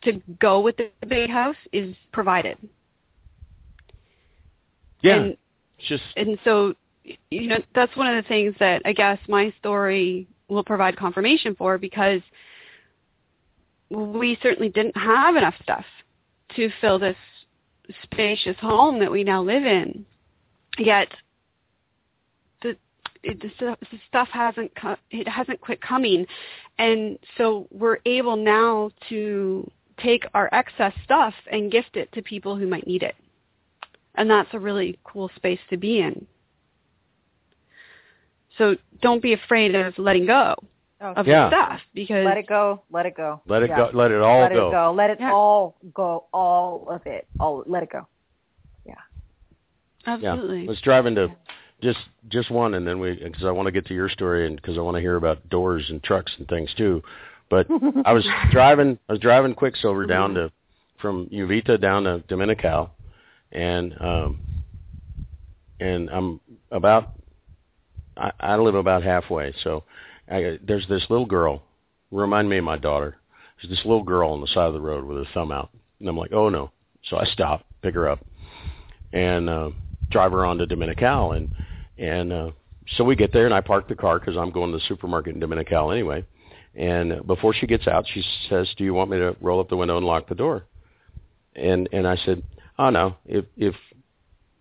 to 0.03 0.21
go 0.41 0.61
with 0.61 0.77
the 0.77 0.91
big 1.07 1.31
house 1.31 1.57
is 1.73 1.95
provided. 2.13 2.57
Yeah, 5.03 5.15
And 5.15 5.37
just 5.89 6.03
and 6.17 6.39
so 6.45 6.75
you 7.31 7.49
know 7.49 7.59
that's 7.75 7.97
one 7.97 8.15
of 8.15 8.23
the 8.23 8.29
things 8.29 8.55
that 8.61 8.83
I 8.85 8.93
guess 8.93 9.19
my 9.29 9.53
story 9.59 10.27
will 10.49 10.65
provide 10.65 10.97
confirmation 10.97 11.55
for 11.55 11.79
because 11.79 12.21
we 13.91 14.39
certainly 14.43 14.69
didn't 14.69 14.97
have 14.97 15.37
enough 15.37 15.55
stuff 15.63 15.85
to 16.57 16.71
fill 16.81 16.99
this 16.99 17.17
spacious 18.03 18.57
home 18.61 19.01
that 19.01 19.11
we 19.11 19.25
now 19.25 19.43
live 19.43 19.65
in. 19.65 20.05
Yet 20.79 21.09
it, 23.23 23.41
the, 23.41 23.51
stuff, 23.57 23.79
the 23.81 23.99
stuff 24.09 24.29
hasn't 24.33 24.75
co- 24.75 24.97
it 25.11 25.29
hasn't 25.29 25.61
quit 25.61 25.81
coming, 25.81 26.27
and 26.79 27.19
so 27.37 27.67
we're 27.71 27.99
able 28.07 28.37
now 28.37 28.91
to 29.09 29.71
take 30.03 30.25
our 30.35 30.49
excess 30.53 30.95
stuff 31.05 31.35
and 31.53 31.71
gift 31.71 31.97
it 31.97 32.11
to 32.13 32.23
people 32.23 32.57
who 32.57 32.67
might 32.67 32.87
need 32.87 33.03
it 33.03 33.15
and 34.15 34.31
that's 34.31 34.49
a 34.53 34.59
really 34.59 34.99
cool 35.05 35.31
space 35.37 35.59
to 35.71 35.77
be 35.77 36.01
in. 36.01 36.27
So 38.59 38.77
don't 39.01 39.23
be 39.23 39.33
afraid 39.33 39.75
of 39.75 39.97
letting 39.99 40.27
go 40.27 40.55
Oh, 41.03 41.15
of 41.15 41.27
Yeah. 41.27 41.49
the 41.49 41.57
stuff 41.57 41.81
because 41.95 42.27
let 42.27 42.37
it 42.37 42.47
go. 42.47 42.83
Let 42.91 43.07
it 43.07 43.15
go. 43.17 43.41
let 43.47 43.63
it 43.63 43.71
Yeah. 43.71 43.77
go. 43.77 43.91
Let 43.95 44.11
it 44.11 44.21
all 44.21 44.41
let 44.41 44.53
go. 44.53 44.69
it 44.69 44.71
go. 44.71 44.93
Let 44.93 45.11
it 45.11 45.21
Yeah. 45.21 45.33
all 45.33 45.77
go. 45.95 46.27
All 46.33 46.87
of 46.91 47.07
it. 47.07 47.27
All. 47.39 47.65
Let 47.67 47.83
it 47.83 47.89
go. 47.89 48.07
Yeah, 48.85 48.95
absolutely. 50.07 50.59
Yeah, 50.59 50.65
I 50.65 50.69
was 50.69 50.81
driving 50.83 51.15
to 51.15 51.35
just 51.83 51.99
just 52.29 52.51
one, 52.51 52.75
and 52.75 52.87
then 52.87 52.99
we 52.99 53.15
because 53.15 53.45
I 53.45 53.51
want 53.51 53.67
to 53.67 53.73
get 53.73 53.87
to 53.87 53.95
your 53.95 54.09
story, 54.09 54.47
and 54.47 54.57
because 54.57 54.79
I 54.79 54.81
want 54.81 54.97
to 54.97 55.01
hear 55.01 55.17
about 55.17 55.49
doors 55.49 55.87
and 55.89 56.03
trucks 56.03 56.33
and 56.39 56.47
things 56.49 56.73
too. 56.77 57.03
But 57.49 57.67
I 58.05 58.13
was 58.13 58.27
driving 58.51 58.99
I 59.09 59.13
was 59.13 59.21
driving 59.21 59.55
Quicksilver 59.55 60.07
down 60.07 60.35
to 60.35 60.53
from 61.01 61.27
Uvita 61.29 61.81
down 61.81 62.05
to 62.05 62.21
Dominical, 62.29 62.91
and 63.53 63.95
um, 64.01 64.41
and 65.81 66.11
I'm 66.11 66.41
about 66.71 67.13
I, 68.17 68.33
I 68.39 68.57
live 68.57 68.75
about 68.75 69.03
halfway, 69.03 69.55
so 69.63 69.85
I, 70.31 70.59
there's 70.63 70.87
this 70.89 71.05
little 71.09 71.27
girl. 71.27 71.63
Remind 72.11 72.49
me 72.49 72.59
of 72.59 72.65
my 72.65 72.77
daughter. 72.77 73.17
There's 73.61 73.71
this 73.71 73.85
little 73.85 74.03
girl 74.03 74.33
on 74.33 74.41
the 74.41 74.47
side 74.49 74.67
of 74.67 74.75
the 74.75 74.81
road 74.81 75.05
with 75.05 75.19
her 75.19 75.33
thumb 75.33 75.53
out, 75.53 75.71
and 75.99 76.09
I'm 76.09 76.17
like, 76.17 76.33
oh 76.33 76.49
no. 76.49 76.71
So 77.09 77.17
I 77.17 77.25
stop, 77.25 77.65
pick 77.83 77.95
her 77.95 78.09
up, 78.09 78.25
and 79.13 79.49
uh, 79.49 79.71
drive 80.11 80.33
her 80.33 80.45
on 80.45 80.59
to 80.59 80.67
Dominical, 80.67 81.33
and 81.33 81.51
and 82.01 82.33
uh, 82.33 82.51
so 82.97 83.05
we 83.05 83.15
get 83.15 83.33
there, 83.33 83.45
and 83.45 83.55
I 83.55 83.61
park 83.61 83.87
the 83.89 83.95
car 83.95 84.19
because 84.19 84.37
I'm 84.37 84.51
going 84.51 84.73
to 84.73 84.79
the 84.79 84.85
supermarket 84.89 85.35
in 85.35 85.41
Dominical 85.41 85.93
anyway. 85.93 86.25
And 86.75 87.27
before 87.27 87.53
she 87.53 87.67
gets 87.67 87.87
out, 87.87 88.07
she 88.13 88.25
says, 88.49 88.73
"Do 88.77 88.85
you 88.85 88.95
want 88.95 89.11
me 89.11 89.19
to 89.19 89.37
roll 89.41 89.61
up 89.61 89.69
the 89.69 89.77
window 89.77 89.99
and 89.99 90.07
lock 90.07 90.29
the 90.29 90.35
door?" 90.35 90.65
And 91.55 91.89
and 91.93 92.07
I 92.07 92.17
said, 92.17 92.43
"Oh 92.79 92.91
no. 92.91 93.17
If 93.27 93.45
if 93.57 93.75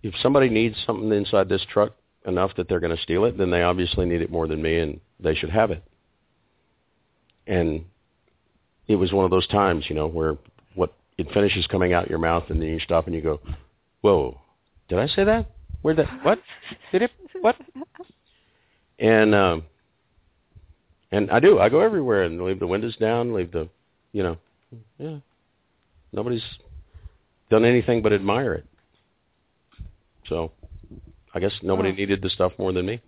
if 0.04 0.14
somebody 0.22 0.50
needs 0.50 0.76
something 0.86 1.12
inside 1.12 1.48
this 1.50 1.66
truck 1.72 1.94
enough 2.26 2.52
that 2.58 2.68
they're 2.68 2.80
going 2.80 2.96
to 2.96 3.02
steal 3.02 3.26
it, 3.26 3.38
then 3.38 3.52
they 3.52 3.64
obviously 3.64 4.06
need 4.06 4.22
it 4.22 4.32
more 4.32 4.48
than 4.48 4.62
me, 4.62 4.80
and 4.80 5.00
they 5.20 5.36
should 5.36 5.50
have 5.50 5.72
it." 5.72 5.84
And 7.48 7.86
it 8.88 8.96
was 8.96 9.14
one 9.14 9.26
of 9.26 9.32
those 9.32 9.48
times, 9.48 9.86
you 9.88 9.96
know, 9.96 10.08
where 10.08 10.38
what 10.76 10.94
it 11.18 11.32
finishes 11.32 11.68
coming 11.68 11.94
out 11.94 12.10
your 12.10 12.20
mouth, 12.20 12.50
and 12.50 12.62
then 12.62 12.70
you 12.70 12.80
stop 12.80 13.06
and 13.06 13.16
you 13.16 13.22
go, 13.22 13.40
"Whoa, 14.02 14.42
did 14.90 15.00
I 15.00 15.08
say 15.08 15.24
that? 15.24 15.46
Where 15.84 15.94
that? 15.94 16.10
What? 16.24 16.42
Did 16.92 17.04
it? 17.04 17.12
What?" 17.42 17.56
And 19.00 19.34
um, 19.34 19.64
and 21.12 21.32
I 21.32 21.40
do. 21.40 21.60
I 21.60 21.70
go 21.70 21.80
everywhere 21.80 22.24
and 22.24 22.42
leave 22.42 22.60
the 22.60 22.68
windows 22.68 22.96
down, 22.98 23.34
leave 23.34 23.52
the, 23.52 23.68
you 24.12 24.24
know, 24.24 24.38
yeah. 24.98 25.18
Nobody's 26.12 26.44
done 27.50 27.66
anything 27.66 28.02
but 28.02 28.14
admire 28.14 28.54
it. 28.56 28.66
So, 30.28 30.52
I 31.34 31.40
guess 31.40 31.54
nobody 31.64 31.90
Oh. 31.90 31.94
needed 31.94 32.22
the 32.22 32.30
stuff 32.30 32.52
more 32.60 32.72
than 32.72 32.86
me. 32.86 33.02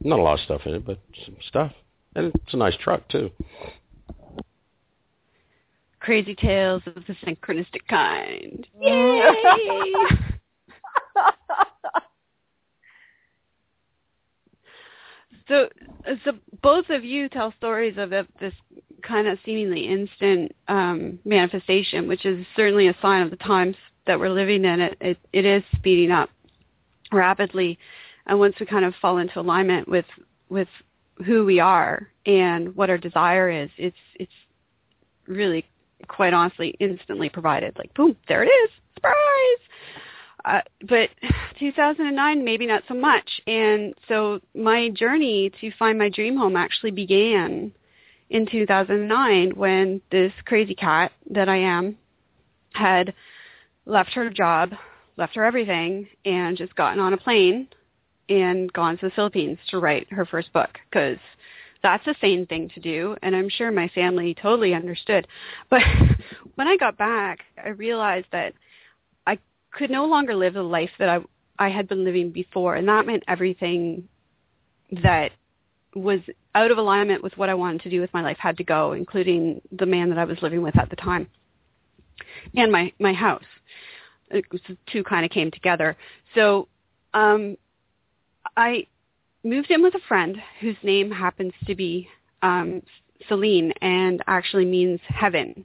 Not 0.00 0.18
a 0.18 0.22
lot 0.22 0.34
of 0.34 0.40
stuff 0.40 0.66
in 0.66 0.74
it, 0.74 0.84
but 0.84 0.98
some 1.24 1.36
stuff, 1.48 1.72
and 2.16 2.34
it's 2.34 2.54
a 2.54 2.56
nice 2.56 2.76
truck 2.78 3.08
too. 3.08 3.30
Crazy 6.00 6.34
tales 6.34 6.82
of 6.86 7.04
the 7.06 7.14
synchronistic 7.24 7.86
kind. 7.88 8.66
Yay! 8.80 9.92
So, 15.48 15.68
so 16.24 16.32
both 16.62 16.88
of 16.90 17.04
you 17.04 17.28
tell 17.28 17.52
stories 17.58 17.94
of 17.98 18.10
this 18.10 18.52
kind 19.02 19.26
of 19.26 19.38
seemingly 19.44 19.88
instant 19.88 20.54
um, 20.68 21.18
manifestation, 21.24 22.06
which 22.08 22.24
is 22.24 22.46
certainly 22.56 22.88
a 22.88 22.96
sign 23.02 23.22
of 23.22 23.30
the 23.30 23.36
times 23.36 23.76
that 24.06 24.18
we're 24.18 24.30
living 24.30 24.64
in. 24.64 24.80
It, 24.80 24.96
it, 25.00 25.18
it 25.32 25.44
is 25.44 25.62
speeding 25.76 26.10
up 26.10 26.30
rapidly, 27.10 27.78
and 28.26 28.38
once 28.38 28.54
we 28.58 28.66
kind 28.66 28.84
of 28.84 28.94
fall 29.00 29.18
into 29.18 29.40
alignment 29.40 29.88
with 29.88 30.06
with 30.48 30.68
who 31.26 31.44
we 31.44 31.60
are 31.60 32.08
and 32.26 32.74
what 32.76 32.90
our 32.90 32.98
desire 32.98 33.50
is, 33.50 33.70
it's 33.76 33.96
it's 34.16 34.32
really 35.26 35.64
quite 36.08 36.32
honestly 36.32 36.74
instantly 36.80 37.28
provided. 37.28 37.76
Like 37.76 37.92
boom, 37.94 38.16
there 38.28 38.42
it 38.42 38.48
is, 38.48 38.70
surprise. 38.94 39.14
Uh, 40.44 40.60
but 40.88 41.10
2009, 41.58 42.44
maybe 42.44 42.66
not 42.66 42.82
so 42.88 42.94
much. 42.94 43.40
And 43.46 43.94
so 44.08 44.40
my 44.54 44.90
journey 44.90 45.50
to 45.60 45.70
find 45.78 45.98
my 45.98 46.08
dream 46.08 46.36
home 46.36 46.56
actually 46.56 46.90
began 46.90 47.72
in 48.30 48.46
2009 48.46 49.52
when 49.56 50.00
this 50.10 50.32
crazy 50.46 50.74
cat 50.74 51.12
that 51.30 51.48
I 51.48 51.58
am 51.58 51.96
had 52.74 53.14
left 53.84 54.14
her 54.14 54.30
job, 54.30 54.70
left 55.16 55.36
her 55.36 55.44
everything, 55.44 56.08
and 56.24 56.56
just 56.56 56.74
gotten 56.74 56.98
on 56.98 57.12
a 57.12 57.18
plane 57.18 57.68
and 58.28 58.72
gone 58.72 58.96
to 58.98 59.06
the 59.06 59.14
Philippines 59.14 59.58
to 59.68 59.78
write 59.78 60.10
her 60.10 60.24
first 60.24 60.52
book 60.52 60.70
because 60.90 61.18
that's 61.82 62.06
a 62.06 62.14
sane 62.20 62.46
thing 62.46 62.70
to 62.70 62.80
do 62.80 63.16
and 63.22 63.34
I'm 63.34 63.48
sure 63.48 63.70
my 63.70 63.88
family 63.88 64.34
totally 64.40 64.72
understood. 64.72 65.26
But 65.68 65.82
when 66.54 66.68
I 66.68 66.76
got 66.76 66.96
back, 66.96 67.40
I 67.62 67.70
realized 67.70 68.26
that 68.32 68.54
could 69.72 69.90
no 69.90 70.06
longer 70.06 70.34
live 70.34 70.54
the 70.54 70.62
life 70.62 70.90
that 70.98 71.08
I 71.08 71.20
I 71.58 71.68
had 71.68 71.88
been 71.88 72.04
living 72.04 72.30
before 72.30 72.76
and 72.76 72.88
that 72.88 73.06
meant 73.06 73.24
everything 73.28 74.08
that 75.02 75.32
was 75.94 76.20
out 76.54 76.70
of 76.70 76.78
alignment 76.78 77.22
with 77.22 77.36
what 77.36 77.50
I 77.50 77.54
wanted 77.54 77.82
to 77.82 77.90
do 77.90 78.00
with 78.00 78.12
my 78.14 78.22
life 78.22 78.38
had 78.38 78.56
to 78.56 78.64
go, 78.64 78.92
including 78.92 79.60
the 79.70 79.86
man 79.86 80.08
that 80.08 80.18
I 80.18 80.24
was 80.24 80.40
living 80.40 80.62
with 80.62 80.78
at 80.78 80.90
the 80.90 80.96
time 80.96 81.28
and 82.54 82.70
my 82.72 82.92
my 82.98 83.12
house. 83.12 83.44
It 84.30 84.50
was, 84.50 84.60
the 84.68 84.76
two 84.90 85.04
kind 85.04 85.24
of 85.24 85.30
came 85.30 85.50
together. 85.50 85.96
So 86.34 86.68
um, 87.12 87.56
I 88.56 88.86
moved 89.44 89.70
in 89.70 89.82
with 89.82 89.94
a 89.94 90.00
friend 90.08 90.36
whose 90.60 90.76
name 90.82 91.10
happens 91.10 91.52
to 91.66 91.74
be 91.74 92.08
um, 92.40 92.82
Celine 93.28 93.72
and 93.82 94.22
actually 94.26 94.64
means 94.64 95.00
heaven, 95.06 95.64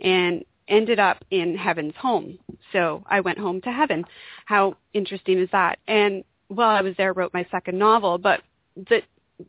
and 0.00 0.44
ended 0.68 0.98
up 0.98 1.24
in 1.30 1.56
heaven's 1.56 1.94
home. 1.96 2.38
So 2.72 3.04
I 3.06 3.20
went 3.20 3.38
home 3.38 3.60
to 3.62 3.72
heaven. 3.72 4.04
How 4.46 4.76
interesting 4.92 5.38
is 5.38 5.48
that? 5.52 5.78
And 5.88 6.24
while 6.48 6.70
I 6.70 6.82
was 6.82 6.94
there, 6.96 7.12
wrote 7.12 7.34
my 7.34 7.46
second 7.50 7.78
novel. 7.78 8.18
But 8.18 8.40
the 8.76 9.02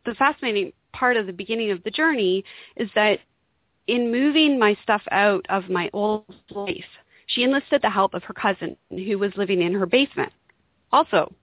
the 0.06 0.16
fascinating 0.16 0.74
part 0.94 1.16
of 1.16 1.28
the 1.28 1.34
beginning 1.34 1.72
of 1.72 1.84
the 1.84 1.92
journey 1.92 2.44
is 2.76 2.90
that 2.96 3.20
in 3.88 4.12
moving 4.12 4.58
my 4.58 4.76
stuff 4.82 5.04
out 5.12 5.46
of 5.50 5.70
my 5.70 5.90
old 5.94 6.26
life, 6.50 6.86
she 7.28 7.44
enlisted 7.44 7.82
the 7.82 7.90
help 7.90 8.14
of 8.14 8.24
her 8.24 8.34
cousin 8.34 8.76
who 8.90 9.18
was 9.18 9.32
living 9.36 9.62
in 9.62 9.74
her 9.74 9.86
basement, 9.86 10.32
also 10.92 11.34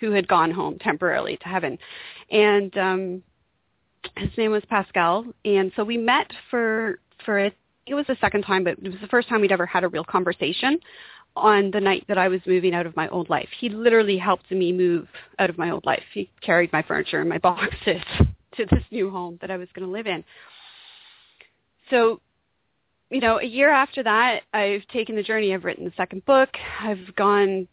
who 0.00 0.10
had 0.10 0.28
gone 0.28 0.50
home 0.50 0.78
temporarily 0.78 1.36
to 1.38 1.48
heaven. 1.48 1.78
And 2.30 2.76
um, 2.76 3.22
his 4.16 4.30
name 4.36 4.50
was 4.50 4.62
Pascal, 4.68 5.24
and 5.44 5.72
so 5.76 5.84
we 5.84 5.96
met 5.96 6.30
for 6.50 7.00
for 7.24 7.38
it. 7.38 7.54
It 7.86 7.94
was 7.94 8.06
the 8.06 8.16
second 8.20 8.42
time, 8.42 8.64
but 8.64 8.78
it 8.78 8.82
was 8.82 9.00
the 9.00 9.06
first 9.08 9.28
time 9.28 9.40
we'd 9.40 9.52
ever 9.52 9.66
had 9.66 9.84
a 9.84 9.88
real 9.88 10.04
conversation 10.04 10.78
on 11.36 11.70
the 11.70 11.80
night 11.80 12.04
that 12.08 12.18
I 12.18 12.28
was 12.28 12.40
moving 12.46 12.74
out 12.74 12.86
of 12.86 12.96
my 12.96 13.08
old 13.08 13.28
life. 13.28 13.48
He 13.58 13.68
literally 13.68 14.16
helped 14.16 14.50
me 14.50 14.72
move 14.72 15.06
out 15.38 15.50
of 15.50 15.58
my 15.58 15.70
old 15.70 15.84
life. 15.84 16.02
He 16.12 16.30
carried 16.40 16.72
my 16.72 16.82
furniture 16.82 17.20
and 17.20 17.28
my 17.28 17.38
boxes 17.50 18.02
to 18.56 18.66
this 18.66 18.84
new 18.90 19.10
home 19.10 19.38
that 19.40 19.50
I 19.50 19.56
was 19.56 19.68
going 19.74 19.86
to 19.86 19.92
live 19.92 20.06
in. 20.06 20.24
So, 21.90 22.20
you 23.10 23.20
know, 23.20 23.38
a 23.38 23.44
year 23.44 23.70
after 23.70 24.02
that, 24.02 24.40
I've 24.52 24.86
taken 24.88 25.14
the 25.14 25.22
journey. 25.22 25.54
I've 25.54 25.64
written 25.64 25.84
the 25.84 25.92
second 25.96 26.24
book. 26.24 26.48
I've 26.80 27.14
gone 27.14 27.68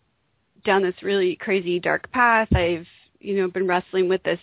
down 0.64 0.84
this 0.84 0.95
really 1.02 1.35
crazy 1.38 1.80
dark 1.80 2.10
path. 2.11 2.49
I've 2.53 2.88
you 3.19 3.38
know 3.38 3.48
been 3.48 3.68
wrestling 3.68 4.10
with 4.10 4.22
this 4.23 4.40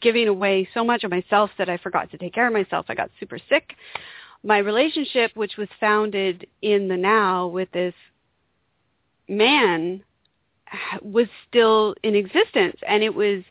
giving 0.00 0.28
away 0.28 0.68
so 0.72 0.84
much 0.84 1.04
of 1.04 1.10
myself 1.10 1.50
that 1.58 1.68
I 1.68 1.76
forgot 1.76 2.10
to 2.12 2.18
take 2.18 2.32
care 2.32 2.46
of 2.46 2.52
myself. 2.52 2.86
I 2.88 2.94
got 2.94 3.10
super 3.18 3.38
sick. 3.48 3.74
My 4.42 4.58
relationship 4.58 5.32
which 5.34 5.56
was 5.56 5.68
founded 5.78 6.46
in 6.62 6.88
the 6.88 6.96
now 6.96 7.46
with 7.46 7.70
this 7.72 7.94
man 9.28 10.02
was 11.02 11.26
still 11.48 11.94
in 12.02 12.14
existence 12.14 12.76
and 12.86 13.02
it 13.02 13.14
was 13.14 13.42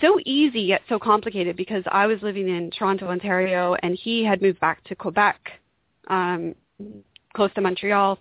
so 0.00 0.18
easy 0.24 0.60
yet 0.60 0.82
so 0.88 0.98
complicated 0.98 1.56
because 1.56 1.84
I 1.90 2.06
was 2.06 2.20
living 2.22 2.48
in 2.48 2.70
Toronto, 2.70 3.08
Ontario, 3.08 3.76
and 3.82 3.96
he 3.96 4.24
had 4.24 4.42
moved 4.42 4.60
back 4.60 4.84
to 4.84 4.94
Quebec, 4.94 5.38
um, 6.08 6.54
close 7.34 7.52
to 7.54 7.60
Montreal. 7.60 8.18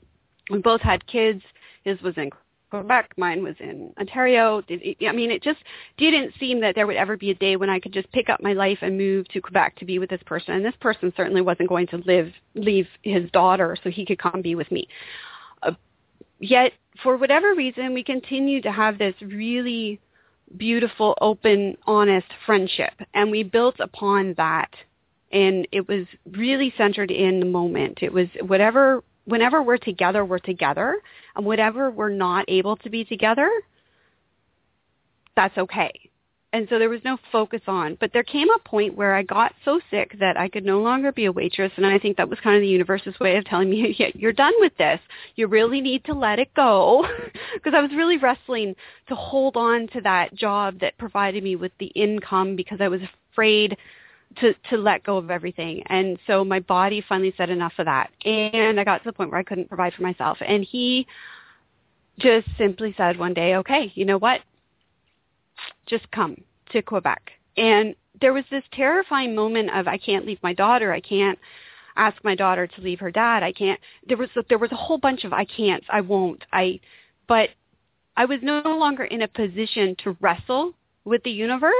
We 0.49 0.59
both 0.59 0.81
had 0.81 1.05
kids. 1.05 1.41
His 1.83 2.01
was 2.01 2.17
in 2.17 2.29
Quebec, 2.69 3.13
mine 3.17 3.43
was 3.43 3.55
in 3.59 3.93
Ontario. 3.99 4.61
I 4.69 5.11
mean, 5.11 5.31
it 5.31 5.41
just 5.41 5.59
didn't 5.97 6.33
seem 6.39 6.61
that 6.61 6.75
there 6.75 6.85
would 6.85 6.95
ever 6.95 7.17
be 7.17 7.31
a 7.31 7.35
day 7.35 7.55
when 7.55 7.69
I 7.69 7.79
could 7.79 7.93
just 7.93 8.11
pick 8.11 8.29
up 8.29 8.41
my 8.41 8.53
life 8.53 8.79
and 8.81 8.97
move 8.97 9.27
to 9.29 9.41
Quebec 9.41 9.77
to 9.77 9.85
be 9.85 9.97
with 9.97 10.09
this 10.09 10.21
person. 10.25 10.53
And 10.53 10.63
this 10.63 10.75
person 10.79 11.11
certainly 11.17 11.41
wasn't 11.41 11.69
going 11.69 11.87
to 11.87 11.97
live 12.05 12.31
leave 12.53 12.87
his 13.01 13.29
daughter 13.31 13.75
so 13.83 13.89
he 13.89 14.05
could 14.05 14.19
come 14.19 14.41
be 14.41 14.55
with 14.55 14.71
me. 14.71 14.87
Uh, 15.63 15.71
yet, 16.39 16.73
for 17.01 17.17
whatever 17.17 17.55
reason, 17.55 17.93
we 17.93 18.03
continued 18.03 18.63
to 18.63 18.71
have 18.71 18.97
this 18.97 19.15
really 19.21 19.99
beautiful, 20.57 21.17
open, 21.21 21.77
honest 21.85 22.27
friendship. 22.45 22.93
And 23.13 23.31
we 23.31 23.43
built 23.43 23.79
upon 23.79 24.35
that. 24.37 24.69
And 25.31 25.67
it 25.71 25.87
was 25.87 26.07
really 26.31 26.73
centered 26.77 27.11
in 27.11 27.39
the 27.39 27.45
moment. 27.45 27.99
It 28.01 28.11
was 28.11 28.27
whatever, 28.41 29.03
whenever 29.29 29.61
we're 29.61 29.77
together, 29.77 30.25
we're 30.25 30.39
together. 30.39 30.97
And 31.35 31.45
whatever 31.45 31.91
we're 31.91 32.09
not 32.09 32.45
able 32.47 32.75
to 32.77 32.89
be 32.89 33.05
together, 33.05 33.49
that's 35.35 35.57
okay. 35.57 36.09
And 36.51 36.67
so 36.69 36.79
there 36.79 36.89
was 36.89 37.01
no 37.05 37.17
focus 37.31 37.61
on. 37.67 37.95
But 37.99 38.11
there 38.11 38.23
came 38.23 38.49
a 38.49 38.67
point 38.67 38.95
where 38.95 39.13
I 39.13 39.21
got 39.21 39.53
so 39.63 39.79
sick 39.91 40.17
that 40.19 40.35
I 40.35 40.49
could 40.49 40.65
no 40.65 40.81
longer 40.81 41.11
be 41.11 41.25
a 41.25 41.31
waitress. 41.31 41.71
And 41.77 41.85
I 41.85 41.99
think 41.99 42.17
that 42.17 42.27
was 42.27 42.39
kind 42.39 42.55
of 42.55 42.61
the 42.61 42.67
universe's 42.67 43.19
way 43.19 43.37
of 43.37 43.45
telling 43.45 43.69
me, 43.69 43.95
yeah, 43.99 44.09
you're 44.15 44.33
done 44.33 44.53
with 44.57 44.75
this. 44.77 44.99
You 45.35 45.47
really 45.47 45.79
need 45.79 46.05
to 46.05 46.13
let 46.13 46.39
it 46.39 46.53
go. 46.55 47.05
Because 47.53 47.73
I 47.75 47.81
was 47.81 47.91
really 47.91 48.17
wrestling 48.17 48.75
to 49.07 49.15
hold 49.15 49.57
on 49.57 49.87
to 49.89 50.01
that 50.01 50.33
job 50.33 50.79
that 50.79 50.97
provided 50.97 51.43
me 51.43 51.55
with 51.55 51.71
the 51.79 51.87
income 51.87 52.55
because 52.55 52.79
I 52.79 52.87
was 52.87 53.01
afraid 53.31 53.75
to 54.37 54.53
to 54.69 54.77
let 54.77 55.03
go 55.03 55.17
of 55.17 55.31
everything. 55.31 55.83
And 55.87 56.17
so 56.27 56.43
my 56.43 56.59
body 56.59 57.03
finally 57.07 57.33
said 57.37 57.49
enough 57.49 57.73
of 57.77 57.85
that. 57.85 58.11
And 58.25 58.79
I 58.79 58.83
got 58.83 58.99
to 58.99 59.09
the 59.09 59.13
point 59.13 59.31
where 59.31 59.39
I 59.39 59.43
couldn't 59.43 59.67
provide 59.67 59.93
for 59.93 60.03
myself. 60.03 60.37
And 60.45 60.63
he 60.63 61.07
just 62.19 62.47
simply 62.57 62.93
said 62.97 63.17
one 63.17 63.33
day, 63.33 63.55
okay, 63.55 63.91
you 63.95 64.05
know 64.05 64.17
what? 64.17 64.41
Just 65.85 66.09
come 66.11 66.37
to 66.71 66.81
Quebec. 66.81 67.31
And 67.57 67.95
there 68.21 68.33
was 68.33 68.45
this 68.51 68.63
terrifying 68.73 69.35
moment 69.35 69.71
of 69.71 69.87
I 69.87 69.97
can't 69.97 70.25
leave 70.25 70.39
my 70.43 70.53
daughter. 70.53 70.91
I 70.93 70.99
can't 70.99 71.39
ask 71.95 72.17
my 72.23 72.35
daughter 72.35 72.67
to 72.67 72.81
leave 72.81 72.99
her 72.99 73.11
dad. 73.11 73.43
I 73.43 73.51
can't. 73.51 73.79
There 74.07 74.17
was 74.17 74.29
there 74.47 74.57
was 74.57 74.71
a 74.71 74.75
whole 74.75 74.97
bunch 74.97 75.23
of 75.23 75.33
I 75.33 75.45
can't. 75.45 75.83
I 75.89 76.01
won't. 76.01 76.43
I. 76.53 76.79
But 77.27 77.49
I 78.17 78.25
was 78.25 78.39
no 78.41 78.61
longer 78.65 79.05
in 79.05 79.21
a 79.21 79.27
position 79.27 79.95
to 80.03 80.17
wrestle 80.19 80.73
with 81.05 81.23
the 81.23 81.31
universe 81.31 81.73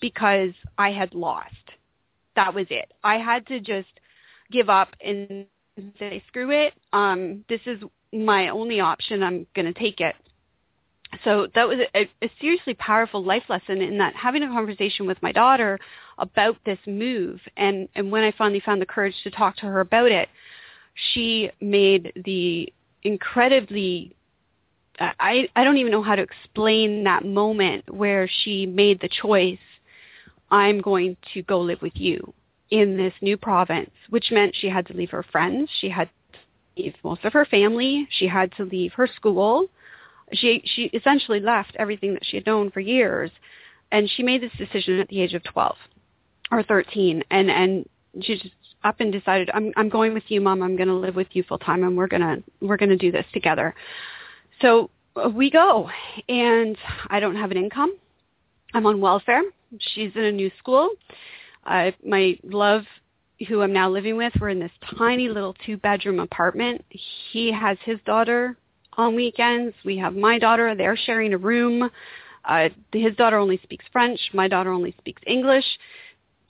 because 0.00 0.50
I 0.76 0.90
had 0.90 1.14
lost. 1.14 1.54
That 2.36 2.54
was 2.54 2.66
it. 2.70 2.92
I 3.02 3.16
had 3.16 3.46
to 3.48 3.60
just 3.60 3.88
give 4.50 4.68
up 4.68 4.88
and 5.04 5.46
say 5.98 6.22
screw 6.28 6.50
it. 6.50 6.74
Um, 6.92 7.44
this 7.48 7.60
is 7.66 7.80
my 8.12 8.48
only 8.48 8.80
option. 8.80 9.22
I'm 9.22 9.46
going 9.54 9.72
to 9.72 9.78
take 9.78 10.00
it 10.00 10.14
so 11.22 11.46
that 11.54 11.68
was 11.68 11.78
a, 11.94 12.08
a, 12.22 12.30
seriously 12.40 12.74
powerful 12.74 13.22
life 13.22 13.44
lesson 13.48 13.80
in 13.80 13.98
that 13.98 14.14
having 14.16 14.42
a 14.42 14.48
conversation 14.48 15.06
with 15.06 15.22
my 15.22 15.32
daughter 15.32 15.78
about 16.18 16.56
this 16.64 16.78
move 16.86 17.40
and 17.56 17.88
and 17.94 18.10
when 18.10 18.24
I 18.24 18.32
finally 18.36 18.60
found 18.60 18.80
the 18.80 18.86
courage 18.86 19.14
to 19.24 19.30
talk 19.30 19.56
to 19.56 19.66
her 19.66 19.80
about 19.80 20.10
it 20.10 20.28
she 21.12 21.50
made 21.60 22.12
the 22.24 22.72
incredibly 23.02 24.14
I 24.98 25.48
I 25.54 25.64
don't 25.64 25.76
even 25.76 25.92
know 25.92 26.02
how 26.02 26.16
to 26.16 26.22
explain 26.22 27.04
that 27.04 27.24
moment 27.24 27.92
where 27.92 28.28
she 28.42 28.66
made 28.66 29.00
the 29.00 29.08
choice 29.08 29.58
I'm 30.54 30.80
going 30.80 31.16
to 31.34 31.42
go 31.42 31.60
live 31.60 31.82
with 31.82 31.96
you 31.96 32.32
in 32.70 32.96
this 32.96 33.12
new 33.20 33.36
province 33.36 33.90
which 34.10 34.30
meant 34.30 34.54
she 34.54 34.68
had 34.68 34.86
to 34.86 34.94
leave 34.94 35.10
her 35.10 35.24
friends 35.24 35.68
she 35.80 35.88
had 35.88 36.08
to 36.32 36.38
leave 36.76 36.94
most 37.02 37.24
of 37.24 37.32
her 37.32 37.44
family 37.44 38.06
she 38.10 38.26
had 38.26 38.52
to 38.56 38.64
leave 38.64 38.92
her 38.92 39.08
school 39.16 39.66
she 40.32 40.62
she 40.64 40.84
essentially 40.94 41.40
left 41.40 41.74
everything 41.76 42.14
that 42.14 42.24
she 42.24 42.36
had 42.36 42.46
known 42.46 42.70
for 42.70 42.80
years 42.80 43.30
and 43.92 44.08
she 44.16 44.22
made 44.22 44.40
this 44.40 44.52
decision 44.56 44.98
at 44.98 45.08
the 45.08 45.20
age 45.20 45.34
of 45.34 45.42
12 45.44 45.76
or 46.50 46.62
13 46.62 47.22
and 47.30 47.50
and 47.50 47.88
she 48.22 48.38
just 48.38 48.54
up 48.84 49.00
and 49.00 49.12
decided 49.12 49.50
I'm 49.52 49.72
I'm 49.76 49.88
going 49.88 50.14
with 50.14 50.24
you 50.28 50.40
mom 50.40 50.62
I'm 50.62 50.76
going 50.76 50.88
to 50.88 50.94
live 50.94 51.16
with 51.16 51.28
you 51.32 51.42
full 51.42 51.58
time 51.58 51.82
and 51.82 51.96
we're 51.96 52.06
going 52.06 52.22
to 52.22 52.42
we're 52.60 52.76
going 52.76 52.90
to 52.90 52.96
do 52.96 53.10
this 53.10 53.26
together. 53.32 53.74
So 54.60 54.90
uh, 55.16 55.28
we 55.28 55.50
go 55.50 55.90
and 56.28 56.76
I 57.08 57.18
don't 57.18 57.36
have 57.36 57.50
an 57.50 57.56
income. 57.56 57.96
I'm 58.74 58.86
on 58.86 59.00
welfare. 59.00 59.42
She's 59.78 60.12
in 60.14 60.24
a 60.24 60.32
new 60.32 60.50
school. 60.58 60.90
Uh, 61.66 61.90
my 62.04 62.38
love 62.42 62.82
who 63.48 63.62
I'm 63.62 63.72
now 63.72 63.90
living 63.90 64.16
with, 64.16 64.32
we're 64.40 64.50
in 64.50 64.60
this 64.60 64.70
tiny 64.96 65.28
little 65.28 65.54
two 65.66 65.76
bedroom 65.76 66.20
apartment. 66.20 66.84
He 67.32 67.52
has 67.52 67.76
his 67.84 67.98
daughter 68.06 68.56
on 68.96 69.14
weekends. 69.14 69.74
We 69.84 69.96
have 69.98 70.14
my 70.14 70.38
daughter. 70.38 70.74
They're 70.74 70.96
sharing 70.96 71.32
a 71.34 71.38
room. 71.38 71.90
Uh, 72.44 72.68
his 72.92 73.16
daughter 73.16 73.38
only 73.38 73.58
speaks 73.62 73.84
French. 73.92 74.20
My 74.32 74.48
daughter 74.48 74.70
only 74.70 74.94
speaks 74.98 75.22
English. 75.26 75.64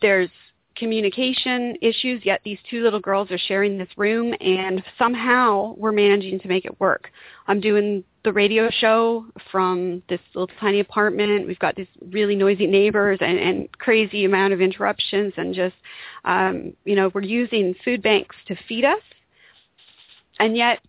There's 0.03 0.31
communication 0.77 1.77
issues, 1.81 2.21
yet 2.25 2.41
these 2.45 2.59
two 2.69 2.83
little 2.83 3.01
girls 3.01 3.31
are 3.31 3.39
sharing 3.39 3.79
this 3.79 3.89
room, 3.97 4.35
and 4.41 4.83
somehow 4.99 5.75
we're 5.77 5.93
managing 5.93 6.41
to 6.41 6.49
make 6.49 6.65
it 6.65 6.79
work. 6.81 7.11
I'm 7.47 7.61
doing 7.61 8.05
the 8.25 8.33
radio 8.33 8.71
show 8.71 9.27
from 9.53 10.03
this 10.09 10.21
little 10.35 10.51
tiny 10.59 10.81
apartment. 10.81 11.47
We've 11.47 11.59
got 11.59 11.77
these 11.77 11.87
really 12.11 12.35
noisy 12.35 12.67
neighbors 12.67 13.19
and, 13.21 13.39
and 13.39 13.79
crazy 13.79 14.25
amount 14.25 14.53
of 14.55 14.61
interruptions, 14.61 15.35
and 15.37 15.55
just, 15.55 15.77
um, 16.25 16.73
you 16.85 16.97
know, 16.97 17.11
we're 17.15 17.23
using 17.23 17.75
food 17.85 18.03
banks 18.03 18.35
to 18.49 18.57
feed 18.67 18.85
us. 18.85 19.03
And 20.41 20.57
yet 20.57 20.81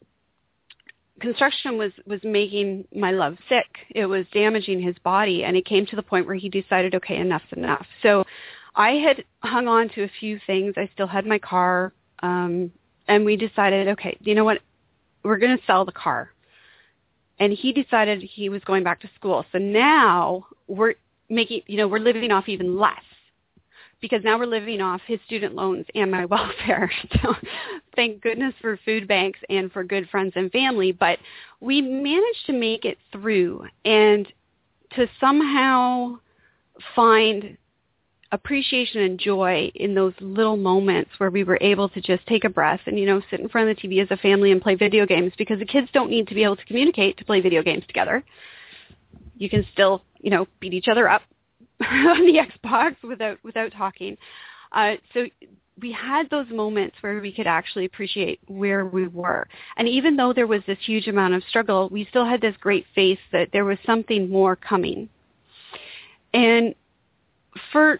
construction 1.19 1.77
was 1.77 1.91
was 2.05 2.19
making 2.23 2.87
my 2.95 3.11
love 3.11 3.37
sick. 3.47 3.67
It 3.89 4.05
was 4.05 4.25
damaging 4.33 4.81
his 4.81 4.95
body, 5.03 5.43
and 5.43 5.55
it 5.57 5.65
came 5.65 5.85
to 5.87 5.95
the 5.95 6.03
point 6.03 6.25
where 6.25 6.35
he 6.35 6.49
decided, 6.49 6.95
okay, 6.95 7.17
enough's 7.17 7.41
enough. 7.55 7.85
So 8.01 8.23
I 8.75 8.91
had 8.91 9.23
hung 9.41 9.67
on 9.67 9.89
to 9.89 10.03
a 10.03 10.11
few 10.19 10.39
things. 10.47 10.73
I 10.77 10.89
still 10.93 11.07
had 11.07 11.25
my 11.25 11.39
car, 11.39 11.93
um, 12.19 12.71
and 13.07 13.25
we 13.25 13.35
decided, 13.35 13.89
okay, 13.89 14.17
you 14.21 14.35
know 14.35 14.43
what, 14.45 14.59
we're 15.23 15.37
going 15.37 15.57
to 15.57 15.63
sell 15.65 15.85
the 15.85 15.91
car. 15.91 16.31
And 17.39 17.51
he 17.53 17.73
decided 17.73 18.21
he 18.21 18.49
was 18.49 18.63
going 18.63 18.83
back 18.83 19.01
to 19.01 19.09
school. 19.15 19.45
So 19.51 19.57
now 19.57 20.45
we're 20.67 20.95
making, 21.29 21.61
you 21.67 21.77
know, 21.77 21.87
we're 21.87 21.99
living 21.99 22.31
off 22.31 22.47
even 22.47 22.79
less 22.79 23.03
because 24.01 24.23
now 24.23 24.37
we're 24.37 24.45
living 24.45 24.81
off 24.81 25.01
his 25.07 25.19
student 25.25 25.55
loans 25.55 25.85
and 25.95 26.11
my 26.11 26.25
welfare. 26.35 26.91
So 27.21 27.33
thank 27.95 28.21
goodness 28.21 28.53
for 28.61 28.77
food 28.83 29.07
banks 29.07 29.39
and 29.49 29.71
for 29.71 29.83
good 29.83 30.09
friends 30.09 30.33
and 30.35 30.51
family. 30.51 30.91
But 30.91 31.17
we 31.61 31.81
managed 31.81 32.45
to 32.47 32.53
make 32.53 32.85
it 32.85 32.97
through 33.11 33.65
and 33.85 34.27
to 34.95 35.07
somehow 35.19 36.19
find 36.95 37.57
appreciation 38.31 39.01
and 39.01 39.19
joy 39.19 39.71
in 39.75 39.93
those 39.93 40.13
little 40.19 40.57
moments 40.57 41.11
where 41.17 41.29
we 41.29 41.43
were 41.43 41.57
able 41.61 41.89
to 41.89 42.01
just 42.01 42.25
take 42.27 42.43
a 42.43 42.49
breath 42.49 42.81
and 42.85 42.99
you 42.99 43.05
know 43.05 43.21
sit 43.29 43.39
in 43.39 43.49
front 43.49 43.69
of 43.69 43.75
the 43.75 43.81
TV 43.81 44.01
as 44.01 44.07
a 44.11 44.17
family 44.17 44.51
and 44.51 44.61
play 44.61 44.75
video 44.75 45.05
games 45.05 45.31
because 45.37 45.59
the 45.59 45.65
kids 45.65 45.87
don't 45.93 46.09
need 46.09 46.27
to 46.27 46.35
be 46.35 46.43
able 46.43 46.55
to 46.55 46.65
communicate 46.65 47.17
to 47.17 47.25
play 47.25 47.39
video 47.39 47.61
games 47.61 47.83
together. 47.87 48.23
You 49.37 49.49
can 49.49 49.65
still, 49.73 50.01
you 50.21 50.29
know, 50.29 50.47
beat 50.59 50.73
each 50.73 50.87
other 50.89 51.09
up 51.09 51.21
on 51.81 52.25
the 52.25 52.39
Xbox 52.39 52.95
without 53.03 53.37
without 53.43 53.71
talking. 53.71 54.17
Uh, 54.71 54.95
so 55.13 55.25
we 55.81 55.91
had 55.91 56.29
those 56.29 56.47
moments 56.49 56.95
where 57.01 57.19
we 57.19 57.33
could 57.33 57.47
actually 57.47 57.85
appreciate 57.85 58.39
where 58.47 58.85
we 58.85 59.07
were. 59.07 59.47
And 59.77 59.87
even 59.87 60.15
though 60.15 60.31
there 60.33 60.47
was 60.47 60.61
this 60.65 60.77
huge 60.81 61.07
amount 61.07 61.33
of 61.33 61.43
struggle, 61.49 61.89
we 61.89 62.05
still 62.09 62.25
had 62.25 62.39
this 62.39 62.55
great 62.59 62.85
faith 62.95 63.19
that 63.33 63.49
there 63.51 63.65
was 63.65 63.77
something 63.85 64.29
more 64.29 64.55
coming. 64.55 65.09
And 66.33 66.75
for 67.71 67.99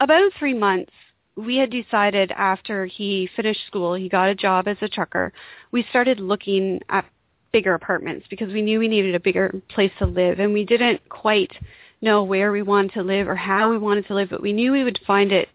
about 0.00 0.32
three 0.38 0.54
months, 0.54 0.92
we 1.36 1.56
had 1.56 1.70
decided 1.70 2.30
after 2.32 2.86
he 2.86 3.28
finished 3.34 3.66
school, 3.66 3.94
he 3.94 4.08
got 4.08 4.28
a 4.28 4.34
job 4.34 4.68
as 4.68 4.76
a 4.80 4.88
trucker. 4.88 5.32
We 5.72 5.84
started 5.90 6.20
looking 6.20 6.80
at 6.88 7.04
bigger 7.52 7.74
apartments 7.74 8.26
because 8.30 8.52
we 8.52 8.62
knew 8.62 8.78
we 8.78 8.88
needed 8.88 9.14
a 9.14 9.20
bigger 9.20 9.60
place 9.68 9.92
to 9.98 10.06
live, 10.06 10.38
and 10.40 10.52
we 10.52 10.64
didn't 10.64 11.08
quite 11.08 11.52
know 12.00 12.22
where 12.22 12.52
we 12.52 12.62
wanted 12.62 12.92
to 12.92 13.02
live 13.02 13.28
or 13.28 13.36
how 13.36 13.70
we 13.70 13.78
wanted 13.78 14.06
to 14.06 14.14
live, 14.14 14.30
but 14.30 14.42
we 14.42 14.52
knew 14.52 14.72
we 14.72 14.84
would 14.84 15.00
find 15.06 15.32
it 15.32 15.48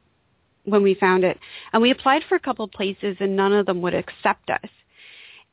when 0.66 0.84
we 0.84 0.94
found 0.96 1.24
it. 1.24 1.38
And 1.72 1.82
we 1.82 1.92
applied 1.92 2.24
for 2.28 2.36
a 2.36 2.40
couple 2.40 2.66
of 2.66 2.72
places, 2.72 3.18
and 3.20 3.36
none 3.36 3.54
of 3.54 3.66
them 3.66 3.82
would 3.82 3.94
accept 3.94 4.50
us. 4.50 4.70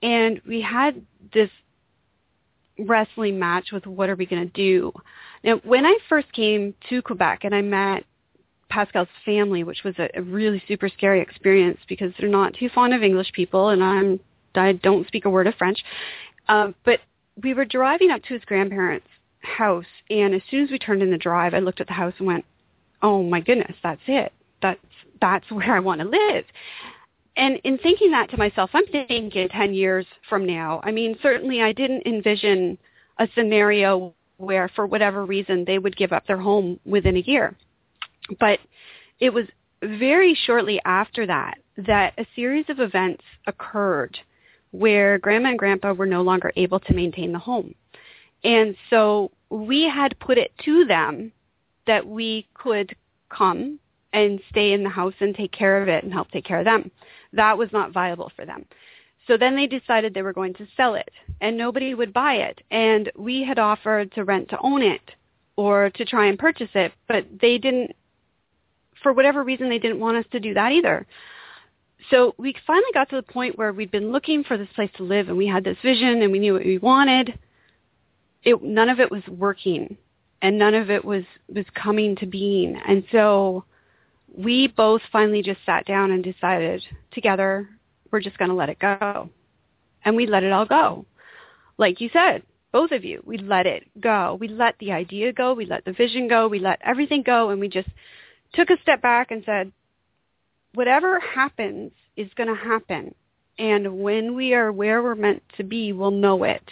And 0.02 0.40
we 0.46 0.60
had 0.60 1.04
this 1.32 1.50
wrestling 2.78 3.38
match 3.38 3.72
with 3.72 3.86
what 3.86 4.10
are 4.10 4.16
we 4.16 4.26
going 4.26 4.46
to 4.46 4.52
do. 4.52 4.92
Now, 5.42 5.60
when 5.64 5.86
I 5.86 5.96
first 6.08 6.32
came 6.32 6.74
to 6.90 7.02
Quebec 7.02 7.40
and 7.44 7.54
I 7.54 7.62
met 7.62 8.04
Pascal's 8.68 9.08
family, 9.24 9.64
which 9.64 9.84
was 9.84 9.94
a, 9.98 10.08
a 10.14 10.22
really 10.22 10.62
super 10.66 10.88
scary 10.88 11.20
experience 11.20 11.78
because 11.88 12.12
they're 12.18 12.28
not 12.28 12.54
too 12.54 12.68
fond 12.74 12.94
of 12.94 13.02
English 13.02 13.32
people, 13.32 13.70
and 13.70 13.82
I'm 13.82 14.20
I 14.54 14.72
don't 14.72 15.06
speak 15.06 15.24
a 15.24 15.30
word 15.30 15.46
of 15.46 15.54
French. 15.54 15.78
Um, 16.48 16.74
but 16.84 17.00
we 17.42 17.52
were 17.54 17.64
driving 17.64 18.10
up 18.10 18.22
to 18.24 18.34
his 18.34 18.44
grandparents' 18.44 19.06
house, 19.40 19.84
and 20.08 20.34
as 20.34 20.42
soon 20.50 20.64
as 20.64 20.70
we 20.70 20.78
turned 20.78 21.02
in 21.02 21.10
the 21.10 21.18
drive, 21.18 21.54
I 21.54 21.58
looked 21.58 21.80
at 21.80 21.86
the 21.86 21.92
house 21.92 22.14
and 22.18 22.26
went, 22.26 22.44
"Oh 23.02 23.22
my 23.22 23.40
goodness, 23.40 23.76
that's 23.82 24.00
it. 24.06 24.32
That's 24.62 24.80
that's 25.20 25.50
where 25.50 25.74
I 25.74 25.80
want 25.80 26.00
to 26.00 26.08
live." 26.08 26.44
And 27.36 27.60
in 27.64 27.78
thinking 27.78 28.10
that 28.12 28.30
to 28.30 28.38
myself, 28.38 28.70
I'm 28.72 28.86
thinking 28.86 29.48
10 29.50 29.74
years 29.74 30.06
from 30.28 30.46
now. 30.46 30.80
I 30.82 30.90
mean, 30.90 31.18
certainly 31.22 31.60
I 31.60 31.72
didn't 31.72 32.06
envision 32.06 32.78
a 33.18 33.28
scenario 33.34 34.14
where, 34.38 34.70
for 34.74 34.86
whatever 34.86 35.24
reason, 35.24 35.64
they 35.66 35.78
would 35.78 35.96
give 35.96 36.12
up 36.12 36.26
their 36.26 36.38
home 36.38 36.80
within 36.86 37.16
a 37.16 37.20
year. 37.20 37.54
But 38.40 38.60
it 39.20 39.30
was 39.30 39.46
very 39.82 40.34
shortly 40.34 40.80
after 40.84 41.26
that 41.26 41.58
that 41.76 42.14
a 42.18 42.26
series 42.34 42.64
of 42.68 42.80
events 42.80 43.22
occurred 43.46 44.18
where 44.70 45.18
grandma 45.18 45.50
and 45.50 45.58
grandpa 45.58 45.92
were 45.92 46.06
no 46.06 46.22
longer 46.22 46.52
able 46.56 46.80
to 46.80 46.94
maintain 46.94 47.32
the 47.32 47.38
home. 47.38 47.74
And 48.44 48.76
so 48.90 49.30
we 49.50 49.84
had 49.84 50.18
put 50.18 50.38
it 50.38 50.52
to 50.64 50.84
them 50.84 51.32
that 51.86 52.06
we 52.06 52.46
could 52.54 52.94
come 53.28 53.78
and 54.12 54.40
stay 54.50 54.72
in 54.72 54.82
the 54.82 54.88
house 54.90 55.14
and 55.20 55.34
take 55.34 55.52
care 55.52 55.82
of 55.82 55.88
it 55.88 56.04
and 56.04 56.12
help 56.12 56.30
take 56.30 56.44
care 56.44 56.58
of 56.58 56.64
them. 56.64 56.90
That 57.32 57.58
was 57.58 57.70
not 57.72 57.92
viable 57.92 58.32
for 58.34 58.46
them. 58.46 58.64
So 59.26 59.36
then 59.36 59.56
they 59.56 59.66
decided 59.66 60.14
they 60.14 60.22
were 60.22 60.32
going 60.32 60.54
to 60.54 60.66
sell 60.76 60.94
it 60.94 61.10
and 61.40 61.56
nobody 61.56 61.94
would 61.94 62.12
buy 62.12 62.34
it. 62.34 62.62
And 62.70 63.10
we 63.16 63.42
had 63.42 63.58
offered 63.58 64.12
to 64.12 64.24
rent 64.24 64.48
to 64.50 64.58
own 64.62 64.82
it 64.82 65.10
or 65.56 65.90
to 65.90 66.04
try 66.04 66.26
and 66.26 66.38
purchase 66.38 66.70
it, 66.74 66.92
but 67.08 67.26
they 67.40 67.58
didn't, 67.58 67.94
for 69.06 69.12
whatever 69.12 69.44
reason, 69.44 69.68
they 69.68 69.78
didn't 69.78 70.00
want 70.00 70.16
us 70.16 70.24
to 70.32 70.40
do 70.40 70.52
that 70.52 70.72
either. 70.72 71.06
So 72.10 72.34
we 72.38 72.56
finally 72.66 72.90
got 72.92 73.08
to 73.10 73.14
the 73.14 73.22
point 73.22 73.56
where 73.56 73.72
we'd 73.72 73.92
been 73.92 74.10
looking 74.10 74.42
for 74.42 74.58
this 74.58 74.66
place 74.74 74.90
to 74.96 75.04
live 75.04 75.28
and 75.28 75.36
we 75.36 75.46
had 75.46 75.62
this 75.62 75.76
vision 75.80 76.22
and 76.22 76.32
we 76.32 76.40
knew 76.40 76.54
what 76.54 76.64
we 76.64 76.78
wanted. 76.78 77.38
It, 78.42 78.60
none 78.64 78.88
of 78.88 78.98
it 78.98 79.08
was 79.08 79.22
working 79.28 79.96
and 80.42 80.58
none 80.58 80.74
of 80.74 80.90
it 80.90 81.04
was, 81.04 81.22
was 81.46 81.66
coming 81.72 82.16
to 82.16 82.26
being. 82.26 82.82
And 82.84 83.04
so 83.12 83.62
we 84.36 84.66
both 84.76 85.02
finally 85.12 85.40
just 85.40 85.60
sat 85.64 85.86
down 85.86 86.10
and 86.10 86.24
decided 86.24 86.84
together 87.12 87.68
we're 88.10 88.18
just 88.18 88.38
going 88.38 88.50
to 88.50 88.56
let 88.56 88.70
it 88.70 88.80
go. 88.80 89.30
And 90.04 90.16
we 90.16 90.26
let 90.26 90.42
it 90.42 90.50
all 90.50 90.66
go. 90.66 91.06
Like 91.78 92.00
you 92.00 92.10
said, 92.12 92.42
both 92.72 92.90
of 92.90 93.04
you, 93.04 93.22
we 93.24 93.38
let 93.38 93.66
it 93.66 93.84
go. 94.00 94.36
We 94.40 94.48
let 94.48 94.76
the 94.80 94.90
idea 94.90 95.32
go. 95.32 95.54
We 95.54 95.64
let 95.64 95.84
the 95.84 95.92
vision 95.92 96.26
go. 96.26 96.48
We 96.48 96.58
let 96.58 96.80
everything 96.84 97.22
go. 97.22 97.50
And 97.50 97.60
we 97.60 97.68
just 97.68 97.88
took 98.56 98.70
a 98.70 98.80
step 98.82 99.02
back 99.02 99.30
and 99.30 99.42
said, 99.44 99.70
whatever 100.74 101.20
happens 101.20 101.92
is 102.16 102.28
going 102.36 102.48
to 102.48 102.60
happen. 102.60 103.14
And 103.58 104.00
when 104.00 104.34
we 104.34 104.54
are 104.54 104.72
where 104.72 105.02
we're 105.02 105.14
meant 105.14 105.42
to 105.56 105.64
be, 105.64 105.92
we'll 105.92 106.10
know 106.10 106.42
it. 106.44 106.62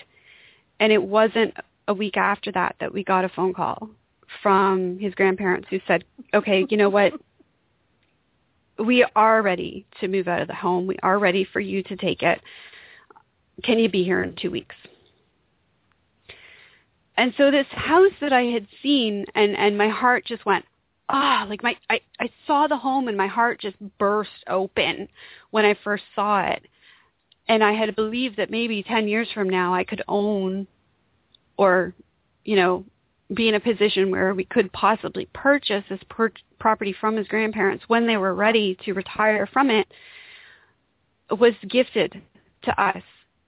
And 0.80 0.92
it 0.92 1.02
wasn't 1.02 1.54
a 1.86 1.94
week 1.94 2.16
after 2.16 2.50
that 2.52 2.76
that 2.80 2.92
we 2.92 3.04
got 3.04 3.24
a 3.24 3.28
phone 3.28 3.54
call 3.54 3.90
from 4.42 4.98
his 4.98 5.14
grandparents 5.14 5.68
who 5.70 5.78
said, 5.86 6.04
okay, 6.32 6.66
you 6.68 6.76
know 6.76 6.90
what? 6.90 7.12
we 8.78 9.06
are 9.14 9.42
ready 9.42 9.86
to 10.00 10.08
move 10.08 10.26
out 10.26 10.42
of 10.42 10.48
the 10.48 10.54
home. 10.54 10.86
We 10.86 10.96
are 11.02 11.18
ready 11.18 11.46
for 11.50 11.60
you 11.60 11.82
to 11.84 11.96
take 11.96 12.22
it. 12.22 12.40
Can 13.62 13.78
you 13.78 13.88
be 13.88 14.02
here 14.02 14.22
in 14.22 14.34
two 14.34 14.50
weeks? 14.50 14.74
And 17.16 17.32
so 17.36 17.50
this 17.50 17.66
house 17.70 18.12
that 18.20 18.32
I 18.32 18.42
had 18.42 18.66
seen 18.82 19.24
and, 19.36 19.56
and 19.56 19.78
my 19.78 19.88
heart 19.88 20.26
just 20.26 20.44
went, 20.44 20.64
ah, 21.08 21.46
like 21.48 21.62
my, 21.62 21.76
I, 21.90 22.00
I 22.20 22.30
saw 22.46 22.66
the 22.66 22.76
home 22.76 23.08
and 23.08 23.16
my 23.16 23.26
heart 23.26 23.60
just 23.60 23.76
burst 23.98 24.30
open 24.48 25.08
when 25.50 25.64
I 25.64 25.76
first 25.84 26.04
saw 26.14 26.40
it. 26.46 26.66
And 27.48 27.62
I 27.62 27.72
had 27.72 27.94
believed 27.94 28.38
that 28.38 28.50
maybe 28.50 28.82
10 28.82 29.06
years 29.06 29.28
from 29.34 29.48
now 29.48 29.74
I 29.74 29.84
could 29.84 30.02
own 30.08 30.66
or, 31.56 31.94
you 32.44 32.56
know, 32.56 32.84
be 33.32 33.48
in 33.48 33.54
a 33.54 33.60
position 33.60 34.10
where 34.10 34.34
we 34.34 34.44
could 34.44 34.72
possibly 34.72 35.28
purchase 35.32 35.84
this 35.88 36.00
per- 36.08 36.32
property 36.58 36.94
from 36.98 37.16
his 37.16 37.28
grandparents 37.28 37.84
when 37.88 38.06
they 38.06 38.16
were 38.16 38.34
ready 38.34 38.76
to 38.84 38.92
retire 38.92 39.48
from 39.52 39.70
it 39.70 39.86
was 41.30 41.54
gifted 41.68 42.20
to 42.62 42.82
us 42.82 43.02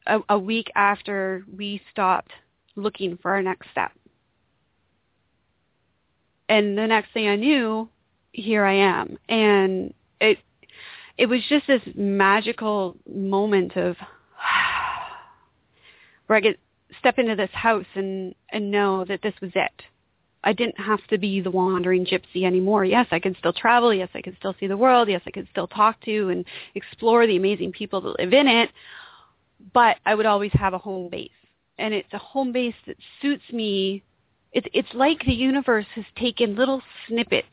a, 0.06 0.18
a 0.30 0.38
week 0.38 0.70
after 0.74 1.44
we 1.56 1.80
stopped 1.90 2.32
looking 2.74 3.18
for 3.20 3.32
our 3.32 3.42
next 3.42 3.70
step. 3.70 3.92
And 6.48 6.78
the 6.78 6.86
next 6.86 7.12
thing 7.12 7.28
I 7.28 7.36
knew, 7.36 7.88
here 8.32 8.64
I 8.64 8.74
am. 8.74 9.18
And 9.28 9.92
it 10.20 10.38
it 11.18 11.26
was 11.26 11.40
just 11.48 11.66
this 11.66 11.82
magical 11.94 12.96
moment 13.10 13.76
of 13.76 13.96
where 16.26 16.36
I 16.36 16.40
get 16.40 16.58
step 16.98 17.18
into 17.18 17.36
this 17.36 17.50
house 17.52 17.86
and 17.94 18.34
and 18.50 18.70
know 18.70 19.04
that 19.04 19.22
this 19.22 19.34
was 19.40 19.52
it. 19.54 19.82
I 20.46 20.52
didn't 20.52 20.78
have 20.78 21.04
to 21.08 21.18
be 21.18 21.40
the 21.40 21.50
wandering 21.50 22.06
gypsy 22.06 22.44
anymore. 22.44 22.84
Yes, 22.84 23.08
I 23.10 23.18
could 23.18 23.36
still 23.36 23.52
travel. 23.52 23.92
Yes, 23.92 24.08
I 24.14 24.22
could 24.22 24.36
still 24.38 24.54
see 24.60 24.68
the 24.68 24.76
world. 24.76 25.08
Yes, 25.08 25.20
I 25.26 25.32
could 25.32 25.48
still 25.50 25.66
talk 25.66 26.00
to 26.02 26.28
and 26.28 26.44
explore 26.76 27.26
the 27.26 27.36
amazing 27.36 27.72
people 27.72 28.00
that 28.02 28.20
live 28.20 28.32
in 28.32 28.46
it. 28.46 28.70
But 29.74 29.96
I 30.06 30.14
would 30.14 30.24
always 30.24 30.52
have 30.52 30.72
a 30.72 30.78
home 30.78 31.10
base. 31.10 31.30
And 31.78 31.92
it's 31.92 32.12
a 32.12 32.18
home 32.18 32.52
base 32.52 32.76
that 32.86 32.96
suits 33.20 33.42
me. 33.52 34.04
It's 34.56 34.66
it's 34.72 34.94
like 34.94 35.22
the 35.26 35.34
universe 35.34 35.84
has 35.94 36.06
taken 36.16 36.56
little 36.56 36.80
snippets 37.06 37.46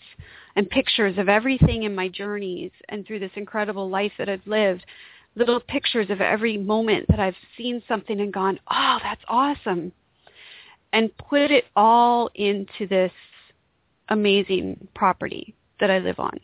and 0.56 0.70
pictures 0.70 1.18
of 1.18 1.28
everything 1.28 1.84
in 1.84 1.94
my 1.94 2.08
journeys 2.08 2.72
and 2.88 3.06
through 3.06 3.20
this 3.20 3.32
incredible 3.36 3.90
life 3.90 4.14
that 4.18 4.30
I've 4.30 4.48
lived 4.48 4.86
little 5.36 5.60
pictures 5.60 6.10
of 6.10 6.22
every 6.22 6.58
moment 6.58 7.08
that 7.10 7.20
I've 7.20 7.36
seen 7.58 7.84
something 7.90 8.22
and 8.22 8.32
gone, 8.32 8.58
oh, 8.72 9.00
that's 9.04 9.24
awesome. 9.28 9.92
And 10.94 11.16
put 11.18 11.52
it 11.52 11.66
all 11.76 12.30
into 12.36 12.88
this 12.88 13.12
amazing 14.08 14.88
property 14.96 15.56
that 15.82 15.92
I 15.92 15.98
live 15.98 16.20
on. 16.20 16.40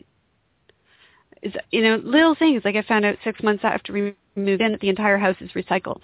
Is 1.42 1.54
you 1.70 1.82
know, 1.82 2.02
little 2.04 2.34
things 2.34 2.60
like 2.66 2.76
I 2.76 2.82
found 2.82 3.06
out 3.06 3.16
six 3.24 3.42
months 3.42 3.64
after 3.64 3.94
we 3.94 4.14
moved 4.36 4.60
in 4.60 4.72
that 4.72 4.80
the 4.82 4.90
entire 4.90 5.16
house 5.16 5.36
is 5.40 5.52
recycled. 5.52 6.00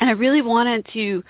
And 0.00 0.10
I 0.10 0.12
really 0.12 0.42
wanted 0.42 0.86
to 0.92 1.24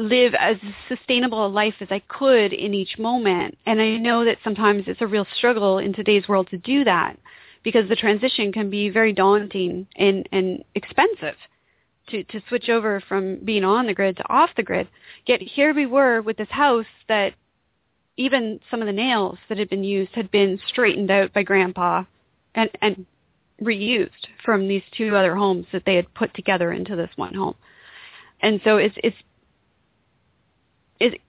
live 0.00 0.34
as 0.34 0.56
sustainable 0.88 1.46
a 1.46 1.48
life 1.48 1.74
as 1.80 1.88
I 1.90 2.00
could 2.08 2.52
in 2.54 2.72
each 2.72 2.98
moment. 2.98 3.58
And 3.66 3.80
I 3.80 3.98
know 3.98 4.24
that 4.24 4.38
sometimes 4.42 4.84
it's 4.86 5.02
a 5.02 5.06
real 5.06 5.26
struggle 5.36 5.78
in 5.78 5.92
today's 5.92 6.26
world 6.26 6.48
to 6.50 6.58
do 6.58 6.84
that 6.84 7.18
because 7.62 7.88
the 7.88 7.96
transition 7.96 8.50
can 8.50 8.70
be 8.70 8.88
very 8.88 9.12
daunting 9.12 9.86
and, 9.96 10.26
and 10.32 10.64
expensive 10.74 11.34
to, 12.08 12.24
to 12.24 12.40
switch 12.48 12.70
over 12.70 13.02
from 13.06 13.44
being 13.44 13.62
on 13.62 13.86
the 13.86 13.94
grid 13.94 14.16
to 14.16 14.32
off 14.32 14.48
the 14.56 14.62
grid. 14.62 14.88
Yet 15.26 15.42
here 15.42 15.74
we 15.74 15.84
were 15.84 16.22
with 16.22 16.38
this 16.38 16.48
house 16.50 16.86
that 17.08 17.34
even 18.16 18.58
some 18.70 18.80
of 18.80 18.86
the 18.86 18.92
nails 18.92 19.38
that 19.50 19.58
had 19.58 19.68
been 19.68 19.84
used 19.84 20.12
had 20.14 20.30
been 20.30 20.58
straightened 20.66 21.10
out 21.10 21.34
by 21.34 21.42
grandpa 21.42 22.04
and, 22.54 22.70
and 22.80 23.04
reused 23.62 24.26
from 24.42 24.66
these 24.66 24.82
two 24.96 25.14
other 25.14 25.36
homes 25.36 25.66
that 25.72 25.84
they 25.84 25.96
had 25.96 26.12
put 26.14 26.32
together 26.32 26.72
into 26.72 26.96
this 26.96 27.10
one 27.16 27.34
home. 27.34 27.54
And 28.40 28.62
so 28.64 28.78
it's, 28.78 28.96
it's, 29.04 29.16
it, 31.00 31.20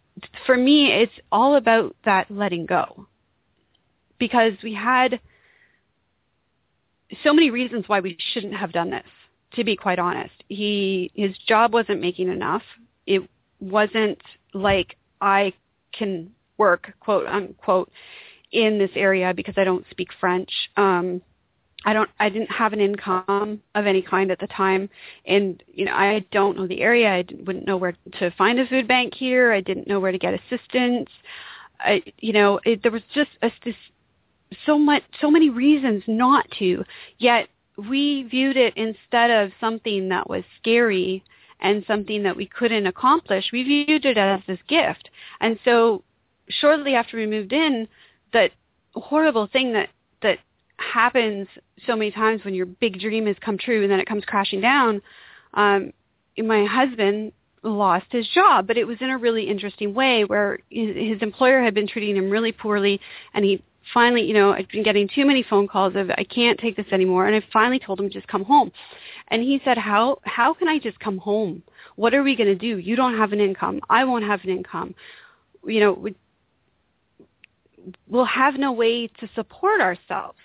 for 0.46 0.58
me, 0.58 0.92
it's 0.92 1.14
all 1.32 1.56
about 1.56 1.96
that 2.06 2.30
letting 2.30 2.66
go 2.66 3.08
because 4.20 4.54
we 4.62 4.74
had 4.74 5.20
so 7.24 7.34
many 7.34 7.50
reasons 7.50 7.86
why 7.88 8.00
we 8.00 8.18
shouldn't 8.34 8.54
have 8.54 8.72
done 8.72 8.92
this. 8.92 9.04
To 9.56 9.66
be 9.66 9.76
quite 9.76 10.00
honest, 10.00 10.34
he 10.48 11.12
his 11.14 11.38
job 11.46 11.74
wasn't 11.74 12.00
making 12.00 12.30
enough. 12.30 12.62
It 13.06 13.30
wasn't 13.60 14.22
like 14.54 14.96
I 15.20 15.52
can 15.92 16.32
work 16.58 16.94
quote 17.02 17.28
unquote 17.28 17.92
in 18.54 18.78
this 18.78 18.92
area 18.96 19.34
because 19.34 19.56
I 19.58 19.66
don't 19.66 19.86
speak 19.92 20.10
French. 20.22 20.50
Um, 20.78 21.22
I 21.86 21.94
don't 21.94 22.10
I 22.20 22.30
didn't 22.30 22.52
have 22.52 22.74
an 22.74 22.80
income 22.80 23.62
of 23.76 23.88
any 23.88 24.02
kind 24.02 24.32
at 24.32 24.40
the 24.40 24.48
time 24.48 24.90
and 25.26 25.64
you 25.68 25.86
know 25.86 25.94
I 25.94 26.26
don't 26.32 26.58
know 26.58 26.68
the 26.68 26.82
area 26.82 27.10
I 27.10 27.26
wouldn't 27.46 27.66
know 27.66 27.78
where 27.78 27.96
to 28.20 28.32
find 28.38 28.60
a 28.60 28.68
food 28.68 28.88
bank 28.88 29.16
here 29.16 29.52
I 29.52 29.62
didn't 29.62 29.88
know 29.88 30.00
where 30.00 30.12
to 30.12 30.20
get 30.20 30.34
assistance 30.34 31.10
I, 31.84 32.02
you 32.20 32.34
know, 32.34 32.60
it, 32.64 32.82
there 32.84 32.92
was 32.92 33.02
just 33.14 33.32
a, 33.42 33.52
this 33.66 33.76
so 34.66 34.78
much, 34.78 35.04
so 35.20 35.32
many 35.32 35.50
reasons 35.50 36.04
not 36.08 36.46
to. 36.60 36.84
Yet 37.18 37.48
we 37.78 38.24
viewed 38.24 38.58
it 38.58 38.76
instead 38.76 39.32
of 39.32 39.52
something 39.60 40.10
that 40.10 40.30
was 40.30 40.44
scary 40.60 41.24
and 41.60 41.84
something 41.88 42.24
that 42.24 42.36
we 42.36 42.46
couldn't 42.46 42.88
accomplish. 42.88 43.46
We 43.52 43.64
viewed 43.64 44.06
it 44.06 44.18
as 44.18 44.42
this 44.48 44.60
gift. 44.68 45.10
And 45.40 45.60
so, 45.64 46.04
shortly 46.50 46.96
after 46.96 47.18
we 47.18 47.28
moved 47.28 47.54
in, 47.54 47.88
that 48.34 48.52
horrible 48.96 49.48
thing 49.48 49.74
that 49.74 49.90
that 50.22 50.40
happens 50.82 51.48
so 51.88 51.96
many 51.96 52.12
times 52.12 52.44
when 52.44 52.54
your 52.54 52.66
big 52.66 53.00
dream 53.00 53.26
has 53.28 53.36
come 53.44 53.58
true 53.58 53.84
and 53.84 53.92
then 53.92 54.00
it 54.00 54.08
comes 54.08 54.24
crashing 54.26 54.62
down. 54.62 55.02
Um, 55.54 55.94
my 56.38 56.66
husband 56.66 57.34
lost 57.64 58.06
his 58.10 58.28
job, 58.28 58.68
but 58.68 58.78
it 58.78 58.86
was 58.86 58.98
in 59.02 59.10
a 59.10 59.18
really 59.18 59.44
interesting 59.48 59.94
way 59.94 60.24
where 60.24 60.60
his, 60.70 60.96
his 60.96 61.22
employer 61.22 61.62
had 61.62 61.74
been 61.74 61.88
treating 61.88 62.16
him 62.16 62.30
really 62.30 62.52
poorly 62.52 63.00
and 63.34 63.46
he 63.46 63.62
finally, 63.94 64.24
you 64.24 64.34
know, 64.34 64.52
I'd 64.52 64.68
been 64.70 64.84
getting 64.84 65.10
too 65.14 65.26
many 65.26 65.44
phone 65.44 65.68
calls 65.68 65.96
of 65.96 66.10
I 66.12 66.24
can't 66.24 66.60
take 66.60 66.76
this 66.76 66.86
anymore 66.92 67.28
and 67.28 67.36
I 67.36 67.46
finally 67.52 67.80
told 67.80 68.00
him 68.00 68.10
just 68.10 68.28
come 68.28 68.44
home. 68.44 68.72
And 69.28 69.42
he 69.42 69.62
said, 69.64 69.78
"How 69.78 70.20
how 70.24 70.54
can 70.54 70.68
I 70.68 70.78
just 70.78 71.00
come 71.00 71.18
home? 71.18 71.64
What 71.96 72.14
are 72.14 72.22
we 72.22 72.36
going 72.36 72.50
to 72.50 72.56
do? 72.56 72.78
You 72.78 72.96
don't 72.96 73.18
have 73.18 73.32
an 73.32 73.40
income. 73.40 73.80
I 73.90 74.04
won't 74.04 74.26
have 74.26 74.42
an 74.44 74.50
income. 74.50 74.94
You 75.66 75.80
know, 75.80 75.94
we, 75.94 76.16
we'll 78.08 78.26
have 78.26 78.56
no 78.56 78.74
way 78.74 79.08
to 79.08 79.30
support 79.34 79.80
ourselves." 79.80 80.38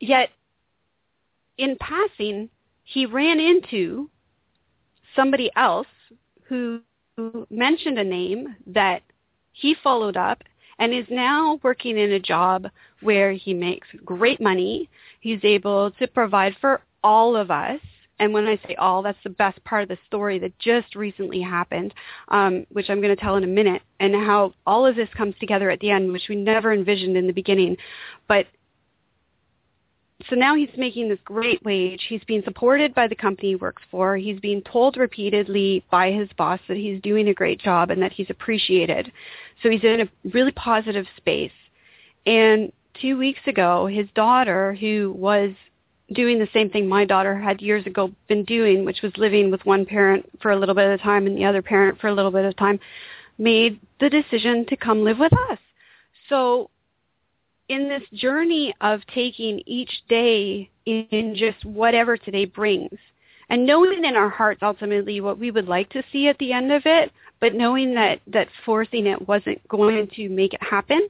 Yet 0.00 0.30
in 1.58 1.76
passing, 1.80 2.50
he 2.84 3.06
ran 3.06 3.40
into 3.40 4.10
somebody 5.14 5.50
else 5.56 5.86
who 6.48 6.80
mentioned 7.50 7.98
a 7.98 8.04
name 8.04 8.56
that 8.66 9.02
he 9.52 9.74
followed 9.82 10.16
up 10.16 10.42
and 10.78 10.92
is 10.92 11.06
now 11.10 11.58
working 11.62 11.98
in 11.98 12.12
a 12.12 12.20
job 12.20 12.68
where 13.00 13.32
he 13.32 13.54
makes 13.54 13.88
great 14.04 14.40
money. 14.40 14.88
He's 15.20 15.40
able 15.42 15.90
to 15.92 16.06
provide 16.06 16.54
for 16.60 16.82
all 17.02 17.34
of 17.34 17.50
us. 17.50 17.80
And 18.18 18.32
when 18.32 18.46
I 18.46 18.56
say 18.66 18.74
all, 18.76 19.02
that's 19.02 19.18
the 19.24 19.30
best 19.30 19.62
part 19.64 19.82
of 19.82 19.88
the 19.88 19.98
story 20.06 20.38
that 20.38 20.58
just 20.58 20.94
recently 20.94 21.40
happened, 21.40 21.92
um, 22.28 22.66
which 22.70 22.88
I'm 22.88 23.00
going 23.02 23.14
to 23.14 23.20
tell 23.20 23.36
in 23.36 23.44
a 23.44 23.48
minute, 23.48 23.82
and 24.00 24.14
how 24.14 24.54
all 24.66 24.86
of 24.86 24.96
this 24.96 25.08
comes 25.16 25.34
together 25.38 25.70
at 25.70 25.80
the 25.80 25.90
end, 25.90 26.12
which 26.12 26.28
we 26.28 26.36
never 26.36 26.72
envisioned 26.72 27.16
in 27.16 27.26
the 27.26 27.32
beginning. 27.32 27.76
But 28.26 28.46
so 30.28 30.34
now 30.34 30.54
he's 30.54 30.70
making 30.76 31.08
this 31.08 31.18
great 31.24 31.62
wage. 31.62 32.06
He's 32.08 32.24
being 32.24 32.42
supported 32.42 32.94
by 32.94 33.06
the 33.06 33.14
company 33.14 33.48
he 33.48 33.56
works 33.56 33.82
for. 33.90 34.16
He's 34.16 34.40
being 34.40 34.62
told 34.62 34.96
repeatedly 34.96 35.84
by 35.90 36.10
his 36.10 36.28
boss 36.38 36.58
that 36.68 36.76
he's 36.76 37.00
doing 37.02 37.28
a 37.28 37.34
great 37.34 37.60
job 37.60 37.90
and 37.90 38.00
that 38.02 38.12
he's 38.12 38.30
appreciated. 38.30 39.12
So 39.62 39.68
he's 39.68 39.84
in 39.84 40.00
a 40.00 40.30
really 40.32 40.52
positive 40.52 41.06
space. 41.18 41.52
And 42.24 42.72
two 43.00 43.18
weeks 43.18 43.40
ago, 43.46 43.86
his 43.86 44.06
daughter, 44.14 44.74
who 44.74 45.14
was 45.16 45.50
doing 46.12 46.38
the 46.38 46.48
same 46.52 46.70
thing 46.70 46.88
my 46.88 47.04
daughter 47.04 47.38
had 47.38 47.60
years 47.60 47.84
ago 47.86 48.10
been 48.26 48.44
doing, 48.44 48.84
which 48.84 49.02
was 49.02 49.12
living 49.18 49.50
with 49.50 49.64
one 49.66 49.84
parent 49.84 50.24
for 50.40 50.50
a 50.50 50.58
little 50.58 50.74
bit 50.74 50.90
of 50.90 51.00
time 51.00 51.26
and 51.26 51.36
the 51.36 51.44
other 51.44 51.62
parent 51.62 52.00
for 52.00 52.08
a 52.08 52.14
little 52.14 52.30
bit 52.30 52.44
of 52.44 52.56
time, 52.56 52.80
made 53.38 53.78
the 54.00 54.08
decision 54.08 54.64
to 54.66 54.76
come 54.76 55.04
live 55.04 55.18
with 55.18 55.32
us. 55.50 55.58
So 56.30 56.70
in 57.68 57.88
this 57.88 58.02
journey 58.12 58.74
of 58.80 59.00
taking 59.12 59.62
each 59.66 59.90
day 60.08 60.70
in 60.84 61.34
just 61.36 61.64
whatever 61.64 62.16
today 62.16 62.44
brings 62.44 62.96
and 63.48 63.66
knowing 63.66 64.04
in 64.04 64.16
our 64.16 64.28
hearts 64.28 64.60
ultimately 64.62 65.20
what 65.20 65.38
we 65.38 65.50
would 65.50 65.68
like 65.68 65.88
to 65.90 66.02
see 66.12 66.28
at 66.28 66.38
the 66.38 66.52
end 66.52 66.72
of 66.72 66.82
it, 66.84 67.12
but 67.40 67.54
knowing 67.54 67.94
that, 67.94 68.20
that 68.26 68.48
forcing 68.64 69.06
it 69.06 69.28
wasn't 69.28 69.66
going 69.68 70.08
to 70.16 70.28
make 70.28 70.54
it 70.54 70.62
happen. 70.62 71.08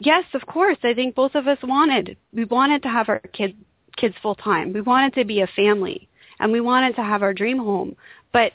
Yes, 0.00 0.24
of 0.34 0.46
course. 0.46 0.78
I 0.82 0.94
think 0.94 1.14
both 1.14 1.34
of 1.34 1.46
us 1.46 1.58
wanted. 1.62 2.16
We 2.32 2.44
wanted 2.44 2.82
to 2.82 2.88
have 2.88 3.08
our 3.08 3.20
kids 3.32 3.54
kids 3.96 4.14
full 4.22 4.34
time. 4.34 4.72
We 4.72 4.80
wanted 4.80 5.12
to 5.14 5.24
be 5.24 5.42
a 5.42 5.46
family 5.48 6.08
and 6.40 6.50
we 6.50 6.62
wanted 6.62 6.96
to 6.96 7.02
have 7.02 7.22
our 7.22 7.34
dream 7.34 7.58
home. 7.58 7.94
But 8.32 8.52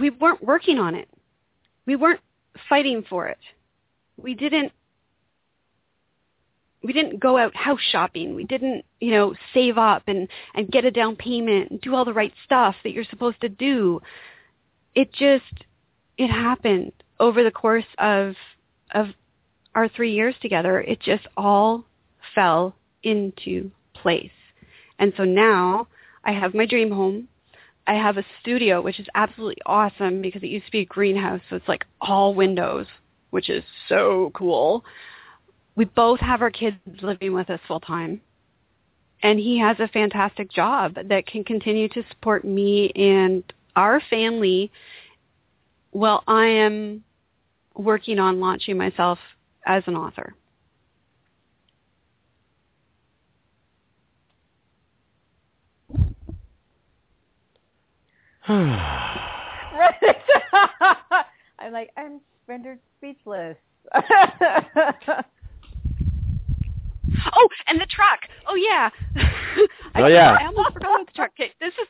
we 0.00 0.10
weren't 0.10 0.42
working 0.42 0.78
on 0.78 0.94
it. 0.94 1.08
We 1.84 1.94
weren't 1.94 2.20
fighting 2.68 3.04
for 3.08 3.26
it. 3.26 3.38
We 4.16 4.34
didn't 4.34 4.72
we 6.82 6.92
didn't 6.92 7.18
go 7.18 7.36
out 7.36 7.54
house 7.56 7.80
shopping. 7.90 8.34
We 8.36 8.44
didn't, 8.44 8.84
you 9.00 9.10
know, 9.10 9.34
save 9.52 9.76
up 9.76 10.04
and 10.06 10.28
and 10.54 10.70
get 10.70 10.84
a 10.84 10.90
down 10.90 11.16
payment 11.16 11.70
and 11.70 11.80
do 11.80 11.94
all 11.94 12.04
the 12.04 12.12
right 12.12 12.32
stuff 12.44 12.76
that 12.84 12.92
you're 12.92 13.04
supposed 13.04 13.40
to 13.40 13.48
do. 13.48 14.00
It 14.94 15.12
just 15.12 15.64
it 16.16 16.28
happened 16.28 16.92
over 17.18 17.42
the 17.42 17.50
course 17.50 17.84
of 17.98 18.34
of 18.92 19.08
our 19.74 19.88
3 19.88 20.12
years 20.12 20.34
together. 20.40 20.80
It 20.80 21.00
just 21.00 21.26
all 21.36 21.84
fell 22.34 22.74
into 23.02 23.70
place. 23.94 24.30
And 24.98 25.12
so 25.16 25.24
now 25.24 25.88
I 26.24 26.32
have 26.32 26.54
my 26.54 26.66
dream 26.66 26.90
home. 26.90 27.28
I 27.86 27.94
have 27.94 28.16
a 28.16 28.24
studio, 28.40 28.82
which 28.82 28.98
is 28.98 29.06
absolutely 29.14 29.62
awesome 29.64 30.20
because 30.20 30.42
it 30.42 30.48
used 30.48 30.66
to 30.66 30.72
be 30.72 30.80
a 30.80 30.86
greenhouse, 30.86 31.40
so 31.48 31.56
it's 31.56 31.68
like 31.68 31.84
all 32.00 32.34
windows, 32.34 32.86
which 33.30 33.48
is 33.48 33.62
so 33.88 34.32
cool. 34.34 34.84
We 35.76 35.84
both 35.84 36.20
have 36.20 36.42
our 36.42 36.50
kids 36.50 36.76
living 37.02 37.32
with 37.32 37.50
us 37.50 37.60
full 37.68 37.80
time. 37.80 38.20
And 39.22 39.38
he 39.38 39.58
has 39.60 39.78
a 39.80 39.88
fantastic 39.88 40.50
job 40.50 40.96
that 41.04 41.26
can 41.26 41.44
continue 41.44 41.88
to 41.90 42.02
support 42.10 42.44
me 42.44 42.90
and 42.94 43.42
our 43.74 44.00
family 44.10 44.70
while 45.90 46.22
I 46.26 46.46
am 46.46 47.04
working 47.74 48.18
on 48.18 48.40
launching 48.40 48.76
myself 48.76 49.18
as 49.64 49.82
an 49.86 49.96
author. 49.96 50.34
I'm 58.48 58.70
like, 61.72 61.90
I'm 61.96 62.20
rendered 62.46 62.78
speechless. 62.98 63.56
oh, 63.94 64.02
and 67.66 67.80
the 67.80 67.86
truck. 67.86 68.20
Oh 68.48 68.54
yeah. 68.54 68.90
I, 69.94 69.96
Oh, 70.02 70.06
yeah. 70.06 70.36
I 70.40 70.46
almost 70.46 70.72
forgot 70.74 70.94
about 70.94 71.06
the 71.06 71.12
truck. 71.14 71.30
Okay, 71.38 71.52
this 71.60 71.72
is 71.74 71.88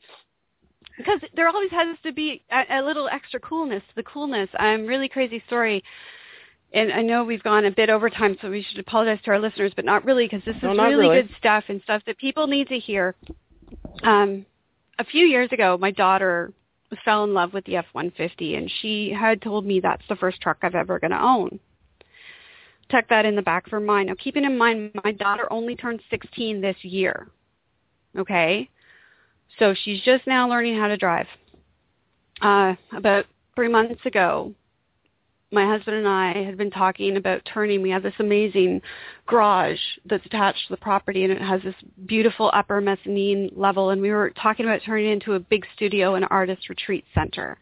because 0.96 1.20
there 1.34 1.46
always 1.48 1.70
has 1.72 1.96
to 2.04 2.12
be 2.12 2.42
a, 2.50 2.78
a 2.78 2.82
little 2.82 3.08
extra 3.08 3.38
coolness 3.40 3.82
to 3.90 3.94
the 3.96 4.02
coolness. 4.04 4.48
I'm 4.58 4.86
really 4.86 5.08
crazy 5.08 5.42
story. 5.46 5.82
And 6.72 6.92
I 6.92 7.02
know 7.02 7.22
we've 7.24 7.42
gone 7.42 7.64
a 7.66 7.70
bit 7.70 7.90
over 7.90 8.10
time, 8.10 8.36
so 8.40 8.50
we 8.50 8.62
should 8.68 8.78
apologize 8.78 9.18
to 9.24 9.30
our 9.30 9.38
listeners, 9.38 9.72
but 9.76 9.84
not 9.84 10.04
really 10.04 10.26
because 10.26 10.44
this 10.44 10.56
is 10.56 10.62
No, 10.62 10.72
not 10.72 10.88
really, 10.88 11.08
really. 11.08 11.22
good 11.22 11.30
stuff 11.38 11.64
and 11.68 11.80
stuff 11.82 12.02
that 12.06 12.18
people 12.18 12.46
need 12.46 12.68
to 12.68 12.78
hear. 12.78 13.14
Um, 14.02 14.44
a 14.98 15.04
few 15.04 15.26
years 15.26 15.50
ago, 15.52 15.76
my 15.78 15.90
daughter 15.90 16.52
fell 17.04 17.24
in 17.24 17.34
love 17.34 17.52
with 17.52 17.64
the 17.64 17.76
F-150, 17.76 18.56
and 18.56 18.70
she 18.80 19.10
had 19.10 19.42
told 19.42 19.66
me 19.66 19.80
that's 19.80 20.06
the 20.08 20.16
first 20.16 20.40
truck 20.40 20.58
I've 20.62 20.74
ever 20.74 20.98
going 20.98 21.10
to 21.10 21.22
own. 21.22 21.58
Tuck 22.90 23.08
that 23.08 23.24
in 23.24 23.34
the 23.34 23.42
back 23.42 23.66
of 23.66 23.72
her 23.72 23.80
mind. 23.80 24.08
Now, 24.08 24.14
keeping 24.16 24.44
in 24.44 24.56
mind, 24.56 24.92
my 25.02 25.12
daughter 25.12 25.52
only 25.52 25.74
turned 25.74 26.00
16 26.10 26.60
this 26.60 26.76
year. 26.82 27.28
Okay, 28.16 28.70
so 29.58 29.74
she's 29.74 30.00
just 30.02 30.26
now 30.26 30.48
learning 30.48 30.78
how 30.78 30.88
to 30.88 30.96
drive. 30.96 31.26
Uh, 32.40 32.74
about 32.96 33.26
three 33.54 33.68
months 33.68 34.04
ago, 34.06 34.54
my 35.52 35.64
husband 35.66 35.96
and 35.96 36.08
I 36.08 36.42
had 36.42 36.56
been 36.56 36.70
talking 36.70 37.16
about 37.16 37.42
turning. 37.52 37.80
We 37.80 37.90
have 37.90 38.02
this 38.02 38.14
amazing 38.18 38.82
garage 39.26 39.78
that's 40.04 40.26
attached 40.26 40.66
to 40.66 40.72
the 40.72 40.76
property, 40.78 41.22
and 41.22 41.32
it 41.32 41.40
has 41.40 41.62
this 41.62 41.74
beautiful 42.06 42.50
upper 42.52 42.80
mezzanine 42.80 43.50
level. 43.54 43.90
And 43.90 44.02
we 44.02 44.10
were 44.10 44.30
talking 44.30 44.66
about 44.66 44.80
turning 44.84 45.08
it 45.08 45.12
into 45.12 45.34
a 45.34 45.40
big 45.40 45.64
studio 45.74 46.14
and 46.16 46.26
artist 46.30 46.68
retreat 46.68 47.04
center. 47.14 47.58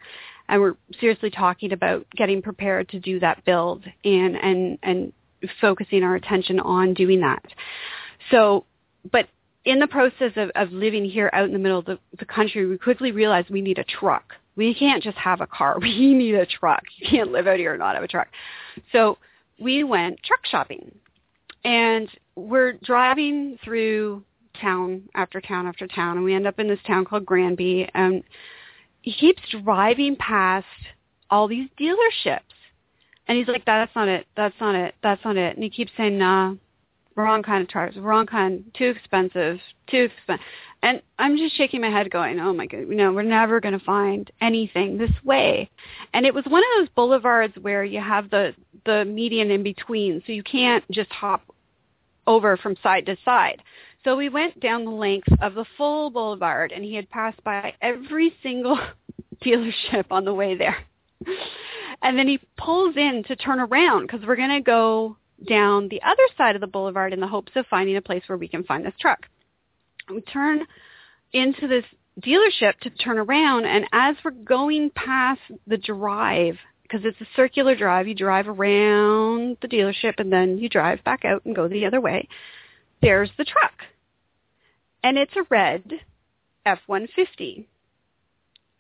And 0.49 0.61
we're 0.61 0.77
seriously 1.01 1.31
talking 1.31 1.73
about 1.73 2.07
getting 2.17 2.43
prepared 2.43 2.89
to 2.91 3.01
do 3.01 3.21
that 3.21 3.45
build 3.45 3.85
and 4.05 4.37
and 4.37 4.79
and 4.83 5.13
focusing 5.61 6.03
our 6.03 6.15
attention 6.15 6.61
on 6.61 6.95
doing 6.95 7.21
that. 7.21 7.45
So, 8.31 8.65
but 9.11 9.29
in 9.67 9.79
the 9.79 9.87
process 9.87 10.33
of, 10.37 10.51
of 10.55 10.73
living 10.73 11.05
here 11.05 11.31
out 11.33 11.45
in 11.45 11.53
the 11.53 11.59
middle 11.59 11.79
of 11.79 11.85
the, 11.85 11.99
the 12.19 12.25
country, 12.25 12.67
we 12.67 12.79
quickly 12.79 13.13
realized 13.13 13.51
we 13.51 13.63
need 13.63 13.79
a 13.79 13.85
truck 13.85 14.35
we 14.57 14.75
can't 14.75 15.03
just 15.03 15.17
have 15.17 15.41
a 15.41 15.47
car. 15.47 15.79
We 15.81 16.15
need 16.15 16.35
a 16.35 16.47
truck. 16.47 16.83
You 16.99 17.09
can't 17.09 17.33
live 17.33 17.47
out 17.47 17.59
here 17.59 17.73
and 17.73 17.81
not 17.81 17.95
have 17.95 18.05
a 18.05 18.09
truck. 18.09 18.29
So 18.93 19.19
we 19.61 19.85
went 19.85 20.23
truck 20.23 20.47
shopping. 20.47 20.95
And 21.65 22.09
we're 22.37 22.75
driving 22.75 23.59
through 23.65 24.23
town 24.61 25.03
after 25.15 25.41
town 25.41 25.67
after 25.67 25.87
town, 25.87 26.17
and 26.17 26.25
we 26.25 26.35
end 26.35 26.47
up 26.47 26.59
in 26.59 26.69
this 26.69 26.79
town 26.87 27.05
called 27.05 27.25
Granby. 27.25 27.89
And 27.95 28.23
he 29.03 29.13
keeps 29.13 29.43
driving 29.65 30.17
past 30.17 30.67
all 31.31 31.49
these 31.49 31.69
dealerships. 31.81 32.41
And 33.27 33.39
he's 33.39 33.49
like, 33.49 33.65
that's 33.65 33.95
not 33.95 34.09
it. 34.09 34.27
That's 34.37 34.55
not 34.61 34.75
it. 34.75 34.95
That's 35.03 35.25
not 35.25 35.37
it. 35.37 35.55
And 35.57 35.65
he 35.65 35.71
keeps 35.71 35.93
saying, 35.97 36.19
nah, 36.19 36.55
wrong 37.17 37.43
kind 37.43 37.63
of 37.63 37.69
trucks, 37.69 37.97
wrong 37.97 38.27
kind, 38.27 38.65
too 38.77 38.95
expensive, 38.97 39.59
too 39.89 40.09
expensive. 40.11 40.45
And 40.83 41.01
I'm 41.19 41.39
just 41.39 41.57
shaking 41.57 41.81
my 41.81 41.89
head 41.89 42.11
going, 42.11 42.39
oh 42.41 42.53
my 42.53 42.67
god, 42.67 42.81
you 42.81 42.95
know, 42.95 43.13
we're 43.13 43.23
never 43.23 43.61
going 43.61 43.79
to 43.79 43.85
find 43.85 44.31
anything 44.41 44.99
this 44.99 45.11
way. 45.25 45.71
And 46.13 46.27
it 46.27 46.35
was 46.35 46.45
one 46.47 46.63
of 46.63 46.69
those 46.79 46.95
boulevards 46.95 47.55
where 47.63 47.85
you 47.85 48.01
have 48.01 48.29
the, 48.31 48.55
the 48.85 49.05
median 49.07 49.51
in 49.51 49.63
between, 49.63 50.23
so 50.27 50.33
you 50.33 50.43
can't 50.43 50.85
just 50.91 51.11
hop 51.11 51.43
over 52.27 52.57
from 52.57 52.77
side 52.83 53.07
to 53.07 53.17
side. 53.25 53.63
So 54.05 54.15
we 54.17 54.29
went 54.29 54.61
down 54.61 54.85
the 54.85 54.91
length 54.91 55.29
of 55.41 55.55
the 55.55 55.65
full 55.79 56.11
boulevard 56.11 56.73
and 56.73 56.85
he 56.85 56.95
had 56.95 57.09
passed 57.09 57.43
by 57.43 57.73
every 57.81 58.35
single 58.43 58.79
dealership 59.45 60.05
on 60.11 60.27
the 60.27 60.35
way 60.35 60.55
there. 60.55 60.77
And 62.03 62.19
then 62.19 62.29
he 62.29 62.39
pulls 62.59 62.97
in 62.97 63.25
to 63.29 63.37
turn 63.37 63.61
around 63.61 64.03
because 64.03 64.27
we're 64.27 64.37
going 64.37 64.51
to 64.51 64.61
go 64.61 65.17
down 65.49 65.89
the 65.89 66.03
other 66.03 66.23
side 66.37 66.55
of 66.55 66.61
the 66.61 66.67
boulevard 66.67 67.13
in 67.13 67.21
the 67.21 67.27
hopes 67.27 67.53
of 67.57 67.67
finding 67.67 67.97
a 67.97 68.03
place 68.03 68.23
where 68.27 68.39
we 68.39 68.49
can 68.49 68.65
find 68.65 68.85
this 68.85 68.95
truck. 69.01 69.27
We 70.11 70.21
turn 70.21 70.67
into 71.33 71.67
this 71.67 71.85
dealership 72.21 72.79
to 72.81 72.91
turn 72.91 73.19
around 73.19 73.65
and 73.65 73.87
as 73.93 74.17
we're 74.25 74.31
going 74.31 74.91
past 74.91 75.41
the 75.67 75.77
drive, 75.77 76.57
because 76.83 77.01
it's 77.05 77.21
a 77.21 77.27
circular 77.35 77.75
drive, 77.75 78.07
you 78.07 78.15
drive 78.15 78.47
around 78.47 79.57
the 79.61 79.69
dealership 79.69 80.15
and 80.19 80.33
then 80.33 80.59
you 80.59 80.69
drive 80.69 81.03
back 81.05 81.25
out 81.25 81.45
and 81.45 81.57
go 81.57 81.67
the 81.67 81.87
other 81.87 82.01
way, 82.01 82.29
there's 83.03 83.31
the 83.37 83.45
truck. 83.45 83.73
And 85.03 85.19
it's 85.19 85.35
a 85.37 85.45
red 85.51 85.85
F-150. 86.65 87.67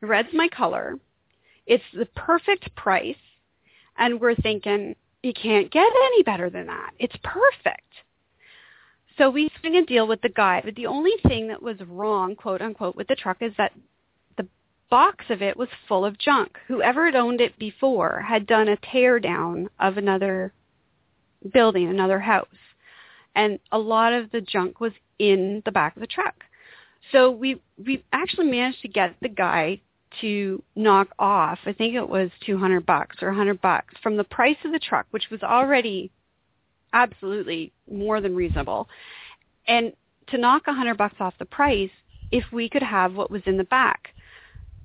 Red's 0.00 0.28
my 0.32 0.48
color. 0.48 0.98
It's 1.66 1.84
the 1.92 2.06
perfect 2.06 2.74
price. 2.76 3.16
And 3.96 4.20
we're 4.20 4.34
thinking, 4.34 4.96
you 5.24 5.32
can't 5.32 5.70
get 5.70 5.86
any 6.06 6.22
better 6.22 6.50
than 6.50 6.66
that. 6.66 6.92
It's 6.98 7.16
perfect. 7.22 7.80
So 9.16 9.30
we 9.30 9.50
swing 9.60 9.76
a 9.76 9.86
deal 9.86 10.06
with 10.06 10.20
the 10.20 10.28
guy, 10.28 10.60
but 10.64 10.74
the 10.74 10.86
only 10.86 11.12
thing 11.26 11.48
that 11.48 11.62
was 11.62 11.76
wrong, 11.88 12.34
quote 12.36 12.60
unquote, 12.60 12.96
with 12.96 13.08
the 13.08 13.14
truck 13.14 13.38
is 13.40 13.52
that 13.56 13.72
the 14.36 14.46
box 14.90 15.24
of 15.30 15.40
it 15.40 15.56
was 15.56 15.68
full 15.88 16.04
of 16.04 16.18
junk. 16.18 16.58
Whoever 16.66 17.06
had 17.06 17.14
owned 17.14 17.40
it 17.40 17.58
before 17.58 18.24
had 18.28 18.46
done 18.46 18.68
a 18.68 18.76
tear 18.92 19.20
down 19.20 19.70
of 19.78 19.96
another 19.96 20.52
building, 21.52 21.88
another 21.88 22.18
house. 22.18 22.48
And 23.36 23.58
a 23.72 23.78
lot 23.78 24.12
of 24.12 24.30
the 24.30 24.40
junk 24.40 24.80
was 24.80 24.92
in 25.18 25.62
the 25.64 25.72
back 25.72 25.96
of 25.96 26.00
the 26.00 26.06
truck. 26.06 26.44
So 27.12 27.30
we 27.30 27.60
we 27.84 28.04
actually 28.12 28.50
managed 28.50 28.82
to 28.82 28.88
get 28.88 29.14
the 29.20 29.28
guy 29.28 29.80
to 30.20 30.62
knock 30.74 31.08
off, 31.18 31.58
I 31.66 31.72
think 31.72 31.94
it 31.94 32.08
was 32.08 32.30
200 32.46 32.84
bucks 32.84 33.16
or 33.22 33.28
a 33.28 33.32
100 33.32 33.60
bucks 33.60 33.94
from 34.02 34.16
the 34.16 34.24
price 34.24 34.56
of 34.64 34.72
the 34.72 34.78
truck, 34.78 35.06
which 35.10 35.30
was 35.30 35.42
already 35.42 36.10
absolutely 36.92 37.72
more 37.90 38.20
than 38.20 38.34
reasonable. 38.34 38.88
And 39.66 39.92
to 40.28 40.38
knock 40.38 40.62
a 40.66 40.70
100 40.70 40.96
bucks 40.96 41.16
off 41.20 41.34
the 41.38 41.44
price 41.44 41.90
if 42.30 42.44
we 42.52 42.68
could 42.68 42.82
have 42.82 43.14
what 43.14 43.30
was 43.30 43.42
in 43.46 43.56
the 43.56 43.64
back. 43.64 44.14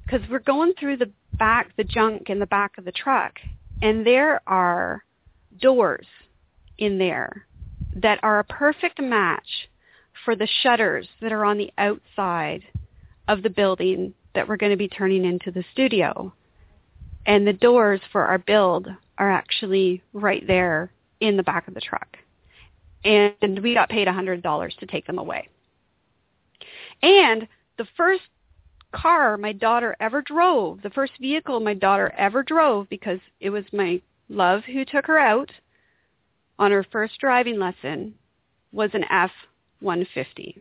Cuz 0.09 0.21
we're 0.29 0.39
going 0.39 0.73
through 0.73 0.97
the 0.97 1.11
back, 1.37 1.75
the 1.77 1.83
junk 1.83 2.29
in 2.29 2.39
the 2.39 2.47
back 2.47 2.77
of 2.77 2.85
the 2.85 2.91
truck, 2.91 3.39
and 3.81 4.05
there 4.05 4.41
are 4.47 5.03
doors 5.59 6.07
in 6.77 6.97
there 6.97 7.45
that 7.95 8.19
are 8.23 8.39
a 8.39 8.43
perfect 8.43 8.99
match 9.01 9.69
for 10.25 10.35
the 10.35 10.47
shutters 10.47 11.07
that 11.21 11.31
are 11.31 11.45
on 11.45 11.57
the 11.57 11.71
outside 11.77 12.63
of 13.27 13.43
the 13.43 13.49
building 13.49 14.13
that 14.35 14.47
we're 14.47 14.57
going 14.57 14.71
to 14.71 14.77
be 14.77 14.87
turning 14.87 15.25
into 15.25 15.51
the 15.51 15.63
studio. 15.71 16.33
And 17.25 17.45
the 17.45 17.53
doors 17.53 18.01
for 18.11 18.25
our 18.25 18.37
build 18.37 18.87
are 19.17 19.31
actually 19.31 20.01
right 20.13 20.45
there 20.47 20.91
in 21.19 21.37
the 21.37 21.43
back 21.43 21.67
of 21.67 21.73
the 21.73 21.81
truck. 21.81 22.17
And 23.03 23.59
we 23.61 23.73
got 23.73 23.89
paid 23.89 24.07
$100 24.07 24.77
to 24.77 24.85
take 24.85 25.05
them 25.07 25.19
away. 25.19 25.47
And 27.01 27.47
the 27.77 27.87
first 27.95 28.23
car 28.93 29.37
my 29.37 29.53
daughter 29.53 29.95
ever 29.99 30.21
drove, 30.21 30.81
the 30.81 30.89
first 30.89 31.13
vehicle 31.19 31.59
my 31.59 31.73
daughter 31.73 32.13
ever 32.17 32.43
drove 32.43 32.89
because 32.89 33.19
it 33.39 33.49
was 33.49 33.63
my 33.71 34.01
love 34.27 34.63
who 34.65 34.85
took 34.85 35.05
her 35.05 35.19
out 35.19 35.51
on 36.57 36.71
her 36.71 36.85
first 36.91 37.19
driving 37.19 37.57
lesson 37.57 38.13
was 38.71 38.89
an 38.93 39.05
F-150. 39.09 40.57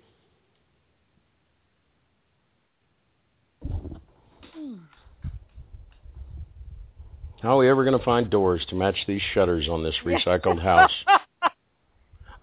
How 7.43 7.57
are 7.57 7.59
we 7.59 7.69
ever 7.69 7.85
going 7.85 7.99
to 7.99 8.05
find 8.05 8.29
doors 8.31 8.65
to 8.71 8.75
match 8.75 8.97
these 9.07 9.23
shutters 9.33 9.69
on 9.69 9.83
this 9.83 9.95
recycled 10.05 10.63
house? 10.63 10.93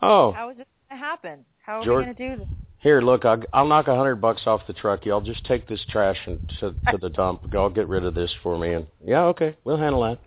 Oh, 0.02 0.34
How 0.34 0.50
is 0.50 0.58
it 0.60 0.68
going 0.90 1.00
to 1.00 1.06
happen? 1.06 1.46
How 1.66 1.80
are 1.80 1.86
George- 1.86 2.06
we 2.06 2.14
going 2.14 2.16
to 2.16 2.38
do 2.38 2.44
this? 2.46 2.58
here, 2.80 3.02
look, 3.02 3.26
I'll, 3.26 3.42
I'll 3.54 3.68
knock 3.68 3.88
a 3.88 3.96
hundred 3.96 4.18
bucks 4.18 4.44
off 4.46 4.62
the 4.68 4.74
truck. 4.74 5.06
Y'all 5.06 5.22
just 5.22 5.44
take 5.46 5.68
this 5.68 5.84
trash 5.90 6.18
and 6.28 6.38
to, 6.60 6.76
to 6.92 6.98
the 7.02 7.10
dump. 7.10 7.42
Y'all 7.54 7.70
get 7.72 7.88
rid 7.88 8.04
of 8.06 8.14
this 8.14 8.32
for 8.44 8.60
me. 8.60 8.74
And 8.74 8.86
yeah, 9.04 9.24
okay, 9.24 9.56
we'll 9.64 9.78
handle 9.78 10.02
that. 10.04 10.20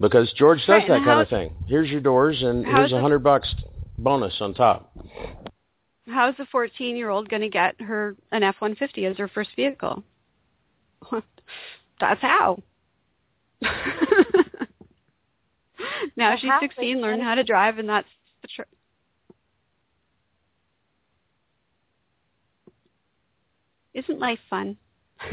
Because 0.00 0.32
George 0.38 0.60
does 0.60 0.68
Right, 0.68 0.88
that 0.88 1.04
kind 1.04 1.20
of 1.20 1.28
thing. 1.28 1.52
Here's 1.66 1.90
your 1.90 2.00
doors, 2.00 2.40
and 2.42 2.64
here's 2.64 2.92
a 2.92 3.00
hundred 3.00 3.18
bucks 3.18 3.52
bonus 3.98 4.34
on 4.40 4.54
top. 4.54 4.90
How's 6.06 6.34
a 6.38 6.46
14-year-old 6.56 7.28
going 7.28 7.42
to 7.42 7.50
get 7.50 7.78
her 7.82 8.16
an 8.32 8.42
F-150 8.44 9.10
as 9.10 9.18
her 9.18 9.28
first 9.28 9.50
vehicle? 9.56 10.02
That's 12.00 12.22
how. 12.22 12.62
now 13.62 13.70
Well, 16.16 16.36
she's 16.38 16.50
how- 16.50 16.60
16, 16.60 17.00
learn 17.00 17.20
how 17.20 17.34
to 17.34 17.44
drive, 17.44 17.78
and 17.78 17.88
that's 17.88 18.08
the 18.42 18.48
tr- 18.48 18.62
Isn't 23.94 24.18
life 24.20 24.38
fun? 24.48 24.76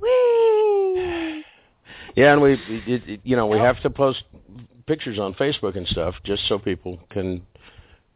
Whee! 0.00 1.44
Yeah, 2.14 2.32
and 2.32 2.40
we, 2.42 2.52
it, 2.52 3.08
it, 3.08 3.20
you 3.24 3.36
know, 3.36 3.46
we 3.46 3.58
have 3.58 3.80
to 3.82 3.90
post 3.90 4.22
pictures 4.86 5.18
on 5.18 5.34
Facebook 5.34 5.76
and 5.76 5.86
stuff 5.88 6.14
just 6.24 6.46
so 6.48 6.58
people 6.58 6.98
can 7.10 7.42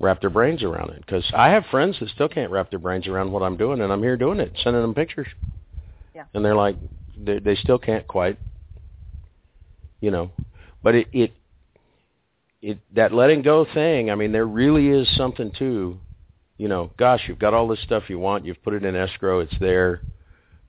wrap 0.01 0.21
their 0.21 0.31
brains 0.31 0.65
around 0.65 0.91
it. 0.91 1.05
Because 1.07 1.31
I 1.37 1.51
have 1.51 1.65
friends 1.71 1.97
that 2.01 2.09
still 2.09 2.29
can't 2.29 2.51
wrap 2.51 2.71
their 2.71 2.79
brains 2.81 3.07
around 3.07 3.31
what 3.31 3.43
I'm 3.43 3.57
doing, 3.57 3.81
and 3.81 3.93
I'm 3.93 4.03
here 4.03 4.17
doing 4.17 4.41
it, 4.41 4.53
sending 4.65 4.83
them 4.83 4.95
pictures. 4.95 5.29
Yeah. 6.15 6.25
And 6.35 6.45
they're 6.45 6.57
like, 6.57 6.77
they, 7.17 7.39
they 7.39 7.55
still 7.55 7.79
can't 7.79 8.09
quite, 8.09 8.39
you 10.01 10.11
know. 10.11 10.31
But 10.83 10.95
it, 10.95 11.09
it, 11.13 11.33
it, 12.63 12.79
that 12.95 13.13
letting 13.13 13.43
go 13.43 13.67
thing. 13.73 14.11
I 14.11 14.15
mean, 14.15 14.33
there 14.33 14.47
really 14.47 14.89
is 14.89 15.07
something 15.17 15.53
to, 15.59 15.99
you 16.57 16.69
know. 16.69 16.91
Gosh, 16.97 17.21
you've 17.29 17.39
got 17.39 17.55
all 17.55 17.69
this 17.69 17.83
stuff 17.83 18.05
you 18.09 18.19
want. 18.19 18.47
You've 18.47 18.63
put 18.63 18.75
it 18.75 18.85
in 18.85 18.97
escrow. 18.97 19.41
It's 19.41 19.59
there, 19.61 20.01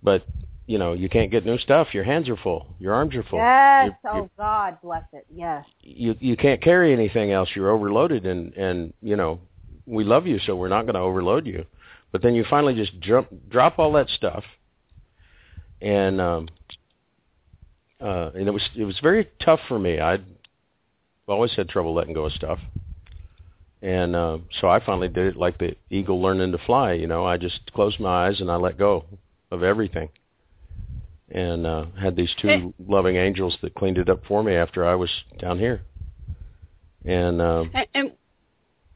but 0.03 0.25
you 0.71 0.77
know, 0.77 0.93
you 0.93 1.09
can't 1.09 1.29
get 1.29 1.45
new 1.45 1.57
stuff. 1.57 1.89
Your 1.93 2.05
hands 2.05 2.29
are 2.29 2.37
full. 2.37 2.65
Your 2.79 2.93
arms 2.93 3.13
are 3.15 3.23
full. 3.23 3.39
Yes. 3.39 3.87
You're- 3.87 3.97
oh 4.05 4.15
you're- 4.15 4.29
God 4.37 4.77
bless 4.81 5.03
it. 5.11 5.25
Yes. 5.29 5.65
you 5.81 6.15
you 6.21 6.37
can't 6.37 6.61
carry 6.61 6.93
anything 6.93 7.31
else. 7.31 7.49
You're 7.53 7.71
overloaded, 7.71 8.25
and 8.25 8.53
and 8.53 8.93
you 9.01 9.17
know 9.17 9.39
we 9.85 10.05
love 10.05 10.27
you, 10.27 10.39
so 10.39 10.55
we're 10.55 10.69
not 10.69 10.83
going 10.83 10.93
to 10.95 11.01
overload 11.01 11.45
you. 11.45 11.65
But 12.13 12.21
then 12.21 12.35
you 12.35 12.45
finally 12.49 12.73
just 12.73 12.97
jump, 13.01 13.27
drop 13.49 13.79
all 13.79 13.91
that 13.93 14.07
stuff, 14.09 14.45
and 15.81 16.21
um, 16.21 16.47
uh, 17.99 18.31
and 18.33 18.47
it 18.47 18.51
was 18.51 18.63
it 18.77 18.85
was 18.85 18.97
very 19.01 19.27
tough 19.43 19.59
for 19.67 19.77
me. 19.77 19.99
I'd 19.99 20.23
always 21.27 21.53
had 21.53 21.67
trouble 21.67 21.93
letting 21.93 22.13
go 22.13 22.25
of 22.25 22.31
stuff, 22.31 22.59
and 23.81 24.15
uh, 24.15 24.37
so 24.61 24.69
I 24.69 24.79
finally 24.85 25.09
did 25.09 25.27
it 25.27 25.35
like 25.35 25.57
the 25.57 25.75
eagle 25.89 26.21
learning 26.21 26.53
to 26.53 26.57
fly. 26.59 26.93
You 26.93 27.07
know, 27.07 27.25
I 27.25 27.35
just 27.35 27.73
closed 27.73 27.99
my 27.99 28.27
eyes 28.27 28.39
and 28.39 28.49
I 28.49 28.55
let 28.55 28.77
go 28.77 29.03
of 29.51 29.63
everything, 29.63 30.07
and 31.31 31.65
uh, 31.65 31.85
had 31.99 32.15
these 32.15 32.33
two 32.41 32.47
Hey. 32.47 32.73
loving 32.87 33.15
angels 33.15 33.57
that 33.61 33.75
cleaned 33.75 33.97
it 33.97 34.09
up 34.09 34.21
for 34.27 34.43
me 34.43 34.53
after 34.55 34.85
I 34.85 34.95
was 34.95 35.09
down 35.39 35.59
here. 35.59 35.81
And 37.05 37.41
uh, 37.41 37.65
And, 37.73 37.87
and 37.93 38.11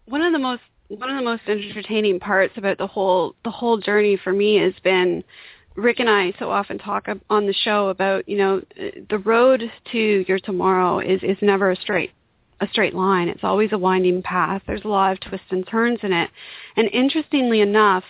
one 0.06 0.22
of 0.22 0.34
the 0.34 0.40
most 0.40 0.62
one 0.88 1.10
of 1.10 1.18
the 1.18 1.24
most 1.24 1.42
entertaining 1.48 2.20
parts 2.20 2.54
about 2.58 2.78
the 2.78 2.88
whole 2.88 3.36
the 3.44 3.52
whole 3.52 3.78
journey 3.78 4.18
for 4.24 4.32
me 4.32 4.58
has 4.58 4.74
been 4.84 5.24
Rick 5.76 6.00
and 6.00 6.10
I 6.10 6.34
so 6.40 6.50
often 6.52 6.78
talk 6.78 7.08
on 7.30 7.48
the 7.48 7.54
show 7.54 7.90
about 7.90 8.30
you 8.30 8.38
know 8.38 8.62
the 9.10 9.18
road 9.18 9.64
to 9.92 10.26
your 10.28 10.40
tomorrow 10.40 11.00
is 11.00 11.22
is 11.24 11.38
never 11.42 11.72
a 11.72 11.76
straight 11.76 12.12
a 12.62 12.68
straight 12.70 12.94
line. 12.94 13.28
It's 13.28 13.44
always 13.44 13.72
a 13.74 13.78
winding 13.78 14.22
path. 14.22 14.62
There's 14.66 14.86
a 14.86 14.88
lot 14.88 15.12
of 15.12 15.20
twists 15.20 15.48
and 15.50 15.68
turns 15.68 16.00
in 16.04 16.14
it. 16.14 16.30
And 16.78 16.88
interestingly 16.94 17.60
enough, 17.62 18.04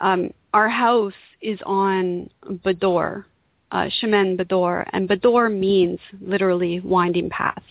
um, 0.00 0.32
our 0.52 0.68
house 0.68 1.14
is 1.40 1.58
on 1.64 2.28
Bador, 2.44 3.24
uh, 3.70 3.88
Chemin 4.00 4.36
Bador, 4.36 4.84
and 4.92 5.08
Bador 5.08 5.56
means 5.56 5.98
literally 6.20 6.80
winding 6.80 7.30
path. 7.30 7.62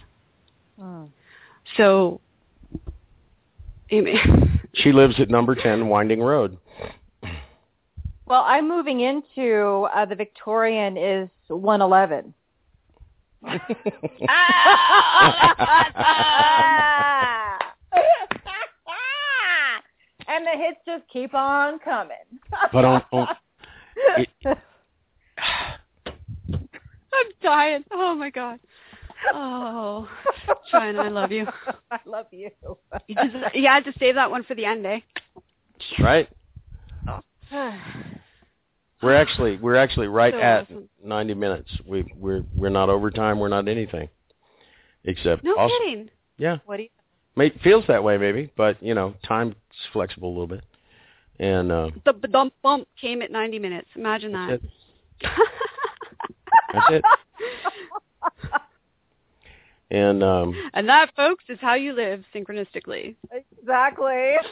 Mm. 0.79 1.09
So, 1.75 2.21
I 3.91 4.01
mean, 4.01 4.59
she 4.75 4.91
lives 4.91 5.19
at 5.19 5.29
number 5.29 5.55
10 5.55 5.87
Winding 5.87 6.21
Road. 6.21 6.57
Well, 8.25 8.43
I'm 8.45 8.67
moving 8.67 8.99
into 9.01 9.87
uh, 9.95 10.05
the 10.05 10.15
Victorian 10.15 10.97
is 10.97 11.29
111. 11.47 12.33
and 20.27 20.45
the 20.45 20.51
hits 20.51 20.79
just 20.85 21.03
keep 21.11 21.33
on 21.33 21.79
coming. 21.79 22.17
But 22.71 22.85
on, 22.85 23.01
on 23.11 23.27
it, 24.17 24.29
I'm 27.13 27.25
dying. 27.41 27.83
Oh 27.91 28.15
my 28.15 28.29
god. 28.29 28.59
Oh, 29.33 30.07
China, 30.71 31.01
I 31.01 31.09
love 31.09 31.31
you. 31.31 31.47
I 31.91 31.99
love 32.05 32.27
you. 32.31 32.51
You, 33.07 33.15
just, 33.15 33.55
you 33.55 33.67
had 33.67 33.83
to 33.85 33.93
save 33.99 34.15
that 34.15 34.29
one 34.29 34.43
for 34.43 34.53
the 34.55 34.63
end, 34.65 34.85
eh? 34.85 34.99
right? 35.99 36.29
We're 39.01 39.13
actually 39.15 39.57
we're 39.57 39.75
actually 39.75 40.07
right 40.07 40.33
So 40.33 40.39
at 40.39 40.63
awesome. 40.63 40.89
90 41.03 41.33
minutes. 41.35 41.69
We 41.85 42.03
we're 42.17 42.43
we're 42.57 42.69
not 42.69 42.89
overtime. 42.89 43.39
We're 43.39 43.47
not 43.47 43.67
anything, 43.67 44.09
except 45.03 45.43
No 45.43 45.55
also, 45.55 45.73
kidding. 45.79 46.09
yeah. 46.37 46.57
What 46.65 46.77
do 46.77 46.83
you? 46.83 46.89
May, 47.35 47.51
feels 47.63 47.85
that 47.87 48.03
way 48.03 48.17
maybe, 48.17 48.51
but 48.57 48.81
you 48.81 48.95
know, 48.95 49.13
time's 49.27 49.53
flexible 49.93 50.29
a 50.29 50.33
little 50.33 50.47
bit, 50.47 50.63
and 51.39 51.71
uh, 51.71 51.91
The 52.05 52.13
bump 52.13 52.53
bump 52.63 52.87
came 52.99 53.21
at 53.21 53.29
90 53.31 53.59
minutes. 53.59 53.87
Imagine 53.95 54.31
that. 54.31 54.59
that's 56.73 56.85
it. 56.89 57.03
And 59.89 60.21
um, 60.21 60.53
and 60.73 60.89
that, 60.89 61.15
folks, 61.15 61.45
is 61.47 61.59
how 61.61 61.75
you 61.75 61.93
live 61.93 62.25
synchronistically. 62.35 63.15
Exactly. 63.31 64.33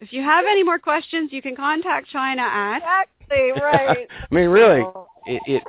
If 0.00 0.12
you 0.12 0.22
have 0.22 0.44
any 0.48 0.62
more 0.62 0.78
questions, 0.78 1.32
you 1.32 1.42
can 1.42 1.56
contact 1.56 2.08
China 2.08 2.42
at. 2.42 2.76
exactly 2.76 3.52
right. 3.60 4.08
I 4.30 4.34
mean, 4.34 4.48
really, 4.48 4.82
it 5.26 5.42
it 5.46 5.62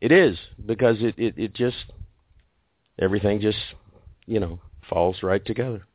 it 0.00 0.12
is 0.12 0.38
because 0.66 0.96
it 1.00 1.14
it 1.18 1.34
it 1.36 1.54
just 1.54 1.76
everything 2.98 3.40
just 3.40 3.58
you 4.26 4.40
know 4.40 4.60
falls 4.88 5.22
right 5.22 5.44
together. 5.44 5.86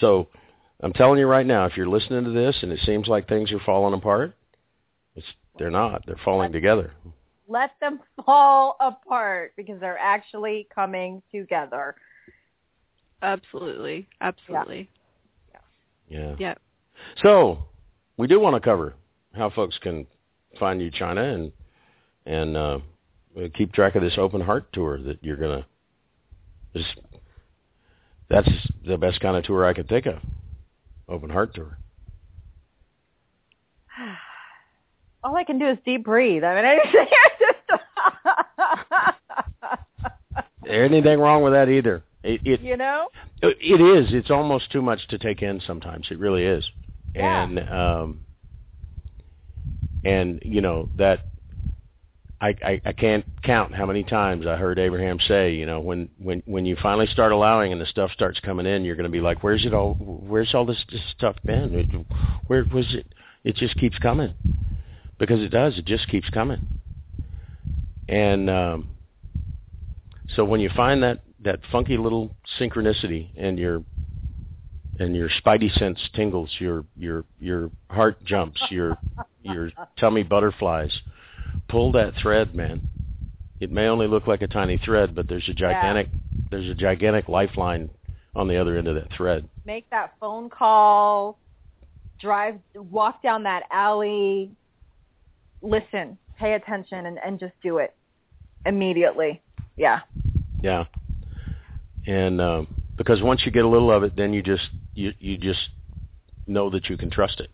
So 0.00 0.28
I'm 0.80 0.92
telling 0.92 1.18
you 1.18 1.26
right 1.26 1.46
now, 1.46 1.66
if 1.66 1.76
you're 1.76 1.88
listening 1.88 2.24
to 2.24 2.30
this 2.30 2.56
and 2.62 2.72
it 2.72 2.80
seems 2.84 3.08
like 3.08 3.28
things 3.28 3.52
are 3.52 3.60
falling 3.60 3.94
apart, 3.94 4.36
it's 5.18 5.26
they're 5.58 5.70
not. 5.70 6.04
They're 6.06 6.20
falling 6.24 6.52
together. 6.52 6.92
Let 7.48 7.72
them 7.80 8.00
fall 8.24 8.76
apart 8.80 9.52
because 9.56 9.80
they're 9.80 9.98
actually 9.98 10.68
coming 10.72 11.22
together. 11.32 11.96
Absolutely. 13.22 14.08
Absolutely. 14.20 14.88
Yeah. 16.08 16.36
Yeah. 16.38 16.54
So 17.22 17.58
we 18.16 18.26
do 18.26 18.38
want 18.38 18.54
to 18.54 18.60
cover 18.60 18.94
how 19.34 19.50
folks 19.50 19.76
can 19.78 20.06
find 20.58 20.80
you, 20.80 20.90
China, 20.90 21.22
and 21.22 21.52
and 22.24 22.56
uh, 22.56 22.78
keep 23.54 23.72
track 23.72 23.96
of 23.96 24.02
this 24.02 24.14
open 24.18 24.40
heart 24.40 24.72
tour 24.72 25.00
that 25.02 25.18
you're 25.22 25.36
gonna. 25.36 25.66
This, 26.74 26.84
that's 28.28 28.48
the 28.86 28.98
best 28.98 29.20
kind 29.20 29.36
of 29.36 29.44
tour 29.44 29.66
I 29.66 29.72
could 29.72 29.88
think 29.88 30.06
of. 30.06 30.18
Open 31.08 31.30
heart 31.30 31.54
tour. 31.54 31.78
All 35.24 35.36
I 35.36 35.44
can 35.44 35.58
do 35.58 35.68
is 35.68 35.78
deep 35.84 36.04
breathe. 36.04 36.44
I 36.44 36.54
mean, 36.54 36.64
I 38.64 39.12
Anything 40.68 41.18
wrong 41.18 41.42
with 41.42 41.52
that 41.54 41.68
either? 41.68 42.02
It, 42.22 42.40
it 42.44 42.60
you 42.60 42.76
know. 42.76 43.08
it 43.42 43.80
is. 43.80 44.12
It's 44.12 44.30
almost 44.30 44.70
too 44.70 44.82
much 44.82 45.06
to 45.08 45.18
take 45.18 45.42
in 45.42 45.60
sometimes. 45.66 46.08
It 46.10 46.18
really 46.18 46.44
is. 46.44 46.68
Yeah. 47.14 47.42
And 47.42 47.70
um 47.70 48.20
and 50.04 50.42
you 50.44 50.60
know 50.60 50.88
that 50.98 51.20
I, 52.40 52.54
I 52.62 52.80
I 52.84 52.92
can't 52.92 53.24
count 53.42 53.74
how 53.74 53.86
many 53.86 54.04
times 54.04 54.46
I 54.46 54.56
heard 54.56 54.78
Abraham 54.78 55.18
say, 55.26 55.54
you 55.54 55.66
know, 55.66 55.80
when 55.80 56.08
when 56.18 56.42
when 56.44 56.66
you 56.66 56.76
finally 56.82 57.06
start 57.06 57.32
allowing 57.32 57.72
and 57.72 57.80
the 57.80 57.86
stuff 57.86 58.10
starts 58.12 58.38
coming 58.40 58.66
in, 58.66 58.84
you're 58.84 58.96
going 58.96 59.04
to 59.04 59.10
be 59.10 59.20
like, 59.20 59.42
where's 59.42 59.64
it 59.64 59.72
all? 59.72 59.94
Where's 59.94 60.54
all 60.54 60.66
this, 60.66 60.84
this 60.92 61.00
stuff 61.16 61.36
been? 61.44 62.06
Where 62.46 62.64
was 62.72 62.94
it? 62.94 63.06
It 63.44 63.56
just 63.56 63.74
keeps 63.76 63.98
coming 63.98 64.34
because 65.18 65.40
it 65.40 65.48
does. 65.48 65.78
It 65.78 65.84
just 65.84 66.08
keeps 66.08 66.28
coming. 66.30 66.66
And 68.08 68.48
um, 68.48 68.88
so 70.34 70.44
when 70.44 70.60
you 70.60 70.70
find 70.74 71.02
that 71.02 71.20
that 71.44 71.60
funky 71.70 71.96
little 71.96 72.30
synchronicity 72.58 73.28
and 73.36 73.58
your 73.58 73.84
and 74.98 75.14
your 75.14 75.28
spidey 75.28 75.72
sense 75.78 75.98
tingles, 76.14 76.50
your 76.58 76.84
your 76.96 77.24
your 77.38 77.70
heart 77.90 78.22
jumps, 78.24 78.60
your 78.70 78.98
your 79.42 79.70
tummy 79.98 80.22
butterflies. 80.22 81.00
Pull 81.68 81.92
that 81.92 82.14
thread, 82.20 82.54
man. 82.54 82.88
It 83.60 83.70
may 83.70 83.88
only 83.88 84.06
look 84.06 84.26
like 84.26 84.42
a 84.42 84.46
tiny 84.46 84.78
thread, 84.78 85.14
but 85.14 85.28
there's 85.28 85.48
a 85.48 85.54
gigantic 85.54 86.08
there's 86.50 86.68
a 86.68 86.74
gigantic 86.74 87.28
lifeline 87.28 87.90
on 88.34 88.48
the 88.48 88.56
other 88.56 88.76
end 88.78 88.88
of 88.88 88.94
that 88.94 89.12
thread. 89.16 89.48
Make 89.66 89.88
that 89.90 90.14
phone 90.20 90.48
call. 90.48 91.38
Drive, 92.20 92.58
walk 92.74 93.22
down 93.22 93.44
that 93.44 93.64
alley. 93.70 94.50
Listen, 95.62 96.18
pay 96.38 96.54
attention, 96.54 97.06
and, 97.06 97.18
and 97.24 97.38
just 97.38 97.54
do 97.62 97.78
it 97.78 97.94
immediately. 98.66 99.42
Yeah. 99.76 100.00
Yeah. 100.62 100.84
And 102.06 102.40
um, 102.40 102.68
because 102.96 103.22
once 103.22 103.42
you 103.44 103.52
get 103.52 103.64
a 103.64 103.68
little 103.68 103.90
of 103.90 104.02
it, 104.02 104.16
then 104.16 104.32
you 104.32 104.42
just 104.42 104.68
you 104.94 105.12
you 105.20 105.36
just 105.38 105.68
know 106.46 106.70
that 106.70 106.88
you 106.88 106.96
can 106.96 107.10
trust 107.10 107.40
it. 107.40 107.50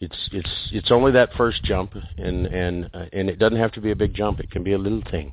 It's 0.00 0.28
it's 0.32 0.50
it's 0.72 0.90
only 0.90 1.12
that 1.12 1.30
first 1.36 1.62
jump, 1.64 1.94
and 2.18 2.46
and 2.46 2.90
uh, 2.92 3.06
and 3.12 3.30
it 3.30 3.38
doesn't 3.38 3.58
have 3.58 3.72
to 3.72 3.80
be 3.80 3.90
a 3.90 3.96
big 3.96 4.14
jump. 4.14 4.40
It 4.40 4.50
can 4.50 4.62
be 4.62 4.72
a 4.72 4.78
little 4.78 5.02
thing. 5.10 5.32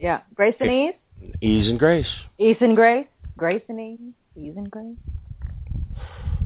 Yeah. 0.00 0.20
Grace 0.34 0.54
and 0.60 0.70
ease. 0.70 0.94
Ease 1.40 1.68
and 1.68 1.78
grace. 1.78 2.06
Ease 2.38 2.56
and 2.60 2.76
grace. 2.76 3.06
Grace 3.36 3.62
and 3.68 3.80
ease. 3.80 3.98
Ease 4.36 4.54
and 4.56 4.70
grace. 4.70 4.96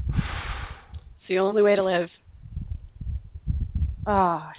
It's 0.09 1.29
the 1.29 1.39
only 1.39 1.63
way 1.63 1.77
to 1.77 1.85
live. 1.85 2.09
Oh. 4.07 4.51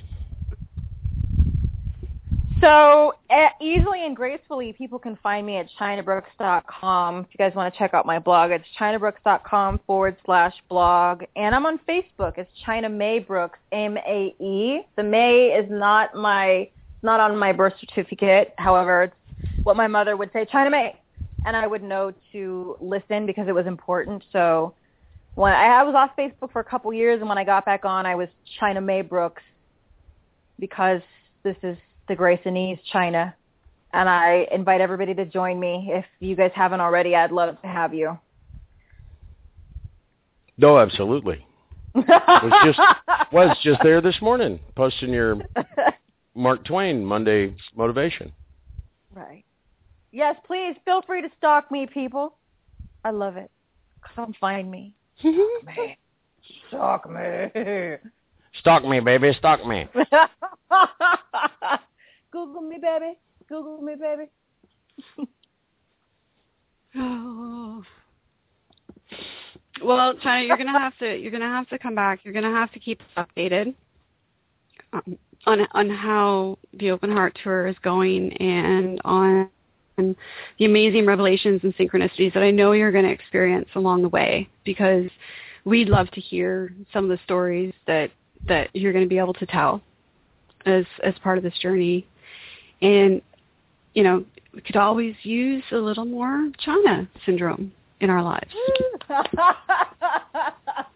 So 2.64 3.14
uh, 3.30 3.50
easily 3.60 4.06
and 4.06 4.16
gracefully, 4.16 4.72
people 4.72 4.98
can 4.98 5.18
find 5.22 5.46
me 5.46 5.58
at 5.58 5.68
chinabrooks.com. 5.78 7.20
If 7.20 7.28
you 7.32 7.38
guys 7.38 7.54
want 7.56 7.74
to 7.74 7.78
check 7.78 7.94
out 7.94 8.06
my 8.06 8.20
blog, 8.20 8.52
it's 8.52 8.64
chinabrooks.com 8.80 9.82
forward 9.86 10.16
slash 10.26 10.54
blog. 10.70 11.24
And 11.36 11.54
I'm 11.54 11.66
on 11.66 11.78
Facebook. 11.80 12.38
It's 12.38 12.50
China 12.66 12.88
Mae 12.88 13.20
Brooks, 13.20 13.60
M-A-E. 13.74 14.80
The 14.96 15.04
Mae 15.04 15.48
is 15.48 15.70
not 15.70 16.16
my, 16.16 16.70
not 17.02 17.20
on 17.20 17.38
my 17.38 17.52
birth 17.52 17.74
certificate. 17.82 18.54
However, 18.58 19.04
it's 19.04 19.16
what 19.64 19.76
my 19.76 19.88
mother 19.88 20.16
would 20.16 20.32
say, 20.32 20.46
China 20.50 20.70
Mae. 20.70 20.98
And 21.46 21.58
I 21.58 21.68
would 21.68 21.84
know 21.84 22.14
to 22.32 22.78
listen 22.80 23.26
because 23.26 23.50
it 23.50 23.54
was 23.54 23.68
important. 23.68 24.24
So 24.32 24.74
when 25.36 25.52
I, 25.54 25.66
I 25.66 25.84
was 25.84 25.96
off 25.96 26.12
Facebook 26.18 26.52
for 26.52 26.60
a 26.60 26.64
couple 26.64 26.94
years, 26.94 27.20
and 27.20 27.30
when 27.30 27.38
I 27.38 27.44
got 27.44 27.66
back 27.66 27.86
on, 27.86 28.06
I 28.06 28.16
was 28.16 28.30
China 28.60 28.82
Mae 28.82 29.02
Brooks 29.02 29.42
because 30.60 31.02
this 31.44 31.56
is 31.64 31.78
the 32.08 32.16
Grace 32.16 32.40
and 32.46 32.58
Ease 32.58 32.78
China, 32.92 33.36
and 33.94 34.08
I 34.08 34.48
invite 34.52 34.82
everybody 34.82 35.14
to 35.16 35.26
join 35.26 35.60
me. 35.60 35.90
If 35.92 36.06
you 36.20 36.36
guys 36.36 36.52
haven't 36.54 36.82
already, 36.82 37.16
I'd 37.16 37.32
love 37.32 37.62
to 37.62 37.68
have 37.68 37.94
you. 37.94 38.18
No, 40.58 40.78
absolutely. 40.78 41.46
Was 41.96 42.62
just 42.64 42.80
was 43.32 43.58
just 43.64 43.80
there 43.84 44.02
this 44.02 44.20
morning, 44.22 44.60
posting 44.76 45.10
your 45.10 45.38
Mark 46.36 46.64
Twain 46.66 47.04
Monday 47.04 47.56
motivation. 47.76 48.32
right. 49.14 49.44
Yes, 50.12 50.36
please 50.46 50.76
feel 50.86 51.02
free 51.02 51.22
to 51.24 51.30
stalk 51.38 51.72
me, 51.72 51.88
people. 51.92 52.38
I 53.04 53.10
love 53.10 53.36
it. 53.36 53.50
Come 54.16 54.34
find 54.40 54.70
me. 54.70 54.94
Me. 55.24 55.98
Stalk 56.68 57.10
me. 57.10 57.98
Stalk 58.60 58.86
me, 58.86 59.00
baby, 59.00 59.34
stalk 59.38 59.66
me. 59.66 59.88
Google 62.32 62.62
me, 62.62 62.78
baby. 62.82 63.14
Google 63.48 63.82
me, 63.82 63.96
baby. 63.96 64.30
Oh. 66.96 67.84
Well, 69.84 70.14
China, 70.22 70.46
you're 70.46 70.56
gonna 70.56 70.80
have 70.80 70.98
to 71.00 71.18
you're 71.18 71.32
gonna 71.32 71.46
have 71.46 71.68
to 71.70 71.80
come 71.80 71.96
back. 71.96 72.20
You're 72.24 72.34
gonna 72.34 72.52
have 72.52 72.72
to 72.74 72.80
keep 72.80 73.02
us 73.02 73.26
updated 73.26 73.74
um, 74.94 75.18
on 75.46 75.68
on 75.72 75.90
how 75.90 76.58
the 76.74 76.92
Open 76.92 77.12
Heart 77.12 77.38
Tour 77.44 77.68
is 77.68 77.76
going 77.84 78.32
and 78.38 79.02
on 79.04 79.50
the 79.98 80.66
amazing 80.66 81.06
revelations 81.06 81.62
and 81.64 81.76
synchronicities 81.76 82.34
that 82.34 82.44
I 82.44 82.52
know 82.52 82.72
you're 82.72 82.92
going 82.92 83.06
to 83.06 83.12
experience 83.12 83.70
along 83.76 84.02
the 84.02 84.10
way. 84.10 84.50
Because 84.64 85.10
we'd 85.66 85.90
love 85.90 86.10
to 86.12 86.22
hear 86.22 86.74
some 86.92 87.06
of 87.06 87.10
the 87.10 87.20
stories 87.24 87.74
that 87.88 88.12
that 88.48 88.70
you're 88.74 88.92
going 88.92 89.06
to 89.06 89.10
be 89.10 89.20
able 89.20 89.34
to 89.34 89.46
tell 89.46 89.82
as 90.66 90.86
as 91.04 91.14
part 91.24 91.38
of 91.38 91.44
this 91.44 91.58
journey. 91.60 92.08
And 92.82 93.22
you 93.94 94.04
know, 94.04 94.26
we 94.54 94.62
could 94.62 94.76
always 94.76 95.16
use 95.24 95.64
a 95.72 95.78
little 95.78 96.06
more 96.06 96.52
China 96.60 97.08
syndrome 97.26 97.72
in 98.02 98.10
our 98.10 98.22
lives. 98.22 98.52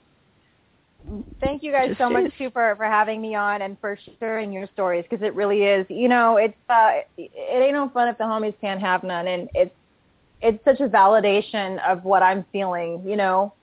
Thank 1.40 1.64
you 1.64 1.72
guys 1.72 1.96
so 1.98 2.10
much 2.10 2.32
too 2.38 2.50
for, 2.52 2.76
for 2.76 2.86
having 2.86 3.22
me 3.22 3.36
on 3.36 3.62
and 3.62 3.78
for 3.80 3.98
sharing 4.20 4.52
your 4.52 4.68
stories 4.74 5.06
because 5.10 5.26
it 5.26 5.34
really 5.36 5.64
is. 5.64 5.86
You 5.90 6.08
know, 6.08 6.38
it's 6.38 6.58
uh, 6.70 6.92
it, 7.18 7.32
it 7.34 7.64
ain't 7.64 7.74
no 7.74 7.90
fun 7.90 8.08
if 8.08 8.18
the 8.18 8.26
homies 8.26 8.56
can't 8.60 8.82
have 8.82 9.04
none, 9.04 9.28
and 9.28 9.50
it's 9.56 9.76
it's 10.42 10.64
such 10.66 10.80
a 10.80 10.90
validation 10.90 11.80
of 11.88 12.04
what 12.04 12.24
I'm 12.24 12.46
feeling. 12.52 13.02
You 13.06 13.16
know, 13.16 13.54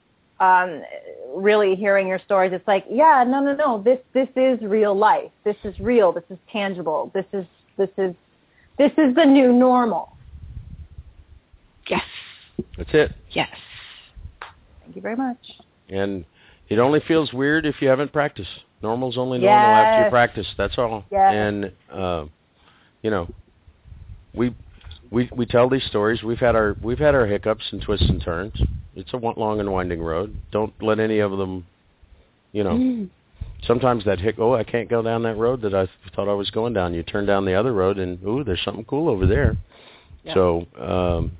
um, 0.40 0.82
really 1.34 1.74
hearing 1.74 2.06
your 2.06 2.18
stories, 2.18 2.52
it's 2.52 2.66
like, 2.66 2.84
yeah, 2.90 3.24
no, 3.26 3.40
no, 3.40 3.54
no, 3.54 3.82
this 3.82 3.98
this 4.12 4.28
is 4.36 4.60
real 4.62 4.96
life. 4.96 5.30
This 5.44 5.56
is 5.64 5.78
real. 5.80 6.12
This 6.12 6.24
is 6.30 6.38
tangible. 6.50 7.10
This 7.14 7.26
is 7.32 7.46
this 7.76 7.90
is 7.98 8.14
this 8.78 8.92
is 8.98 9.14
the 9.14 9.24
new 9.24 9.52
normal. 9.52 10.16
Yes. 11.88 12.02
That's 12.76 12.90
it. 12.92 13.12
Yes. 13.30 13.50
Thank 14.82 14.96
you 14.96 15.02
very 15.02 15.16
much. 15.16 15.38
And 15.88 16.24
it 16.68 16.78
only 16.78 17.00
feels 17.06 17.32
weird 17.32 17.66
if 17.66 17.76
you 17.80 17.88
haven't 17.88 18.12
practiced. 18.12 18.50
Normal's 18.82 19.16
only 19.16 19.38
normal 19.38 19.58
after 19.58 20.04
you 20.04 20.10
practice. 20.10 20.46
That's 20.58 20.76
all. 20.76 21.04
Yes. 21.10 21.32
And 21.34 21.72
uh, 21.90 22.26
you 23.02 23.10
know, 23.10 23.28
we 24.34 24.54
we 25.10 25.30
we 25.34 25.46
tell 25.46 25.68
these 25.68 25.84
stories. 25.84 26.22
We've 26.22 26.38
had 26.38 26.54
our 26.54 26.76
we've 26.82 26.98
had 26.98 27.14
our 27.14 27.26
hiccups 27.26 27.64
and 27.72 27.80
twists 27.80 28.08
and 28.08 28.22
turns. 28.22 28.54
It's 28.94 29.12
a 29.12 29.16
long 29.16 29.60
and 29.60 29.72
winding 29.72 30.02
road. 30.02 30.36
Don't 30.52 30.72
let 30.82 31.00
any 31.00 31.18
of 31.18 31.30
them, 31.32 31.66
you 32.52 32.64
know. 32.64 32.72
Mm. 32.72 33.10
Sometimes 33.66 34.04
that 34.04 34.20
hic. 34.20 34.36
Oh, 34.38 34.54
I 34.54 34.64
can't 34.64 34.88
go 34.88 35.02
down 35.02 35.22
that 35.22 35.36
road 35.36 35.62
that 35.62 35.74
I 35.74 35.88
thought 36.14 36.28
I 36.28 36.34
was 36.34 36.50
going 36.50 36.74
down. 36.74 36.92
You 36.92 37.02
turn 37.02 37.24
down 37.24 37.44
the 37.44 37.54
other 37.54 37.72
road, 37.72 37.98
and 37.98 38.22
ooh, 38.24 38.44
there's 38.44 38.62
something 38.64 38.84
cool 38.84 39.08
over 39.08 39.26
there. 39.26 39.56
Yeah. 40.22 40.34
So, 40.34 40.66
um, 40.78 41.32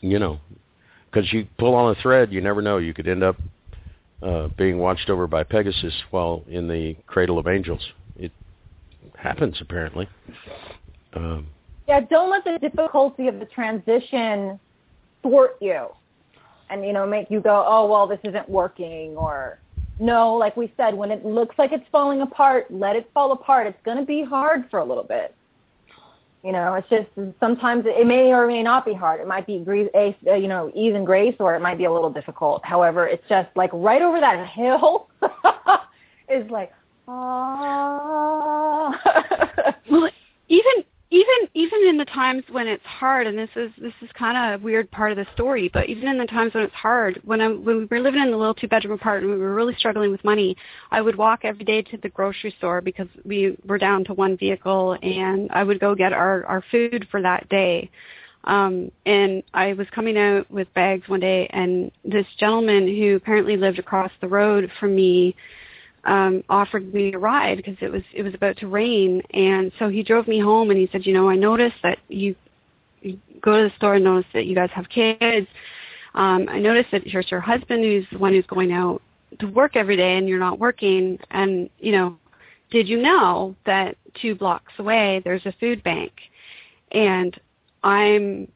you 0.00 0.18
know, 0.18 0.40
because 1.14 1.32
you 1.32 1.46
pull 1.58 1.74
on 1.74 1.96
a 1.96 2.02
thread, 2.02 2.32
you 2.32 2.40
never 2.40 2.60
know. 2.60 2.78
You 2.78 2.92
could 2.92 3.06
end 3.06 3.22
up 3.22 3.36
uh, 4.22 4.48
being 4.58 4.78
watched 4.78 5.08
over 5.08 5.26
by 5.26 5.44
Pegasus 5.44 5.94
while 6.10 6.42
in 6.48 6.66
the 6.66 6.96
cradle 7.06 7.38
of 7.38 7.46
angels. 7.46 7.80
It 8.16 8.32
happens 9.16 9.58
apparently. 9.60 10.08
Um, 11.12 11.46
Yeah, 11.86 12.00
don't 12.00 12.30
let 12.30 12.44
the 12.44 12.58
difficulty 12.58 13.28
of 13.28 13.38
the 13.38 13.46
transition 13.46 14.58
thwart 15.22 15.56
you 15.60 15.86
and, 16.70 16.84
you 16.84 16.92
know, 16.92 17.06
make 17.06 17.30
you 17.30 17.40
go, 17.40 17.64
oh, 17.66 17.86
well, 17.86 18.06
this 18.06 18.18
isn't 18.24 18.48
working 18.48 19.16
or 19.16 19.58
no, 20.00 20.34
like 20.34 20.56
we 20.56 20.72
said, 20.76 20.94
when 20.94 21.12
it 21.12 21.24
looks 21.24 21.56
like 21.56 21.70
it's 21.70 21.86
falling 21.92 22.22
apart, 22.22 22.66
let 22.70 22.96
it 22.96 23.08
fall 23.14 23.30
apart. 23.30 23.68
It's 23.68 23.78
going 23.84 23.98
to 23.98 24.04
be 24.04 24.24
hard 24.24 24.68
for 24.68 24.80
a 24.80 24.84
little 24.84 25.04
bit. 25.04 25.34
You 26.44 26.52
know, 26.52 26.74
it's 26.74 26.88
just 26.90 27.08
sometimes 27.40 27.86
it 27.86 28.06
may 28.06 28.30
or 28.30 28.46
may 28.46 28.62
not 28.62 28.84
be 28.84 28.92
hard. 28.92 29.18
It 29.18 29.26
might 29.26 29.46
be 29.46 29.60
grace, 29.60 29.88
uh, 29.94 30.34
you 30.34 30.46
know, 30.46 30.70
ease 30.74 30.94
and 30.94 31.06
grace, 31.06 31.34
or 31.38 31.54
it 31.56 31.60
might 31.60 31.78
be 31.78 31.86
a 31.86 31.92
little 31.92 32.10
difficult. 32.10 32.62
However, 32.66 33.08
it's 33.08 33.26
just 33.30 33.48
like 33.56 33.70
right 33.72 34.02
over 34.02 34.20
that 34.20 34.46
hill 34.50 35.08
is 36.28 36.50
like, 36.50 36.70
ah. 37.08 38.92
Well, 39.90 40.10
even 40.48 40.84
even 41.14 41.48
even 41.54 41.86
in 41.86 41.96
the 41.96 42.04
times 42.06 42.42
when 42.50 42.66
it's 42.66 42.84
hard, 42.84 43.28
and 43.28 43.38
this 43.38 43.50
is 43.54 43.70
this 43.80 43.92
is 44.02 44.08
kind 44.18 44.36
of 44.36 44.60
a 44.60 44.64
weird 44.64 44.90
part 44.90 45.12
of 45.12 45.16
the 45.16 45.26
story, 45.32 45.70
but 45.72 45.88
even 45.88 46.08
in 46.08 46.18
the 46.18 46.26
times 46.26 46.52
when 46.54 46.64
it's 46.64 46.74
hard, 46.74 47.20
when 47.24 47.40
I 47.40 47.48
when 47.48 47.78
we 47.78 47.84
were 47.84 48.00
living 48.00 48.20
in 48.20 48.32
the 48.32 48.36
little 48.36 48.54
two 48.54 48.66
bedroom 48.66 48.94
apartment, 48.94 49.32
we 49.32 49.38
were 49.38 49.54
really 49.54 49.76
struggling 49.78 50.10
with 50.10 50.24
money. 50.24 50.56
I 50.90 51.00
would 51.00 51.14
walk 51.14 51.40
every 51.44 51.64
day 51.64 51.82
to 51.82 51.96
the 51.98 52.08
grocery 52.08 52.52
store 52.58 52.80
because 52.80 53.06
we 53.24 53.56
were 53.64 53.78
down 53.78 54.04
to 54.06 54.14
one 54.14 54.36
vehicle, 54.36 54.98
and 55.02 55.50
I 55.52 55.62
would 55.62 55.78
go 55.78 55.94
get 55.94 56.12
our 56.12 56.44
our 56.46 56.64
food 56.72 57.06
for 57.12 57.22
that 57.22 57.48
day. 57.48 57.90
Um, 58.42 58.90
and 59.06 59.44
I 59.54 59.72
was 59.74 59.86
coming 59.94 60.18
out 60.18 60.50
with 60.50 60.72
bags 60.74 61.08
one 61.08 61.20
day, 61.20 61.46
and 61.50 61.92
this 62.04 62.26
gentleman 62.40 62.88
who 62.88 63.14
apparently 63.14 63.56
lived 63.56 63.78
across 63.78 64.10
the 64.20 64.28
road 64.28 64.68
from 64.80 64.96
me 64.96 65.36
um 66.04 66.44
offered 66.48 66.92
me 66.92 67.12
a 67.12 67.18
ride 67.18 67.56
because 67.56 67.76
it 67.80 67.90
was 67.90 68.02
it 68.12 68.22
was 68.22 68.34
about 68.34 68.56
to 68.58 68.66
rain. 68.66 69.22
And 69.32 69.72
so 69.78 69.88
he 69.88 70.02
drove 70.02 70.28
me 70.28 70.38
home 70.38 70.70
and 70.70 70.78
he 70.78 70.88
said 70.92 71.06
you 71.06 71.12
know 71.12 71.28
i 71.28 71.36
noticed 71.36 71.76
that 71.82 71.98
you, 72.08 72.34
you 73.00 73.18
go 73.40 73.62
to 73.62 73.68
the 73.68 73.76
store 73.76 73.94
and 73.96 74.04
notice 74.04 74.30
that 74.34 74.46
you 74.46 74.54
guys 74.54 74.70
have 74.72 74.88
kids. 74.88 75.46
Um 76.14 76.48
i 76.48 76.58
noticed 76.58 76.90
that 76.92 77.02
here's 77.06 77.30
your 77.30 77.40
husband 77.40 77.84
who's 77.84 78.06
the 78.12 78.18
one 78.18 78.32
who's 78.32 78.46
going 78.46 78.72
out 78.72 79.02
to 79.40 79.46
work 79.46 79.76
every 79.76 79.96
day 79.96 80.16
and 80.16 80.28
you're 80.28 80.38
not 80.38 80.58
working. 80.58 81.18
And 81.30 81.70
you 81.78 81.92
know 81.92 82.16
did 82.70 82.88
you 82.88 83.00
know 83.00 83.54
that 83.66 83.96
two 84.20 84.34
blocks 84.34 84.72
away 84.78 85.22
there's 85.24 85.46
a 85.46 85.52
food 85.60 85.82
bank? 85.82 86.12
And 86.92 87.38
i'm 87.82 88.48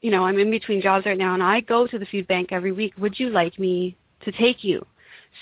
you 0.00 0.10
know 0.10 0.24
i'm 0.24 0.38
in 0.38 0.50
between 0.50 0.80
jobs 0.80 1.04
right 1.06 1.18
now 1.18 1.34
and 1.34 1.42
i 1.42 1.60
go 1.60 1.86
to 1.86 1.98
the 1.98 2.06
food 2.06 2.26
bank 2.28 2.52
every 2.52 2.72
week. 2.72 2.92
Would 2.98 3.18
you 3.18 3.30
like 3.30 3.58
me 3.58 3.96
to 4.20 4.32
take 4.32 4.62
you 4.62 4.86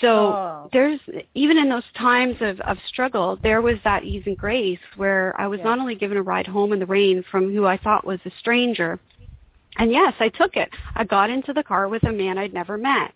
so 0.01 0.35
Oh. 0.35 0.69
there's 0.73 1.01
even 1.35 1.59
in 1.59 1.69
those 1.69 1.85
times 1.97 2.37
of, 2.41 2.61
of 2.61 2.79
struggle, 2.89 3.39
there 3.43 3.62
was 3.62 3.77
that 3.85 4.05
ease 4.05 4.23
and 4.27 4.37
grace 4.37 4.79
where 4.97 5.35
I 5.39 5.47
was 5.47 5.59
Yeah. 5.59 5.66
not 5.66 5.79
only 5.79 5.95
given 5.95 6.16
a 6.16 6.23
ride 6.23 6.47
home 6.47 6.73
in 6.73 6.79
the 6.79 6.87
rain 6.87 7.23
from 7.31 7.53
who 7.53 7.66
I 7.66 7.77
thought 7.77 8.05
was 8.05 8.21
a 8.25 8.31
stranger, 8.39 8.99
and 9.77 9.91
yes, 9.91 10.15
I 10.21 10.29
took 10.29 10.57
it. 10.57 10.71
I 10.95 11.05
got 11.05 11.31
into 11.31 11.53
the 11.53 11.62
car 11.62 11.89
with 11.89 12.05
a 12.05 12.12
man 12.12 12.39
I'd 12.39 12.55
never 12.55 12.77
met 12.77 13.12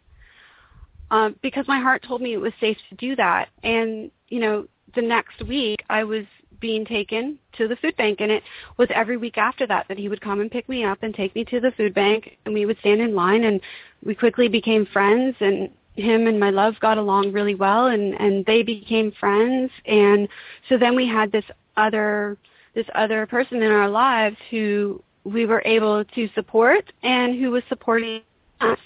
um, 1.10 1.36
because 1.42 1.66
my 1.68 1.80
heart 1.80 2.02
told 2.06 2.20
me 2.20 2.32
it 2.32 2.40
was 2.40 2.52
safe 2.60 2.76
to 2.90 2.94
do 2.96 3.16
that. 3.16 3.48
And 3.62 4.10
you 4.28 4.40
know, 4.40 4.66
the 4.94 5.02
next 5.02 5.42
week 5.46 5.82
I 5.88 6.04
was 6.04 6.24
being 6.60 6.84
taken 6.84 7.38
to 7.56 7.68
the 7.68 7.76
food 7.76 7.96
bank, 7.96 8.20
and 8.20 8.32
it 8.32 8.42
was 8.76 8.88
every 8.92 9.16
week 9.16 9.38
after 9.38 9.66
that 9.66 9.86
that 9.88 9.98
he 9.98 10.08
would 10.08 10.20
come 10.20 10.40
and 10.40 10.50
pick 10.50 10.68
me 10.68 10.84
up 10.84 10.98
and 11.02 11.14
take 11.14 11.34
me 11.34 11.44
to 11.44 11.60
the 11.60 11.70
food 11.72 11.94
bank, 11.94 12.36
and 12.44 12.54
we 12.54 12.66
would 12.66 12.78
stand 12.80 13.00
in 13.00 13.14
line, 13.14 13.44
and 13.44 13.60
we 14.04 14.14
quickly 14.14 14.48
became 14.48 14.84
friends, 14.86 15.36
and 15.40 15.70
him 15.98 16.26
and 16.26 16.38
my 16.38 16.50
love 16.50 16.74
got 16.80 16.98
along 16.98 17.32
really 17.32 17.54
well, 17.54 17.86
and 17.86 18.14
and 18.14 18.44
they 18.46 18.62
became 18.62 19.12
friends, 19.12 19.70
and 19.86 20.28
so 20.68 20.78
then 20.78 20.96
we 20.96 21.06
had 21.06 21.32
this 21.32 21.44
other 21.76 22.36
this 22.74 22.86
other 22.94 23.26
person 23.26 23.62
in 23.62 23.70
our 23.70 23.88
lives 23.88 24.36
who 24.50 25.02
we 25.24 25.46
were 25.46 25.62
able 25.64 26.04
to 26.04 26.28
support 26.34 26.84
and 27.02 27.38
who 27.38 27.50
was 27.50 27.62
supporting 27.68 28.22
us 28.60 28.78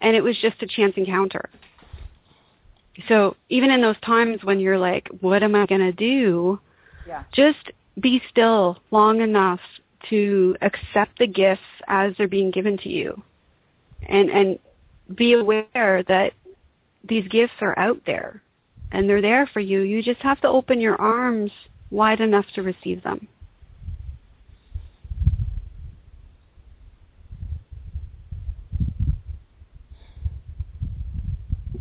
and 0.00 0.16
it 0.16 0.22
was 0.22 0.36
just 0.40 0.62
a 0.62 0.66
chance 0.66 0.94
encounter. 0.96 1.48
So 3.08 3.36
even 3.48 3.70
in 3.70 3.80
those 3.80 3.98
times 4.04 4.40
when 4.42 4.60
you're 4.60 4.78
like, 4.78 5.08
what 5.20 5.42
am 5.42 5.54
I 5.54 5.66
going 5.66 5.80
to 5.80 5.92
do? 5.92 6.60
Yeah. 7.06 7.24
Just 7.32 7.70
be 8.00 8.20
still 8.30 8.78
long 8.90 9.20
enough 9.20 9.60
to 10.10 10.56
accept 10.62 11.18
the 11.18 11.26
gifts 11.26 11.62
as 11.86 12.12
they're 12.16 12.28
being 12.28 12.50
given 12.50 12.76
to 12.78 12.88
you. 12.88 13.20
And 14.08 14.30
and 14.30 14.58
be 15.16 15.32
aware 15.32 16.04
that 16.06 16.32
these 17.08 17.26
gifts 17.28 17.54
are 17.60 17.78
out 17.78 18.00
there 18.06 18.42
and 18.92 19.08
they're 19.08 19.22
there 19.22 19.46
for 19.52 19.60
you. 19.60 19.80
You 19.80 20.02
just 20.02 20.20
have 20.20 20.40
to 20.42 20.48
open 20.48 20.80
your 20.80 21.00
arms 21.00 21.50
wide 21.90 22.20
enough 22.20 22.46
to 22.54 22.62
receive 22.62 23.02
them. 23.02 23.28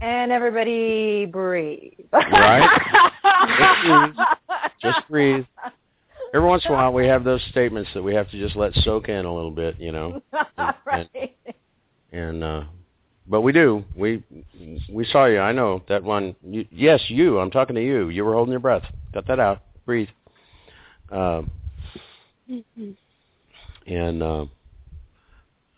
and 0.01 0.31
everybody 0.31 1.25
breathe. 1.25 1.93
Right. 2.13 2.69
Just 4.81 4.99
breathe. 5.09 5.45
Every 6.33 6.47
once 6.47 6.65
in 6.65 6.71
a 6.71 6.75
while, 6.75 6.93
we 6.93 7.07
have 7.07 7.23
those 7.23 7.43
statements 7.49 7.89
that 7.93 8.03
we 8.03 8.13
have 8.13 8.29
to 8.31 8.39
just 8.39 8.55
let 8.55 8.73
soak 8.75 9.09
in 9.09 9.25
a 9.25 9.33
little 9.33 9.51
bit, 9.51 9.79
you 9.79 9.91
know. 9.91 10.21
right. 10.85 11.35
And 12.11 12.43
uh 12.43 12.63
but 13.29 13.41
we 13.41 13.51
do. 13.51 13.83
We 13.95 14.23
we 14.89 15.05
saw 15.05 15.25
you. 15.25 15.39
I 15.39 15.51
know 15.51 15.83
that 15.89 16.03
one. 16.03 16.35
You, 16.43 16.65
yes, 16.71 17.01
you. 17.09 17.39
I'm 17.39 17.51
talking 17.51 17.75
to 17.75 17.83
you. 17.83 18.09
You 18.09 18.23
were 18.23 18.33
holding 18.33 18.51
your 18.51 18.59
breath. 18.59 18.83
Cut 19.13 19.27
that 19.27 19.39
out. 19.39 19.61
Breathe. 19.85 20.09
Um, 21.11 21.51
and 23.85 24.23
uh, 24.23 24.45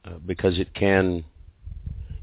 uh, 0.06 0.18
because 0.26 0.60
it 0.60 0.74
can, 0.74 1.26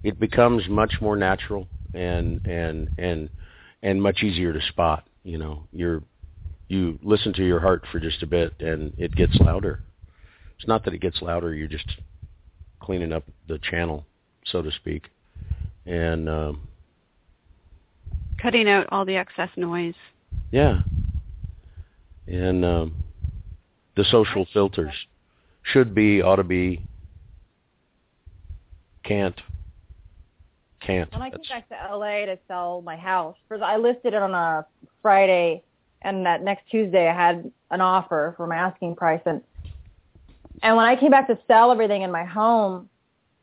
it 0.03 0.19
becomes 0.21 0.69
much 0.69 0.95
more 1.01 1.17
natural 1.17 1.67
and 1.95 2.45
and 2.47 2.91
and 2.99 3.31
and 3.83 4.03
much 4.03 4.23
easier 4.23 4.53
to 4.53 4.61
spot. 4.69 5.07
You 5.25 5.39
know, 5.39 5.65
you're 5.73 6.03
you 6.69 6.99
listen 7.03 7.33
to 7.35 7.45
your 7.45 7.61
heart 7.61 7.85
for 7.91 7.99
just 7.99 8.23
a 8.23 8.27
bit, 8.27 8.55
and 8.61 8.93
it 8.97 9.15
gets 9.15 9.37
louder. 9.41 9.81
It's 10.59 10.69
not 10.69 10.85
that 10.85 10.95
it 10.95 11.01
gets 11.01 11.21
louder; 11.21 11.53
you're 11.53 11.69
just 11.69 11.97
cleaning 12.81 13.13
up 13.13 13.25
the 13.49 13.59
channel, 13.59 14.05
so 14.45 14.63
to 14.63 14.71
speak. 14.71 15.09
And 15.87 16.29
um, 16.29 16.69
Cutting 18.43 18.69
out 18.69 18.87
all 18.91 19.05
the 19.05 19.17
excess 19.17 19.51
noise. 19.57 19.95
yeah, 20.51 20.81
and 22.27 22.65
um, 22.65 22.95
the 23.97 24.05
social 24.05 24.47
filters 24.53 24.93
should 25.63 25.95
be, 25.95 26.21
ought 26.23 26.37
to 26.37 26.45
be, 26.45 26.83
can't, 29.05 29.41
can't. 30.81 31.11
When 31.13 31.23
I 31.23 31.31
came 31.31 31.41
back 31.49 31.69
to 31.69 31.97
LA 31.97 32.27
to 32.27 32.39
sell 32.47 32.83
my 32.83 32.97
house, 32.97 33.37
first 33.49 33.63
I 33.63 33.77
listed 33.77 34.13
it 34.13 34.23
on 34.23 34.35
a 34.35 34.67
Friday, 35.03 35.63
and 36.03 36.27
that 36.27 36.43
next 36.43 36.69
Tuesday 36.71 37.09
I 37.09 37.15
had 37.15 37.51
an 37.71 37.81
offer 37.81 38.35
for 38.37 38.47
my 38.47 38.57
asking 38.57 38.97
price, 38.97 39.23
and 39.25 39.41
and 40.63 40.77
when 40.77 40.87
I 40.87 40.97
came 40.97 41.11
back 41.11 41.27
to 41.29 41.39
sell 41.47 41.71
everything 41.71 42.03
in 42.03 42.11
my 42.11 42.25
home, 42.25 42.89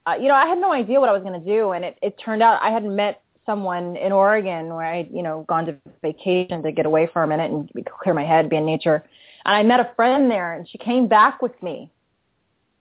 uh, 0.05 0.15
you 0.19 0.27
know, 0.27 0.35
I 0.35 0.45
had 0.45 0.57
no 0.57 0.71
idea 0.71 0.99
what 0.99 1.09
I 1.09 1.13
was 1.13 1.23
going 1.23 1.39
to 1.39 1.45
do, 1.45 1.71
and 1.71 1.85
it, 1.85 1.97
it 2.01 2.17
turned 2.23 2.43
out 2.43 2.61
I 2.61 2.69
had 2.69 2.83
met 2.83 3.21
someone 3.45 3.95
in 3.97 4.11
Oregon 4.11 4.67
where 4.73 4.85
I, 4.85 5.07
you 5.11 5.21
know, 5.21 5.45
gone 5.47 5.65
to 5.65 5.75
vacation 6.01 6.63
to 6.63 6.71
get 6.71 6.85
away 6.85 7.09
for 7.11 7.23
a 7.23 7.27
minute 7.27 7.51
and 7.51 7.69
clear 8.01 8.13
my 8.13 8.23
head, 8.23 8.49
be 8.49 8.57
in 8.57 8.65
nature. 8.65 9.03
And 9.45 9.55
I 9.55 9.63
met 9.63 9.79
a 9.79 9.91
friend 9.95 10.29
there, 10.29 10.53
and 10.53 10.67
she 10.67 10.77
came 10.77 11.07
back 11.07 11.41
with 11.41 11.61
me 11.61 11.89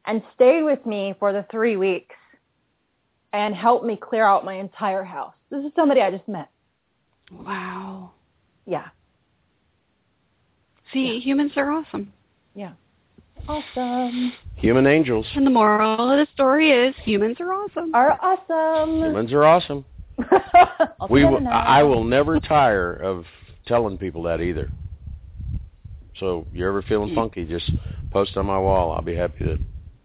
and 0.04 0.22
stayed 0.34 0.62
with 0.62 0.84
me 0.84 1.14
for 1.18 1.32
the 1.32 1.46
three 1.50 1.76
weeks 1.76 2.14
and 3.32 3.54
helped 3.54 3.84
me 3.84 3.96
clear 3.96 4.24
out 4.24 4.44
my 4.44 4.54
entire 4.54 5.04
house. 5.04 5.34
This 5.50 5.64
is 5.64 5.72
somebody 5.74 6.00
I 6.00 6.10
just 6.10 6.28
met. 6.28 6.48
Wow. 7.30 8.12
Yeah. 8.66 8.88
See, 10.92 11.20
humans 11.20 11.52
are 11.56 11.70
awesome. 11.70 12.12
Yeah. 12.54 12.72
Awesome. 13.48 14.32
Human 14.56 14.86
angels. 14.86 15.26
And 15.34 15.46
the 15.46 15.50
moral 15.50 16.10
of 16.10 16.18
the 16.18 16.26
story 16.34 16.70
is 16.70 16.94
humans 17.02 17.36
are 17.40 17.52
awesome. 17.52 17.94
Are 17.94 18.18
awesome. 18.22 19.00
Humans 19.04 19.32
are 19.32 19.44
awesome. 19.44 19.84
We 21.10 21.22
together 21.22 21.40
will. 21.40 21.48
I 21.48 21.82
will 21.82 22.04
never 22.04 22.38
tire 22.38 22.92
of 22.94 23.24
telling 23.66 23.98
people 23.98 24.22
that 24.24 24.40
either. 24.40 24.70
So 26.20 26.46
you're 26.52 26.68
ever 26.68 26.82
feeling 26.82 27.14
funky, 27.14 27.44
just 27.44 27.70
post 28.12 28.36
on 28.36 28.46
my 28.46 28.58
wall. 28.58 28.92
I'll 28.92 29.02
be 29.02 29.16
happy 29.16 29.44
to 29.44 29.58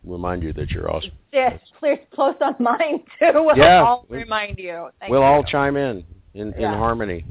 remind 0.03 0.41
you 0.41 0.53
that 0.53 0.71
you're 0.71 0.89
awesome. 0.89 1.11
Yes, 1.31 1.59
please 1.79 1.99
post 2.13 2.41
on 2.41 2.55
mine 2.59 3.03
too. 3.19 3.31
We'll 3.35 3.57
Yeah. 3.57 3.83
all 3.83 4.05
remind 4.09 4.57
you. 4.57 4.89
Thank 4.99 5.11
we'll 5.11 5.21
you. 5.21 5.25
all 5.27 5.43
chime 5.43 5.77
in 5.77 6.03
in, 6.33 6.53
in 6.53 6.61
Yeah. 6.61 6.77
harmony. 6.77 7.25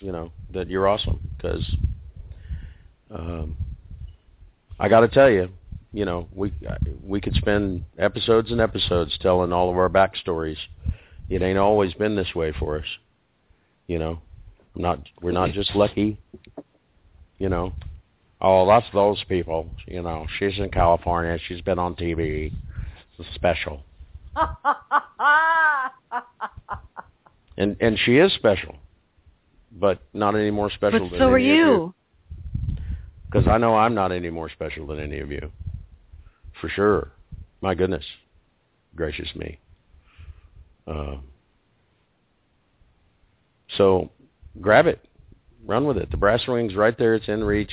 You 0.00 0.12
know 0.12 0.30
that 0.52 0.68
you're 0.68 0.86
awesome 0.86 1.18
because 1.36 1.64
um, 3.10 3.56
I 4.78 4.88
got 4.88 5.00
to 5.00 5.08
tell 5.08 5.30
you, 5.30 5.48
you 5.92 6.04
know 6.04 6.28
we 6.34 6.52
we 7.02 7.20
could 7.20 7.34
spend 7.34 7.84
episodes 7.98 8.50
and 8.50 8.60
episodes 8.60 9.16
telling 9.20 9.52
all 9.52 9.70
of 9.70 9.76
our 9.76 9.88
backstories. 9.88 10.58
It 11.28 11.42
ain't 11.42 11.58
always 11.58 11.92
been 11.94 12.16
this 12.16 12.34
way 12.34 12.52
for 12.58 12.78
us. 12.78 12.86
You 13.86 13.98
know, 13.98 14.20
I'm 14.76 14.82
not 14.82 15.00
we're 15.22 15.32
not 15.32 15.52
just 15.52 15.74
lucky. 15.74 16.18
You 17.38 17.48
know, 17.48 17.72
oh 18.40 18.66
that's 18.66 18.86
those 18.92 19.22
people. 19.28 19.68
You 19.86 20.02
know, 20.02 20.26
she's 20.38 20.58
in 20.58 20.70
California. 20.70 21.38
She's 21.48 21.60
been 21.62 21.78
on 21.78 21.94
TV. 21.94 22.52
It's 23.18 23.34
special. 23.34 23.82
and 27.56 27.76
and 27.80 27.98
she 28.04 28.18
is 28.18 28.32
special, 28.34 28.76
but 29.72 30.00
not 30.12 30.36
any 30.36 30.50
more 30.50 30.70
special 30.70 31.00
But 31.00 31.10
than 31.10 31.18
so 31.18 31.28
are 31.30 31.38
you. 31.38 31.94
Because 33.30 33.46
I 33.46 33.58
know 33.58 33.74
I'm 33.76 33.94
not 33.94 34.12
any 34.12 34.30
more 34.30 34.48
special 34.48 34.86
than 34.86 35.00
any 35.00 35.18
of 35.18 35.30
you, 35.30 35.52
for 36.60 36.68
sure. 36.68 37.12
My 37.60 37.74
goodness, 37.74 38.04
gracious 38.94 39.28
me. 39.34 39.58
Uh, 40.86 41.16
so, 43.76 44.10
grab 44.60 44.86
it, 44.86 45.04
run 45.66 45.86
with 45.86 45.98
it. 45.98 46.10
The 46.10 46.16
brass 46.16 46.48
ring's 46.48 46.74
right 46.74 46.96
there; 46.96 47.14
it's 47.14 47.28
in 47.28 47.44
reach. 47.44 47.72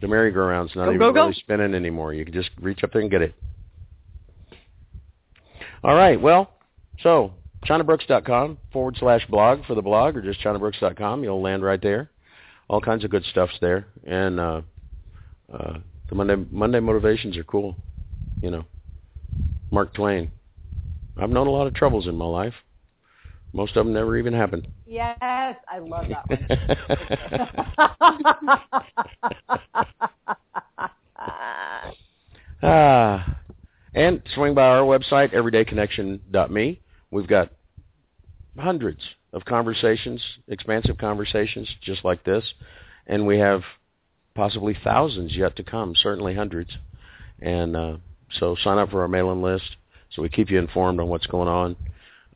The 0.00 0.08
merry-go-round's 0.08 0.74
not 0.74 0.86
Go, 0.86 0.90
even 0.90 0.98
go, 1.00 1.12
go. 1.12 1.20
really 1.22 1.34
spinning 1.34 1.74
anymore. 1.74 2.12
You 2.14 2.24
can 2.24 2.34
just 2.34 2.50
reach 2.60 2.82
up 2.84 2.92
there 2.92 3.02
and 3.02 3.10
get 3.10 3.22
it. 3.22 3.34
All 5.82 5.94
right. 5.94 6.20
Well, 6.20 6.50
so 7.02 7.32
ChinaBrooks.com 7.66 8.58
forward 8.72 8.96
slash 8.98 9.26
blog 9.28 9.64
for 9.66 9.74
the 9.74 9.82
blog, 9.82 10.16
or 10.16 10.22
just 10.22 10.40
ChinaBrooks.com. 10.40 11.22
You'll 11.24 11.42
land 11.42 11.62
right 11.62 11.80
there. 11.80 12.10
All 12.68 12.80
kinds 12.80 13.04
of 13.04 13.10
good 13.10 13.24
stuff's 13.24 13.58
there, 13.60 13.86
and 14.06 14.40
uh, 14.40 14.62
uh, 15.52 15.74
the 16.08 16.14
Monday 16.14 16.36
Monday 16.50 16.80
motivations 16.80 17.36
are 17.36 17.44
cool. 17.44 17.76
You 18.42 18.50
know, 18.50 18.64
Mark 19.70 19.92
Twain. 19.94 20.30
I've 21.16 21.30
known 21.30 21.46
a 21.46 21.50
lot 21.50 21.66
of 21.66 21.74
troubles 21.74 22.06
in 22.06 22.16
my 22.16 22.24
life. 22.24 22.54
Most 23.52 23.76
of 23.76 23.86
them 23.86 23.94
never 23.94 24.18
even 24.18 24.32
happened. 24.32 24.66
Yes, 24.84 25.16
I 25.20 25.78
love 25.78 26.06
that 26.08 26.28
one. 26.28 26.48
ah, 32.62 33.38
and 33.94 34.20
swing 34.34 34.54
by 34.54 34.66
our 34.66 34.82
website, 34.82 35.32
everydayconnection.me. 35.32 36.80
We've 37.12 37.28
got 37.28 37.50
hundreds 38.58 39.02
of 39.34 39.44
conversations, 39.44 40.22
expansive 40.48 40.96
conversations 40.96 41.68
just 41.82 42.04
like 42.04 42.24
this, 42.24 42.44
and 43.06 43.26
we 43.26 43.38
have 43.38 43.62
possibly 44.34 44.76
thousands 44.82 45.36
yet 45.36 45.56
to 45.56 45.62
come, 45.62 45.94
certainly 45.94 46.34
hundreds. 46.34 46.70
And 47.42 47.76
uh, 47.76 47.96
so 48.38 48.56
sign 48.62 48.78
up 48.78 48.90
for 48.90 49.02
our 49.02 49.08
mailing 49.08 49.42
list 49.42 49.76
so 50.14 50.22
we 50.22 50.28
keep 50.28 50.50
you 50.50 50.58
informed 50.58 51.00
on 51.00 51.08
what's 51.08 51.26
going 51.26 51.48
on. 51.48 51.76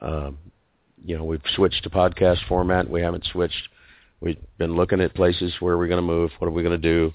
Uh, 0.01 0.31
you 1.05 1.17
know, 1.17 1.25
we've 1.25 1.41
switched 1.55 1.85
to 1.85 1.91
podcast 1.91 2.47
format. 2.49 2.91
We 2.91 3.03
haven't 3.03 3.25
switched. 3.27 3.69
We've 4.21 4.39
been 4.59 4.75
looking 4.75 5.01
at 5.01 5.15
places 5.15 5.55
where 5.61 5.79
we're 5.79 5.87
going 5.87 5.99
to 5.99 6.07
move. 6.07 6.33
What 6.39 6.49
are 6.49 6.53
we 6.53 6.63
going 6.63 6.81
to 6.81 6.89
do? 6.89 7.13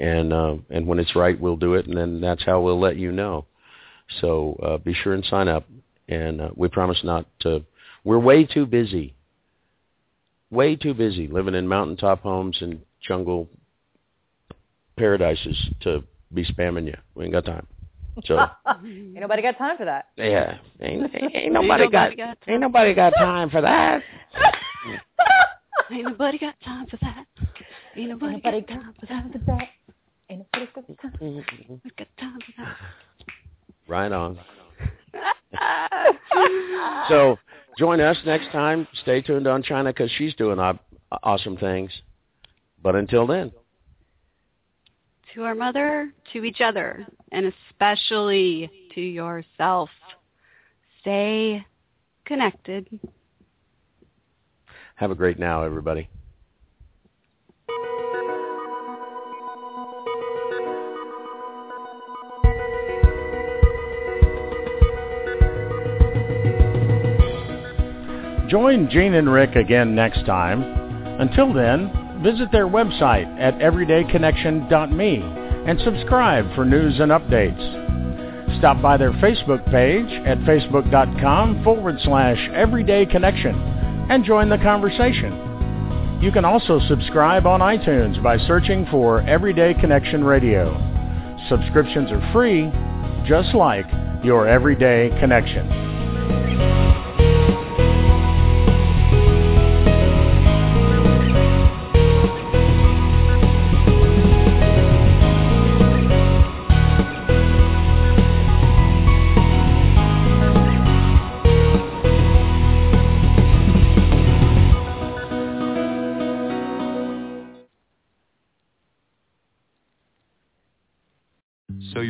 And 0.00 0.32
uh, 0.32 0.56
and 0.70 0.86
when 0.86 0.98
it's 0.98 1.14
right, 1.14 1.38
we'll 1.38 1.56
do 1.56 1.74
it, 1.74 1.86
and 1.86 1.96
then 1.96 2.20
that's 2.20 2.44
how 2.44 2.60
we'll 2.60 2.80
let 2.80 2.96
you 2.96 3.12
know. 3.12 3.44
So 4.20 4.58
uh, 4.62 4.78
be 4.78 4.94
sure 4.94 5.12
and 5.12 5.24
sign 5.24 5.46
up. 5.46 5.66
And 6.08 6.40
uh, 6.40 6.50
we 6.56 6.68
promise 6.68 7.00
not 7.04 7.26
to. 7.40 7.64
We're 8.02 8.18
way 8.18 8.44
too 8.44 8.66
busy. 8.66 9.14
Way 10.50 10.76
too 10.76 10.94
busy 10.94 11.28
living 11.28 11.54
in 11.54 11.68
mountaintop 11.68 12.22
homes 12.22 12.58
and 12.60 12.80
jungle 13.00 13.48
paradises 14.96 15.56
to 15.80 16.02
be 16.34 16.44
spamming 16.44 16.86
you. 16.86 16.96
We 17.14 17.24
ain't 17.24 17.32
got 17.32 17.44
time. 17.44 17.66
So 18.24 18.38
Ain't 18.84 19.14
nobody 19.14 19.42
got 19.42 19.56
time 19.56 19.76
for 19.76 19.84
that. 19.84 20.06
yeah, 20.16 20.58
ain't, 20.80 21.14
ain't 21.14 21.34
Ain't 21.34 21.52
nobody 21.52 21.88
got 21.88 22.10
nobody 22.10 22.16
got 22.16 22.38
ain't 22.48 22.60
nobody 22.60 22.94
got 22.94 23.10
time 23.18 23.50
for 23.50 23.60
that. 23.60 24.02
Ain't 25.92 26.04
nobody 26.04 26.38
got 26.38 26.54
time 26.64 26.86
for 26.86 26.96
that. 27.00 27.26
Ain't 27.96 28.08
nobody, 28.10 28.32
Nobody 28.34 28.60
got 28.60 28.68
time 28.68 28.94
for 29.00 29.06
that. 29.06 29.32
for 29.32 29.38
that. 29.46 29.68
Ain't 30.28 30.46
nobody 30.54 30.72
got 30.74 31.02
time. 31.02 31.12
Nobody 31.20 31.90
got 31.98 32.08
time 32.18 32.38
for 32.46 32.52
that. 32.62 32.76
Right 33.88 34.12
on. 34.12 34.38
So 37.08 37.38
join 37.80 37.98
us 37.98 38.18
next 38.26 38.52
time. 38.52 38.86
Stay 39.00 39.22
tuned 39.22 39.46
on 39.46 39.62
China 39.62 39.88
because 39.90 40.10
she's 40.18 40.34
doing 40.34 40.58
awesome 41.22 41.56
things. 41.56 41.90
But 42.82 42.94
until 42.94 43.26
then, 43.26 43.50
to 45.34 45.44
our 45.44 45.54
mother, 45.54 46.12
to 46.34 46.44
each 46.44 46.60
other, 46.60 47.06
and 47.32 47.52
especially 47.70 48.70
to 48.94 49.00
yourself. 49.00 49.88
Stay 51.00 51.64
connected. 52.26 52.86
have 54.96 55.10
a 55.10 55.14
great 55.14 55.38
now, 55.38 55.62
everybody. 55.62 56.10
Join 68.50 68.90
Jane 68.90 69.14
and 69.14 69.32
Rick 69.32 69.54
again 69.54 69.94
next 69.94 70.26
time. 70.26 70.64
Until 71.20 71.52
then, 71.54 72.20
visit 72.20 72.50
their 72.50 72.66
website 72.66 73.28
at 73.38 73.54
everydayconnection.me 73.58 75.22
and 75.68 75.80
subscribe 75.82 76.52
for 76.56 76.64
news 76.64 76.98
and 76.98 77.12
updates. 77.12 78.58
Stop 78.58 78.82
by 78.82 78.96
their 78.96 79.12
Facebook 79.12 79.64
page 79.70 80.10
at 80.26 80.36
facebook.com 80.38 81.62
forward 81.62 81.94
slash 82.02 82.38
everydayconnection 82.50 84.10
and 84.10 84.24
join 84.24 84.48
the 84.48 84.58
conversation. 84.58 86.18
You 86.20 86.32
can 86.32 86.44
also 86.44 86.80
subscribe 86.88 87.46
on 87.46 87.60
iTunes 87.60 88.20
by 88.20 88.36
searching 88.48 88.84
for 88.90 89.20
Everyday 89.28 89.74
Connection 89.74 90.24
Radio. 90.24 90.74
Subscriptions 91.48 92.10
are 92.10 92.32
free, 92.32 92.68
just 93.28 93.54
like 93.54 93.86
your 94.24 94.48
Everyday 94.48 95.10
Connection. 95.20 95.89